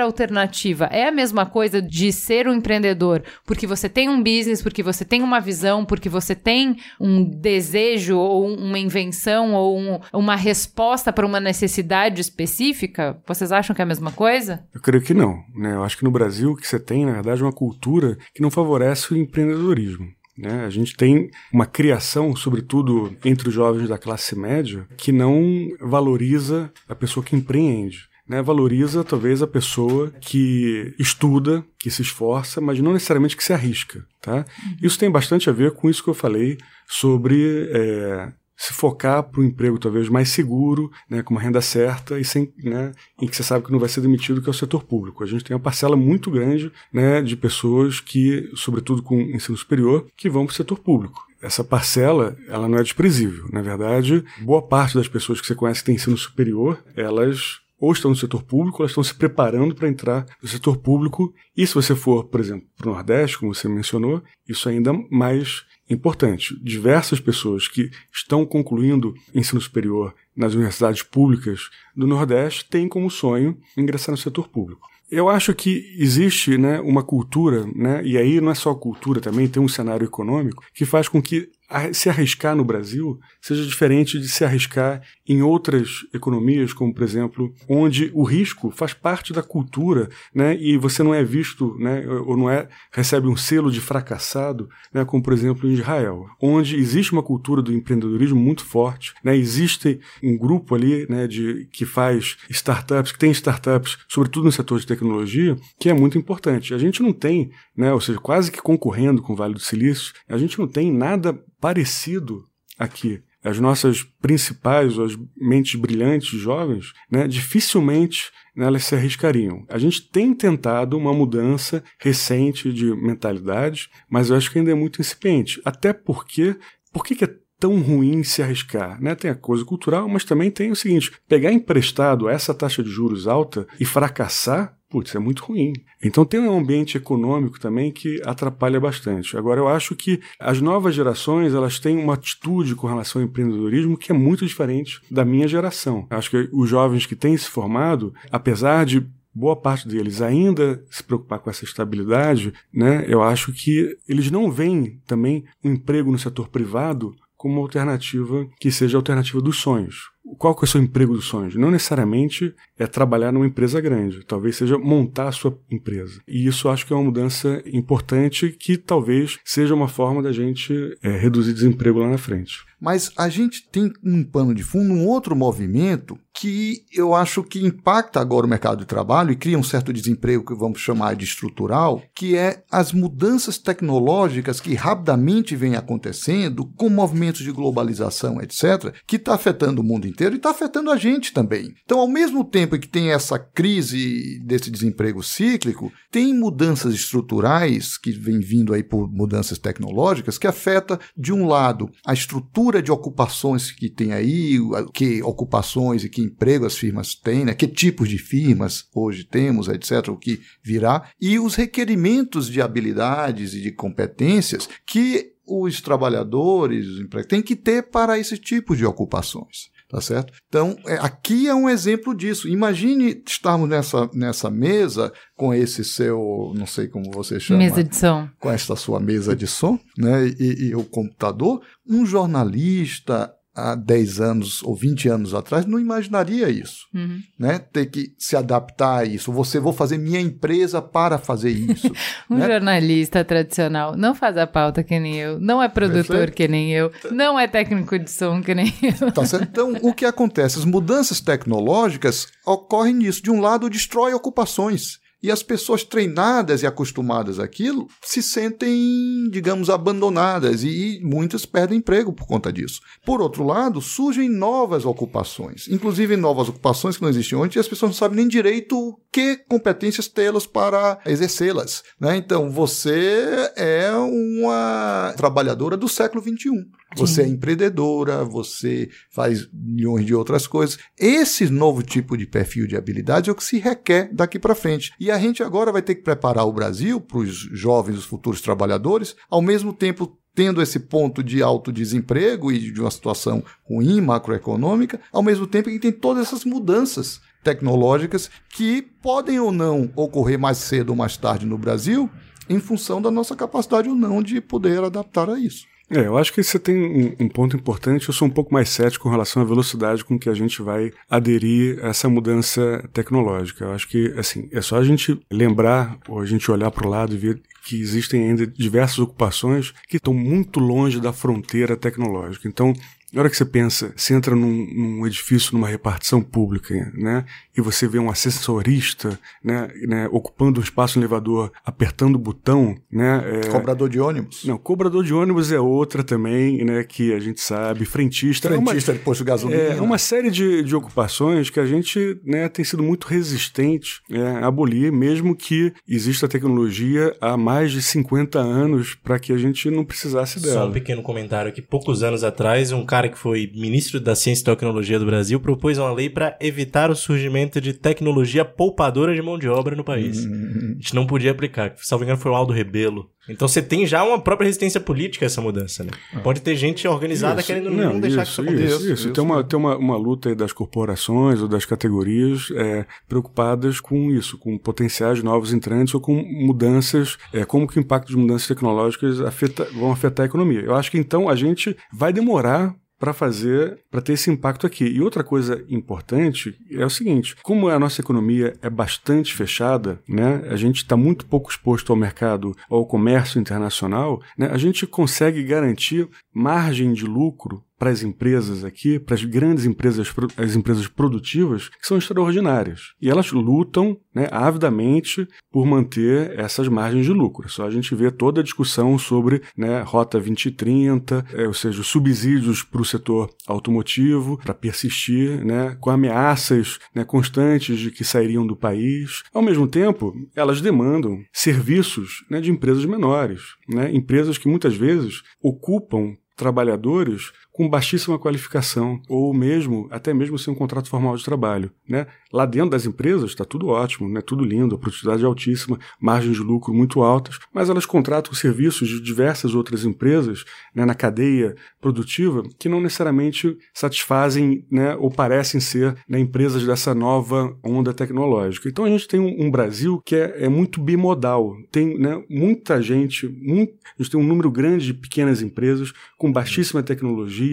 alternativa 0.00 0.86
é 0.86 1.08
a 1.08 1.12
mesma 1.12 1.44
coisa 1.44 1.82
de 1.82 2.12
ser 2.12 2.48
um 2.48 2.54
empreendedor, 2.54 3.22
porque 3.44 3.66
você 3.66 3.88
tem 3.88 4.08
um 4.08 4.22
business, 4.22 4.62
porque 4.62 4.82
você 4.82 5.04
tem 5.04 5.22
uma 5.22 5.40
visão, 5.40 5.84
porque 5.84 6.08
você 6.08 6.34
tem 6.34 6.78
um 7.00 7.22
desejo 7.22 8.16
ou 8.16 8.46
uma 8.46 8.78
invenção 8.78 9.54
ou 9.54 9.78
um, 9.78 10.00
uma 10.12 10.36
resposta 10.36 11.12
para 11.12 11.26
uma 11.26 11.40
necessidade 11.40 12.20
específica? 12.20 13.20
Vocês 13.26 13.52
acham 13.52 13.74
que 13.74 13.82
é 13.82 13.84
a 13.84 13.86
mesma 13.86 14.12
coisa? 14.12 14.64
Eu 14.74 14.80
creio 14.80 15.02
que 15.02 15.12
não. 15.12 15.44
Né? 15.54 15.74
Eu 15.74 15.82
acho 15.82 15.98
que 15.98 16.04
no 16.04 16.10
Brasil 16.10 16.54
que 16.54 16.66
você 16.66 16.78
tem, 16.78 17.04
na 17.04 17.12
verdade, 17.12 17.42
é 17.42 17.44
uma 17.44 17.52
cultura 17.52 18.16
que 18.34 18.42
não 18.42 18.50
favorece 18.50 19.12
o 19.12 19.16
empreendedorismo. 19.16 20.06
Né? 20.36 20.64
A 20.64 20.70
gente 20.70 20.96
tem 20.96 21.30
uma 21.52 21.66
criação, 21.66 22.36
sobretudo 22.36 23.16
entre 23.24 23.48
os 23.48 23.54
jovens 23.54 23.88
da 23.88 23.98
classe 23.98 24.36
média, 24.36 24.86
que 24.96 25.10
não 25.10 25.68
valoriza 25.80 26.70
a 26.88 26.94
pessoa 26.94 27.24
que 27.24 27.34
empreende 27.34 28.08
né, 28.28 28.42
valoriza 28.42 29.04
talvez 29.04 29.42
a 29.42 29.46
pessoa 29.46 30.12
que 30.20 30.94
estuda, 30.98 31.64
que 31.78 31.90
se 31.90 32.02
esforça, 32.02 32.60
mas 32.60 32.80
não 32.80 32.92
necessariamente 32.92 33.36
que 33.36 33.44
se 33.44 33.52
arrisca. 33.52 34.04
Tá? 34.20 34.36
Uhum. 34.36 34.76
Isso 34.82 34.98
tem 34.98 35.10
bastante 35.10 35.48
a 35.48 35.52
ver 35.52 35.72
com 35.72 35.88
isso 35.88 36.02
que 36.02 36.10
eu 36.10 36.14
falei 36.14 36.58
sobre 36.88 37.68
é, 37.70 38.32
se 38.56 38.72
focar 38.72 39.22
para 39.22 39.40
um 39.40 39.44
emprego 39.44 39.78
talvez 39.78 40.08
mais 40.08 40.30
seguro, 40.30 40.90
né, 41.08 41.22
com 41.22 41.34
uma 41.34 41.40
renda 41.40 41.60
certa 41.60 42.18
e 42.18 42.24
sem, 42.24 42.52
né, 42.62 42.92
em 43.20 43.26
que 43.26 43.36
você 43.36 43.42
sabe 43.42 43.64
que 43.64 43.72
não 43.72 43.78
vai 43.78 43.88
ser 43.88 44.00
demitido, 44.00 44.40
que 44.40 44.48
é 44.48 44.50
o 44.50 44.54
setor 44.54 44.82
público. 44.82 45.22
A 45.22 45.26
gente 45.26 45.44
tem 45.44 45.54
uma 45.54 45.62
parcela 45.62 45.96
muito 45.96 46.30
grande 46.30 46.72
né, 46.92 47.20
de 47.20 47.36
pessoas 47.36 48.00
que, 48.00 48.50
sobretudo 48.54 49.02
com 49.02 49.20
ensino 49.20 49.56
superior, 49.56 50.06
que 50.16 50.30
vão 50.30 50.46
para 50.46 50.52
o 50.52 50.56
setor 50.56 50.78
público 50.78 51.26
essa 51.42 51.62
parcela 51.62 52.36
ela 52.48 52.68
não 52.68 52.78
é 52.78 52.82
desprezível. 52.82 53.46
Na 53.52 53.62
verdade, 53.62 54.24
boa 54.40 54.62
parte 54.62 54.96
das 54.96 55.06
pessoas 55.06 55.40
que 55.40 55.46
você 55.46 55.54
conhece 55.54 55.80
que 55.80 55.86
tem 55.86 55.94
ensino 55.94 56.16
superior, 56.16 56.82
elas 56.96 57.60
ou 57.78 57.92
estão 57.92 58.10
no 58.10 58.16
setor 58.16 58.42
público, 58.42 58.82
elas 58.82 58.90
estão 58.90 59.04
se 59.04 59.14
preparando 59.14 59.74
para 59.74 59.88
entrar 59.88 60.26
no 60.42 60.48
setor 60.48 60.78
público. 60.78 61.34
E 61.56 61.66
se 61.66 61.74
você 61.74 61.94
for, 61.94 62.24
por 62.24 62.40
exemplo, 62.40 62.66
para 62.76 62.88
o 62.88 62.92
Nordeste, 62.92 63.38
como 63.38 63.54
você 63.54 63.68
mencionou, 63.68 64.22
isso 64.48 64.68
é 64.68 64.72
ainda 64.72 64.92
mais 65.10 65.64
importante. 65.88 66.58
Diversas 66.62 67.20
pessoas 67.20 67.68
que 67.68 67.90
estão 68.12 68.44
concluindo 68.44 69.14
ensino 69.34 69.60
superior 69.60 70.14
nas 70.36 70.54
universidades 70.54 71.02
públicas 71.02 71.70
do 71.94 72.06
Nordeste 72.06 72.68
têm 72.68 72.88
como 72.88 73.10
sonho 73.10 73.56
ingressar 73.76 74.12
no 74.12 74.16
setor 74.16 74.48
público. 74.48 74.88
Eu 75.08 75.28
acho 75.28 75.54
que 75.54 75.94
existe 75.98 76.58
né, 76.58 76.80
uma 76.80 77.02
cultura, 77.02 77.64
né, 77.76 78.02
e 78.04 78.18
aí 78.18 78.40
não 78.40 78.50
é 78.50 78.56
só 78.56 78.74
cultura, 78.74 79.20
também 79.20 79.46
tem 79.46 79.62
um 79.62 79.68
cenário 79.68 80.04
econômico, 80.04 80.64
que 80.74 80.84
faz 80.84 81.08
com 81.08 81.22
que 81.22 81.48
se 81.92 82.08
arriscar 82.08 82.54
no 82.54 82.64
Brasil 82.64 83.18
seja 83.40 83.64
diferente 83.64 84.18
de 84.18 84.28
se 84.28 84.44
arriscar 84.44 85.02
em 85.26 85.42
outras 85.42 86.06
economias, 86.14 86.72
como 86.72 86.94
por 86.94 87.02
exemplo, 87.02 87.52
onde 87.68 88.10
o 88.14 88.22
risco 88.22 88.70
faz 88.70 88.92
parte 88.92 89.32
da 89.32 89.42
cultura, 89.42 90.08
né, 90.34 90.56
e 90.56 90.76
você 90.76 91.02
não 91.02 91.14
é 91.14 91.24
visto, 91.24 91.76
né, 91.78 92.06
ou 92.26 92.36
não 92.36 92.48
é 92.48 92.68
recebe 92.92 93.26
um 93.28 93.36
selo 93.36 93.70
de 93.70 93.80
fracassado, 93.80 94.68
né, 94.92 95.04
como 95.04 95.22
por 95.22 95.32
exemplo 95.32 95.68
em 95.68 95.74
Israel, 95.74 96.26
onde 96.40 96.76
existe 96.76 97.12
uma 97.12 97.22
cultura 97.22 97.62
do 97.62 97.72
empreendedorismo 97.72 98.38
muito 98.38 98.64
forte, 98.64 99.14
né, 99.24 99.36
existe 99.36 100.00
um 100.22 100.36
grupo 100.36 100.74
ali, 100.74 101.06
né, 101.08 101.26
de 101.26 101.68
que 101.72 101.84
faz 101.84 102.36
startups, 102.50 103.12
que 103.12 103.18
tem 103.18 103.30
startups, 103.30 103.98
sobretudo 104.08 104.44
no 104.44 104.52
setor 104.52 104.78
de 104.78 104.86
tecnologia, 104.86 105.56
que 105.78 105.88
é 105.88 105.94
muito 105.94 106.18
importante. 106.18 106.74
A 106.74 106.78
gente 106.78 107.02
não 107.02 107.12
tem, 107.12 107.50
né, 107.76 107.92
ou 107.92 108.00
seja, 108.00 108.18
quase 108.18 108.50
que 108.50 108.62
concorrendo 108.62 109.22
com 109.22 109.32
o 109.32 109.36
Vale 109.36 109.54
do 109.54 109.60
Silício, 109.60 110.12
a 110.28 110.38
gente 110.38 110.58
não 110.58 110.66
tem 110.66 110.92
nada 110.92 111.38
parecido 111.60 112.44
aqui. 112.78 113.22
As 113.42 113.60
nossas 113.60 114.02
principais, 114.20 114.98
as 114.98 115.16
mentes 115.36 115.78
brilhantes 115.80 116.28
jovens, 116.28 116.92
né, 117.10 117.28
dificilmente 117.28 118.32
né, 118.56 118.66
elas 118.66 118.84
se 118.84 118.94
arriscariam. 118.94 119.64
A 119.68 119.78
gente 119.78 120.10
tem 120.10 120.34
tentado 120.34 120.98
uma 120.98 121.12
mudança 121.12 121.84
recente 122.00 122.72
de 122.72 122.86
mentalidade, 122.86 123.88
mas 124.10 124.30
eu 124.30 124.36
acho 124.36 124.50
que 124.50 124.58
ainda 124.58 124.72
é 124.72 124.74
muito 124.74 125.00
incipiente. 125.00 125.60
Até 125.64 125.92
porque, 125.92 126.56
por 126.92 127.04
que, 127.04 127.22
é 127.22 127.34
tão 127.58 127.80
ruim 127.80 128.24
se 128.24 128.42
arriscar? 128.42 129.00
Né? 129.00 129.14
Tem 129.14 129.30
a 129.30 129.34
coisa 129.34 129.64
cultural, 129.64 130.08
mas 130.08 130.24
também 130.24 130.50
tem 130.50 130.72
o 130.72 130.76
seguinte: 130.76 131.12
pegar 131.28 131.52
emprestado 131.52 132.28
essa 132.28 132.52
taxa 132.52 132.82
de 132.82 132.90
juros 132.90 133.28
alta 133.28 133.66
e 133.78 133.84
fracassar 133.84 134.75
putz, 134.88 135.14
é 135.14 135.18
muito 135.18 135.44
ruim. 135.44 135.72
Então 136.02 136.24
tem 136.24 136.40
um 136.40 136.58
ambiente 136.58 136.96
econômico 136.96 137.58
também 137.58 137.90
que 137.90 138.20
atrapalha 138.24 138.80
bastante. 138.80 139.36
Agora 139.36 139.60
eu 139.60 139.68
acho 139.68 139.94
que 139.94 140.20
as 140.38 140.60
novas 140.60 140.94
gerações 140.94 141.54
elas 141.54 141.78
têm 141.78 141.98
uma 141.98 142.14
atitude 142.14 142.74
com 142.74 142.86
relação 142.86 143.20
ao 143.20 143.28
empreendedorismo 143.28 143.96
que 143.96 144.12
é 144.12 144.14
muito 144.14 144.46
diferente 144.46 145.00
da 145.10 145.24
minha 145.24 145.48
geração. 145.48 146.06
Acho 146.10 146.30
que 146.30 146.48
os 146.52 146.68
jovens 146.68 147.06
que 147.06 147.16
têm 147.16 147.36
se 147.36 147.48
formado, 147.48 148.14
apesar 148.30 148.84
de 148.84 149.06
boa 149.34 149.54
parte 149.54 149.86
deles 149.86 150.22
ainda 150.22 150.82
se 150.90 151.02
preocupar 151.02 151.38
com 151.38 151.50
essa 151.50 151.64
estabilidade, 151.64 152.54
né, 152.72 153.04
eu 153.06 153.22
acho 153.22 153.52
que 153.52 153.94
eles 154.08 154.30
não 154.30 154.50
veem 154.50 154.98
também 155.06 155.44
um 155.62 155.72
emprego 155.72 156.10
no 156.10 156.18
setor 156.18 156.48
privado 156.48 157.14
como 157.36 157.54
uma 157.54 157.62
alternativa 157.62 158.48
que 158.58 158.72
seja 158.72 158.96
a 158.96 159.00
alternativa 159.00 159.40
dos 159.42 159.58
sonhos. 159.58 160.10
Qual 160.38 160.54
que 160.54 160.64
é 160.64 160.66
o 160.66 160.68
seu 160.68 160.80
emprego 160.80 161.14
dos 161.14 161.26
sonhos? 161.26 161.54
Não 161.54 161.70
necessariamente 161.70 162.54
é 162.78 162.86
trabalhar 162.86 163.32
numa 163.32 163.46
empresa 163.46 163.80
grande, 163.80 164.24
talvez 164.24 164.56
seja 164.56 164.76
montar 164.78 165.28
a 165.28 165.32
sua 165.32 165.56
empresa. 165.70 166.20
E 166.26 166.46
isso 166.46 166.68
acho 166.68 166.86
que 166.86 166.92
é 166.92 166.96
uma 166.96 167.04
mudança 167.04 167.62
importante 167.66 168.50
que 168.50 168.76
talvez 168.76 169.38
seja 169.44 169.74
uma 169.74 169.88
forma 169.88 170.22
da 170.22 170.32
gente 170.32 170.74
é, 171.02 171.16
reduzir 171.16 171.52
desemprego 171.52 172.00
lá 172.00 172.08
na 172.08 172.18
frente. 172.18 172.64
Mas 172.80 173.10
a 173.16 173.28
gente 173.28 173.68
tem 173.70 173.92
um 174.04 174.22
pano 174.22 174.54
de 174.54 174.62
fundo, 174.62 174.92
um 174.92 175.06
outro 175.06 175.34
movimento 175.34 176.18
que 176.38 176.84
eu 176.92 177.14
acho 177.14 177.42
que 177.42 177.64
impacta 177.64 178.20
agora 178.20 178.46
o 178.46 178.48
mercado 178.48 178.80
de 178.80 178.84
trabalho 178.84 179.32
e 179.32 179.36
cria 179.36 179.58
um 179.58 179.62
certo 179.62 179.92
desemprego 179.92 180.44
que 180.44 180.54
vamos 180.54 180.80
chamar 180.80 181.16
de 181.16 181.24
estrutural, 181.24 182.02
que 182.14 182.36
é 182.36 182.62
as 182.70 182.92
mudanças 182.92 183.56
tecnológicas 183.56 184.60
que 184.60 184.74
rapidamente 184.74 185.56
vêm 185.56 185.76
acontecendo 185.76 186.66
com 186.76 186.90
movimentos 186.90 187.40
de 187.40 187.50
globalização, 187.50 188.40
etc., 188.40 188.92
que 189.06 189.16
está 189.16 189.34
afetando 189.34 189.80
o 189.80 189.84
mundo 189.84 190.06
inteiro 190.06 190.34
e 190.34 190.36
está 190.36 190.50
afetando 190.50 190.90
a 190.90 190.96
gente 190.96 191.32
também. 191.32 191.74
Então, 191.84 191.98
ao 191.98 192.08
mesmo 192.08 192.44
tempo 192.44 192.78
que 192.78 192.88
tem 192.88 193.10
essa 193.10 193.38
crise 193.38 194.38
desse 194.44 194.70
desemprego 194.70 195.22
cíclico, 195.22 195.90
tem 196.10 196.34
mudanças 196.34 196.92
estruturais 196.92 197.96
que 197.96 198.10
vêm 198.12 198.40
vindo 198.40 198.74
aí 198.74 198.82
por 198.82 199.10
mudanças 199.10 199.58
tecnológicas 199.58 200.36
que 200.36 200.46
afeta, 200.46 201.00
de 201.16 201.32
um 201.32 201.46
lado, 201.46 201.90
a 202.04 202.12
estrutura 202.12 202.65
de 202.82 202.90
ocupações 202.90 203.70
que 203.70 203.88
tem 203.88 204.12
aí, 204.12 204.58
que 204.92 205.22
ocupações 205.22 206.04
e 206.04 206.08
que 206.08 206.20
emprego 206.20 206.66
as 206.66 206.76
firmas 206.76 207.14
têm, 207.14 207.44
né? 207.44 207.54
que 207.54 207.66
tipos 207.66 208.08
de 208.08 208.18
firmas 208.18 208.88
hoje 208.94 209.24
temos, 209.24 209.68
etc., 209.68 210.08
o 210.08 210.16
que 210.16 210.40
virá, 210.62 211.10
e 211.20 211.38
os 211.38 211.54
requerimentos 211.54 212.50
de 212.50 212.60
habilidades 212.60 213.54
e 213.54 213.60
de 213.60 213.72
competências 213.72 214.68
que 214.86 215.32
os 215.46 215.80
trabalhadores, 215.80 216.86
os 216.86 217.00
empregados, 217.00 217.28
têm 217.28 217.42
que 217.42 217.54
ter 217.54 217.84
para 217.84 218.18
esse 218.18 218.36
tipo 218.36 218.74
de 218.74 218.84
ocupações. 218.84 219.70
Tá 219.88 220.00
certo? 220.00 220.32
Então, 220.48 220.76
é, 220.84 220.94
aqui 220.94 221.46
é 221.46 221.54
um 221.54 221.68
exemplo 221.68 222.12
disso. 222.12 222.48
Imagine 222.48 223.22
estarmos 223.24 223.68
nessa, 223.68 224.10
nessa 224.12 224.50
mesa 224.50 225.12
com 225.36 225.54
esse 225.54 225.84
seu, 225.84 226.52
não 226.56 226.66
sei 226.66 226.88
como 226.88 227.12
você 227.12 227.38
chama. 227.38 227.60
Mesa 227.60 227.84
de 227.84 227.94
som. 227.94 228.28
Com 228.40 228.50
essa 228.50 228.74
sua 228.74 228.98
mesa 228.98 229.36
de 229.36 229.46
som, 229.46 229.78
né? 229.96 230.26
E, 230.26 230.68
e 230.68 230.74
o 230.74 230.82
computador. 230.82 231.62
Um 231.88 232.04
jornalista, 232.04 233.32
há 233.56 233.74
10 233.74 234.20
anos 234.20 234.62
ou 234.62 234.76
20 234.76 235.08
anos 235.08 235.34
atrás 235.34 235.64
não 235.64 235.80
imaginaria 235.80 236.48
isso, 236.50 236.86
Uhum. 236.94 237.20
né? 237.38 237.58
Ter 237.58 237.86
que 237.86 238.12
se 238.18 238.36
adaptar 238.36 238.98
a 238.98 239.04
isso. 239.04 239.32
Você 239.32 239.58
vou 239.58 239.72
fazer 239.72 239.96
minha 239.98 240.20
empresa 240.20 240.82
para 240.82 241.18
fazer 241.18 241.50
isso. 241.50 241.90
Um 242.30 242.36
né? 242.38 242.46
jornalista 242.46 243.24
tradicional 243.24 243.96
não 243.96 244.14
faz 244.14 244.36
a 244.36 244.46
pauta 244.46 244.82
que 244.82 244.98
nem 244.98 245.16
eu, 245.16 245.38
não 245.40 245.62
é 245.62 245.68
produtor 245.68 246.04
Perfeito. 246.16 246.32
que 246.34 246.48
nem 246.48 246.72
eu, 246.72 246.90
não 247.10 247.38
é 247.38 247.46
técnico 247.48 247.98
de 247.98 248.10
som 248.10 248.42
que 248.42 248.54
nem 248.54 248.72
eu. 248.82 249.12
Tá 249.12 249.24
certo? 249.24 249.44
Então, 249.50 249.72
o 249.82 249.94
que 249.94 250.04
acontece? 250.04 250.58
As 250.58 250.64
mudanças 250.64 251.20
tecnológicas 251.20 252.26
ocorrem 252.44 252.94
nisso. 252.94 253.22
De 253.22 253.30
um 253.30 253.40
lado, 253.40 253.70
destrói 253.70 254.12
ocupações. 254.12 254.98
E 255.26 255.30
as 255.32 255.42
pessoas 255.42 255.82
treinadas 255.82 256.62
e 256.62 256.68
acostumadas 256.68 257.40
àquilo 257.40 257.88
se 258.00 258.22
sentem, 258.22 259.28
digamos, 259.28 259.68
abandonadas 259.68 260.62
e 260.62 261.00
muitas 261.02 261.44
perdem 261.44 261.78
emprego 261.78 262.12
por 262.12 262.28
conta 262.28 262.52
disso. 262.52 262.80
Por 263.04 263.20
outro 263.20 263.42
lado, 263.42 263.80
surgem 263.80 264.28
novas 264.28 264.84
ocupações, 264.84 265.66
inclusive 265.66 266.16
novas 266.16 266.48
ocupações 266.48 266.96
que 266.96 267.02
não 267.02 267.08
existiam 267.08 267.42
antes 267.42 267.56
e 267.56 267.58
as 267.58 267.66
pessoas 267.66 267.90
não 267.90 267.96
sabem 267.96 268.18
nem 268.18 268.28
direito 268.28 268.96
que 269.10 269.38
competências 269.48 270.06
tê-las 270.06 270.46
para 270.46 271.00
exercê-las. 271.04 271.82
Né? 272.00 272.16
Então, 272.16 272.48
você 272.48 273.50
é 273.56 273.90
uma 273.96 275.12
trabalhadora 275.16 275.76
do 275.76 275.88
século 275.88 276.22
XXI. 276.22 276.50
Você 276.96 277.22
é 277.22 277.26
empreendedora, 277.26 278.24
você 278.24 278.88
faz 279.10 279.48
milhões 279.52 280.06
de 280.06 280.14
outras 280.14 280.46
coisas. 280.46 280.78
Esse 280.98 281.50
novo 281.50 281.82
tipo 281.82 282.16
de 282.16 282.26
perfil 282.26 282.66
de 282.66 282.76
habilidade 282.76 283.28
é 283.28 283.32
o 283.32 283.36
que 283.36 283.44
se 283.44 283.58
requer 283.58 284.08
daqui 284.12 284.38
para 284.38 284.54
frente. 284.54 284.92
E 284.98 285.10
a 285.16 285.18
gente 285.18 285.42
agora 285.42 285.72
vai 285.72 285.82
ter 285.82 285.94
que 285.94 286.02
preparar 286.02 286.46
o 286.46 286.52
Brasil 286.52 287.00
para 287.00 287.18
os 287.18 287.34
jovens, 287.34 287.96
os 287.98 288.04
futuros 288.04 288.40
trabalhadores, 288.40 289.16
ao 289.30 289.40
mesmo 289.40 289.72
tempo 289.72 290.16
tendo 290.34 290.60
esse 290.60 290.78
ponto 290.78 291.22
de 291.22 291.42
alto 291.42 291.72
desemprego 291.72 292.52
e 292.52 292.70
de 292.70 292.80
uma 292.80 292.90
situação 292.90 293.42
ruim 293.64 294.02
macroeconômica, 294.02 295.00
ao 295.10 295.22
mesmo 295.22 295.46
tempo 295.46 295.70
que 295.70 295.78
tem 295.78 295.90
todas 295.90 296.26
essas 296.26 296.44
mudanças 296.44 297.22
tecnológicas 297.42 298.30
que 298.50 298.82
podem 298.82 299.40
ou 299.40 299.50
não 299.50 299.90
ocorrer 299.96 300.38
mais 300.38 300.58
cedo 300.58 300.90
ou 300.90 300.96
mais 300.96 301.16
tarde 301.16 301.46
no 301.46 301.56
Brasil, 301.56 302.10
em 302.50 302.60
função 302.60 303.00
da 303.00 303.10
nossa 303.10 303.34
capacidade 303.34 303.88
ou 303.88 303.94
não 303.94 304.22
de 304.22 304.40
poder 304.40 304.84
adaptar 304.84 305.30
a 305.30 305.38
isso. 305.38 305.64
É, 305.88 306.00
eu 306.00 306.18
acho 306.18 306.32
que 306.32 306.42
você 306.42 306.58
tem 306.58 306.76
um, 306.76 307.24
um, 307.24 307.28
ponto 307.28 307.56
importante. 307.56 308.08
Eu 308.08 308.14
sou 308.14 308.26
um 308.26 308.30
pouco 308.30 308.52
mais 308.52 308.68
cético 308.68 309.04
com 309.04 309.10
relação 309.10 309.40
à 309.40 309.44
velocidade 309.44 310.04
com 310.04 310.18
que 310.18 310.28
a 310.28 310.34
gente 310.34 310.60
vai 310.60 310.92
aderir 311.08 311.78
a 311.84 311.88
essa 311.88 312.08
mudança 312.08 312.88
tecnológica. 312.92 313.64
Eu 313.64 313.72
acho 313.72 313.88
que, 313.88 314.12
assim, 314.18 314.48
é 314.50 314.60
só 314.60 314.78
a 314.78 314.84
gente 314.84 315.18
lembrar, 315.30 315.96
ou 316.08 316.20
a 316.20 316.26
gente 316.26 316.50
olhar 316.50 316.72
para 316.72 316.86
o 316.86 316.90
lado 316.90 317.14
e 317.14 317.18
ver 317.18 317.40
que 317.64 317.80
existem 317.80 318.22
ainda 318.28 318.46
diversas 318.46 318.98
ocupações 318.98 319.72
que 319.88 319.96
estão 319.96 320.14
muito 320.14 320.60
longe 320.60 321.00
da 321.00 321.12
fronteira 321.12 321.76
tecnológica. 321.76 322.48
Então, 322.48 322.72
na 323.16 323.22
hora 323.22 323.30
que 323.30 323.36
você 323.36 323.46
pensa, 323.46 323.94
você 323.96 324.12
entra 324.12 324.36
num, 324.36 324.66
num, 324.74 325.06
edifício, 325.06 325.54
numa 325.54 325.66
repartição 325.66 326.20
pública, 326.20 326.74
né, 326.94 327.24
e 327.56 327.62
você 327.62 327.88
vê 327.88 327.98
um 327.98 328.10
assessorista, 328.10 329.18
né, 329.42 329.70
né 329.88 330.06
ocupando 330.12 330.60
um 330.60 330.62
espaço 330.62 330.98
no 330.98 331.02
elevador, 331.02 331.50
apertando 331.64 332.16
o 332.16 332.18
botão, 332.18 332.76
né. 332.92 333.40
É... 333.42 333.48
Cobrador 333.48 333.88
de 333.88 333.98
ônibus? 333.98 334.44
Não, 334.44 334.58
cobrador 334.58 335.02
de 335.02 335.14
ônibus 335.14 335.50
é 335.50 335.58
outra 335.58 336.04
também, 336.04 336.62
né, 336.62 336.84
que 336.84 337.14
a 337.14 337.18
gente 337.18 337.40
sabe, 337.40 337.86
frentista. 337.86 338.48
Frentista 338.50 338.90
é 338.90 338.92
uma, 338.92 338.98
de 338.98 339.04
posto 339.04 339.24
de 339.24 339.28
gasolina. 339.28 339.62
É 339.62 339.80
uma 339.80 339.96
série 339.96 340.30
de, 340.30 340.62
de 340.62 340.76
ocupações 340.76 341.48
que 341.48 341.58
a 341.58 341.64
gente, 341.64 342.20
né, 342.22 342.50
tem 342.50 342.66
sido 342.66 342.82
muito 342.82 343.06
resistente 343.06 344.02
é, 344.10 344.20
a 344.20 344.46
abolir, 344.46 344.92
mesmo 344.92 345.34
que 345.34 345.72
exista 345.88 346.28
tecnologia 346.28 347.16
há 347.18 347.34
mais 347.34 347.72
de 347.72 347.80
50 347.80 348.38
anos 348.38 348.94
para 348.94 349.18
que 349.18 349.32
a 349.32 349.38
gente 349.38 349.70
não 349.70 349.86
precisasse 349.86 350.38
dela. 350.38 350.54
Só 350.54 350.68
um 350.68 350.72
pequeno 350.72 351.02
comentário 351.02 351.48
aqui. 351.48 351.62
Poucos 351.62 352.02
anos 352.02 352.22
atrás, 352.22 352.72
um 352.72 352.84
cara 352.84 353.05
que 353.08 353.18
foi 353.18 353.50
ministro 353.54 354.00
da 354.00 354.14
Ciência 354.14 354.42
e 354.42 354.44
Tecnologia 354.44 354.98
do 354.98 355.06
Brasil 355.06 355.40
propôs 355.40 355.78
uma 355.78 355.92
lei 355.92 356.08
para 356.08 356.36
evitar 356.40 356.90
o 356.90 356.96
surgimento 356.96 357.60
de 357.60 357.72
tecnologia 357.72 358.44
poupadora 358.44 359.14
de 359.14 359.22
mão 359.22 359.38
de 359.38 359.48
obra 359.48 359.76
no 359.76 359.84
país. 359.84 360.24
Uhum. 360.24 360.74
A 360.78 360.82
gente 360.82 360.94
não 360.94 361.06
podia 361.06 361.30
aplicar. 361.30 361.74
Se 361.76 361.90
não 361.92 361.98
me 361.98 362.04
engano, 362.04 362.20
foi 362.20 362.30
o 362.30 362.34
Aldo 362.34 362.52
Rebelo. 362.52 363.10
Então 363.28 363.48
você 363.48 363.60
tem 363.60 363.86
já 363.86 364.04
uma 364.04 364.20
própria 364.20 364.46
resistência 364.46 364.80
política 364.80 365.24
a 365.24 365.26
essa 365.26 365.40
mudança, 365.40 365.82
né? 365.82 365.90
Ah. 366.14 366.20
Pode 366.20 366.40
ter 366.40 366.54
gente 366.54 366.86
organizada 366.86 367.40
Isso. 367.40 367.46
querendo 367.46 367.70
não, 367.70 367.94
não 367.94 368.00
deixar 368.00 368.22
isso, 368.22 368.42
que 368.42 368.48
isso 368.48 368.54
aconteça. 368.54 368.76
Isso, 368.76 368.92
isso. 368.92 369.12
Tem, 369.12 369.24
uma, 369.24 369.42
tem 369.42 369.58
uma, 369.58 369.76
uma 369.76 369.96
luta 369.96 370.34
das 370.34 370.52
corporações 370.52 371.42
ou 371.42 371.48
das 371.48 371.64
categorias 371.64 372.48
é, 372.54 372.86
preocupadas 373.08 373.80
com 373.80 374.12
isso, 374.12 374.38
com 374.38 374.56
potenciais 374.56 375.22
novos 375.22 375.52
entrantes 375.52 375.94
ou 375.94 376.00
com 376.00 376.14
mudanças, 376.14 377.18
é, 377.32 377.44
como 377.44 377.66
que 377.66 377.78
o 377.78 377.80
impacto 377.80 378.08
de 378.08 378.16
mudanças 378.16 378.46
tecnológicas 378.46 379.20
afeta, 379.20 379.64
vão 379.74 379.90
afetar 379.90 380.24
a 380.24 380.28
economia. 380.28 380.60
Eu 380.60 380.74
acho 380.74 380.90
que 380.90 380.98
então 380.98 381.28
a 381.28 381.34
gente 381.34 381.76
vai 381.92 382.12
demorar 382.12 382.74
para 382.98 383.12
fazer, 383.12 383.78
para 383.90 384.00
ter 384.00 384.14
esse 384.14 384.30
impacto 384.30 384.66
aqui. 384.66 384.84
E 384.84 385.00
outra 385.00 385.22
coisa 385.22 385.64
importante 385.68 386.56
é 386.70 386.84
o 386.84 386.90
seguinte: 386.90 387.36
como 387.42 387.68
a 387.68 387.78
nossa 387.78 388.00
economia 388.00 388.54
é 388.62 388.70
bastante 388.70 389.34
fechada, 389.34 390.00
né, 390.08 390.42
a 390.48 390.56
gente 390.56 390.78
está 390.78 390.96
muito 390.96 391.26
pouco 391.26 391.50
exposto 391.50 391.92
ao 391.92 391.98
mercado, 391.98 392.56
ao 392.70 392.86
comércio 392.86 393.40
internacional, 393.40 394.20
né, 394.36 394.48
a 394.50 394.58
gente 394.58 394.86
consegue 394.86 395.42
garantir 395.42 396.08
margem 396.36 396.92
de 396.92 397.06
lucro 397.06 397.64
para 397.78 397.90
as 397.90 398.02
empresas 398.02 398.64
aqui, 398.64 398.98
para 398.98 399.14
as 399.14 399.24
grandes 399.24 399.64
empresas, 399.64 400.12
as 400.36 400.56
empresas 400.56 400.86
produtivas, 400.88 401.68
que 401.68 401.86
são 401.86 401.96
extraordinárias. 401.98 402.94
E 403.00 403.10
elas 403.10 403.32
lutam 403.32 403.98
né, 404.14 404.28
avidamente 404.30 405.26
por 405.50 405.66
manter 405.66 406.38
essas 406.38 406.68
margens 406.68 407.04
de 407.04 407.12
lucro. 407.12 407.48
Só 407.48 407.66
a 407.66 407.70
gente 407.70 407.94
vê 407.94 408.10
toda 408.10 408.40
a 408.40 408.44
discussão 408.44 408.98
sobre 408.98 409.42
né, 409.56 409.82
Rota 409.82 410.18
2030, 410.18 411.26
é, 411.34 411.46
ou 411.46 411.54
seja, 411.54 411.80
os 411.80 411.86
subsídios 411.86 412.62
para 412.62 412.80
o 412.80 412.84
setor 412.84 413.30
automotivo, 413.46 414.38
para 414.38 414.54
persistir, 414.54 415.44
né, 415.44 415.76
com 415.80 415.90
ameaças 415.90 416.78
né, 416.94 417.04
constantes 417.04 417.78
de 417.78 417.90
que 417.90 418.04
sairiam 418.04 418.46
do 418.46 418.56
país. 418.56 419.22
Ao 419.34 419.42
mesmo 419.42 419.66
tempo, 419.66 420.14
elas 420.34 420.60
demandam 420.60 421.22
serviços 421.32 422.24
né, 422.30 422.40
de 422.40 422.50
empresas 422.50 422.84
menores, 422.84 423.42
né, 423.68 423.90
empresas 423.94 424.38
que 424.38 424.48
muitas 424.48 424.74
vezes 424.74 425.22
ocupam 425.42 426.16
trabalhadores 426.36 427.32
com 427.56 427.66
baixíssima 427.70 428.18
qualificação, 428.18 429.00
ou 429.08 429.32
mesmo, 429.32 429.88
até 429.90 430.12
mesmo 430.12 430.38
sem 430.38 430.52
um 430.52 430.56
contrato 430.56 430.90
formal 430.90 431.16
de 431.16 431.24
trabalho. 431.24 431.70
Né? 431.88 432.06
Lá 432.30 432.44
dentro 432.44 432.68
das 432.68 432.84
empresas 432.84 433.30
está 433.30 433.46
tudo 433.46 433.68
ótimo, 433.68 434.10
né? 434.10 434.20
tudo 434.20 434.44
lindo, 434.44 434.74
a 434.74 434.78
produtividade 434.78 435.22
é 435.22 435.26
altíssima, 435.26 435.78
margens 435.98 436.36
de 436.36 436.42
lucro 436.42 436.74
muito 436.74 437.02
altas, 437.02 437.38
mas 437.54 437.70
elas 437.70 437.86
contratam 437.86 438.34
serviços 438.34 438.86
de 438.90 439.00
diversas 439.00 439.54
outras 439.54 439.86
empresas 439.86 440.44
né, 440.74 440.84
na 440.84 440.94
cadeia 440.94 441.56
produtiva 441.80 442.42
que 442.58 442.68
não 442.68 442.78
necessariamente 442.78 443.56
satisfazem 443.72 444.66
né, 444.70 444.94
ou 444.96 445.10
parecem 445.10 445.58
ser 445.58 445.96
né, 446.06 446.18
empresas 446.18 446.62
dessa 446.66 446.94
nova 446.94 447.56
onda 447.64 447.94
tecnológica. 447.94 448.68
Então 448.68 448.84
a 448.84 448.88
gente 448.90 449.08
tem 449.08 449.18
um, 449.18 449.50
Brasil 449.50 450.02
que 450.04 450.14
é, 450.14 450.44
é, 450.44 450.48
muito 450.50 450.78
bimodal. 450.78 451.56
Tem 451.72 451.98
né, 451.98 452.22
muita 452.28 452.82
gente, 452.82 453.26
muito, 453.26 453.72
a 453.98 454.02
gente 454.02 454.10
tem 454.10 454.20
um 454.20 454.26
número 454.26 454.50
grande 454.50 454.84
de 454.86 454.94
pequenas 454.94 455.40
empresas 455.40 455.94
com 456.18 456.30
baixíssima 456.30 456.82
tecnologia, 456.82 457.45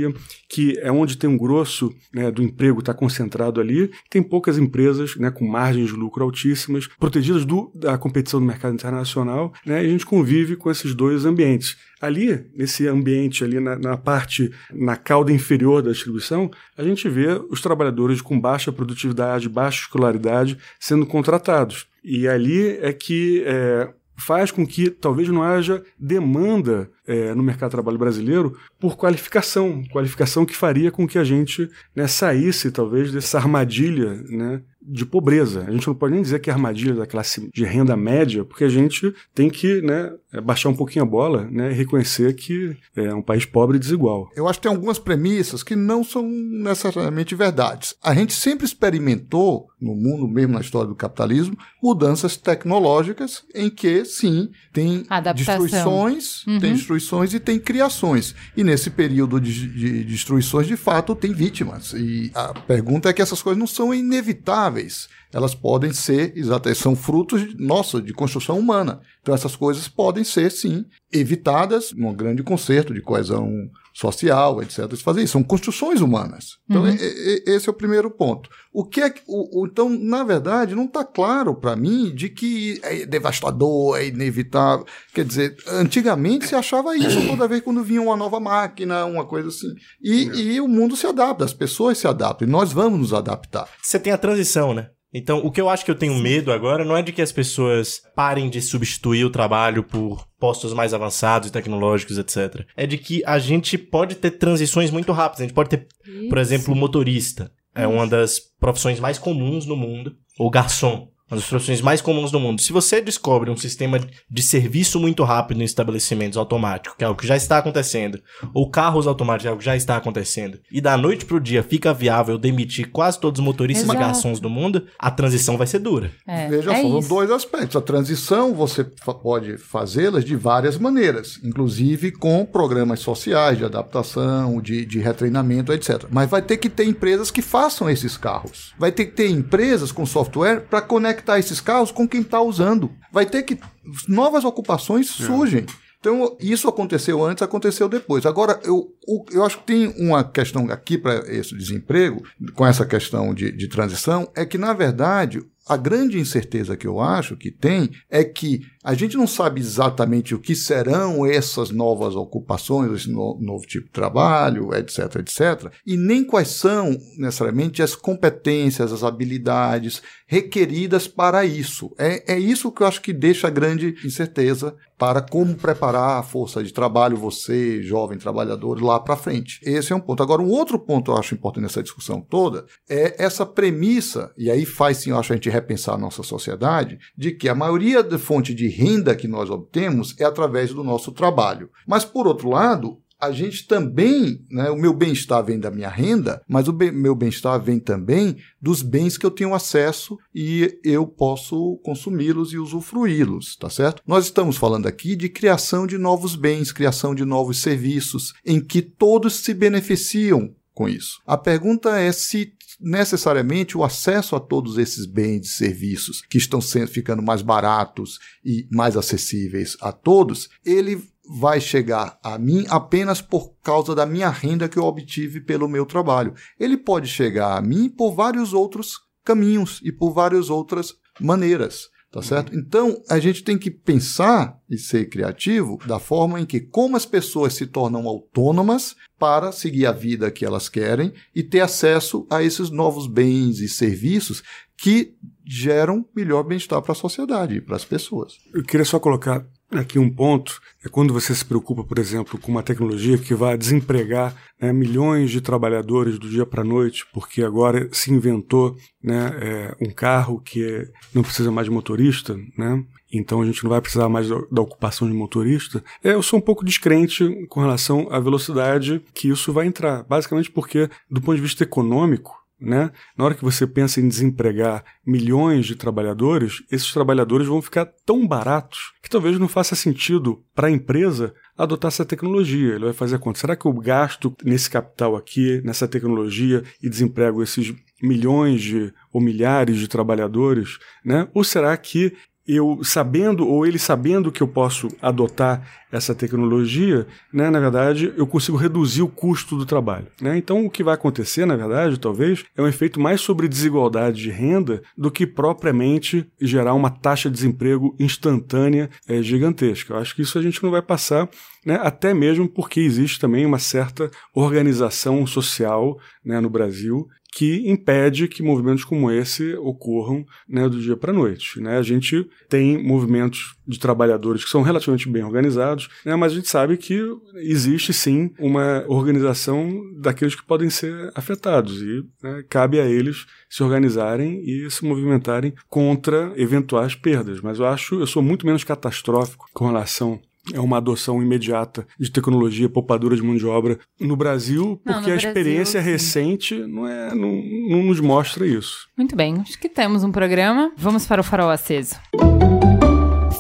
que 0.50 0.78
é 0.80 0.92
onde 0.92 1.18
tem 1.18 1.30
um 1.30 1.38
grosso 1.38 1.94
né, 2.14 2.30
do 2.32 2.44
emprego 2.44 2.80
está 2.80 2.94
concentrado 2.94 3.60
ali. 3.60 3.92
Tem 4.10 4.22
poucas 4.22 4.58
empresas 4.58 5.16
né, 5.16 5.32
com 5.32 5.48
margens 5.48 5.90
de 5.90 5.96
lucro 5.96 6.24
altíssimas, 6.24 6.88
protegidas 6.88 7.46
do, 7.46 7.72
da 7.74 7.98
competição 7.98 8.40
do 8.40 8.46
mercado 8.46 8.74
internacional, 8.74 9.54
né, 9.66 9.84
e 9.84 9.88
a 9.88 9.90
gente 9.90 10.06
convive 10.06 10.56
com 10.56 10.70
esses 10.70 10.94
dois 10.94 11.26
ambientes. 11.26 11.78
Ali, 12.02 12.46
nesse 12.54 12.88
ambiente, 12.88 13.44
ali 13.44 13.60
na, 13.60 13.78
na, 13.78 13.98
parte, 13.98 14.52
na 14.74 14.98
cauda 14.98 15.32
inferior 15.32 15.82
da 15.82 15.92
distribuição, 15.92 16.52
a 16.78 16.84
gente 16.84 17.08
vê 17.08 17.28
os 17.50 17.62
trabalhadores 17.62 18.22
com 18.22 18.40
baixa 18.40 18.74
produtividade, 18.74 19.48
baixa 19.48 19.82
escolaridade 19.82 20.58
sendo 20.80 21.06
contratados. 21.06 21.88
E 22.04 22.28
ali 22.28 22.78
é 22.82 22.92
que 22.92 23.44
é, 23.46 23.90
faz 24.16 24.52
com 24.52 24.66
que 24.66 24.90
talvez 24.90 25.28
não 25.30 25.44
haja 25.44 25.84
demanda 26.00 26.90
é, 27.06 27.34
no 27.34 27.44
mercado 27.44 27.70
de 27.70 27.76
trabalho 27.76 27.98
brasileiro 27.98 28.58
por 28.80 28.96
qualificação, 28.96 29.84
qualificação 29.92 30.46
que 30.46 30.56
faria 30.56 30.92
com 30.92 31.08
que 31.08 31.18
a 31.18 31.24
gente 31.24 31.70
né, 31.96 32.08
saísse 32.08 32.72
talvez 32.72 33.12
dessa 33.12 33.38
armadilha 33.38 34.14
né, 34.30 34.62
de 34.86 35.06
pobreza. 35.06 35.64
A 35.68 35.72
gente 35.72 35.88
não 35.88 35.96
pode 35.96 36.14
nem 36.14 36.22
dizer 36.22 36.40
que 36.40 36.50
é 36.50 36.54
armadilha 36.54 36.94
da 36.96 37.06
classe 37.06 37.50
de 37.54 37.64
renda 37.64 37.96
média, 37.96 38.44
porque 38.44 38.64
a 38.64 38.70
gente 38.70 39.14
tem 39.34 39.50
que 39.50 39.82
né, 39.82 40.12
baixar 40.44 40.70
um 40.70 40.76
pouquinho 40.76 41.04
a 41.04 41.08
bola 41.08 41.48
né, 41.50 41.72
e 41.72 41.74
reconhecer 41.74 42.34
que 42.36 42.76
é 42.96 43.14
um 43.14 43.22
país 43.22 43.46
pobre 43.46 43.78
e 43.78 43.80
desigual. 43.80 44.30
Eu 44.36 44.48
acho 44.48 44.60
que 44.60 44.64
tem 44.68 44.72
algumas 44.76 45.00
premissas 45.00 45.64
que 45.64 45.76
não 45.76 46.04
são 46.04 46.24
necessariamente 46.28 47.36
verdades. 47.36 47.96
A 48.04 48.14
gente 48.14 48.34
sempre 48.34 48.66
experimentou, 48.66 49.68
no 49.82 49.96
mundo 49.96 50.28
mesmo 50.28 50.54
na 50.54 50.62
história 50.62 50.88
do 50.88 50.96
capitalismo, 50.96 51.58
mudanças 51.82 52.36
tecnológicas 52.38 53.44
em 53.54 53.70
que, 53.70 54.06
sim, 54.06 54.50
tem 54.72 55.06
Adaptação. 55.10 55.60
destruições, 55.64 56.46
Uhum. 56.48 56.60
tem 56.60 56.74
destruições 56.74 57.34
e 57.34 57.40
tem 57.40 57.60
criações. 57.60 58.36
E 58.56 58.64
nesse 58.64 58.90
período 58.90 59.40
de, 59.40 59.68
de 59.68 60.04
destruições, 60.04 60.68
de 60.68 60.76
fato, 60.78 61.16
tem 61.16 61.34
vítimas. 61.34 61.94
E 61.94 62.32
a 62.34 62.54
pergunta 62.54 63.10
é 63.10 63.14
que 63.14 63.22
essas 63.22 63.42
coisas 63.42 63.60
não 63.60 63.68
são 63.68 63.94
inevitáveis 63.94 64.73
saudáveis 64.74 65.10
elas 65.34 65.56
podem 65.56 65.92
ser, 65.92 66.32
exatamente, 66.38 66.80
são 66.82 66.96
frutos, 66.96 67.42
de, 67.42 67.58
nossa, 67.58 68.02
de 68.02 68.14
construção 68.14 68.60
humana. 68.60 69.02
Então 69.22 69.34
essas 69.34 69.56
coisas 69.56 69.88
podem 69.88 70.24
ser, 70.24 70.52
sim, 70.52 70.86
evitadas 71.12 71.92
num 71.96 72.14
grande 72.14 72.44
concerto 72.44 72.94
de 72.94 73.02
coesão 73.02 73.50
social, 73.94 74.62
etc. 74.62 74.88
de 74.88 74.98
fazer 75.04 75.22
isso. 75.24 75.34
São 75.34 75.44
construções 75.44 76.02
humanas. 76.02 76.58
Então, 76.70 76.84
Uhum. 76.84 76.90
e- 76.90 76.96
e- 76.96 77.44
esse 77.52 77.70
é 77.70 77.72
o 77.72 77.76
primeiro 77.76 78.10
ponto. 78.10 78.50
O 78.74 78.84
que 78.86 79.02
é 79.02 79.10
que. 79.10 79.22
O, 79.28 79.62
o- 79.62 79.68
então, 79.68 79.88
na 79.90 80.24
verdade, 80.24 80.74
não 80.76 80.86
está 80.86 81.04
claro 81.04 81.54
para 81.56 81.76
mim 81.76 82.14
de 82.14 82.30
que 82.30 82.80
é 82.84 83.06
devastador, 83.06 83.98
é 83.98 84.08
inevitável. 84.08 84.86
Quer 85.14 85.26
dizer, 85.26 85.56
antigamente 85.68 86.48
se 86.48 86.56
achava 86.56 86.96
isso 86.98 87.28
toda 87.28 87.48
vez 87.48 87.62
quando 87.62 87.84
vinha 87.84 88.02
uma 88.02 88.18
nova 88.18 88.40
máquina, 88.40 89.06
uma 89.06 89.26
coisa 89.26 89.50
assim. 89.50 89.74
E, 90.02 90.24
e 90.56 90.62
o 90.62 90.68
mundo 90.68 90.96
se 90.96 91.06
adapta, 91.06 91.46
as 91.46 91.54
pessoas 91.54 91.98
se 92.00 92.08
adaptam, 92.08 92.48
e 92.48 92.52
nós 92.52 92.72
vamos 92.72 93.00
nos 93.00 93.14
adaptar. 93.14 93.68
Você 93.82 94.00
tem 94.00 94.12
a 94.12 94.18
transição, 94.18 94.74
né? 94.74 94.88
Então, 95.14 95.40
o 95.40 95.52
que 95.52 95.62
eu 95.62 95.70
acho 95.70 95.86
que 95.86 95.92
eu 95.92 95.96
tenho 95.96 96.16
medo 96.16 96.52
agora 96.52 96.84
não 96.84 96.98
é 96.98 97.04
de 97.04 97.12
que 97.12 97.22
as 97.22 97.32
pessoas 97.32 98.02
parem 98.16 98.50
de 98.50 98.62
substituir 98.62 99.24
o 99.24 99.30
trabalho 99.30 99.84
por 99.84 100.28
postos 100.40 100.74
mais 100.74 100.94
avançados 100.94 101.50
e 101.50 101.52
tecnológicos, 101.52 102.18
etc. 102.18 102.66
É 102.76 102.88
de 102.88 102.98
que 102.98 103.24
a 103.26 103.38
gente 103.38 103.78
pode 103.78 104.16
ter 104.16 104.32
transições 104.32 104.90
muito 104.90 105.12
rápidas. 105.12 105.42
A 105.42 105.44
gente 105.44 105.54
pode 105.54 105.70
ter, 105.70 105.88
por 106.30 106.40
exemplo, 106.40 106.74
o 106.74 106.78
motorista. 106.78 107.52
É 107.76 107.86
uma 107.86 108.08
das 108.08 108.40
profissões 108.60 109.00
mais 109.00 109.20
comuns 109.20 109.66
no 109.66 109.76
mundo. 109.76 110.16
Ou 110.40 110.50
garçom. 110.50 111.13
Uma 111.34 111.40
das 111.40 111.50
profissões 111.50 111.82
mais 111.82 112.00
comuns 112.00 112.30
do 112.30 112.40
mundo. 112.40 112.62
Se 112.62 112.72
você 112.72 113.02
descobre 113.02 113.50
um 113.50 113.58
sistema 113.58 114.00
de 114.30 114.44
serviço 114.44 115.00
muito 115.00 115.24
rápido 115.24 115.62
em 115.62 115.66
estabelecimentos 115.66 116.38
automáticos, 116.38 116.96
que 116.96 117.04
é 117.04 117.10
o 117.10 117.16
que 117.16 117.26
já 117.26 117.36
está 117.36 117.58
acontecendo, 117.58 118.22
ou 118.54 118.70
carros 118.70 119.08
automáticos, 119.08 119.44
que 119.44 119.48
é 119.48 119.52
o 119.52 119.58
que 119.58 119.66
já 119.66 119.76
está 119.76 119.98
acontecendo, 119.98 120.60
e 120.72 120.80
da 120.80 120.96
noite 120.96 121.26
pro 121.26 121.40
dia 121.40 121.64
fica 121.64 121.92
viável 121.92 122.38
demitir 122.38 122.92
quase 122.92 123.20
todos 123.20 123.40
os 123.40 123.46
motoristas 123.46 123.86
Exato. 123.86 124.00
e 124.00 124.06
garçons 124.06 124.40
do 124.40 124.48
mundo, 124.48 124.86
a 125.00 125.10
transição 125.10 125.58
vai 125.58 125.66
ser 125.66 125.80
dura. 125.80 126.12
É, 126.28 126.48
Veja 126.48 126.72
é 126.72 126.82
só, 126.84 127.00
dois 127.00 127.32
aspectos. 127.32 127.76
A 127.76 127.82
transição 127.82 128.54
você 128.54 128.84
pode 128.84 129.58
fazê-las 129.58 130.24
de 130.24 130.36
várias 130.36 130.78
maneiras, 130.78 131.40
inclusive 131.44 132.12
com 132.12 132.46
programas 132.46 133.00
sociais 133.00 133.58
de 133.58 133.66
adaptação, 133.66 134.62
de, 134.62 134.86
de 134.86 135.00
retreinamento, 135.00 135.74
etc. 135.74 136.04
Mas 136.12 136.30
vai 136.30 136.44
ter 136.44 136.58
que 136.58 136.70
ter 136.70 136.86
empresas 136.86 137.32
que 137.32 137.42
façam 137.42 137.90
esses 137.90 138.18
carros. 138.18 138.72
Vai 138.78 138.92
ter 138.92 139.06
que 139.06 139.14
ter 139.14 139.30
empresas 139.30 139.92
com 139.92 140.06
software 140.06 140.62
para 140.70 140.82
conectar 140.82 141.23
esses 141.40 141.62
carros 141.62 141.92
com 141.92 142.08
quem 142.08 142.22
está 142.22 142.42
usando. 142.42 142.92
Vai 143.12 143.26
ter 143.26 143.44
que. 143.44 143.60
Novas 144.08 144.44
ocupações 144.46 145.08
surgem. 145.08 145.66
Então, 146.04 146.36
isso 146.38 146.68
aconteceu 146.68 147.24
antes, 147.24 147.42
aconteceu 147.42 147.88
depois. 147.88 148.26
Agora, 148.26 148.60
eu, 148.66 148.94
eu 149.32 149.46
acho 149.46 149.60
que 149.60 149.64
tem 149.64 149.88
uma 149.98 150.22
questão 150.22 150.70
aqui 150.70 150.98
para 150.98 151.20
esse 151.34 151.56
desemprego, 151.56 152.22
com 152.56 152.68
essa 152.68 152.86
questão 152.86 153.34
de, 153.34 153.50
de 153.54 153.70
transição, 153.70 154.30
é 154.36 154.46
que, 154.46 154.58
na 154.58 154.74
verdade, 154.74 155.42
a 155.68 155.78
grande 155.78 156.20
incerteza 156.20 156.76
que 156.76 156.86
eu 156.88 157.00
acho 157.00 157.38
que 157.38 157.50
tem 157.52 157.90
é 158.10 158.24
que 158.24 158.62
a 158.84 158.94
gente 158.94 159.16
não 159.16 159.26
sabe 159.26 159.62
exatamente 159.62 160.36
o 160.36 160.40
que 160.40 160.56
serão 160.56 161.26
essas 161.26 161.70
novas 161.72 162.16
ocupações, 162.16 162.92
esse 162.92 163.10
no- 163.10 163.38
novo 163.40 163.66
tipo 163.66 163.86
de 163.86 163.92
trabalho, 163.94 164.74
etc, 164.76 165.16
etc, 165.20 165.72
e 165.88 165.96
nem 165.96 166.24
quais 166.26 166.50
são 166.50 166.98
necessariamente 167.18 167.82
as 167.82 167.96
competências, 167.96 168.92
as 168.92 169.04
habilidades 169.04 170.02
requeridas 170.28 171.08
para 171.08 171.46
isso. 171.46 171.92
É, 171.98 172.34
é 172.34 172.40
isso 172.40 172.72
que 172.72 172.82
eu 172.84 172.88
acho 172.88 173.02
que 173.02 173.14
deixa 173.14 173.48
a 173.48 173.52
grande 173.52 173.96
incerteza 174.04 174.76
para 174.98 175.22
como 175.22 175.56
preparar 175.56 176.20
a 176.20 176.24
força 176.24 176.64
de 176.64 176.72
trabalho, 176.74 177.18
você, 177.18 177.82
jovem 177.84 178.18
trabalhador, 178.18 178.82
lá 178.82 179.00
para 179.00 179.16
frente. 179.18 179.60
Esse 179.64 179.92
é 179.92 179.96
um 179.96 180.00
ponto. 180.00 180.24
Agora, 180.24 180.42
um 180.42 180.50
outro 180.50 180.80
ponto 180.80 181.12
eu 181.12 181.18
acho 181.18 181.36
importante 181.36 181.64
nessa 181.64 181.84
discussão 181.84 182.22
toda 182.22 182.66
é 182.90 183.22
essa 183.24 183.46
premissa, 183.46 184.32
e 184.38 184.50
aí 184.50 184.66
faz 184.66 184.98
sim, 184.98 185.10
eu 185.12 185.18
acho, 185.18 185.34
a 185.34 185.36
gente 185.36 185.50
repensar 185.54 185.98
nossa 185.98 186.24
sociedade, 186.24 186.98
de 187.18 187.32
que 187.32 187.48
a 187.48 187.56
maioria 187.56 188.04
da 188.04 188.18
fonte 188.20 188.54
de 188.54 188.68
renda 188.68 189.16
que 189.16 189.28
nós 189.28 189.50
obtemos 189.50 190.16
é 190.20 190.26
através 190.26 190.74
do 190.74 190.84
nosso 190.84 191.12
trabalho. 191.12 191.70
Mas, 191.88 192.04
por 192.04 192.28
outro 192.28 192.50
lado, 192.50 192.98
a 193.20 193.32
gente 193.32 193.66
também, 193.68 194.46
né, 194.52 194.70
o 194.70 194.76
meu 194.76 194.94
bem-estar 194.94 195.42
vem 195.46 195.58
da 195.58 195.72
minha 195.72 195.88
renda, 195.88 196.42
mas 196.46 196.68
o 196.68 196.74
bem- 196.74 196.92
meu 196.92 197.16
bem-estar 197.16 197.58
vem 197.62 197.80
também 197.80 198.36
dos 198.62 198.82
bens 198.82 199.18
que 199.18 199.26
eu 199.26 199.32
tenho 199.32 199.54
acesso 199.54 200.18
e 200.36 200.78
eu 200.84 201.08
posso 201.08 201.80
consumi-los 201.86 202.52
e 202.52 202.58
usufruí-los, 202.58 203.56
tá 203.56 203.70
certo? 203.70 204.02
Nós 204.06 204.26
estamos 204.26 204.58
falando 204.58 204.88
aqui 204.88 205.16
de 205.16 205.30
criação 205.30 205.88
de 205.88 205.98
novos 205.98 206.36
bens, 206.36 206.74
criação 206.74 207.16
de 207.16 207.24
novos 207.24 207.60
serviços, 207.60 208.34
em 208.46 208.60
que 208.60 208.82
todos 208.82 209.36
se 209.36 209.54
beneficiam 209.54 210.54
com 210.74 210.90
isso. 210.90 211.22
A 211.26 211.38
pergunta 211.38 211.98
é 211.98 212.12
se 212.12 212.52
necessariamente 212.84 213.78
o 213.78 213.84
acesso 213.84 214.36
a 214.36 214.40
todos 214.40 214.78
esses 214.78 215.06
bens 215.06 215.48
e 215.48 215.50
serviços 215.50 216.22
que 216.22 216.38
estão 216.38 216.60
sendo 216.60 216.88
ficando 216.88 217.24
mais 217.24 217.42
baratos 217.42 218.20
e 218.44 218.68
mais 218.70 218.98
acessíveis 218.98 219.78
a 219.80 219.92
todos, 219.92 220.50
ele 220.66 221.02
vai 221.26 221.62
chegar 221.62 222.20
a 222.22 222.38
mim 222.38 222.66
apenas 222.70 223.22
por 223.22 223.54
causa 223.64 223.96
da 223.96 224.06
minha 224.06 224.30
renda 224.30 224.68
que 224.68 224.78
eu 224.78 224.84
obtive 224.84 225.40
pelo 225.40 225.70
meu 225.70 225.86
trabalho. 225.86 226.34
Ele 226.60 226.76
pode 226.76 227.08
chegar 227.08 227.58
a 227.58 227.62
mim 227.62 227.90
por 227.90 228.14
vários 228.14 228.54
outros 228.54 229.00
caminhos 229.24 229.80
e 229.84 229.92
por 229.92 230.12
várias 230.12 230.50
outras 230.50 230.94
maneiras. 231.20 231.93
Tá 232.14 232.22
certo? 232.22 232.56
Então, 232.56 233.02
a 233.10 233.18
gente 233.18 233.44
tem 233.44 233.58
que 233.58 233.72
pensar 233.72 234.62
e 234.70 234.78
ser 234.78 235.10
criativo 235.10 235.80
da 235.88 235.98
forma 235.98 236.40
em 236.40 236.46
que 236.46 236.60
como 236.60 236.96
as 236.96 237.08
pessoas 237.08 237.56
se 237.56 237.66
tornam 237.66 238.08
autônomas 238.08 238.96
para 239.18 239.52
seguir 239.52 239.88
a 239.88 239.92
vida 239.92 240.30
que 240.30 240.46
elas 240.46 240.70
querem 240.70 241.12
e 241.34 241.42
ter 241.42 241.62
acesso 241.62 242.28
a 242.30 242.44
esses 242.44 242.70
novos 242.70 243.08
bens 243.08 243.60
e 243.62 243.68
serviços 243.68 244.44
que 244.78 245.16
geram 245.44 246.06
melhor 246.16 246.44
bem-estar 246.44 246.84
para 246.84 246.92
a 246.92 246.96
sociedade 246.96 247.56
e 247.56 247.62
para 247.62 247.78
as 247.78 247.84
pessoas. 247.84 248.38
Eu 248.54 248.62
queria 248.62 248.86
só 248.86 249.00
colocar 249.00 249.44
aqui 249.80 249.98
um 250.00 250.10
ponto 250.10 250.62
é 250.84 250.90
quando 250.90 251.14
você 251.14 251.34
se 251.34 251.46
preocupa, 251.46 251.84
por 251.84 251.98
exemplo, 251.98 252.38
com 252.40 252.52
uma 252.52 252.64
tecnologia 252.64 253.18
que 253.18 253.34
vai 253.34 253.58
desempregar 253.58 254.36
né, 254.60 254.74
milhões 254.74 255.32
de 255.32 255.42
trabalhadores 255.42 256.20
do 256.20 256.30
dia 256.30 256.46
para 256.46 256.62
a 256.62 256.66
noite, 256.66 257.06
porque 257.14 257.44
agora 257.44 257.88
se 257.92 258.12
inventou 258.12 258.76
né, 259.02 259.32
é, 259.42 259.76
um 259.82 259.92
carro 259.92 260.40
que 260.40 260.64
é, 260.64 260.88
não 261.14 261.24
precisa 261.24 261.52
mais 261.52 261.66
de 261.66 261.72
motorista, 261.72 262.38
né? 262.58 262.84
então 263.12 263.42
a 263.42 263.46
gente 263.46 263.64
não 263.64 263.70
vai 263.70 263.80
precisar 263.80 264.10
mais 264.10 264.28
da, 264.28 264.62
ocupação 264.62 265.08
de 265.08 265.14
motorista. 265.14 265.84
É, 266.04 266.14
eu 266.14 266.24
sou 266.24 266.40
um 266.40 266.42
pouco 266.42 266.66
descrente 266.66 267.46
com 267.48 267.62
relação 267.62 268.08
à 268.10 268.20
velocidade 268.20 269.02
que 269.14 269.30
isso 269.30 269.54
vai 269.54 269.68
entrar, 269.68 270.04
basicamente 270.04 270.52
porque, 270.52 270.90
do 271.10 271.22
ponto 271.22 271.36
de 271.36 271.42
vista 271.42 271.64
econômico, 271.64 272.43
né? 272.64 272.92
Na 273.18 273.26
hora 273.26 273.36
que 273.36 273.44
você 273.44 273.68
pensa 273.68 274.00
em 274.00 274.08
desempregar 274.08 274.84
milhões 275.06 275.66
de 275.66 275.76
trabalhadores, 275.76 276.64
esses 276.72 276.92
trabalhadores 276.94 277.48
vão 277.48 277.62
ficar 277.62 277.86
tão 278.06 278.26
baratos 278.26 278.94
que 279.02 279.10
talvez 279.10 279.38
não 279.38 279.48
faça 279.50 279.76
sentido 279.76 280.42
para 280.56 280.68
a 280.68 280.72
empresa 280.72 281.34
adotar 281.58 281.90
essa 281.90 282.06
tecnologia. 282.06 282.76
Ele 282.76 282.86
vai 282.86 282.94
fazer 282.94 283.18
a 283.18 283.20
conta. 283.20 283.40
Será 283.40 283.56
que 283.56 283.66
eu 283.66 283.74
gasto 283.74 284.34
nesse 284.44 284.70
capital 284.70 285.16
aqui, 285.16 285.62
nessa 285.64 285.88
tecnologia, 285.88 286.64
e 286.82 286.90
desemprego 286.90 287.44
esses 287.44 287.74
milhões 288.02 288.62
de, 288.62 288.94
ou 289.12 289.20
milhares 289.20 289.78
de 289.78 289.88
trabalhadores? 289.88 290.80
Né? 291.04 291.28
Ou 291.34 291.44
será 291.44 291.76
que 291.76 292.14
eu 292.48 292.80
sabendo, 292.84 293.48
ou 293.48 293.66
ele 293.66 293.80
sabendo 293.80 294.32
que 294.32 294.42
eu 294.42 294.48
posso 294.48 294.90
adotar 295.02 295.66
essa 295.92 296.16
tecnologia, 296.16 297.06
né, 297.32 297.50
na 297.50 297.60
verdade, 297.60 298.12
eu 298.18 298.26
consigo 298.26 298.58
reduzir 298.58 299.04
o 299.04 299.08
custo 299.08 299.56
do 299.56 299.66
trabalho. 299.66 300.08
Né? 300.20 300.38
Então, 300.38 300.66
o 300.66 300.70
que 300.70 300.84
vai 300.84 300.96
acontecer, 300.96 301.46
na 301.46 301.56
verdade, 301.56 302.00
talvez, 302.00 302.44
é 302.58 302.62
um 302.62 302.68
efeito 302.68 303.00
mais 303.00 303.22
sobre 303.22 303.48
desigualdade 303.48 304.22
de 304.22 304.32
renda 304.32 304.82
do 304.98 305.12
que 305.12 305.28
propriamente 305.28 306.26
gerar 306.42 306.74
uma 306.74 306.90
taxa 306.90 307.30
de 307.30 307.36
desemprego 307.36 307.96
instantânea 308.00 308.90
é, 309.08 309.22
gigantesca. 309.22 309.94
Eu 309.94 309.98
acho 309.98 310.16
que 310.16 310.24
isso 310.24 310.38
a 310.38 310.42
gente 310.42 310.64
não 310.64 310.72
vai 310.72 310.82
passar, 310.82 311.30
né, 311.66 311.80
até 311.82 312.14
mesmo 312.14 312.50
porque 312.50 312.80
existe 312.80 313.20
também 313.20 313.46
uma 313.46 313.60
certa 313.60 314.10
organização 314.34 315.26
social 315.28 315.98
né, 316.26 316.42
no 316.42 316.50
Brasil 316.50 317.08
que 317.34 317.68
impede 317.68 318.28
que 318.28 318.44
movimentos 318.44 318.84
como 318.84 319.12
esse 319.12 319.56
ocorram 319.56 320.24
né, 320.48 320.70
do 320.70 320.80
dia 320.80 320.96
para 320.96 321.12
a 321.12 321.16
noite. 321.16 321.60
Né? 321.60 321.78
A 321.78 321.82
gente 321.82 322.30
tem 322.48 322.78
movimentos 322.82 323.56
de 323.68 323.80
trabalhadores 323.80 324.44
que 324.44 324.52
são 324.52 324.62
relativamente 324.62 325.10
bem 325.10 325.24
organizados, 325.24 325.90
né, 326.06 326.16
mas 326.16 326.32
a 326.32 326.36
gente 326.36 326.48
sabe 326.48 326.78
que 326.78 327.02
existe 327.38 327.92
sim 327.92 328.32
uma 328.38 328.86
organização 328.88 329.72
daqueles 330.00 330.36
que 330.36 330.46
podem 330.46 330.70
ser 330.70 331.12
afetados 331.16 331.82
e 331.82 332.06
né, 332.22 332.44
cabe 332.48 332.80
a 332.80 332.86
eles 332.86 333.26
se 333.50 333.64
organizarem 333.64 334.44
e 334.44 334.70
se 334.70 334.86
movimentarem 334.86 335.54
contra 335.68 336.34
eventuais 336.36 336.94
perdas. 336.94 337.42
Mas 337.42 337.58
eu 337.58 337.66
acho, 337.66 338.00
eu 338.00 338.08
sou 338.08 338.22
muito 338.22 338.46
menos 338.46 338.64
catastrófico 338.64 339.48
com 339.54 339.66
relação 339.66 340.22
é 340.52 340.60
uma 340.60 340.78
adoção 340.78 341.22
imediata 341.22 341.88
de 342.00 342.12
tecnologia 342.12 342.68
poupadora 342.68 343.16
de 343.16 343.22
mão 343.22 343.36
de 343.36 343.46
obra 343.46 343.80
no 344.00 344.16
Brasil, 344.16 344.82
porque 344.84 345.00
não, 345.00 345.08
no 345.08 345.14
a 345.14 345.16
experiência 345.16 345.80
Brasil, 345.80 345.94
recente 345.94 346.56
não, 346.56 346.88
é, 346.88 347.16
não, 347.16 347.32
não 347.70 347.84
nos 347.84 348.00
mostra 348.00 348.46
isso. 348.46 348.88
Muito 348.98 349.16
bem, 349.16 349.40
acho 349.40 349.58
que 349.60 349.70
temos 349.70 350.04
um 350.04 350.12
programa. 350.12 350.72
Vamos 350.76 351.06
para 351.06 351.22
o 351.22 351.24
farol 351.24 351.50
aceso. 351.50 351.96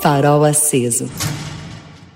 Farol 0.01 0.43
aceso. 0.43 1.09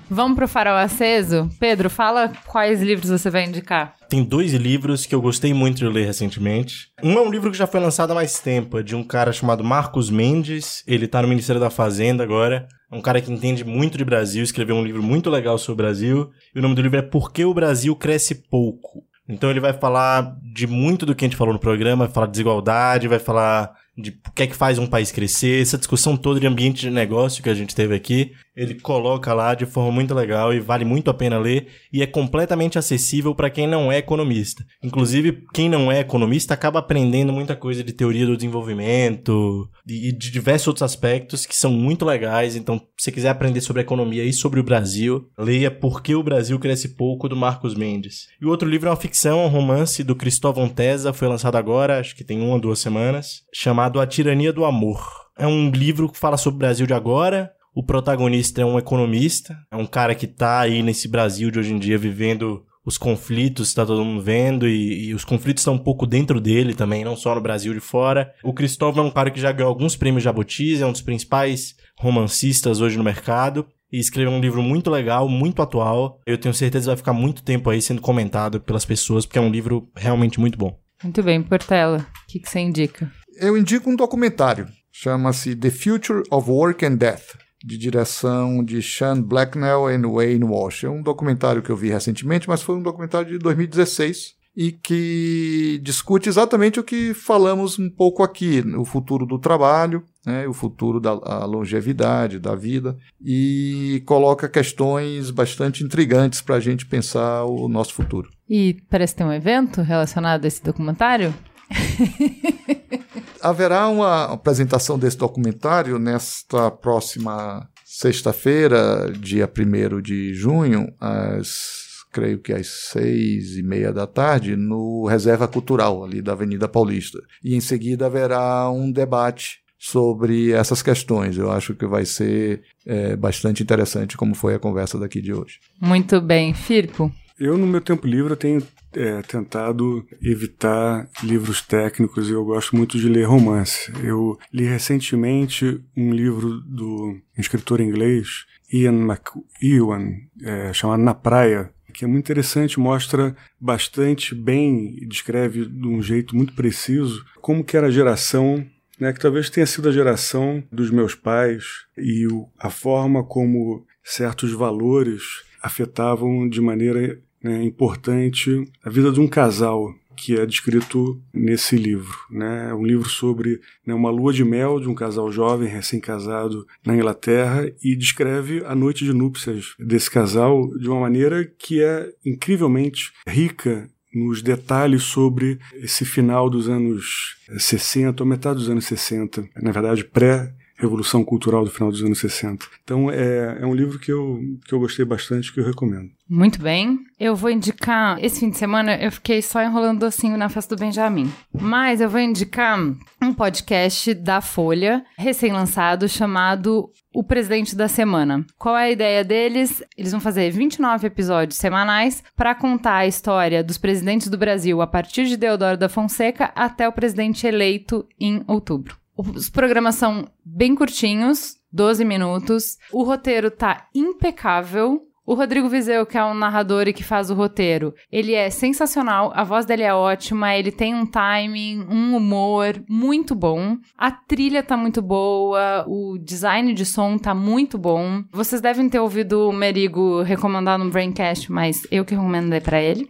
Vamos 0.09 0.35
para 0.35 0.45
o 0.45 0.47
farol 0.47 0.77
aceso? 0.77 1.49
Pedro, 1.59 1.89
fala 1.89 2.31
quais 2.45 2.81
livros 2.81 3.09
você 3.09 3.29
vai 3.29 3.43
indicar. 3.43 3.93
Tem 4.09 4.23
dois 4.23 4.53
livros 4.53 5.05
que 5.05 5.13
eu 5.13 5.21
gostei 5.21 5.53
muito 5.53 5.77
de 5.77 5.87
ler 5.87 6.05
recentemente. 6.05 6.87
Um 7.03 7.17
é 7.17 7.21
um 7.21 7.29
livro 7.29 7.51
que 7.51 7.57
já 7.57 7.67
foi 7.67 7.81
lançado 7.81 8.11
há 8.11 8.15
mais 8.15 8.39
tempo, 8.39 8.79
é 8.79 8.83
de 8.83 8.95
um 8.95 9.03
cara 9.03 9.33
chamado 9.33 9.65
Marcos 9.65 10.09
Mendes. 10.09 10.81
Ele 10.87 11.09
tá 11.09 11.21
no 11.21 11.27
Ministério 11.27 11.59
da 11.59 11.69
Fazenda 11.69 12.23
agora. 12.23 12.69
É 12.91 12.95
um 12.95 13.01
cara 13.01 13.19
que 13.19 13.31
entende 13.31 13.65
muito 13.65 13.97
de 13.97 14.05
Brasil, 14.05 14.43
escreveu 14.43 14.75
um 14.75 14.83
livro 14.83 15.03
muito 15.03 15.29
legal 15.29 15.57
sobre 15.57 15.73
o 15.73 15.85
Brasil. 15.85 16.31
E 16.55 16.59
o 16.59 16.61
nome 16.61 16.75
do 16.75 16.81
livro 16.81 16.97
é 16.97 17.01
Por 17.01 17.31
que 17.31 17.43
o 17.43 17.53
Brasil 17.53 17.95
Cresce 17.95 18.35
Pouco. 18.49 19.03
Então 19.27 19.49
ele 19.49 19.59
vai 19.59 19.73
falar 19.73 20.37
de 20.41 20.65
muito 20.65 21.05
do 21.05 21.13
que 21.13 21.25
a 21.25 21.27
gente 21.27 21.37
falou 21.37 21.53
no 21.53 21.59
programa, 21.59 22.05
vai 22.05 22.13
falar 22.13 22.27
de 22.27 22.31
desigualdade, 22.31 23.09
vai 23.09 23.19
falar 23.19 23.75
de 23.97 24.11
o 24.11 24.31
que 24.31 24.43
é 24.43 24.47
que 24.47 24.55
faz 24.55 24.79
um 24.79 24.87
país 24.87 25.11
crescer, 25.11 25.61
essa 25.61 25.77
discussão 25.77 26.15
toda 26.15 26.39
de 26.39 26.47
ambiente 26.47 26.81
de 26.81 26.89
negócio 26.89 27.43
que 27.43 27.49
a 27.49 27.53
gente 27.53 27.75
teve 27.75 27.93
aqui, 27.93 28.31
ele 28.57 28.73
coloca 28.73 29.35
lá 29.35 29.53
de 29.53 29.67
forma 29.67 29.91
muito 29.91 30.15
legal 30.15 30.51
e 30.51 30.59
vale 30.59 30.83
muito 30.83 31.11
a 31.11 31.13
pena 31.13 31.37
ler 31.37 31.67
e 31.93 32.01
é 32.01 32.07
completamente 32.07 32.79
acessível 32.79 33.35
para 33.35 33.51
quem 33.51 33.67
não 33.67 33.91
é 33.91 33.99
economista. 33.99 34.65
Inclusive, 34.83 35.45
quem 35.53 35.69
não 35.69 35.91
é 35.91 35.99
economista 35.99 36.55
acaba 36.55 36.79
aprendendo 36.79 37.31
muita 37.31 37.55
coisa 37.55 37.83
de 37.83 37.93
teoria 37.93 38.25
do 38.25 38.35
desenvolvimento 38.35 39.69
e 39.87 40.11
de 40.11 40.31
diversos 40.31 40.69
outros 40.69 40.81
aspectos 40.81 41.45
que 41.45 41.55
são 41.55 41.71
muito 41.71 42.03
legais. 42.03 42.55
Então, 42.55 42.79
se 42.97 43.05
você 43.05 43.11
quiser 43.11 43.29
aprender 43.29 43.61
sobre 43.61 43.83
economia 43.83 44.23
e 44.23 44.33
sobre 44.33 44.59
o 44.59 44.63
Brasil, 44.63 45.29
leia 45.37 45.69
Por 45.69 46.01
que 46.01 46.15
o 46.15 46.23
Brasil 46.23 46.57
Cresce 46.57 46.95
Pouco, 46.95 47.29
do 47.29 47.35
Marcos 47.35 47.75
Mendes. 47.75 48.27
E 48.41 48.45
o 48.45 48.49
outro 48.49 48.67
livro 48.67 48.87
é 48.87 48.91
uma 48.91 48.97
ficção, 48.97 49.45
um 49.45 49.49
romance 49.49 50.03
do 50.03 50.15
Cristóvão 50.15 50.67
Tesa, 50.67 51.13
foi 51.13 51.27
lançado 51.27 51.57
agora, 51.57 51.99
acho 51.99 52.15
que 52.15 52.23
tem 52.23 52.41
uma 52.41 52.53
ou 52.53 52.59
duas 52.59 52.79
semanas, 52.79 53.43
chamado 53.53 53.99
A 53.99 54.07
Tirania 54.07 54.51
do 54.51 54.65
Amor. 54.65 55.27
É 55.37 55.45
um 55.45 55.69
livro 55.69 56.09
que 56.09 56.17
fala 56.17 56.37
sobre 56.37 56.55
o 56.55 56.59
Brasil 56.59 56.87
de 56.87 56.93
agora, 56.93 57.51
o 57.77 57.83
protagonista 57.83 58.59
é 58.59 58.65
um 58.65 58.79
economista, 58.79 59.55
é 59.69 59.75
um 59.75 59.85
cara 59.85 60.15
que 60.15 60.25
tá 60.25 60.61
aí 60.61 60.81
nesse 60.81 61.07
Brasil 61.07 61.51
de 61.51 61.59
hoje 61.59 61.75
em 61.75 61.77
dia 61.77 61.95
vivendo 61.95 62.65
os 62.83 62.97
conflitos, 62.97 63.71
tá 63.71 63.85
todo 63.85 64.03
mundo 64.03 64.19
vendo, 64.19 64.67
e, 64.67 65.09
e 65.09 65.13
os 65.13 65.23
conflitos 65.23 65.61
estão 65.61 65.75
um 65.75 65.83
pouco 65.83 66.07
dentro 66.07 66.41
dele 66.41 66.73
também, 66.73 67.05
não 67.05 67.15
só 67.15 67.35
no 67.35 67.41
Brasil 67.41 67.75
de 67.75 67.79
fora. 67.79 68.33
O 68.43 68.51
Cristóvão 68.51 69.05
é 69.05 69.07
um 69.07 69.11
cara 69.11 69.29
que 69.29 69.39
já 69.39 69.51
ganhou 69.51 69.69
alguns 69.69 69.95
prêmios 69.95 70.23
Jabutis, 70.23 70.81
é 70.81 70.87
um 70.87 70.91
dos 70.91 71.03
principais 71.03 71.75
romancistas 71.99 72.81
hoje 72.81 72.97
no 72.97 73.03
mercado. 73.03 73.67
E 73.91 73.99
escreveu 73.99 74.31
um 74.31 74.41
livro 74.41 74.63
muito 74.63 74.89
legal, 74.89 75.29
muito 75.29 75.61
atual. 75.61 76.19
Eu 76.25 76.39
tenho 76.39 76.55
certeza 76.55 76.85
que 76.85 76.89
vai 76.89 76.97
ficar 76.97 77.13
muito 77.13 77.43
tempo 77.43 77.69
aí 77.69 77.79
sendo 77.79 78.01
comentado 78.01 78.59
pelas 78.59 78.85
pessoas, 78.85 79.23
porque 79.23 79.37
é 79.37 79.41
um 79.41 79.51
livro 79.51 79.87
realmente 79.95 80.39
muito 80.39 80.57
bom. 80.57 80.75
Muito 81.03 81.21
bem, 81.21 81.43
Portela, 81.43 81.99
o 81.99 82.27
que, 82.27 82.39
que 82.39 82.49
você 82.49 82.59
indica? 82.59 83.11
Eu 83.39 83.55
indico 83.55 83.87
um 83.87 83.95
documentário, 83.95 84.67
chama-se 84.91 85.55
The 85.55 85.69
Future 85.69 86.23
of 86.31 86.49
Work 86.49 86.83
and 86.83 86.95
Death 86.95 87.46
de 87.63 87.77
direção 87.77 88.63
de 88.63 88.81
Sean 88.81 89.21
Blacknell 89.21 89.89
e 89.89 89.97
Wayne 89.97 90.45
Walsh. 90.45 90.83
É 90.83 90.89
um 90.89 91.01
documentário 91.01 91.61
que 91.61 91.69
eu 91.69 91.77
vi 91.77 91.89
recentemente, 91.89 92.47
mas 92.47 92.61
foi 92.61 92.75
um 92.75 92.83
documentário 92.83 93.29
de 93.29 93.37
2016 93.39 94.37
e 94.57 94.71
que 94.71 95.79
discute 95.83 96.27
exatamente 96.27 96.79
o 96.79 96.83
que 96.83 97.13
falamos 97.13 97.77
um 97.77 97.87
pouco 97.87 98.23
aqui, 98.23 98.59
o 98.75 98.83
futuro 98.83 99.23
do 99.23 99.37
trabalho, 99.37 100.03
né, 100.25 100.47
o 100.47 100.53
futuro 100.53 100.99
da 100.99 101.13
longevidade, 101.45 102.39
da 102.39 102.55
vida, 102.55 102.97
e 103.23 104.01
coloca 104.07 104.49
questões 104.49 105.29
bastante 105.29 105.83
intrigantes 105.83 106.41
para 106.41 106.55
a 106.55 106.59
gente 106.59 106.87
pensar 106.87 107.45
o 107.45 107.67
nosso 107.67 107.93
futuro. 107.93 108.31
E 108.49 108.77
parece 108.89 109.15
ter 109.15 109.23
um 109.23 109.31
evento 109.31 109.81
relacionado 109.81 110.45
a 110.45 110.47
esse 110.47 110.63
documentário? 110.63 111.31
Haverá 113.41 113.87
uma 113.87 114.33
apresentação 114.33 114.97
desse 114.97 115.17
documentário 115.17 115.99
nesta 115.99 116.71
próxima 116.71 117.67
sexta-feira, 117.85 119.11
dia 119.19 119.49
1 119.49 120.01
de 120.01 120.33
junho, 120.33 120.93
às 120.99 121.87
creio 122.11 122.39
que 122.39 122.51
às 122.51 122.67
seis 122.67 123.57
e 123.57 123.63
meia 123.63 123.93
da 123.93 124.07
tarde, 124.07 124.55
no 124.55 125.05
Reserva 125.05 125.47
Cultural, 125.47 126.03
ali 126.03 126.21
da 126.21 126.31
Avenida 126.31 126.67
Paulista. 126.67 127.19
E 127.43 127.55
em 127.55 127.59
seguida 127.59 128.07
haverá 128.07 128.71
um 128.71 128.91
debate 128.91 129.59
sobre 129.77 130.51
essas 130.51 130.81
questões. 130.81 131.37
Eu 131.37 131.51
acho 131.51 131.75
que 131.75 131.85
vai 131.85 132.05
ser 132.05 132.63
é, 132.85 133.15
bastante 133.15 133.61
interessante, 133.61 134.17
como 134.17 134.33
foi 134.33 134.55
a 134.55 134.59
conversa 134.59 134.97
daqui 134.97 135.21
de 135.21 135.31
hoje. 135.31 135.59
Muito 135.79 136.19
bem. 136.19 136.53
Firpo? 136.53 137.11
Eu, 137.39 137.55
no 137.55 137.67
meu 137.67 137.81
tempo 137.81 138.07
livre, 138.07 138.35
tenho 138.35 138.63
é, 138.97 139.21
tentado 139.21 140.05
evitar 140.21 141.07
livros 141.23 141.61
técnicos 141.61 142.29
e 142.29 142.33
eu 142.33 142.43
gosto 142.43 142.75
muito 142.75 142.97
de 142.97 143.07
ler 143.07 143.23
romance. 143.23 143.91
Eu 144.03 144.37
li 144.51 144.65
recentemente 144.65 145.79
um 145.95 146.11
livro 146.11 146.59
do 146.61 147.17
escritor 147.37 147.79
inglês 147.79 148.45
Ian 148.73 149.05
McEwan, 149.05 150.13
é, 150.43 150.73
chamado 150.73 151.03
Na 151.03 151.13
Praia, 151.13 151.71
que 151.93 152.03
é 152.03 152.07
muito 152.07 152.25
interessante, 152.25 152.79
mostra 152.79 153.35
bastante 153.59 154.35
bem 154.35 154.97
descreve 155.07 155.65
de 155.65 155.87
um 155.87 156.01
jeito 156.01 156.35
muito 156.35 156.53
preciso 156.53 157.25
como 157.41 157.63
que 157.63 157.77
era 157.77 157.87
a 157.87 157.91
geração 157.91 158.65
né, 158.99 159.13
que 159.13 159.19
talvez 159.19 159.49
tenha 159.49 159.65
sido 159.65 159.89
a 159.89 159.91
geração 159.91 160.63
dos 160.71 160.89
meus 160.89 161.13
pais 161.13 161.85
e 161.97 162.27
o, 162.27 162.49
a 162.57 162.69
forma 162.69 163.23
como 163.23 163.85
certos 164.03 164.51
valores 164.51 165.21
afetavam 165.61 166.47
de 166.47 166.61
maneira 166.61 167.19
né, 167.43 167.63
importante 167.63 168.63
a 168.83 168.89
vida 168.89 169.11
de 169.11 169.19
um 169.19 169.27
casal 169.27 169.93
que 170.17 170.35
é 170.35 170.45
descrito 170.45 171.21
nesse 171.31 171.77
livro. 171.77 172.17
Né? 172.31 172.69
É 172.71 172.73
um 172.73 172.83
livro 172.83 173.07
sobre 173.07 173.61
né, 173.85 173.93
uma 173.93 174.09
lua 174.09 174.33
de 174.33 174.43
mel 174.43 174.79
de 174.79 174.89
um 174.89 174.95
casal 174.95 175.31
jovem, 175.31 175.69
recém-casado 175.69 176.65
na 176.83 176.95
Inglaterra, 176.95 177.71
e 177.83 177.95
descreve 177.95 178.63
a 178.65 178.73
noite 178.73 179.05
de 179.05 179.13
núpcias 179.13 179.75
desse 179.79 180.09
casal 180.09 180.67
de 180.79 180.89
uma 180.89 181.01
maneira 181.01 181.45
que 181.45 181.83
é 181.83 182.11
incrivelmente 182.25 183.13
rica 183.27 183.87
nos 184.13 184.41
detalhes 184.41 185.03
sobre 185.03 185.59
esse 185.75 186.03
final 186.03 186.49
dos 186.49 186.67
anos 186.67 187.37
60, 187.57 188.23
ou 188.23 188.27
metade 188.27 188.57
dos 188.57 188.69
anos 188.69 188.85
60, 188.85 189.47
na 189.61 189.71
verdade 189.71 190.03
pré 190.03 190.51
revolução 190.77 191.23
cultural 191.23 191.65
do 191.65 191.71
final 191.71 191.91
dos 191.91 192.03
anos 192.03 192.19
60. 192.19 192.65
Então 192.83 193.11
é, 193.11 193.57
é 193.59 193.65
um 193.65 193.73
livro 193.73 193.99
que 193.99 194.11
eu, 194.11 194.39
que 194.65 194.73
eu 194.73 194.79
gostei 194.79 195.03
bastante, 195.03 195.51
que 195.51 195.59
eu 195.59 195.65
recomendo. 195.65 196.09
Muito 196.29 196.61
bem. 196.61 196.99
Eu 197.19 197.35
vou 197.35 197.49
indicar. 197.49 198.23
Esse 198.23 198.41
fim 198.41 198.49
de 198.49 198.57
semana 198.57 198.95
eu 198.95 199.11
fiquei 199.11 199.41
só 199.41 199.63
enrolando 199.63 200.01
docinho 200.01 200.37
na 200.37 200.49
festa 200.49 200.75
do 200.75 200.79
Benjamin. 200.79 201.31
Mas 201.51 201.99
eu 201.99 202.09
vou 202.09 202.19
indicar 202.19 202.77
um 203.21 203.33
podcast 203.33 204.13
da 204.13 204.39
Folha, 204.39 205.03
recém-lançado, 205.17 206.07
chamado 206.07 206.91
O 207.13 207.23
Presidente 207.23 207.75
da 207.75 207.87
Semana. 207.87 208.45
Qual 208.57 208.77
é 208.77 208.83
a 208.83 208.91
ideia 208.91 209.23
deles? 209.23 209.81
Eles 209.97 210.11
vão 210.11 210.21
fazer 210.21 210.51
29 210.51 211.07
episódios 211.07 211.57
semanais 211.57 212.23
para 212.35 212.53
contar 212.53 212.97
a 212.97 213.07
história 213.07 213.63
dos 213.63 213.77
presidentes 213.77 214.27
do 214.27 214.37
Brasil 214.37 214.81
a 214.81 214.87
partir 214.87 215.25
de 215.25 215.37
Deodoro 215.37 215.77
da 215.77 215.89
Fonseca 215.89 216.51
até 216.53 216.87
o 216.87 216.93
presidente 216.93 217.47
eleito 217.47 218.05
em 218.19 218.43
outubro. 218.47 218.95
Os 219.17 219.49
programas 219.49 219.95
são 219.95 220.27
bem 220.45 220.75
curtinhos, 220.75 221.55
12 221.71 222.05
minutos. 222.05 222.77
O 222.91 223.03
roteiro 223.03 223.49
tá 223.49 223.87
impecável. 223.93 225.01
O 225.25 225.33
Rodrigo 225.33 225.67
Vizeu, 225.67 226.05
que 226.05 226.17
é 226.17 226.23
o 226.23 226.33
narrador 226.33 226.87
e 226.87 226.93
que 226.93 227.03
faz 227.03 227.29
o 227.29 227.33
roteiro, 227.33 227.93
ele 228.09 228.33
é 228.33 228.49
sensacional, 228.49 229.29
a 229.35 229.43
voz 229.43 229.65
dele 229.65 229.83
é 229.83 229.93
ótima, 229.93 230.55
ele 230.55 230.71
tem 230.71 230.95
um 230.95 231.05
timing, 231.05 231.85
um 231.89 232.15
humor 232.15 232.81
muito 232.87 233.35
bom. 233.35 233.75
A 233.97 234.09
trilha 234.09 234.63
tá 234.63 234.77
muito 234.77 235.01
boa, 235.01 235.83
o 235.85 236.17
design 236.17 236.73
de 236.73 236.85
som 236.85 237.17
tá 237.17 237.35
muito 237.35 237.77
bom. 237.77 238.23
Vocês 238.31 238.61
devem 238.61 238.87
ter 238.87 239.01
ouvido 239.01 239.49
o 239.49 239.51
Merigo 239.51 240.21
recomendar 240.21 240.79
no 240.79 240.89
Braincast, 240.89 241.51
mas 241.51 241.85
eu 241.91 242.05
que 242.05 242.15
recomendei 242.15 242.61
para 242.61 242.81
ele. 242.81 243.09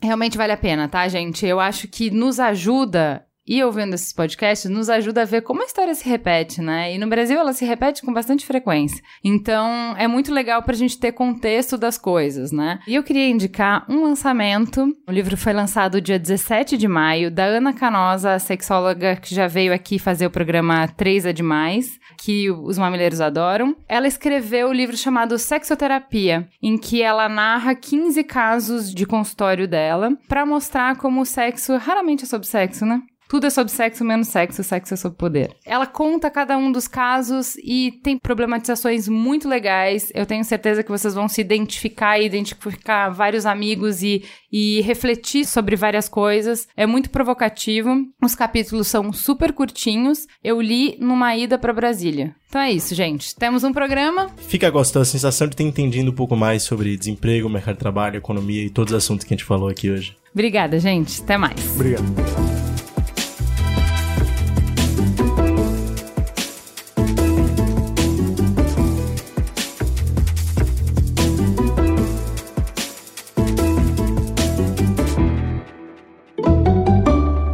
Realmente 0.00 0.38
vale 0.38 0.52
a 0.52 0.56
pena, 0.56 0.88
tá, 0.88 1.06
gente? 1.08 1.44
Eu 1.44 1.60
acho 1.60 1.88
que 1.88 2.10
nos 2.10 2.40
ajuda 2.40 3.22
e 3.46 3.62
ouvindo 3.62 3.94
esses 3.94 4.12
podcasts 4.12 4.70
nos 4.70 4.88
ajuda 4.88 5.22
a 5.22 5.26
ver 5.26 5.42
como 5.42 5.62
a 5.62 5.66
história 5.66 5.94
se 5.94 6.08
repete, 6.08 6.60
né? 6.60 6.94
E 6.94 6.98
no 6.98 7.06
Brasil 7.06 7.38
ela 7.38 7.52
se 7.52 7.64
repete 7.64 8.02
com 8.02 8.12
bastante 8.12 8.46
frequência. 8.46 9.02
Então 9.22 9.94
é 9.96 10.08
muito 10.08 10.32
legal 10.32 10.62
pra 10.62 10.74
gente 10.74 10.98
ter 10.98 11.12
contexto 11.12 11.76
das 11.76 11.98
coisas, 11.98 12.52
né? 12.52 12.78
E 12.86 12.94
eu 12.94 13.02
queria 13.02 13.28
indicar 13.28 13.84
um 13.88 14.02
lançamento. 14.02 14.86
O 15.06 15.12
livro 15.12 15.36
foi 15.36 15.52
lançado 15.52 16.00
dia 16.00 16.18
17 16.18 16.76
de 16.76 16.88
maio, 16.88 17.30
da 17.30 17.44
Ana 17.44 17.72
Canosa, 17.72 18.32
a 18.32 18.38
sexóloga 18.38 19.16
que 19.16 19.34
já 19.34 19.46
veio 19.46 19.72
aqui 19.72 19.98
fazer 19.98 20.26
o 20.26 20.30
programa 20.30 20.88
3 20.88 21.26
é 21.26 21.32
Demais, 21.32 21.98
que 22.18 22.50
os 22.50 22.78
mamileiros 22.78 23.20
adoram. 23.20 23.76
Ela 23.88 24.06
escreveu 24.06 24.68
o 24.68 24.70
um 24.70 24.74
livro 24.74 24.96
chamado 24.96 25.38
Sexoterapia, 25.38 26.48
em 26.62 26.78
que 26.78 27.02
ela 27.02 27.28
narra 27.28 27.74
15 27.74 28.24
casos 28.24 28.94
de 28.94 29.04
consultório 29.06 29.68
dela, 29.68 30.16
para 30.28 30.46
mostrar 30.46 30.96
como 30.96 31.20
o 31.20 31.26
sexo 31.26 31.76
raramente 31.76 32.24
é 32.24 32.26
sobre 32.26 32.46
sexo, 32.46 32.86
né? 32.86 33.02
Tudo 33.28 33.46
é 33.46 33.50
sobre 33.50 33.72
sexo, 33.72 34.04
menos 34.04 34.28
sexo, 34.28 34.62
sexo 34.62 34.94
é 34.94 34.96
sobre 34.96 35.18
poder. 35.18 35.56
Ela 35.64 35.86
conta 35.86 36.30
cada 36.30 36.56
um 36.56 36.70
dos 36.70 36.86
casos 36.86 37.56
e 37.56 37.92
tem 38.02 38.18
problematizações 38.18 39.08
muito 39.08 39.48
legais. 39.48 40.12
Eu 40.14 40.26
tenho 40.26 40.44
certeza 40.44 40.82
que 40.82 40.90
vocês 40.90 41.14
vão 41.14 41.28
se 41.28 41.40
identificar 41.40 42.18
e 42.18 42.26
identificar 42.26 43.08
vários 43.10 43.46
amigos 43.46 44.02
e, 44.02 44.24
e 44.52 44.80
refletir 44.82 45.46
sobre 45.46 45.76
várias 45.76 46.08
coisas. 46.08 46.68
É 46.76 46.86
muito 46.86 47.10
provocativo. 47.10 48.04
Os 48.22 48.34
capítulos 48.34 48.88
são 48.88 49.12
super 49.12 49.52
curtinhos. 49.52 50.26
Eu 50.42 50.60
li 50.60 50.96
numa 51.00 51.36
ida 51.36 51.58
para 51.58 51.72
Brasília. 51.72 52.34
Então 52.48 52.60
é 52.60 52.70
isso, 52.70 52.94
gente. 52.94 53.34
Temos 53.34 53.64
um 53.64 53.72
programa. 53.72 54.30
Fica 54.46 54.70
gostando 54.70 55.02
a 55.02 55.06
sensação 55.06 55.48
de 55.48 55.56
ter 55.56 55.64
entendido 55.64 56.10
um 56.10 56.14
pouco 56.14 56.36
mais 56.36 56.62
sobre 56.62 56.96
desemprego, 56.96 57.48
mercado 57.48 57.74
de 57.74 57.80
trabalho, 57.80 58.18
economia 58.18 58.64
e 58.64 58.70
todos 58.70 58.92
os 58.92 58.98
assuntos 58.98 59.24
que 59.24 59.34
a 59.34 59.36
gente 59.36 59.44
falou 59.44 59.68
aqui 59.68 59.90
hoje. 59.90 60.16
Obrigada, 60.32 60.78
gente. 60.78 61.20
Até 61.20 61.36
mais. 61.36 61.74
Obrigado. 61.74 62.73